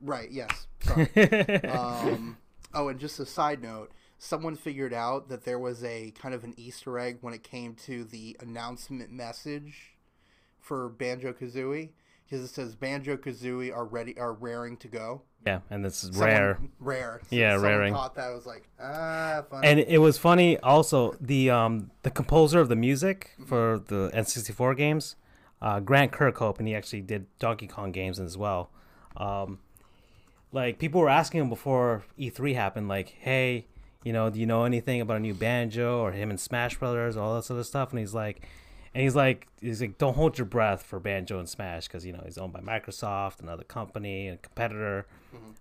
Right. 0.00 0.30
Yes. 0.30 0.66
Sorry. 0.80 1.08
um, 1.68 2.36
oh, 2.74 2.88
and 2.88 2.98
just 3.00 3.18
a 3.20 3.26
side 3.26 3.62
note, 3.62 3.92
someone 4.18 4.56
figured 4.56 4.92
out 4.94 5.28
that 5.28 5.44
there 5.44 5.58
was 5.58 5.82
a 5.84 6.12
kind 6.12 6.34
of 6.34 6.44
an 6.44 6.54
Easter 6.56 6.98
egg 6.98 7.18
when 7.20 7.34
it 7.34 7.42
came 7.42 7.74
to 7.86 8.04
the 8.04 8.36
announcement 8.40 9.10
message 9.10 9.96
for 10.60 10.88
Banjo 10.88 11.32
Kazooie, 11.32 11.90
because 12.24 12.42
it 12.44 12.48
says 12.48 12.74
Banjo 12.74 13.16
Kazooie 13.16 13.72
are 13.74 13.84
ready, 13.84 14.18
are 14.18 14.32
raring 14.32 14.76
to 14.78 14.88
go. 14.88 15.22
yeah, 15.46 15.60
and 15.70 15.84
this 15.84 16.02
is 16.02 16.10
Someone- 16.16 16.28
rare. 16.28 16.58
rare. 16.80 17.20
Yeah, 17.30 17.52
someone 17.54 17.70
raring. 17.70 17.94
Caught 17.94 18.14
that. 18.16 18.24
I 18.24 18.34
was 18.34 18.46
like, 18.46 18.68
ah, 18.80 19.44
fun. 19.48 19.64
And 19.64 19.78
it 19.80 19.98
was 19.98 20.18
funny 20.18 20.58
also 20.58 21.14
the 21.20 21.50
um 21.50 21.90
the 22.02 22.10
composer 22.10 22.58
of 22.60 22.68
the 22.68 22.74
music 22.76 23.30
for 23.46 23.78
the 23.86 24.10
N64 24.12 24.76
games, 24.76 25.14
uh, 25.62 25.78
Grant 25.80 26.10
Kirkhope, 26.10 26.58
and 26.58 26.66
he 26.66 26.74
actually 26.74 27.02
did 27.02 27.26
Donkey 27.38 27.68
Kong 27.68 27.92
games 27.92 28.18
as 28.18 28.36
well. 28.36 28.70
Um, 29.16 29.60
like 30.56 30.78
people 30.78 31.02
were 31.02 31.10
asking 31.10 31.42
him 31.42 31.48
before 31.50 32.02
E3 32.18 32.54
happened, 32.54 32.88
like, 32.88 33.10
hey, 33.10 33.66
you 34.02 34.12
know, 34.12 34.30
do 34.30 34.40
you 34.40 34.46
know 34.46 34.64
anything 34.64 35.02
about 35.02 35.18
a 35.18 35.20
new 35.20 35.34
Banjo 35.34 36.00
or 36.00 36.12
him 36.12 36.30
and 36.30 36.40
Smash 36.40 36.78
Brothers, 36.78 37.14
all 37.16 37.36
this 37.36 37.50
other 37.50 37.62
stuff? 37.62 37.90
And 37.90 38.00
he's 38.00 38.14
like, 38.14 38.48
and 38.94 39.02
he's 39.02 39.14
like, 39.14 39.46
he's 39.60 39.82
like, 39.82 39.98
don't 39.98 40.14
hold 40.14 40.38
your 40.38 40.46
breath 40.46 40.82
for 40.82 40.98
Banjo 40.98 41.38
and 41.38 41.46
Smash 41.46 41.86
because 41.86 42.06
you 42.06 42.12
know 42.14 42.22
he's 42.24 42.38
owned 42.38 42.54
by 42.54 42.60
Microsoft, 42.60 43.40
another 43.40 43.64
company, 43.64 44.28
a 44.28 44.38
competitor. 44.38 45.06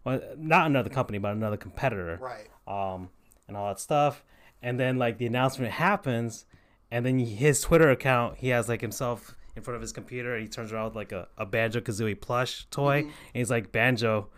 Well, 0.05 0.22
not 0.38 0.67
another 0.67 0.89
company, 0.89 1.17
but 1.17 1.34
another 1.34 1.57
competitor 1.57 2.17
right. 2.22 2.47
um, 2.65 3.09
and 3.49 3.57
all 3.57 3.67
that 3.67 3.81
stuff. 3.81 4.23
And 4.63 4.80
then 4.80 4.97
like 4.97 5.17
the 5.17 5.26
announcement 5.26 5.73
happens, 5.73 6.45
and 6.89 7.05
then 7.05 7.19
his 7.19 7.59
Twitter 7.59 7.89
account, 7.89 8.38
he 8.38 8.47
has 8.49 8.69
like 8.69 8.80
himself 8.80 9.35
in 9.57 9.61
front 9.61 9.76
of 9.76 9.81
his 9.81 9.91
computer. 9.91 10.38
He 10.38 10.47
turns 10.47 10.72
around 10.72 10.85
with 10.85 10.95
like 10.95 11.11
a, 11.11 11.27
a 11.38 11.45
Banjo 11.45 11.81
Kazooie 11.81 12.19
plush 12.19 12.65
toy, 12.72 12.99
and 12.99 13.11
he's 13.34 13.51
like, 13.51 13.73
"Banjo, 13.73 14.30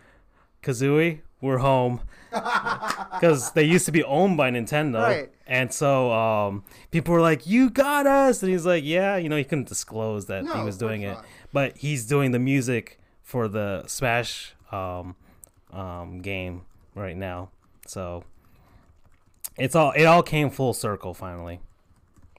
Kazooie, 0.62 1.20
we're 1.40 1.58
home," 1.58 2.00
because 2.32 3.52
they 3.52 3.64
used 3.64 3.86
to 3.86 3.92
be 3.92 4.02
owned 4.04 4.36
by 4.36 4.50
Nintendo. 4.50 5.02
Right. 5.02 5.30
And 5.46 5.72
so 5.72 6.12
um, 6.12 6.64
people 6.90 7.14
were 7.14 7.20
like, 7.20 7.46
"You 7.46 7.70
got 7.70 8.06
us," 8.06 8.42
and 8.42 8.50
he's 8.52 8.66
like, 8.66 8.84
"Yeah." 8.84 9.16
You 9.16 9.28
know, 9.28 9.36
he 9.36 9.44
couldn't 9.44 9.68
disclose 9.68 10.26
that 10.26 10.44
No, 10.44 10.54
he 10.54 10.62
was 10.62 10.76
doing 10.76 11.02
it, 11.02 11.14
not. 11.14 11.24
but 11.52 11.76
he's 11.78 12.06
doing 12.06 12.32
the 12.32 12.38
music 12.38 12.98
for 13.22 13.48
the 13.48 13.84
Smash 13.86 14.54
um, 14.72 15.16
um, 15.72 16.20
game 16.20 16.62
right 16.94 17.16
now. 17.16 17.50
So 17.86 18.24
it's 19.56 19.74
all 19.74 19.92
it 19.92 20.04
all 20.04 20.22
came 20.22 20.50
full 20.50 20.74
circle 20.74 21.14
finally 21.14 21.60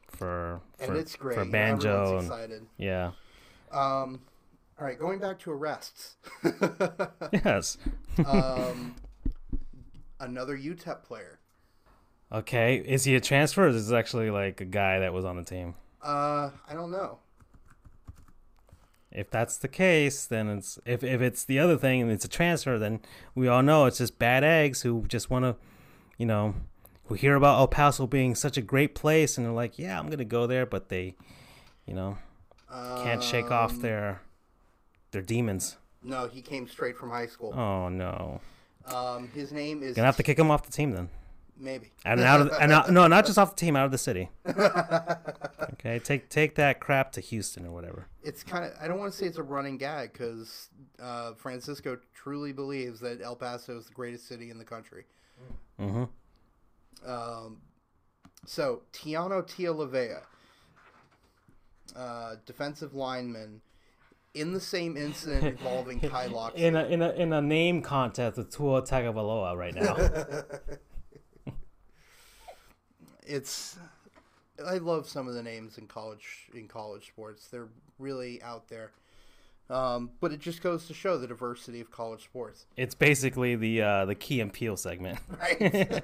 for 0.07 0.61
And 0.79 0.87
for, 0.87 0.95
it's 0.95 1.15
great. 1.15 1.35
for 1.37 1.45
banjo 1.45 2.17
and 2.17 2.27
excited. 2.27 2.65
yeah 2.77 3.11
Um, 3.71 4.21
all 4.79 4.85
right, 4.85 4.97
going 4.97 5.19
back 5.19 5.39
to 5.39 5.51
arrests. 5.51 6.15
yes 7.45 7.77
um, 8.25 8.95
another 10.19 10.57
UTEP 10.57 11.03
player. 11.03 11.39
okay 12.31 12.77
is 12.77 13.03
he 13.03 13.15
a 13.15 13.19
transfer 13.21 13.65
or 13.65 13.69
is 13.69 13.87
this 13.87 13.93
actually 13.93 14.29
like 14.31 14.61
a 14.61 14.65
guy 14.65 14.99
that 14.99 15.13
was 15.13 15.25
on 15.25 15.35
the 15.35 15.43
team 15.43 15.75
Uh, 16.01 16.49
I 16.69 16.73
don't 16.73 16.91
know. 16.91 17.19
if 19.11 19.29
that's 19.29 19.57
the 19.57 19.67
case 19.67 20.25
then 20.25 20.47
it's 20.49 20.79
if, 20.85 21.03
if 21.03 21.21
it's 21.21 21.43
the 21.43 21.59
other 21.59 21.77
thing 21.77 22.01
and 22.01 22.11
it's 22.11 22.25
a 22.25 22.29
transfer 22.29 22.77
then 22.79 22.99
we 23.35 23.47
all 23.47 23.61
know 23.63 23.85
it's 23.85 23.97
just 23.97 24.19
bad 24.19 24.43
eggs 24.43 24.81
who 24.83 25.03
just 25.07 25.29
want 25.29 25.43
to 25.45 25.55
you 26.17 26.25
know 26.25 26.53
who 27.05 27.15
hear 27.15 27.33
about 27.35 27.57
El 27.57 27.67
Paso 27.67 28.05
being 28.05 28.35
such 28.35 28.55
a 28.57 28.61
great 28.61 28.93
place 28.93 29.37
and 29.37 29.45
they're 29.45 29.53
like 29.53 29.79
yeah 29.79 29.99
I'm 29.99 30.09
gonna 30.09 30.25
go 30.25 30.45
there 30.47 30.65
but 30.65 30.89
they 30.89 31.15
you 31.85 31.93
know 31.93 32.17
can't 33.03 33.23
shake 33.23 33.49
off 33.49 33.71
Um, 33.73 33.81
their 33.81 34.21
their 35.11 35.21
demons 35.21 35.77
No, 36.03 36.27
he 36.27 36.41
came 36.41 36.67
straight 36.67 36.97
from 36.97 37.09
high 37.09 37.27
school. 37.27 37.53
oh 37.53 37.89
no 37.89 38.41
Um, 38.85 39.29
his 39.33 39.51
name 39.51 39.83
is 39.83 39.95
gonna 39.95 40.05
have 40.05 40.17
to 40.17 40.23
kick 40.23 40.37
him 40.39 40.49
off 40.51 40.63
the 40.65 40.71
team 40.71 40.91
then 40.91 41.09
Maybe. 41.61 41.91
and 42.05 42.21
out 42.21 42.39
of 42.41 42.51
and 42.59 42.71
out, 42.71 42.89
no, 42.89 43.05
not 43.07 43.25
just 43.25 43.37
off 43.37 43.55
the 43.55 43.59
team, 43.59 43.75
out 43.75 43.83
of 43.85 43.91
the 43.91 43.97
city. 43.97 44.29
Okay, 45.73 45.97
take 45.99 46.27
take 46.29 46.55
that 46.55 46.79
crap 46.81 47.11
to 47.13 47.21
Houston 47.21 47.65
or 47.65 47.71
whatever. 47.71 48.07
It's 48.21 48.43
kind 48.43 48.65
of. 48.65 48.73
I 48.81 48.87
don't 48.89 48.97
want 48.99 49.11
to 49.13 49.17
say 49.17 49.27
it's 49.27 49.37
a 49.37 49.43
running 49.43 49.77
gag 49.77 50.11
because 50.11 50.69
uh, 51.01 51.33
Francisco 51.35 51.97
truly 52.13 52.51
believes 52.51 52.99
that 52.99 53.21
El 53.21 53.37
Paso 53.37 53.77
is 53.77 53.85
the 53.85 53.93
greatest 53.93 54.27
city 54.27 54.49
in 54.49 54.57
the 54.57 54.65
country. 54.65 55.05
Mm-hmm. 55.79 56.03
Um, 57.09 57.61
so 58.45 58.81
Tiano 58.91 59.41
Tialavea, 59.41 60.21
uh, 61.95 62.35
defensive 62.45 62.93
lineman, 62.93 63.61
in 64.33 64.53
the 64.53 64.59
same 64.59 64.95
incident 64.97 65.45
involving 65.45 65.99
Kai 66.09 66.27
Locksley. 66.27 66.63
In 66.63 66.75
a 66.75 66.85
in 66.85 67.01
a 67.01 67.09
in 67.11 67.33
a 67.33 67.41
name 67.41 67.81
contest 67.81 68.37
with 68.37 68.55
Tua 68.55 68.81
Tagovailoa 68.81 69.55
right 69.57 69.75
now. 69.75 69.97
it's 73.25 73.77
I 74.65 74.77
love 74.77 75.07
some 75.07 75.27
of 75.27 75.33
the 75.33 75.43
names 75.43 75.77
in 75.77 75.87
college 75.87 76.49
in 76.53 76.67
college 76.67 77.07
sports. 77.07 77.47
They're 77.47 77.69
really 77.97 78.41
out 78.41 78.67
there. 78.67 78.91
Um, 79.69 80.09
but 80.19 80.31
it 80.31 80.39
just 80.39 80.63
goes 80.63 80.87
to 80.87 80.95
show 80.95 81.19
the 81.19 81.27
diversity 81.27 81.79
of 81.79 81.91
college 81.91 82.23
sports. 82.23 82.65
it's 82.75 82.95
basically 82.95 83.55
the 83.55 83.81
uh, 83.83 84.05
the 84.05 84.15
Key 84.15 84.41
and 84.41 84.51
Peele 84.51 84.77
segment. 84.77 85.19
Right. 85.39 86.01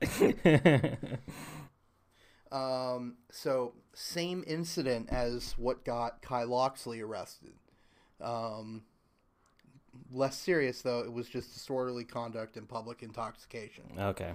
um, 2.52 3.16
so 3.30 3.74
same 3.94 4.44
incident 4.46 5.08
as 5.10 5.54
what 5.58 5.84
got 5.84 6.22
Kai 6.22 6.44
Locksley 6.44 7.00
arrested. 7.00 7.54
Um, 8.20 8.82
less 10.12 10.36
serious 10.36 10.82
though. 10.82 11.00
It 11.00 11.12
was 11.12 11.28
just 11.28 11.52
disorderly 11.52 12.04
conduct 12.04 12.56
and 12.56 12.68
public 12.68 13.02
intoxication. 13.02 13.84
okay, 13.98 14.32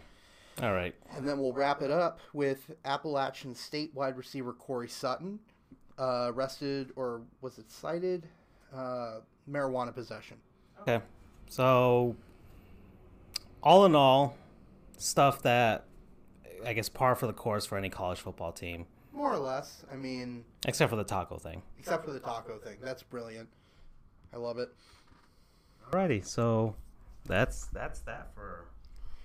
all 0.61 0.73
right. 0.73 0.93
And 1.15 1.27
then 1.27 1.39
we'll 1.39 1.53
wrap 1.53 1.81
it 1.81 1.91
up 1.91 2.19
with 2.33 2.71
Appalachian 2.85 3.55
State 3.55 3.91
wide 3.93 4.17
receiver 4.17 4.53
Corey 4.53 4.89
Sutton, 4.89 5.39
uh, 5.97 6.31
arrested 6.33 6.91
or 6.95 7.21
was 7.41 7.57
it 7.57 7.71
cited? 7.71 8.27
Uh, 8.73 9.19
marijuana 9.49 9.93
possession. 9.93 10.37
Okay. 10.81 11.01
So, 11.49 12.15
all 13.61 13.85
in 13.85 13.95
all, 13.95 14.35
stuff 14.97 15.41
that 15.43 15.85
I 16.65 16.73
guess 16.73 16.89
par 16.89 17.15
for 17.15 17.27
the 17.27 17.33
course 17.33 17.65
for 17.65 17.77
any 17.77 17.89
college 17.89 18.19
football 18.19 18.51
team, 18.51 18.85
More 19.13 19.33
or 19.33 19.37
less. 19.39 19.83
I 19.91 19.95
mean, 19.95 20.45
except 20.67 20.89
for 20.89 20.95
the 20.95 21.03
taco 21.03 21.37
thing. 21.37 21.61
except 21.79 22.05
for 22.05 22.11
the 22.11 22.19
taco 22.19 22.57
thing. 22.59 22.77
That's 22.81 23.03
brilliant. 23.03 23.49
I 24.33 24.37
love 24.37 24.57
it. 24.57 24.69
Alrighty, 25.91 26.25
so 26.25 26.75
that's 27.25 27.65
that's 27.67 27.99
that 28.01 28.33
for 28.33 28.65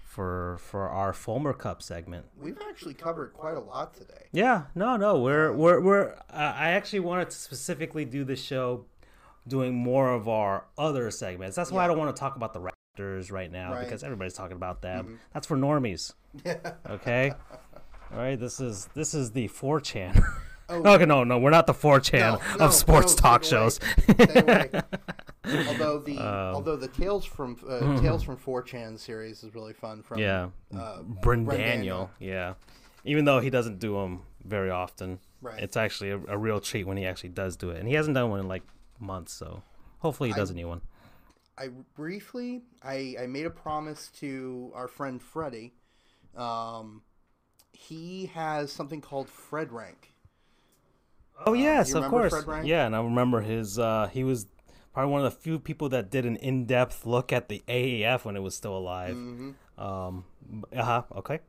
for 0.05 0.59
for 0.59 0.89
our 0.89 1.13
Fulmer 1.13 1.53
Cup 1.53 1.83
segment. 1.83 2.27
We've 2.41 2.59
actually 2.69 2.95
covered 2.95 3.33
quite 3.33 3.57
a 3.57 3.61
lot 3.61 3.95
today. 3.95 4.27
Yeah, 4.33 4.65
no, 4.75 4.97
no, 4.97 5.21
we're 5.21 5.53
we're 5.53 5.81
we're. 5.81 6.13
Uh, 6.31 6.55
I 6.57 6.71
actually 6.71 7.01
wanted 7.01 7.31
to 7.31 7.37
specifically 7.37 8.05
do 8.05 8.25
this 8.25 8.43
show, 8.43 8.87
doing 9.47 9.75
more 9.75 10.13
of 10.13 10.29
our 10.29 10.65
other 10.77 11.11
segments. 11.11 11.55
That's 11.55 11.71
why 11.71 11.85
I 11.85 11.87
don't 11.87 11.99
want 11.99 12.15
to 12.17 12.19
talk 12.19 12.35
about 12.37 12.53
the 12.53 12.61
Raptors 12.97 13.31
right 13.33 13.51
now 13.51 13.73
Right. 13.73 13.85
because 13.85 14.03
everybody's 14.03 14.35
talking 14.35 14.57
about 14.57 14.83
them. 14.83 15.19
That's 15.33 15.47
for 15.47 15.57
normies. 15.57 16.13
Okay. 16.91 17.33
All 18.13 18.19
right. 18.19 18.39
This 18.39 18.61
is 18.61 18.89
this 18.95 19.15
is 19.15 19.33
the 19.33 19.49
4chan. 19.49 20.23
Oh. 20.69 20.83
okay, 20.95 21.05
no, 21.07 21.23
no, 21.23 21.39
we're 21.39 21.51
not 21.51 21.69
the 21.69 21.73
4chan 21.73 22.19
No, 22.19 22.35
of 22.55 22.59
no, 22.59 22.71
sports 22.71 23.15
no, 23.15 23.21
talk 23.23 23.45
shows. 23.45 23.79
Although 25.69 26.01
the 26.01 26.19
Um, 26.19 26.55
although 26.57 26.75
the 26.75 26.89
tales 26.89 27.25
from 27.25 27.57
uh, 27.69 28.01
tales 28.01 28.25
from 28.25 28.37
4chan 28.37 28.99
series 28.99 29.45
is 29.45 29.55
really 29.55 29.73
fun. 29.73 30.03
From 30.03 30.19
yeah, 30.19 30.49
uh, 30.77 31.03
Bryn 31.03 31.45
Bryn 31.45 31.61
Daniel. 31.61 32.11
Yeah, 32.19 32.55
even 33.05 33.25
though 33.25 33.39
he 33.39 33.49
doesn't 33.49 33.79
do 33.79 33.95
them 33.95 34.23
very 34.45 34.71
often, 34.71 35.21
Right. 35.41 35.63
it's 35.63 35.77
actually 35.77 36.11
a, 36.11 36.19
a 36.27 36.37
real 36.37 36.59
treat 36.59 36.85
when 36.85 36.97
he 36.97 37.07
actually 37.07 37.29
does 37.29 37.55
do 37.57 37.71
it, 37.71 37.79
and 37.79 37.87
he 37.89 37.95
hasn't 37.95 38.17
done 38.17 38.29
one 38.31 38.41
in 38.41 38.49
like 38.49 38.65
months. 38.99 39.33
So 39.35 39.63
hopefully 40.01 40.31
he 40.31 40.35
does 40.35 40.51
a 40.51 40.55
new 40.55 40.67
one. 40.67 40.81
I 41.59 41.69
briefly 41.95 42.63
I, 42.83 43.17
I 43.21 43.27
made 43.27 43.47
a 43.47 43.51
promise 43.51 44.11
to 44.21 44.73
our 44.75 44.89
friend 44.89 45.23
Freddie. 45.23 45.75
Um, 46.37 47.03
he 47.73 48.27
has 48.35 48.73
something 48.73 49.01
called 49.01 49.29
Fred 49.29 49.73
Rank. 49.73 50.13
Oh 51.45 51.53
yes, 51.53 51.91
you 51.91 51.99
of 51.99 52.11
course. 52.11 52.35
Yeah, 52.65 52.87
and 52.87 52.97
I 52.97 53.03
remember 53.03 53.41
his. 53.41 53.79
Uh, 53.79 54.09
he 54.13 54.25
was 54.25 54.47
probably 54.95 55.13
one 55.13 55.25
of 55.25 55.33
the 55.33 55.39
few 55.39 55.59
people 55.59 55.91
that 55.91 56.11
did 56.11 56.25
an 56.25 56.37
in-depth 56.37 57.05
look 57.05 57.33
at 57.33 57.49
the 57.49 57.63
AAF 57.69 58.25
when 58.25 58.37
it 58.37 58.41
was 58.41 58.55
still 58.55 58.77
alive. 58.77 59.15
Mm-hmm. 59.15 59.83
Um, 59.83 60.25
uh 60.75 60.83
huh. 60.83 61.03
Okay. 61.17 61.41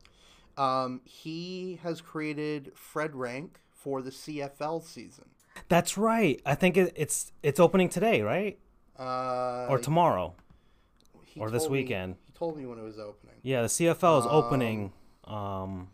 Um, 0.58 1.00
he 1.04 1.78
has 1.82 2.00
created 2.00 2.72
Fred 2.74 3.14
Rank 3.14 3.60
for 3.70 4.02
the 4.02 4.10
CFL 4.10 4.82
season. 4.82 5.26
That's 5.68 5.96
right. 5.96 6.40
I 6.44 6.54
think 6.54 6.76
it, 6.76 6.92
it's 6.96 7.32
it's 7.42 7.58
opening 7.58 7.88
today, 7.88 8.22
right? 8.22 8.58
Uh, 8.98 9.66
Or 9.70 9.78
tomorrow. 9.78 10.34
or 11.38 11.50
this 11.50 11.62
told 11.64 11.72
me- 11.72 11.78
weekend. 11.82 12.16
he 12.26 12.32
told 12.32 12.56
me 12.56 12.66
when 12.66 12.78
it 12.78 12.82
was 12.82 12.98
opening. 12.98 13.36
Yeah, 13.42 13.62
the 13.62 13.68
CFL 13.68 14.20
is 14.20 14.26
opening. 14.28 14.92
Um. 15.24 15.90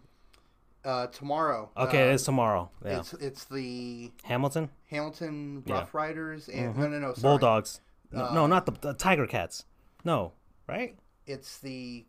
Uh, 0.85 1.07
tomorrow. 1.07 1.71
Okay, 1.79 2.03
uh, 2.03 2.11
it 2.11 2.15
is 2.15 2.25
tomorrow. 2.25 2.71
Yeah. 2.85 2.99
It's 3.01 3.15
it's 3.15 3.45
the 3.47 4.13
Hamilton. 4.25 4.69
Hamilton 4.91 5.63
Yeah. 5.65 5.75
Rough 5.77 5.95
Riders 5.95 6.49
and 6.49 6.77
no 6.77 6.89
no 6.89 6.99
no 6.99 7.15
sorry. 7.15 7.23
Bulldogs. 7.39 7.81
No, 8.13 8.27
Uh, 8.27 8.35
no, 8.35 8.47
not 8.47 8.67
the, 8.67 8.73
the 8.73 8.93
Tiger 8.93 9.27
Cats. 9.27 9.65
No, 10.05 10.33
right? 10.69 10.97
It's 11.27 11.59
the 11.59 12.05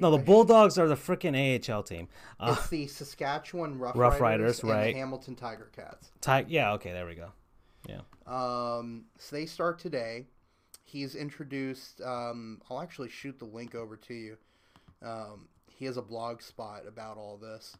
No, 0.00 0.10
the 0.10 0.18
Bulldogs 0.18 0.76
are 0.76 0.88
the 0.88 0.96
freaking 0.96 1.36
AHL 1.36 1.84
team. 1.84 2.08
Uh, 2.40 2.56
It's 2.58 2.68
the 2.68 2.88
Saskatchewan 2.88 3.78
Rough, 3.78 3.94
Rough 3.96 4.20
Riders, 4.20 4.20
Riders, 4.20 4.60
and 4.62 4.70
right. 4.70 4.92
the 4.94 4.98
Hamilton 4.98 5.36
Tiger 5.36 5.70
Cats. 5.74 6.10
Ti- 6.20 6.46
yeah, 6.52 6.72
okay, 6.72 6.90
there 6.92 7.06
we 7.06 7.14
go. 7.14 7.30
Yeah. 7.88 8.00
Um, 8.26 9.04
so 9.18 9.36
they 9.36 9.46
start 9.46 9.78
today. 9.78 10.26
He's 10.84 11.14
introduced. 11.14 12.00
Um, 12.02 12.60
I'll 12.68 12.80
actually 12.80 13.08
shoot 13.10 13.38
the 13.38 13.44
link 13.44 13.74
over 13.74 13.96
to 13.96 14.14
you. 14.14 14.36
Um, 15.02 15.48
he 15.68 15.84
has 15.86 15.96
a 15.96 16.02
blog 16.02 16.42
spot 16.42 16.82
about 16.86 17.16
all 17.16 17.36
this. 17.38 17.76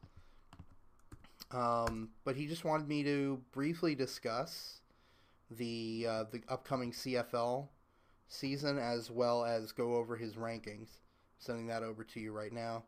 Um, 1.52 2.10
but 2.24 2.36
he 2.36 2.46
just 2.46 2.64
wanted 2.64 2.88
me 2.88 3.02
to 3.04 3.40
briefly 3.52 3.94
discuss 3.94 4.80
the 5.50 6.06
uh, 6.08 6.24
the 6.30 6.42
upcoming 6.48 6.92
CFL 6.92 7.66
season 8.28 8.78
as 8.78 9.10
well 9.10 9.44
as 9.44 9.72
go 9.72 9.96
over 9.96 10.16
his 10.16 10.34
rankings. 10.34 10.88
Sending 11.38 11.66
that 11.68 11.82
over 11.82 12.04
to 12.04 12.20
you 12.20 12.32
right 12.32 12.52
now. 12.52 12.84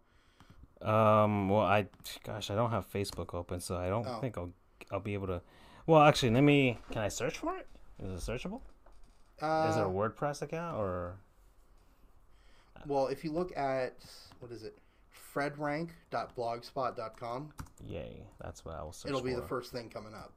Um. 0.80 1.48
Well, 1.48 1.62
I, 1.62 1.86
gosh, 2.24 2.50
I 2.50 2.54
don't 2.54 2.70
have 2.70 2.90
Facebook 2.90 3.34
open, 3.34 3.60
so 3.60 3.76
I 3.76 3.88
don't 3.88 4.06
Oh. 4.06 4.18
think 4.20 4.36
I'll 4.38 4.52
I'll 4.92 5.00
be 5.00 5.14
able 5.14 5.26
to. 5.28 5.42
Well, 5.86 6.02
actually, 6.02 6.30
let 6.30 6.42
me. 6.42 6.78
Can 6.90 7.02
I 7.02 7.08
search 7.08 7.38
for 7.38 7.56
it? 7.56 7.66
Is 8.02 8.28
it 8.28 8.32
searchable? 8.32 8.60
Uh, 9.40 9.68
Is 9.70 9.76
it 9.76 9.80
a 9.82 9.86
WordPress 9.86 10.42
account 10.42 10.76
or? 10.76 11.16
Well, 12.86 13.06
if 13.08 13.24
you 13.24 13.32
look 13.32 13.56
at 13.56 13.94
what 14.40 14.50
is 14.52 14.62
it, 14.64 14.76
fredrank.blogspot.com, 15.34 17.52
Yay, 17.86 18.22
that's 18.40 18.64
what 18.64 18.74
I 18.76 18.82
will 18.82 18.92
search 18.92 19.10
it'll 19.10 19.22
be 19.22 19.34
for. 19.34 19.40
the 19.40 19.46
first 19.48 19.72
thing 19.72 19.88
coming 19.88 20.14
up. 20.14 20.32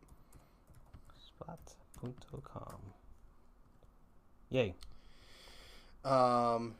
Spot.com. 1.28 2.78
Yay. 4.50 4.74
Um. 6.04 6.76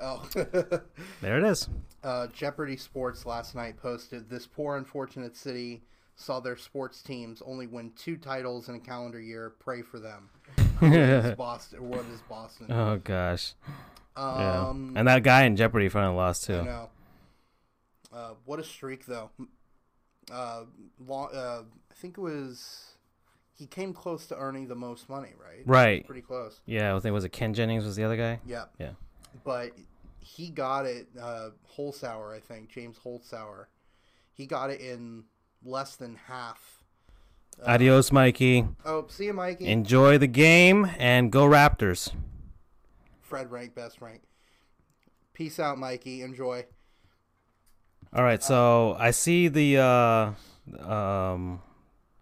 Oh, 0.00 0.24
There 1.20 1.38
it 1.38 1.44
is. 1.44 1.68
uh, 2.04 2.28
Jeopardy 2.28 2.76
Sports 2.76 3.26
last 3.26 3.56
night 3.56 3.76
posted 3.76 4.30
this 4.30 4.46
poor 4.46 4.76
unfortunate 4.76 5.36
city 5.36 5.82
saw 6.18 6.40
their 6.40 6.56
sports 6.56 7.00
teams 7.00 7.40
only 7.46 7.66
win 7.66 7.92
two 7.96 8.16
titles 8.16 8.68
in 8.68 8.74
a 8.74 8.80
calendar 8.80 9.20
year. 9.20 9.54
Pray 9.60 9.80
for 9.82 9.98
them. 9.98 10.28
What 10.80 10.92
is 10.92 11.34
Boston? 11.34 11.88
What 11.88 12.04
is 12.06 12.20
Boston? 12.28 12.66
Oh 12.70 13.00
gosh. 13.02 13.54
Yeah. 14.16 14.68
Um, 14.68 14.92
and 14.96 15.08
that 15.08 15.24
guy 15.24 15.42
in 15.44 15.56
Jeopardy 15.56 15.88
finally 15.88 16.14
lost 16.14 16.48
I 16.48 16.52
too. 16.54 16.64
know. 16.64 16.90
Uh, 18.12 18.30
what 18.44 18.60
a 18.60 18.64
streak, 18.64 19.04
though. 19.06 19.30
Uh, 20.30 20.64
long, 21.04 21.30
uh, 21.34 21.62
I 21.90 21.94
think 21.94 22.16
it 22.16 22.20
was. 22.20 22.92
He 23.56 23.66
came 23.66 23.92
close 23.92 24.26
to 24.28 24.36
earning 24.36 24.68
the 24.68 24.76
most 24.76 25.08
money, 25.08 25.34
right? 25.36 25.62
Right. 25.66 26.06
Pretty 26.06 26.22
close. 26.22 26.60
Yeah, 26.64 26.94
I 26.94 27.00
think 27.00 27.12
was 27.12 27.24
it 27.24 27.30
Ken 27.30 27.54
Jennings 27.54 27.84
was 27.84 27.96
the 27.96 28.04
other 28.04 28.16
guy. 28.16 28.38
Yeah. 28.46 28.66
Yeah. 28.78 28.92
But 29.44 29.72
he 30.20 30.48
got 30.50 30.86
it. 30.86 31.08
Uh, 31.20 31.50
Holzhauer, 31.76 32.36
I 32.36 32.38
think 32.38 32.70
James 32.70 32.98
Holzhauer. 33.04 33.64
He 34.32 34.46
got 34.46 34.70
it 34.70 34.80
in 34.80 35.24
less 35.64 35.96
than 35.96 36.16
half. 36.26 36.82
Adios, 37.66 38.12
Mikey. 38.12 38.66
Oh, 38.84 39.06
see 39.08 39.26
you, 39.26 39.32
Mikey. 39.32 39.66
Enjoy 39.66 40.16
the 40.18 40.26
game 40.28 40.90
and 40.98 41.32
go 41.32 41.44
Raptors. 41.46 42.12
Fred 43.20 43.50
rank, 43.50 43.74
best 43.74 44.00
rank. 44.00 44.22
Peace 45.34 45.58
out, 45.60 45.78
Mikey. 45.78 46.22
Enjoy. 46.22 46.64
All 48.12 48.22
right, 48.24 48.42
so 48.42 48.96
I 48.98 49.10
see 49.10 49.48
the 49.48 49.76
uh, 49.78 50.88
um, 50.90 51.60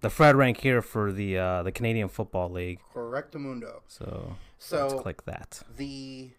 the 0.01 0.11
Fred 0.11 0.35
rank 0.37 0.59
here 0.59 0.83
for 0.83 1.13
the 1.13 1.39
uh, 1.39 1.63
the 1.63 1.71
Canadian 1.73 2.09
Football 2.09 2.51
League. 2.51 2.81
Correctamundo. 2.93 3.81
So 3.89 4.37
So 4.59 4.89
let's 4.89 5.03
click 5.03 5.25
that. 5.27 5.63
the 5.77 6.31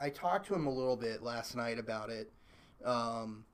I 0.00 0.10
talked 0.10 0.46
to 0.48 0.54
him 0.54 0.66
a 0.66 0.70
little 0.72 0.96
bit 0.96 1.22
last 1.22 1.56
night 1.56 1.78
about 1.78 2.10
it. 2.10 2.30
Um, 2.84 3.46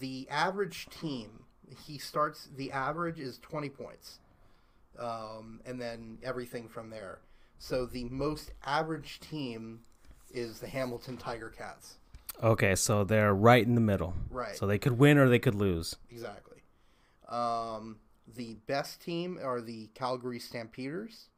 the 0.00 0.28
average 0.30 0.88
team, 0.90 1.41
he 1.86 1.98
starts. 1.98 2.48
The 2.56 2.70
average 2.72 3.18
is 3.20 3.38
twenty 3.38 3.68
points, 3.68 4.18
um, 4.98 5.60
and 5.66 5.80
then 5.80 6.18
everything 6.22 6.68
from 6.68 6.90
there. 6.90 7.18
So 7.58 7.86
the 7.86 8.04
most 8.04 8.52
average 8.64 9.20
team 9.20 9.80
is 10.32 10.58
the 10.60 10.66
Hamilton 10.66 11.16
Tiger 11.16 11.48
Cats. 11.50 11.96
Okay, 12.42 12.74
so 12.74 13.04
they're 13.04 13.34
right 13.34 13.64
in 13.64 13.74
the 13.74 13.80
middle. 13.80 14.14
Right. 14.30 14.56
So 14.56 14.66
they 14.66 14.78
could 14.78 14.98
win 14.98 15.18
or 15.18 15.28
they 15.28 15.38
could 15.38 15.54
lose. 15.54 15.96
Exactly. 16.10 16.62
Um, 17.28 17.98
the 18.34 18.56
best 18.66 19.02
team 19.02 19.38
are 19.42 19.60
the 19.60 19.88
Calgary 19.94 20.38
Stampeders, 20.38 21.28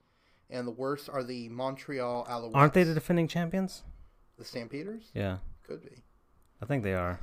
and 0.50 0.66
the 0.66 0.70
worst 0.72 1.08
are 1.08 1.24
the 1.24 1.48
Montreal 1.48 2.24
Alouettes. 2.30 2.54
Aren't 2.54 2.74
they 2.74 2.84
the 2.84 2.94
defending 2.94 3.28
champions? 3.28 3.82
the 4.38 4.44
Stampeders? 4.44 5.10
Yeah, 5.14 5.38
Could 5.66 5.82
be. 5.82 6.02
I 6.62 6.66
think 6.66 6.82
they 6.82 6.94
are, 6.94 7.20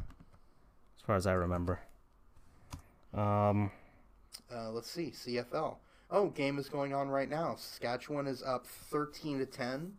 as 0.97 1.05
far 1.05 1.15
as 1.15 1.25
I 1.27 1.33
remember. 1.33 1.79
Um, 3.13 3.71
Uh, 4.53 4.69
let's 4.71 4.89
see, 4.89 5.11
CFL. 5.11 5.77
Oh, 6.09 6.27
game 6.29 6.57
is 6.59 6.67
going 6.67 6.93
on 6.93 7.07
right 7.09 7.29
now. 7.29 7.55
Saskatchewan 7.57 8.27
is 8.27 8.43
up 8.43 8.65
thirteen 8.65 9.39
to 9.39 9.45
ten, 9.45 9.93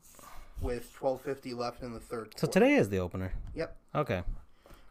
with 0.60 0.92
twelve 0.94 1.20
fifty 1.22 1.54
left 1.54 1.82
in 1.82 1.92
the 1.94 2.00
third. 2.00 2.34
so 2.36 2.46
quarter. 2.46 2.60
today 2.60 2.74
is 2.74 2.88
the 2.90 2.98
opener. 2.98 3.32
Yep. 3.54 3.76
Okay. 3.94 4.22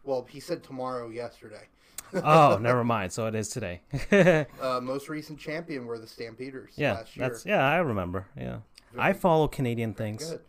Well, 0.04 0.26
he 0.28 0.40
said 0.40 0.62
tomorrow 0.62 1.08
yesterday. 1.10 1.68
Oh, 2.14 2.58
never 2.60 2.84
mind. 2.96 3.10
So 3.12 3.26
it 3.26 3.34
is 3.34 3.48
today. 3.48 3.80
Uh, 4.60 4.80
most 4.82 5.08
recent 5.08 5.38
champion 5.38 5.86
were 5.86 5.98
the 5.98 6.06
Stampeders 6.06 6.72
yeah, 6.76 6.92
last 6.94 7.16
year. 7.16 7.28
that's 7.28 7.46
yeah. 7.46 7.64
I 7.66 7.76
remember. 7.78 8.26
Yeah, 8.36 8.58
I 8.98 9.12
follow 9.14 9.48
Canadian 9.48 9.94
things. 9.94 10.28
Good. 10.30 10.40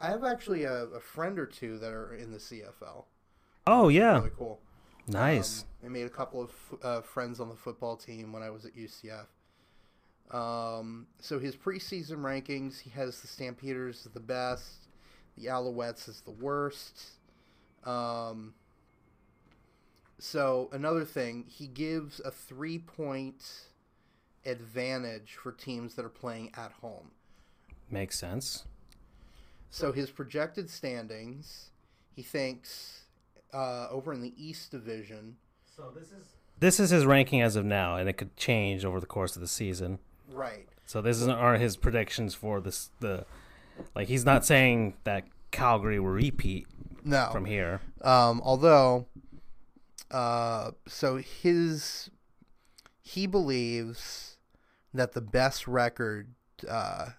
I 0.00 0.08
have 0.10 0.22
actually 0.22 0.62
a, 0.64 0.84
a 0.84 1.00
friend 1.00 1.36
or 1.38 1.46
two 1.46 1.78
that 1.78 1.90
are 1.92 2.14
in 2.14 2.30
the 2.30 2.38
CFL. 2.38 3.04
Oh 3.66 3.88
yeah, 3.88 4.18
Really 4.18 4.30
cool. 4.38 4.60
nice. 5.08 5.62
Um, 5.62 5.66
I 5.84 5.88
made 5.88 6.06
a 6.06 6.10
couple 6.10 6.40
of 6.42 6.50
uh, 6.82 7.00
friends 7.02 7.40
on 7.40 7.48
the 7.48 7.54
football 7.54 7.96
team 7.96 8.32
when 8.32 8.42
I 8.42 8.50
was 8.50 8.64
at 8.64 8.72
UCF. 8.74 9.26
Um, 10.30 11.06
so 11.20 11.38
his 11.38 11.54
preseason 11.54 12.18
rankings, 12.18 12.80
he 12.80 12.90
has 12.90 13.20
the 13.20 13.26
Stampeders 13.26 14.06
as 14.06 14.12
the 14.12 14.20
best, 14.20 14.88
the 15.36 15.46
Alouettes 15.46 16.08
as 16.08 16.22
the 16.22 16.30
worst. 16.30 17.02
Um, 17.84 18.54
so 20.18 20.70
another 20.72 21.04
thing, 21.04 21.44
he 21.48 21.66
gives 21.66 22.20
a 22.20 22.30
three-point 22.30 23.44
advantage 24.46 25.34
for 25.34 25.52
teams 25.52 25.94
that 25.96 26.04
are 26.04 26.10
playing 26.10 26.52
at 26.56 26.72
home. 26.80 27.10
Makes 27.90 28.18
sense. 28.18 28.64
So 29.70 29.92
his 29.92 30.10
projected 30.10 30.70
standings, 30.70 31.70
he 32.14 32.22
thinks 32.22 33.02
uh, 33.52 33.88
over 33.90 34.12
in 34.12 34.22
the 34.22 34.32
East 34.36 34.70
Division. 34.70 35.36
So 35.74 35.90
this 35.94 36.08
is 36.12 36.34
this 36.60 36.78
is 36.80 36.90
his 36.90 37.04
ranking 37.04 37.40
as 37.42 37.56
of 37.56 37.64
now, 37.64 37.96
and 37.96 38.08
it 38.08 38.14
could 38.14 38.36
change 38.36 38.84
over 38.84 39.00
the 39.00 39.06
course 39.06 39.34
of 39.34 39.42
the 39.42 39.48
season. 39.48 39.98
Right. 40.30 40.68
So 40.86 41.00
this 41.02 41.20
is 41.20 41.28
are 41.28 41.56
his 41.56 41.76
predictions 41.76 42.34
for 42.34 42.60
this 42.60 42.90
the 43.00 43.26
like 43.94 44.08
he's 44.08 44.24
not 44.24 44.44
saying 44.44 44.94
that 45.04 45.24
Calgary 45.50 45.98
will 45.98 46.10
repeat 46.10 46.66
No. 47.04 47.28
from 47.32 47.44
here. 47.44 47.80
Um, 48.02 48.40
although, 48.44 49.06
uh, 50.10 50.72
so 50.86 51.16
his 51.16 52.10
he 53.00 53.26
believes 53.26 54.36
that 54.92 55.12
the 55.12 55.20
best 55.20 55.66
record 55.66 56.34
uh, 56.68 57.10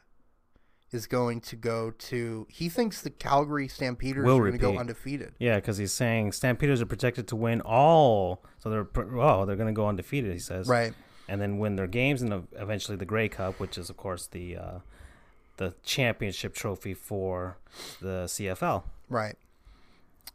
is 0.95 1.05
going 1.05 1.41
to 1.41 1.55
go 1.55 1.91
to. 1.91 2.47
He 2.49 2.69
thinks 2.69 3.01
the 3.01 3.11
Calgary 3.11 3.67
Stampeders 3.67 4.25
Will 4.25 4.37
are 4.37 4.39
going 4.39 4.53
to 4.53 4.57
go 4.57 4.77
undefeated. 4.79 5.33
Yeah, 5.37 5.55
because 5.57 5.77
he's 5.77 5.91
saying 5.93 6.31
Stampeders 6.31 6.81
are 6.81 6.85
projected 6.87 7.27
to 7.27 7.35
win 7.35 7.61
all, 7.61 8.41
so 8.57 8.69
they're 8.69 8.87
oh 9.19 9.45
they're 9.45 9.55
going 9.55 9.67
to 9.67 9.73
go 9.73 9.87
undefeated. 9.87 10.33
He 10.33 10.39
says, 10.39 10.67
Right. 10.67 10.93
and 11.27 11.39
then 11.39 11.59
win 11.59 11.75
their 11.75 11.85
games 11.87 12.23
and 12.23 12.47
eventually 12.57 12.97
the 12.97 13.05
Grey 13.05 13.29
Cup, 13.29 13.59
which 13.59 13.77
is 13.77 13.89
of 13.91 13.97
course 13.97 14.25
the 14.25 14.57
uh, 14.57 14.79
the 15.57 15.75
championship 15.83 16.55
trophy 16.55 16.93
for 16.93 17.57
the 18.01 18.23
CFL. 18.25 18.83
Right. 19.09 19.35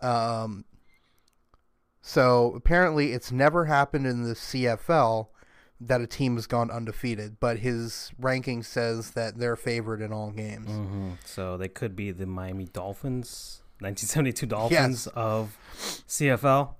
Um. 0.00 0.64
So 2.02 2.54
apparently, 2.54 3.12
it's 3.12 3.30
never 3.30 3.66
happened 3.66 4.06
in 4.06 4.22
the 4.22 4.34
CFL 4.34 5.28
that 5.80 6.00
a 6.00 6.06
team 6.06 6.36
has 6.36 6.46
gone 6.46 6.70
undefeated, 6.70 7.38
but 7.40 7.58
his 7.58 8.12
ranking 8.18 8.62
says 8.62 9.12
that 9.12 9.38
they're 9.38 9.56
favored 9.56 10.02
in 10.02 10.12
all 10.12 10.30
games. 10.30 10.68
Mm-hmm. 10.68 11.10
So 11.24 11.56
they 11.56 11.68
could 11.68 11.96
be 11.96 12.10
the 12.10 12.26
Miami 12.26 12.66
Dolphins, 12.66 13.62
1972 13.80 14.46
Dolphins 14.46 15.06
of 15.08 15.56
CFL, 16.06 16.74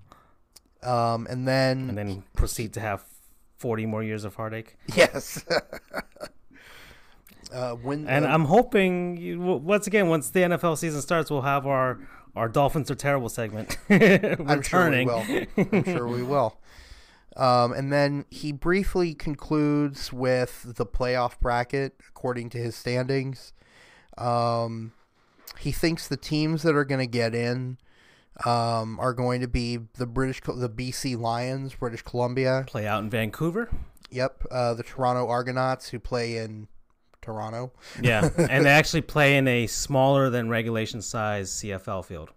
Um, 0.83 1.27
and 1.31 1.49
then 1.49 1.89
and 1.89 1.97
then 1.99 2.25
proceed 2.35 2.75
to 2.75 2.81
have 2.81 3.05
40 3.57 3.87
more 3.87 4.03
years 4.03 4.25
of 4.25 4.35
heartache. 4.35 4.77
Yes. 4.95 5.45
uh, 7.53 7.73
when 7.77 8.07
And 8.07 8.27
uh, 8.27 8.29
I'm 8.29 8.45
hoping, 8.45 9.17
you, 9.17 9.41
once 9.41 9.87
again, 9.87 10.09
once 10.09 10.29
the 10.31 10.41
NFL 10.41 10.77
season 10.77 11.01
starts, 11.01 11.31
we'll 11.31 11.43
have 11.43 11.67
our 11.67 12.01
our 12.37 12.49
Dolphins 12.49 12.91
are 12.91 12.95
terrible 12.95 13.29
segment 13.29 13.77
I'm 13.91 14.63
sure 14.63 14.89
we 14.89 15.05
will. 15.05 15.25
I'm 15.57 15.85
sure 15.85 16.07
we 16.07 16.23
will. 16.23 16.57
Um, 17.37 17.73
and 17.73 17.93
then 17.93 18.25
he 18.31 18.53
briefly 18.53 19.15
concludes 19.15 20.13
with 20.13 20.75
the 20.77 20.85
playoff 20.87 21.39
bracket 21.41 21.95
according 22.09 22.51
to 22.51 22.59
his 22.59 22.75
standings. 22.75 23.53
Um, 24.19 24.93
he 25.59 25.73
thinks 25.73 26.09
the 26.09 26.17
teams 26.17 26.63
that 26.63 26.75
are 26.75 26.85
going 26.85 27.01
to 27.01 27.07
get 27.07 27.35
in 27.35 27.79
um, 28.45 28.99
are 28.99 29.13
going 29.13 29.41
to 29.43 29.49
be 29.49 29.79
the 29.95 30.07
British, 30.07 30.41
the 30.41 30.69
BC 30.69 31.19
Lions, 31.19 31.75
British 31.75 32.03
Columbia. 32.03 32.65
Play 32.67 32.87
out 32.87 33.03
in 33.03 33.11
Vancouver. 33.11 33.69
Yep, 34.11 34.45
uh, 34.51 34.75
the 34.75 34.83
Toronto 34.83 35.29
Argonauts, 35.29 35.89
who 35.89 35.99
play 36.01 36.39
in 36.39 36.67
Toronto. 37.23 37.73
Yeah, 38.03 38.29
and 38.37 38.65
they 38.65 38.71
actually 38.71 39.03
play 39.03 39.37
in 39.37 39.47
a 39.47 39.67
smaller 39.67 40.31
than 40.31 40.49
regulation 40.49 41.01
size 41.03 41.51
CFL 41.51 42.05
field 42.05 42.31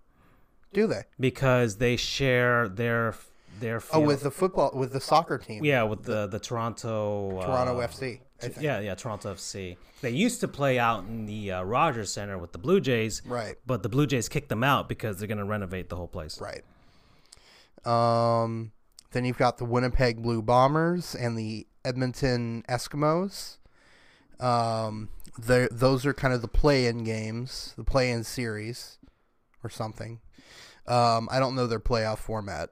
Do 0.73 0.85
they? 0.87 1.03
because 1.19 1.77
they 1.77 1.95
share 1.95 2.67
their 2.67 3.15
their 3.59 3.81
Oh, 3.91 3.99
with 3.99 4.21
the 4.23 4.31
football, 4.31 4.71
with 4.73 4.93
the 4.93 4.99
soccer 5.01 5.37
team. 5.37 5.63
yeah, 5.63 5.83
with 5.83 6.03
the 6.03 6.27
the 6.27 6.39
Toronto 6.39 7.41
Toronto 7.41 7.79
uh, 7.79 7.87
FC. 7.87 8.19
I 8.41 8.47
think. 8.49 8.61
Yeah, 8.61 8.79
yeah, 8.81 8.95
Toronto 8.95 9.33
FC. 9.33 9.77
They 10.01 10.09
used 10.09 10.41
to 10.41 10.47
play 10.49 10.77
out 10.77 11.05
in 11.05 11.25
the 11.25 11.51
uh, 11.53 11.63
Rogers 11.63 12.11
Center 12.11 12.37
with 12.37 12.51
the 12.51 12.57
Blue 12.57 12.81
Jays, 12.81 13.21
Right. 13.25 13.55
but 13.65 13.83
the 13.83 13.89
Blue 13.89 14.05
Jays 14.05 14.27
kicked 14.27 14.49
them 14.49 14.63
out 14.65 14.89
because 14.89 15.17
they're 15.17 15.29
going 15.29 15.37
to 15.37 15.45
renovate 15.45 15.87
the 15.89 15.95
whole 15.95 16.09
place. 16.09 16.41
Right. 16.41 16.63
Um, 17.85 18.71
then 19.11 19.25
you've 19.25 19.37
got 19.37 19.57
the 19.57 19.65
Winnipeg 19.65 20.21
Blue 20.21 20.41
Bombers 20.41 21.15
and 21.15 21.37
the 21.37 21.67
Edmonton 21.85 22.63
Eskimos. 22.69 23.57
Um, 24.39 25.09
those 25.37 26.05
are 26.05 26.13
kind 26.13 26.33
of 26.33 26.41
the 26.41 26.47
play-in 26.47 27.03
games, 27.03 27.73
the 27.77 27.83
play-in 27.83 28.23
series, 28.23 28.97
or 29.63 29.69
something. 29.69 30.19
Um, 30.85 31.29
I 31.31 31.39
don't 31.39 31.55
know 31.55 31.67
their 31.67 31.79
playoff 31.79 32.17
format. 32.17 32.71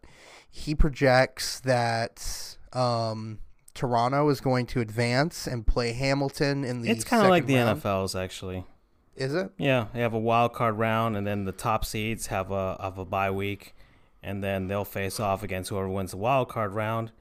He 0.53 0.75
projects 0.75 1.61
that 1.61 2.57
um, 2.73 3.39
Toronto 3.73 4.29
is 4.29 4.41
going 4.41 4.65
to 4.67 4.81
advance 4.81 5.47
and 5.47 5.65
play 5.65 5.93
Hamilton 5.93 6.63
in 6.63 6.81
the. 6.81 6.89
It's 6.89 7.05
kind 7.05 7.23
of 7.23 7.29
like 7.29 7.45
the 7.45 7.55
round. 7.55 7.81
NFL's 7.81 8.15
actually. 8.15 8.65
Is 9.15 9.33
it? 9.33 9.51
Yeah, 9.57 9.87
they 9.93 10.01
have 10.01 10.13
a 10.13 10.19
wild 10.19 10.53
card 10.53 10.77
round, 10.77 11.15
and 11.15 11.25
then 11.25 11.45
the 11.45 11.51
top 11.51 11.85
seeds 11.85 12.27
have 12.27 12.51
a 12.51 12.77
have 12.81 12.97
a 12.97 13.05
bye 13.05 13.31
week, 13.31 13.75
and 14.21 14.43
then 14.43 14.67
they'll 14.67 14.85
face 14.85 15.19
off 15.19 15.41
against 15.43 15.69
whoever 15.69 15.89
wins 15.89 16.11
the 16.11 16.17
wild 16.17 16.49
card 16.49 16.73
round, 16.73 17.11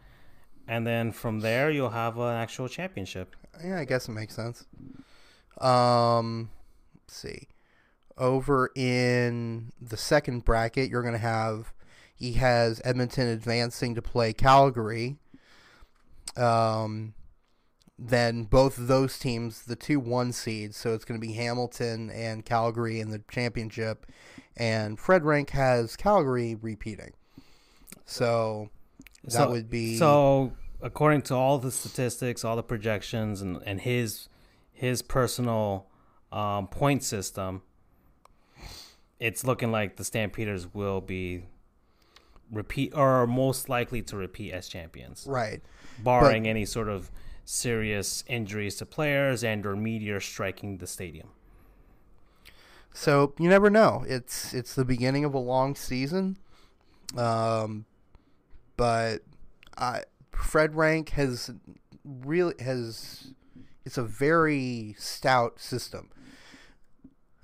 and 0.67 0.87
then 0.87 1.13
from 1.13 1.41
there 1.41 1.71
you'll 1.71 1.91
have 1.91 2.19
an 2.19 2.35
actual 2.35 2.69
championship. 2.69 3.37
Yeah, 3.65 3.79
I 3.79 3.85
guess 3.85 4.09
it 4.09 4.13
makes 4.13 4.35
sense. 4.35 4.67
Um, 5.61 6.51
let's 7.05 7.17
see. 7.17 7.49
Over 8.17 8.71
in 8.75 9.73
the 9.81 9.97
second 9.97 10.45
bracket, 10.45 10.91
you're 10.91 11.03
going 11.03 11.15
to 11.15 11.19
have 11.19 11.73
he 12.21 12.35
has 12.35 12.81
Edmonton 12.85 13.27
advancing 13.27 13.95
to 13.95 14.03
play 14.03 14.33
Calgary. 14.35 15.17
Um, 16.37 17.15
then 17.99 18.45
both 18.45 18.79
of 18.79 18.87
those 18.87 19.19
teams, 19.19 19.63
the 19.63 19.75
two 19.75 19.99
one 19.99 20.33
seeds, 20.33 20.77
so 20.77 20.95
it's 20.95 21.05
going 21.05 21.21
to 21.21 21.27
be 21.27 21.33
Hamilton 21.33 22.11
and 22.11 22.45
Calgary 22.45 23.01
in 23.01 23.11
the 23.11 23.23
championship, 23.31 24.07
and 24.57 24.99
Fred 24.99 25.25
Rank 25.25 25.51
has 25.51 25.97
Calgary 25.97 26.55
repeating. 26.55 27.15
So 28.05 28.69
that 29.25 29.33
So- 29.33 29.51
would 29.51 29.71
be 29.71 29.97
So, 29.97 30.53
according 30.83 31.23
to 31.23 31.35
all 31.35 31.59
the 31.59 31.71
statistics, 31.71 32.45
all 32.45 32.57
the 32.57 32.63
projections, 32.63 33.41
and, 33.43 33.61
and 33.67 33.81
his 33.81 34.29
his 34.73 35.03
personal 35.03 35.87
um, 36.33 36.69
point 36.69 37.03
system, 37.03 37.63
it's 39.19 39.45
looking 39.45 39.71
like 39.71 39.97
the 39.97 40.05
Stampeders 40.05 40.73
will 40.73 41.03
be 41.03 41.45
repeat 42.51 42.93
or 42.95 43.09
are 43.09 43.27
most 43.27 43.69
likely 43.69 44.03
to 44.03 44.17
repeat 44.17 44.53
as 44.53 44.69
champions, 44.69 45.27
right. 45.29 45.63
barring 46.03 46.49
any 46.49 46.65
sort 46.65 46.89
of 46.89 47.11
serious 47.45 48.23
injuries 48.27 48.77
to 48.77 48.87
players 48.87 49.43
and 49.43 49.67
or 49.67 49.77
meteor 49.77 50.21
striking 50.21 50.79
the 50.79 50.87
stadium. 50.87 51.29
So 52.93 53.35
you 53.39 53.49
never 53.49 53.71
know. 53.71 54.05
It's 54.09 54.53
it's 54.53 54.75
the 54.75 54.85
beginning 54.85 55.25
of 55.25 55.35
a 55.35 55.39
long 55.39 55.75
season, 55.77 56.37
um, 57.17 57.87
but 58.77 59.23
I, 59.79 60.03
Fred 60.33 60.75
Rank 60.75 61.11
has 61.11 61.51
really 62.05 62.55
has 62.61 63.29
it's 63.85 63.99
a 63.99 64.03
very 64.03 64.95
stout 64.99 65.61
system. 65.61 66.11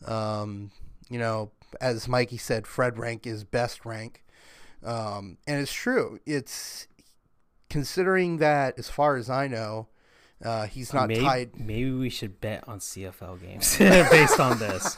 Um, 0.04 0.72
you 1.08 1.18
know, 1.18 1.50
as 1.80 2.08
Mikey 2.08 2.38
said, 2.38 2.66
Fred 2.66 2.98
Rank 2.98 3.26
is 3.26 3.44
best 3.44 3.84
rank, 3.84 4.24
um, 4.84 5.38
and 5.46 5.60
it's 5.60 5.72
true. 5.72 6.18
It's 6.26 6.86
considering 7.70 8.38
that, 8.38 8.78
as 8.78 8.88
far 8.88 9.16
as 9.16 9.28
I 9.30 9.48
know, 9.48 9.88
uh, 10.44 10.66
he's 10.66 10.92
not 10.92 11.08
maybe, 11.08 11.22
tied. 11.22 11.58
Maybe 11.58 11.90
we 11.90 12.10
should 12.10 12.40
bet 12.40 12.64
on 12.68 12.78
CFL 12.78 13.40
games 13.40 13.78
based 14.10 14.38
on 14.38 14.58
this. 14.58 14.96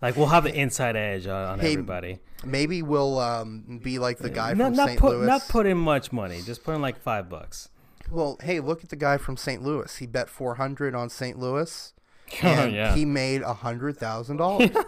Like 0.00 0.16
we'll 0.16 0.26
have 0.26 0.44
the 0.44 0.54
inside 0.54 0.94
edge 0.96 1.26
on, 1.26 1.44
on 1.44 1.58
Hey, 1.58 1.72
everybody. 1.72 2.20
Maybe 2.44 2.80
we'll 2.82 3.18
um, 3.18 3.80
be 3.82 3.98
like 3.98 4.18
the 4.18 4.30
guy 4.30 4.54
Not, 4.54 4.68
from 4.68 4.76
not 4.76 4.88
St. 4.88 5.00
put 5.00 5.10
Louis. 5.16 5.26
not 5.26 5.42
put 5.48 5.66
in 5.66 5.76
much 5.76 6.12
money. 6.12 6.40
Just 6.42 6.62
put 6.62 6.74
in 6.74 6.80
like 6.82 7.00
five 7.00 7.28
bucks. 7.28 7.68
Well, 8.10 8.38
hey, 8.42 8.60
look 8.60 8.82
at 8.84 8.90
the 8.90 8.96
guy 8.96 9.18
from 9.18 9.36
St. 9.36 9.62
Louis. 9.62 9.96
He 9.96 10.06
bet 10.06 10.28
four 10.28 10.54
hundred 10.54 10.94
on 10.94 11.10
St. 11.10 11.38
Louis, 11.38 11.92
Oh, 12.42 12.46
and 12.46 12.72
yeah. 12.72 12.94
he 12.94 13.04
made 13.04 13.42
a 13.42 13.54
hundred 13.54 13.96
thousand 13.96 14.36
dollars. 14.38 14.70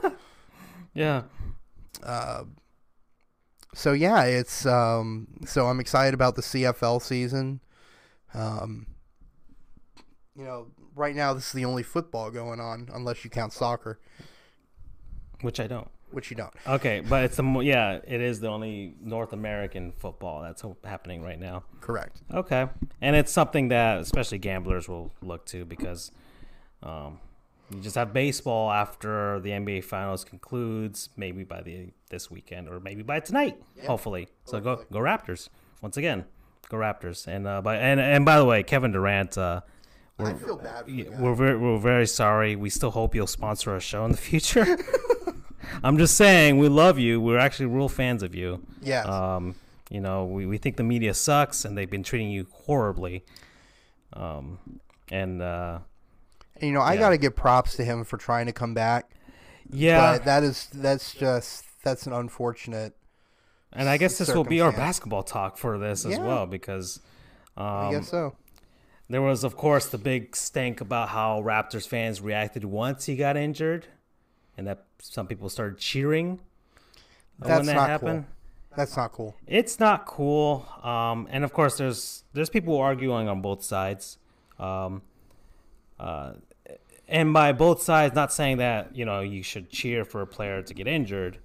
Yeah. 0.95 1.23
So 3.75 3.93
yeah, 3.93 4.25
it's 4.25 4.67
um, 4.67 5.29
so 5.47 5.67
I'm 5.67 5.81
excited 5.81 6.15
about 6.15 6.37
the 6.37 6.43
CFL 6.43 7.01
season. 7.01 7.61
Um, 8.35 8.87
you 10.37 10.45
know, 10.45 10.67
right 10.95 11.15
now 11.15 11.33
this 11.35 11.47
is 11.47 11.53
the 11.53 11.65
only 11.65 11.83
football 11.83 12.31
going 12.31 12.61
on, 12.61 12.89
unless 12.95 13.25
you 13.25 13.31
count 13.31 13.53
soccer, 13.53 13.99
Which 15.41 15.59
I 15.61 15.67
don't. 15.67 15.89
which 16.11 16.31
you 16.31 16.37
don't. 16.37 16.53
Okay, 16.67 17.01
but 17.01 17.25
it's 17.25 17.37
the 17.37 17.43
yeah, 17.63 18.01
it 18.07 18.21
is 18.21 18.41
the 18.41 18.49
only 18.49 18.95
North 19.01 19.33
American 19.33 19.93
football 19.93 20.43
that's 20.43 20.63
happening 20.85 21.23
right 21.23 21.39
now. 21.41 21.65
Correct. 21.81 22.21
Okay, 22.33 22.67
and 23.01 23.17
it's 23.17 23.33
something 23.33 23.69
that 23.69 24.01
especially 24.01 24.39
gamblers 24.39 24.89
will 24.89 25.11
look 25.23 25.47
to 25.47 25.65
because 25.65 26.13
um, 26.83 27.21
you 27.75 27.81
just 27.81 27.97
have 27.97 28.13
baseball 28.13 28.71
after 28.71 29.41
the 29.41 29.51
NBA 29.51 29.85
Finals 29.85 30.25
concludes, 30.25 31.09
maybe 31.17 31.45
by 31.45 31.63
the 31.63 31.89
this 32.11 32.31
weekend 32.31 32.69
or 32.69 32.81
maybe 32.81 33.03
by 33.03 33.21
tonight, 33.21 33.61
hopefully. 33.87 34.29
So 34.45 34.61
go 34.61 34.85
go 34.91 34.99
Raptors 34.99 35.49
once 35.81 35.97
again, 35.97 36.25
go 36.69 36.77
Raptors. 36.77 37.27
And 37.27 37.47
uh, 37.47 37.61
by 37.63 37.77
and 37.77 38.01
and 38.01 38.25
by 38.25 38.39
the 38.39 38.45
way, 38.45 38.63
Kevin 38.63 38.93
Durant. 38.93 39.37
Uh, 39.37 39.61
I 40.19 40.35
feel 40.35 40.57
bad. 40.57 40.85
For 40.85 40.91
the 40.91 40.93
yeah, 40.93 41.05
guy. 41.05 41.21
we're 41.21 41.35
very, 41.35 41.59
we're 41.59 41.79
very 41.79 42.07
sorry. 42.07 42.55
We 42.55 42.71
still 42.71 42.91
hope 42.91 43.15
you'll 43.15 43.27
sponsor 43.27 43.73
our 43.73 43.81
show 43.81 44.05
in 44.05 44.13
the 44.13 44.19
future. 44.19 44.79
I'm 45.83 45.99
just 45.99 46.17
saying, 46.17 46.59
we 46.59 46.69
love 46.69 46.99
you. 46.99 47.21
We're 47.21 47.39
actually 47.39 47.67
real 47.67 47.89
fans 47.89 48.23
of 48.23 48.35
you. 48.35 48.65
Yes. 48.81 49.07
Um, 49.07 49.55
you 49.91 50.01
know, 50.01 50.25
we, 50.25 50.47
we 50.47 50.59
think 50.59 50.77
the 50.77 50.85
media 50.85 51.15
sucks 51.15 51.65
and 51.65 51.77
they've 51.77 51.91
been 51.91 52.03
treating 52.03 52.31
you 52.31 52.47
horribly. 52.53 53.25
Um, 54.13 54.59
and 55.11 55.43
uh, 55.43 55.81
And, 56.63 56.69
you 56.69 56.75
know, 56.75 56.81
I 56.81 56.95
yeah. 56.95 57.01
got 57.01 57.09
to 57.11 57.19
give 57.19 57.35
props 57.35 57.75
to 57.77 57.85
him 57.85 58.05
for 58.05 58.17
trying 58.17 58.47
to 58.47 58.53
come 58.53 58.73
back. 58.73 59.11
yeah, 59.69 60.13
But 60.13 60.25
that 60.25 60.43
is 60.45 60.69
that's 60.73 61.13
just 61.13 61.65
that's 61.83 62.07
an 62.07 62.13
unfortunate. 62.13 62.95
and 63.73 63.89
I 63.89 63.97
guess 63.97 64.17
this 64.17 64.33
will 64.33 64.45
be 64.45 64.61
our 64.61 64.71
basketball 64.73 65.25
talk 65.25 65.59
for 65.59 65.77
this 65.79 66.07
as 66.07 66.13
Yeah. 66.13 66.25
well 66.25 66.47
because 66.47 67.01
I 67.57 67.87
um, 67.87 67.93
guess 67.93 68.09
so. 68.09 68.37
there 69.11 69.21
was, 69.23 69.43
of 69.45 69.57
course, 69.57 69.87
the 69.89 69.99
big 69.99 70.37
stink 70.37 70.81
about 70.81 71.09
how 71.09 71.43
Raptors 71.43 71.87
fans 71.89 72.21
reacted 72.21 72.65
once 72.65 73.07
he 73.07 73.17
got 73.17 73.37
injured, 73.37 73.87
and 74.57 74.67
that 74.69 74.85
some 75.01 75.27
people 75.27 75.49
started 75.49 75.79
cheering 75.79 76.39
when 77.39 77.49
That's 77.51 77.67
that 77.67 77.75
not 77.75 77.89
happened. 77.89 78.25
cool. 78.25 78.77
That's 78.77 78.97
not 78.97 79.13
cool. 79.13 79.35
It's 79.47 79.81
not 79.81 80.07
cool, 80.07 80.65
um, 80.83 81.27
and 81.31 81.43
of 81.45 81.53
course, 81.53 81.77
there's 81.77 82.23
there's 82.35 82.49
people 82.49 82.79
arguing 82.79 83.29
on 83.29 83.43
both 83.43 83.63
sides, 83.65 84.17
um, 84.59 85.03
uh, 86.01 86.35
and 87.13 87.35
by 87.35 87.53
both 87.53 87.83
sides, 87.83 88.15
not 88.15 88.33
saying 88.33 88.57
that 88.57 88.97
you 88.97 89.05
know 89.05 89.21
you 89.21 89.43
should 89.43 89.71
cheer 89.71 90.05
for 90.05 90.23
a 90.23 90.27
player 90.27 90.63
to 90.63 90.75
get 90.75 90.89
injured, 90.89 91.39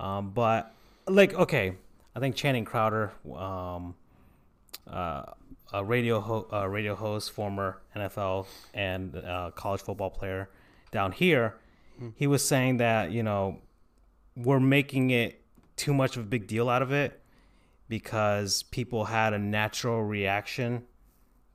um, 0.00 0.30
but 0.30 0.74
like 1.06 1.34
okay, 1.34 1.74
I 2.16 2.20
think 2.20 2.34
Channing 2.34 2.64
Crowder, 2.64 3.12
um, 3.30 3.94
uh, 4.90 5.24
a 5.72 5.84
radio 5.84 6.18
ho- 6.18 6.48
uh, 6.50 6.66
radio 6.66 6.94
host, 6.94 7.30
former 7.30 7.82
NFL 7.94 8.46
and 8.72 9.14
uh, 9.16 9.50
college 9.54 9.82
football 9.82 10.10
player 10.10 10.48
down 10.90 11.12
here, 11.12 11.56
he 12.16 12.26
was 12.26 12.42
saying 12.42 12.78
that 12.78 13.12
you 13.12 13.22
know 13.22 13.58
we're 14.34 14.60
making 14.60 15.10
it 15.10 15.42
too 15.76 15.92
much 15.92 16.16
of 16.16 16.22
a 16.22 16.26
big 16.26 16.46
deal 16.46 16.70
out 16.70 16.80
of 16.80 16.90
it 16.90 17.20
because 17.86 18.62
people 18.62 19.04
had 19.04 19.34
a 19.34 19.38
natural 19.38 20.02
reaction 20.02 20.84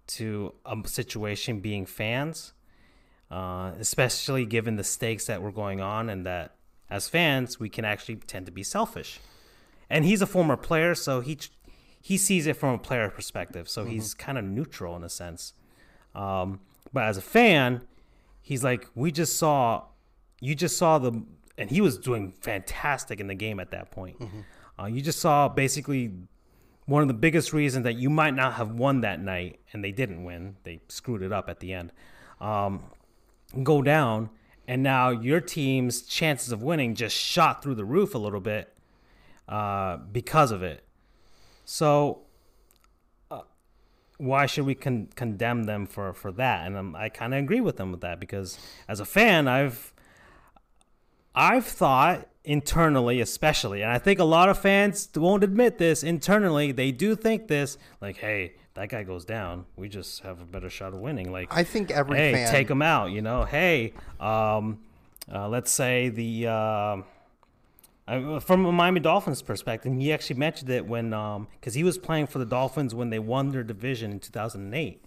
to 0.05 0.53
a 0.63 0.77
situation 0.85 1.59
being 1.59 1.87
fans, 1.87 2.53
uh, 3.31 3.71
especially 3.79 4.45
given 4.45 4.75
the 4.75 4.83
stakes 4.83 5.25
that 5.25 5.41
were 5.41 5.51
going 5.51 5.81
on, 5.81 6.09
and 6.09 6.25
that 6.25 6.55
as 6.89 7.09
fans 7.09 7.59
we 7.59 7.69
can 7.69 7.85
actually 7.85 8.15
tend 8.15 8.45
to 8.45 8.51
be 8.51 8.63
selfish. 8.63 9.19
And 9.89 10.05
he's 10.05 10.21
a 10.21 10.27
former 10.27 10.57
player, 10.57 10.95
so 10.95 11.21
he 11.21 11.37
he 12.01 12.17
sees 12.17 12.47
it 12.47 12.55
from 12.55 12.73
a 12.73 12.77
player 12.77 13.09
perspective, 13.09 13.67
so 13.67 13.85
he's 13.85 14.13
kind 14.13 14.37
of 14.37 14.43
neutral 14.45 14.95
in 14.95 15.03
a 15.03 15.09
sense. 15.09 15.53
Um, 16.15 16.61
but 16.93 17.03
as 17.03 17.17
a 17.17 17.21
fan, 17.21 17.81
he's 18.41 18.63
like, 18.63 18.87
we 18.95 19.11
just 19.11 19.35
saw, 19.37 19.83
you 20.39 20.55
just 20.55 20.77
saw 20.77 20.99
the, 20.99 21.21
and 21.57 21.69
he 21.69 21.81
was 21.81 21.97
doing 21.97 22.31
fantastic 22.39 23.19
in 23.19 23.27
the 23.27 23.35
game 23.35 23.59
at 23.59 23.71
that 23.71 23.91
point. 23.91 24.15
Uh, 24.79 24.85
you 24.85 25.01
just 25.01 25.19
saw 25.19 25.49
basically 25.49 26.13
one 26.85 27.01
of 27.01 27.09
the 27.09 27.13
biggest 27.13 27.51
reasons 27.51 27.83
that 27.83 27.95
you 27.95 28.09
might 28.09 28.33
not 28.33 28.53
have 28.53 28.71
won 28.71 29.01
that 29.01 29.19
night, 29.19 29.59
and 29.73 29.83
they 29.83 29.91
didn't 29.91 30.23
win. 30.23 30.55
They 30.63 30.79
screwed 30.87 31.21
it 31.21 31.33
up 31.33 31.49
at 31.49 31.59
the 31.59 31.73
end. 31.73 31.91
Um, 32.39 32.83
go 33.63 33.81
down, 33.81 34.29
and 34.67 34.83
now 34.83 35.09
your 35.09 35.39
team's 35.39 36.01
chances 36.01 36.51
of 36.51 36.61
winning 36.61 36.95
just 36.95 37.15
shot 37.15 37.63
through 37.63 37.75
the 37.75 37.85
roof 37.85 38.13
a 38.13 38.17
little 38.17 38.41
bit 38.41 38.73
uh, 39.47 39.97
because 39.97 40.51
of 40.51 40.63
it. 40.63 40.83
So, 41.65 42.21
uh, 43.31 43.41
why 44.17 44.45
should 44.45 44.65
we 44.65 44.75
con- 44.75 45.09
condemn 45.15 45.63
them 45.63 45.85
for, 45.85 46.13
for 46.13 46.31
that? 46.33 46.65
And 46.65 46.77
um, 46.77 46.95
I 46.95 47.09
kind 47.09 47.33
of 47.33 47.39
agree 47.39 47.61
with 47.61 47.77
them 47.77 47.91
with 47.91 48.01
that 48.01 48.19
because 48.19 48.57
as 48.87 48.99
a 48.99 49.05
fan, 49.05 49.47
I've 49.47 49.93
I've 51.35 51.65
thought 51.65 52.27
internally, 52.43 53.21
especially, 53.21 53.83
and 53.83 53.91
I 53.91 53.99
think 53.99 54.19
a 54.19 54.23
lot 54.23 54.49
of 54.49 54.57
fans 54.57 55.07
won't 55.15 55.43
admit 55.43 55.77
this 55.77 56.01
internally. 56.01 56.71
They 56.71 56.91
do 56.91 57.15
think 57.15 57.47
this, 57.47 57.77
like, 58.01 58.17
hey, 58.17 58.55
that 58.77 58.89
guy 58.89 59.03
goes 59.03 59.25
down, 59.25 59.65
we 59.75 59.89
just 59.89 60.21
have 60.21 60.39
a 60.39 60.45
better 60.45 60.69
shot 60.69 60.93
of 60.93 60.99
winning. 60.99 61.31
Like, 61.31 61.47
I 61.51 61.63
think 61.63 61.89
every 61.89 62.17
hey, 62.17 62.33
fan. 62.33 62.51
take 62.51 62.69
him 62.69 62.83
out. 62.83 63.11
You 63.11 63.23
know, 63.23 63.43
hey, 63.43 63.93
um, 64.19 64.79
uh, 65.33 65.49
let's 65.49 65.71
say 65.71 66.09
the 66.09 66.47
uh, 66.47 67.01
from 68.39 68.65
a 68.65 68.71
Miami 68.71 68.99
Dolphins 68.99 69.41
perspective, 69.41 69.91
he 69.93 70.13
actually 70.13 70.37
mentioned 70.37 70.69
it 70.69 70.85
when 70.85 71.09
because 71.59 71.73
he 71.73 71.83
was 71.83 71.97
playing 71.97 72.27
for 72.27 72.37
the 72.37 72.45
Dolphins 72.45 72.93
when 72.93 73.09
they 73.09 73.19
won 73.19 73.49
their 73.49 73.63
division 73.63 74.11
in 74.11 74.19
2008. 74.19 75.03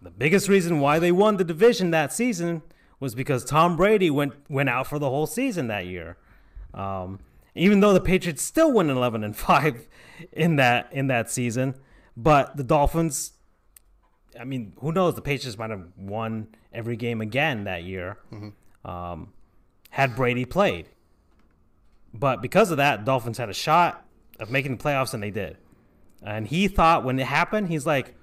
The 0.00 0.10
biggest 0.10 0.48
reason 0.48 0.80
why 0.80 0.98
they 0.98 1.10
won 1.10 1.38
the 1.38 1.44
division 1.44 1.90
that 1.90 2.12
season 2.12 2.62
was 3.00 3.14
because 3.14 3.44
Tom 3.44 3.76
Brady 3.76 4.10
went 4.10 4.34
went 4.48 4.68
out 4.68 4.86
for 4.86 4.98
the 4.98 5.08
whole 5.08 5.26
season 5.26 5.66
that 5.66 5.86
year. 5.86 6.16
Um, 6.72 7.18
even 7.54 7.80
though 7.80 7.92
the 7.92 8.00
Patriots 8.00 8.42
still 8.42 8.72
went 8.72 8.90
11 8.90 9.24
and 9.24 9.36
five 9.36 9.88
in 10.32 10.56
that 10.56 10.92
in 10.92 11.08
that 11.08 11.30
season, 11.30 11.74
but 12.16 12.56
the 12.56 12.64
Dolphins 12.64 13.32
I 14.38 14.44
mean, 14.44 14.72
who 14.80 14.92
knows? 14.92 15.14
The 15.14 15.22
Patriots 15.22 15.58
might 15.58 15.70
have 15.70 15.86
won 15.96 16.48
every 16.72 16.96
game 16.96 17.20
again 17.20 17.64
that 17.64 17.84
year 17.84 18.18
um, 18.84 19.32
had 19.90 20.16
Brady 20.16 20.44
played. 20.44 20.88
But 22.12 22.42
because 22.42 22.70
of 22.70 22.76
that, 22.76 23.04
Dolphins 23.04 23.38
had 23.38 23.48
a 23.48 23.54
shot 23.54 24.06
of 24.38 24.50
making 24.50 24.76
the 24.76 24.82
playoffs, 24.82 25.14
and 25.14 25.22
they 25.22 25.30
did. 25.30 25.56
And 26.22 26.46
he 26.46 26.68
thought 26.68 27.04
when 27.04 27.18
it 27.18 27.26
happened, 27.26 27.68
he's 27.68 27.86
like, 27.86 28.14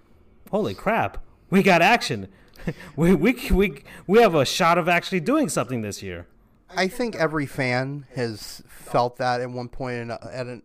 "Holy 0.50 0.74
crap, 0.74 1.24
we 1.50 1.62
got 1.62 1.82
action! 1.82 2.28
we, 2.96 3.14
we 3.14 3.34
we 3.52 3.84
we 4.08 4.20
have 4.22 4.34
a 4.34 4.46
shot 4.46 4.78
of 4.78 4.88
actually 4.90 5.20
doing 5.20 5.50
something 5.50 5.82
this 5.82 6.02
year." 6.02 6.28
I 6.74 6.88
think 6.88 7.16
every 7.16 7.46
fan 7.46 8.06
has 8.16 8.64
felt 8.68 9.18
that 9.18 9.42
at 9.42 9.50
one 9.50 9.68
point 9.68 9.98
in, 9.98 10.12
at 10.12 10.48
an, 10.48 10.64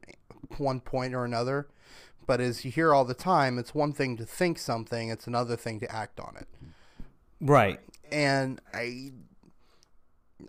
one 0.57 0.81
point 0.81 1.15
or 1.15 1.25
another. 1.25 1.69
But 2.27 2.41
as 2.41 2.65
you 2.65 2.71
hear 2.71 2.93
all 2.93 3.05
the 3.05 3.15
time, 3.15 3.59
it's 3.59 3.75
one 3.75 3.93
thing 3.93 4.17
to 4.17 4.25
think 4.27 4.59
something; 4.59 5.09
it's 5.09 5.27
another 5.27 5.57
thing 5.57 5.81
to 5.81 5.95
act 5.95 6.19
on 6.21 6.37
it. 6.37 6.49
Right. 7.41 7.81
And 8.11 8.61
I, 8.73 9.13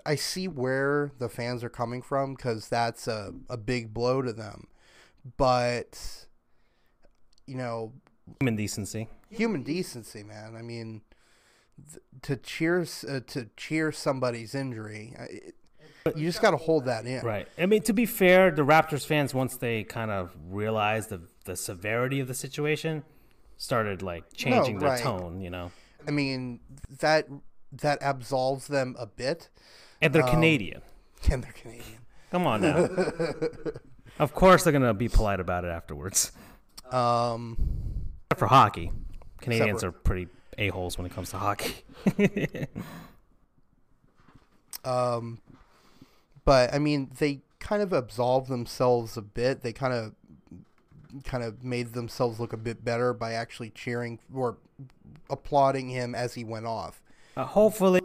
I 0.06 0.16
see 0.16 0.48
where 0.48 1.12
the 1.20 1.30
fans 1.30 1.64
are 1.64 1.70
coming 1.70 2.02
from 2.02 2.36
because 2.36 2.70
that's 2.70 3.08
a, 3.08 3.34
a 3.50 3.58
big 3.58 3.94
blow 3.94 4.22
to 4.22 4.32
them. 4.34 4.68
But, 5.38 6.26
you 7.46 7.56
know, 7.56 7.94
Human 8.40 8.56
decency. 8.56 9.10
human 9.30 9.64
decency, 9.64 10.24
man. 10.24 10.56
I 10.56 10.62
mean, 10.62 11.02
th- 11.92 12.04
to 12.24 12.36
cheer 12.38 12.86
uh, 13.08 13.20
to 13.28 13.50
cheer 13.58 13.92
somebody's 13.92 14.56
injury, 14.56 15.14
uh, 15.20 15.26
it, 16.08 16.18
you 16.18 16.28
just 16.28 16.42
got 16.42 16.52
to 16.52 16.58
hold 16.58 16.86
that 16.86 17.06
in. 17.06 17.22
Right. 17.22 17.48
I 17.58 17.66
mean, 17.66 17.82
to 17.84 17.94
be 17.94 18.06
fair, 18.06 18.52
the 18.52 18.64
Raptors 18.64 19.06
fans, 19.06 19.34
once 19.34 19.58
they 19.58 19.84
kind 19.84 20.12
of 20.12 20.36
realized 20.50 21.10
the 21.10 21.22
the 21.46 21.56
severity 21.56 22.20
of 22.20 22.28
the 22.28 22.34
situation, 22.34 23.04
started 23.58 24.02
like 24.02 24.24
changing 24.34 24.80
their 24.80 24.90
right. 24.90 25.02
tone. 25.02 25.42
You 25.42 25.50
know, 25.50 25.72
I 26.08 26.12
mean, 26.12 26.60
that 27.00 27.28
that 27.72 28.02
absolves 28.02 28.68
them 28.68 28.96
a 29.00 29.06
bit, 29.06 29.50
and 30.02 30.14
they're 30.14 30.24
Canadian. 30.24 30.82
and 31.30 31.44
they're 31.44 31.52
Canadian. 31.54 32.00
Come 32.32 32.46
on 32.46 32.62
now. 32.62 32.90
of 34.20 34.34
course, 34.34 34.64
they're 34.64 34.74
gonna 34.74 34.94
be 34.94 35.10
polite 35.10 35.40
about 35.40 35.66
it 35.66 35.70
afterwards. 35.70 36.32
Um, 36.92 37.58
Except 38.26 38.40
for 38.40 38.48
hockey, 38.48 38.92
Canadians 39.42 39.84
are 39.84 39.92
pretty 39.92 40.28
a 40.58 40.70
holes 40.70 40.98
when 40.98 41.06
it 41.06 41.14
comes 41.14 41.30
to 41.32 41.38
hockey. 41.38 41.76
um, 44.86 45.40
but 46.48 46.74
I 46.74 46.80
mean, 46.80 47.12
they 47.20 47.42
kind 47.60 47.82
of 47.82 47.92
absolved 47.92 48.48
themselves 48.48 49.18
a 49.18 49.22
bit. 49.22 49.64
They 49.64 49.74
kind 49.74 49.94
of 49.94 50.14
kind 51.26 51.44
of 51.44 51.62
made 51.62 51.92
themselves 51.92 52.40
look 52.40 52.54
a 52.54 52.58
bit 52.58 52.86
better 52.86 53.14
by 53.14 53.34
actually 53.34 53.70
cheering 53.72 54.18
or 54.34 54.56
applauding 55.30 55.90
him 55.90 56.16
as 56.16 56.36
he 56.36 56.46
went 56.46 56.66
off. 56.66 57.04
Uh, 57.36 57.44
hopefully, 57.44 58.00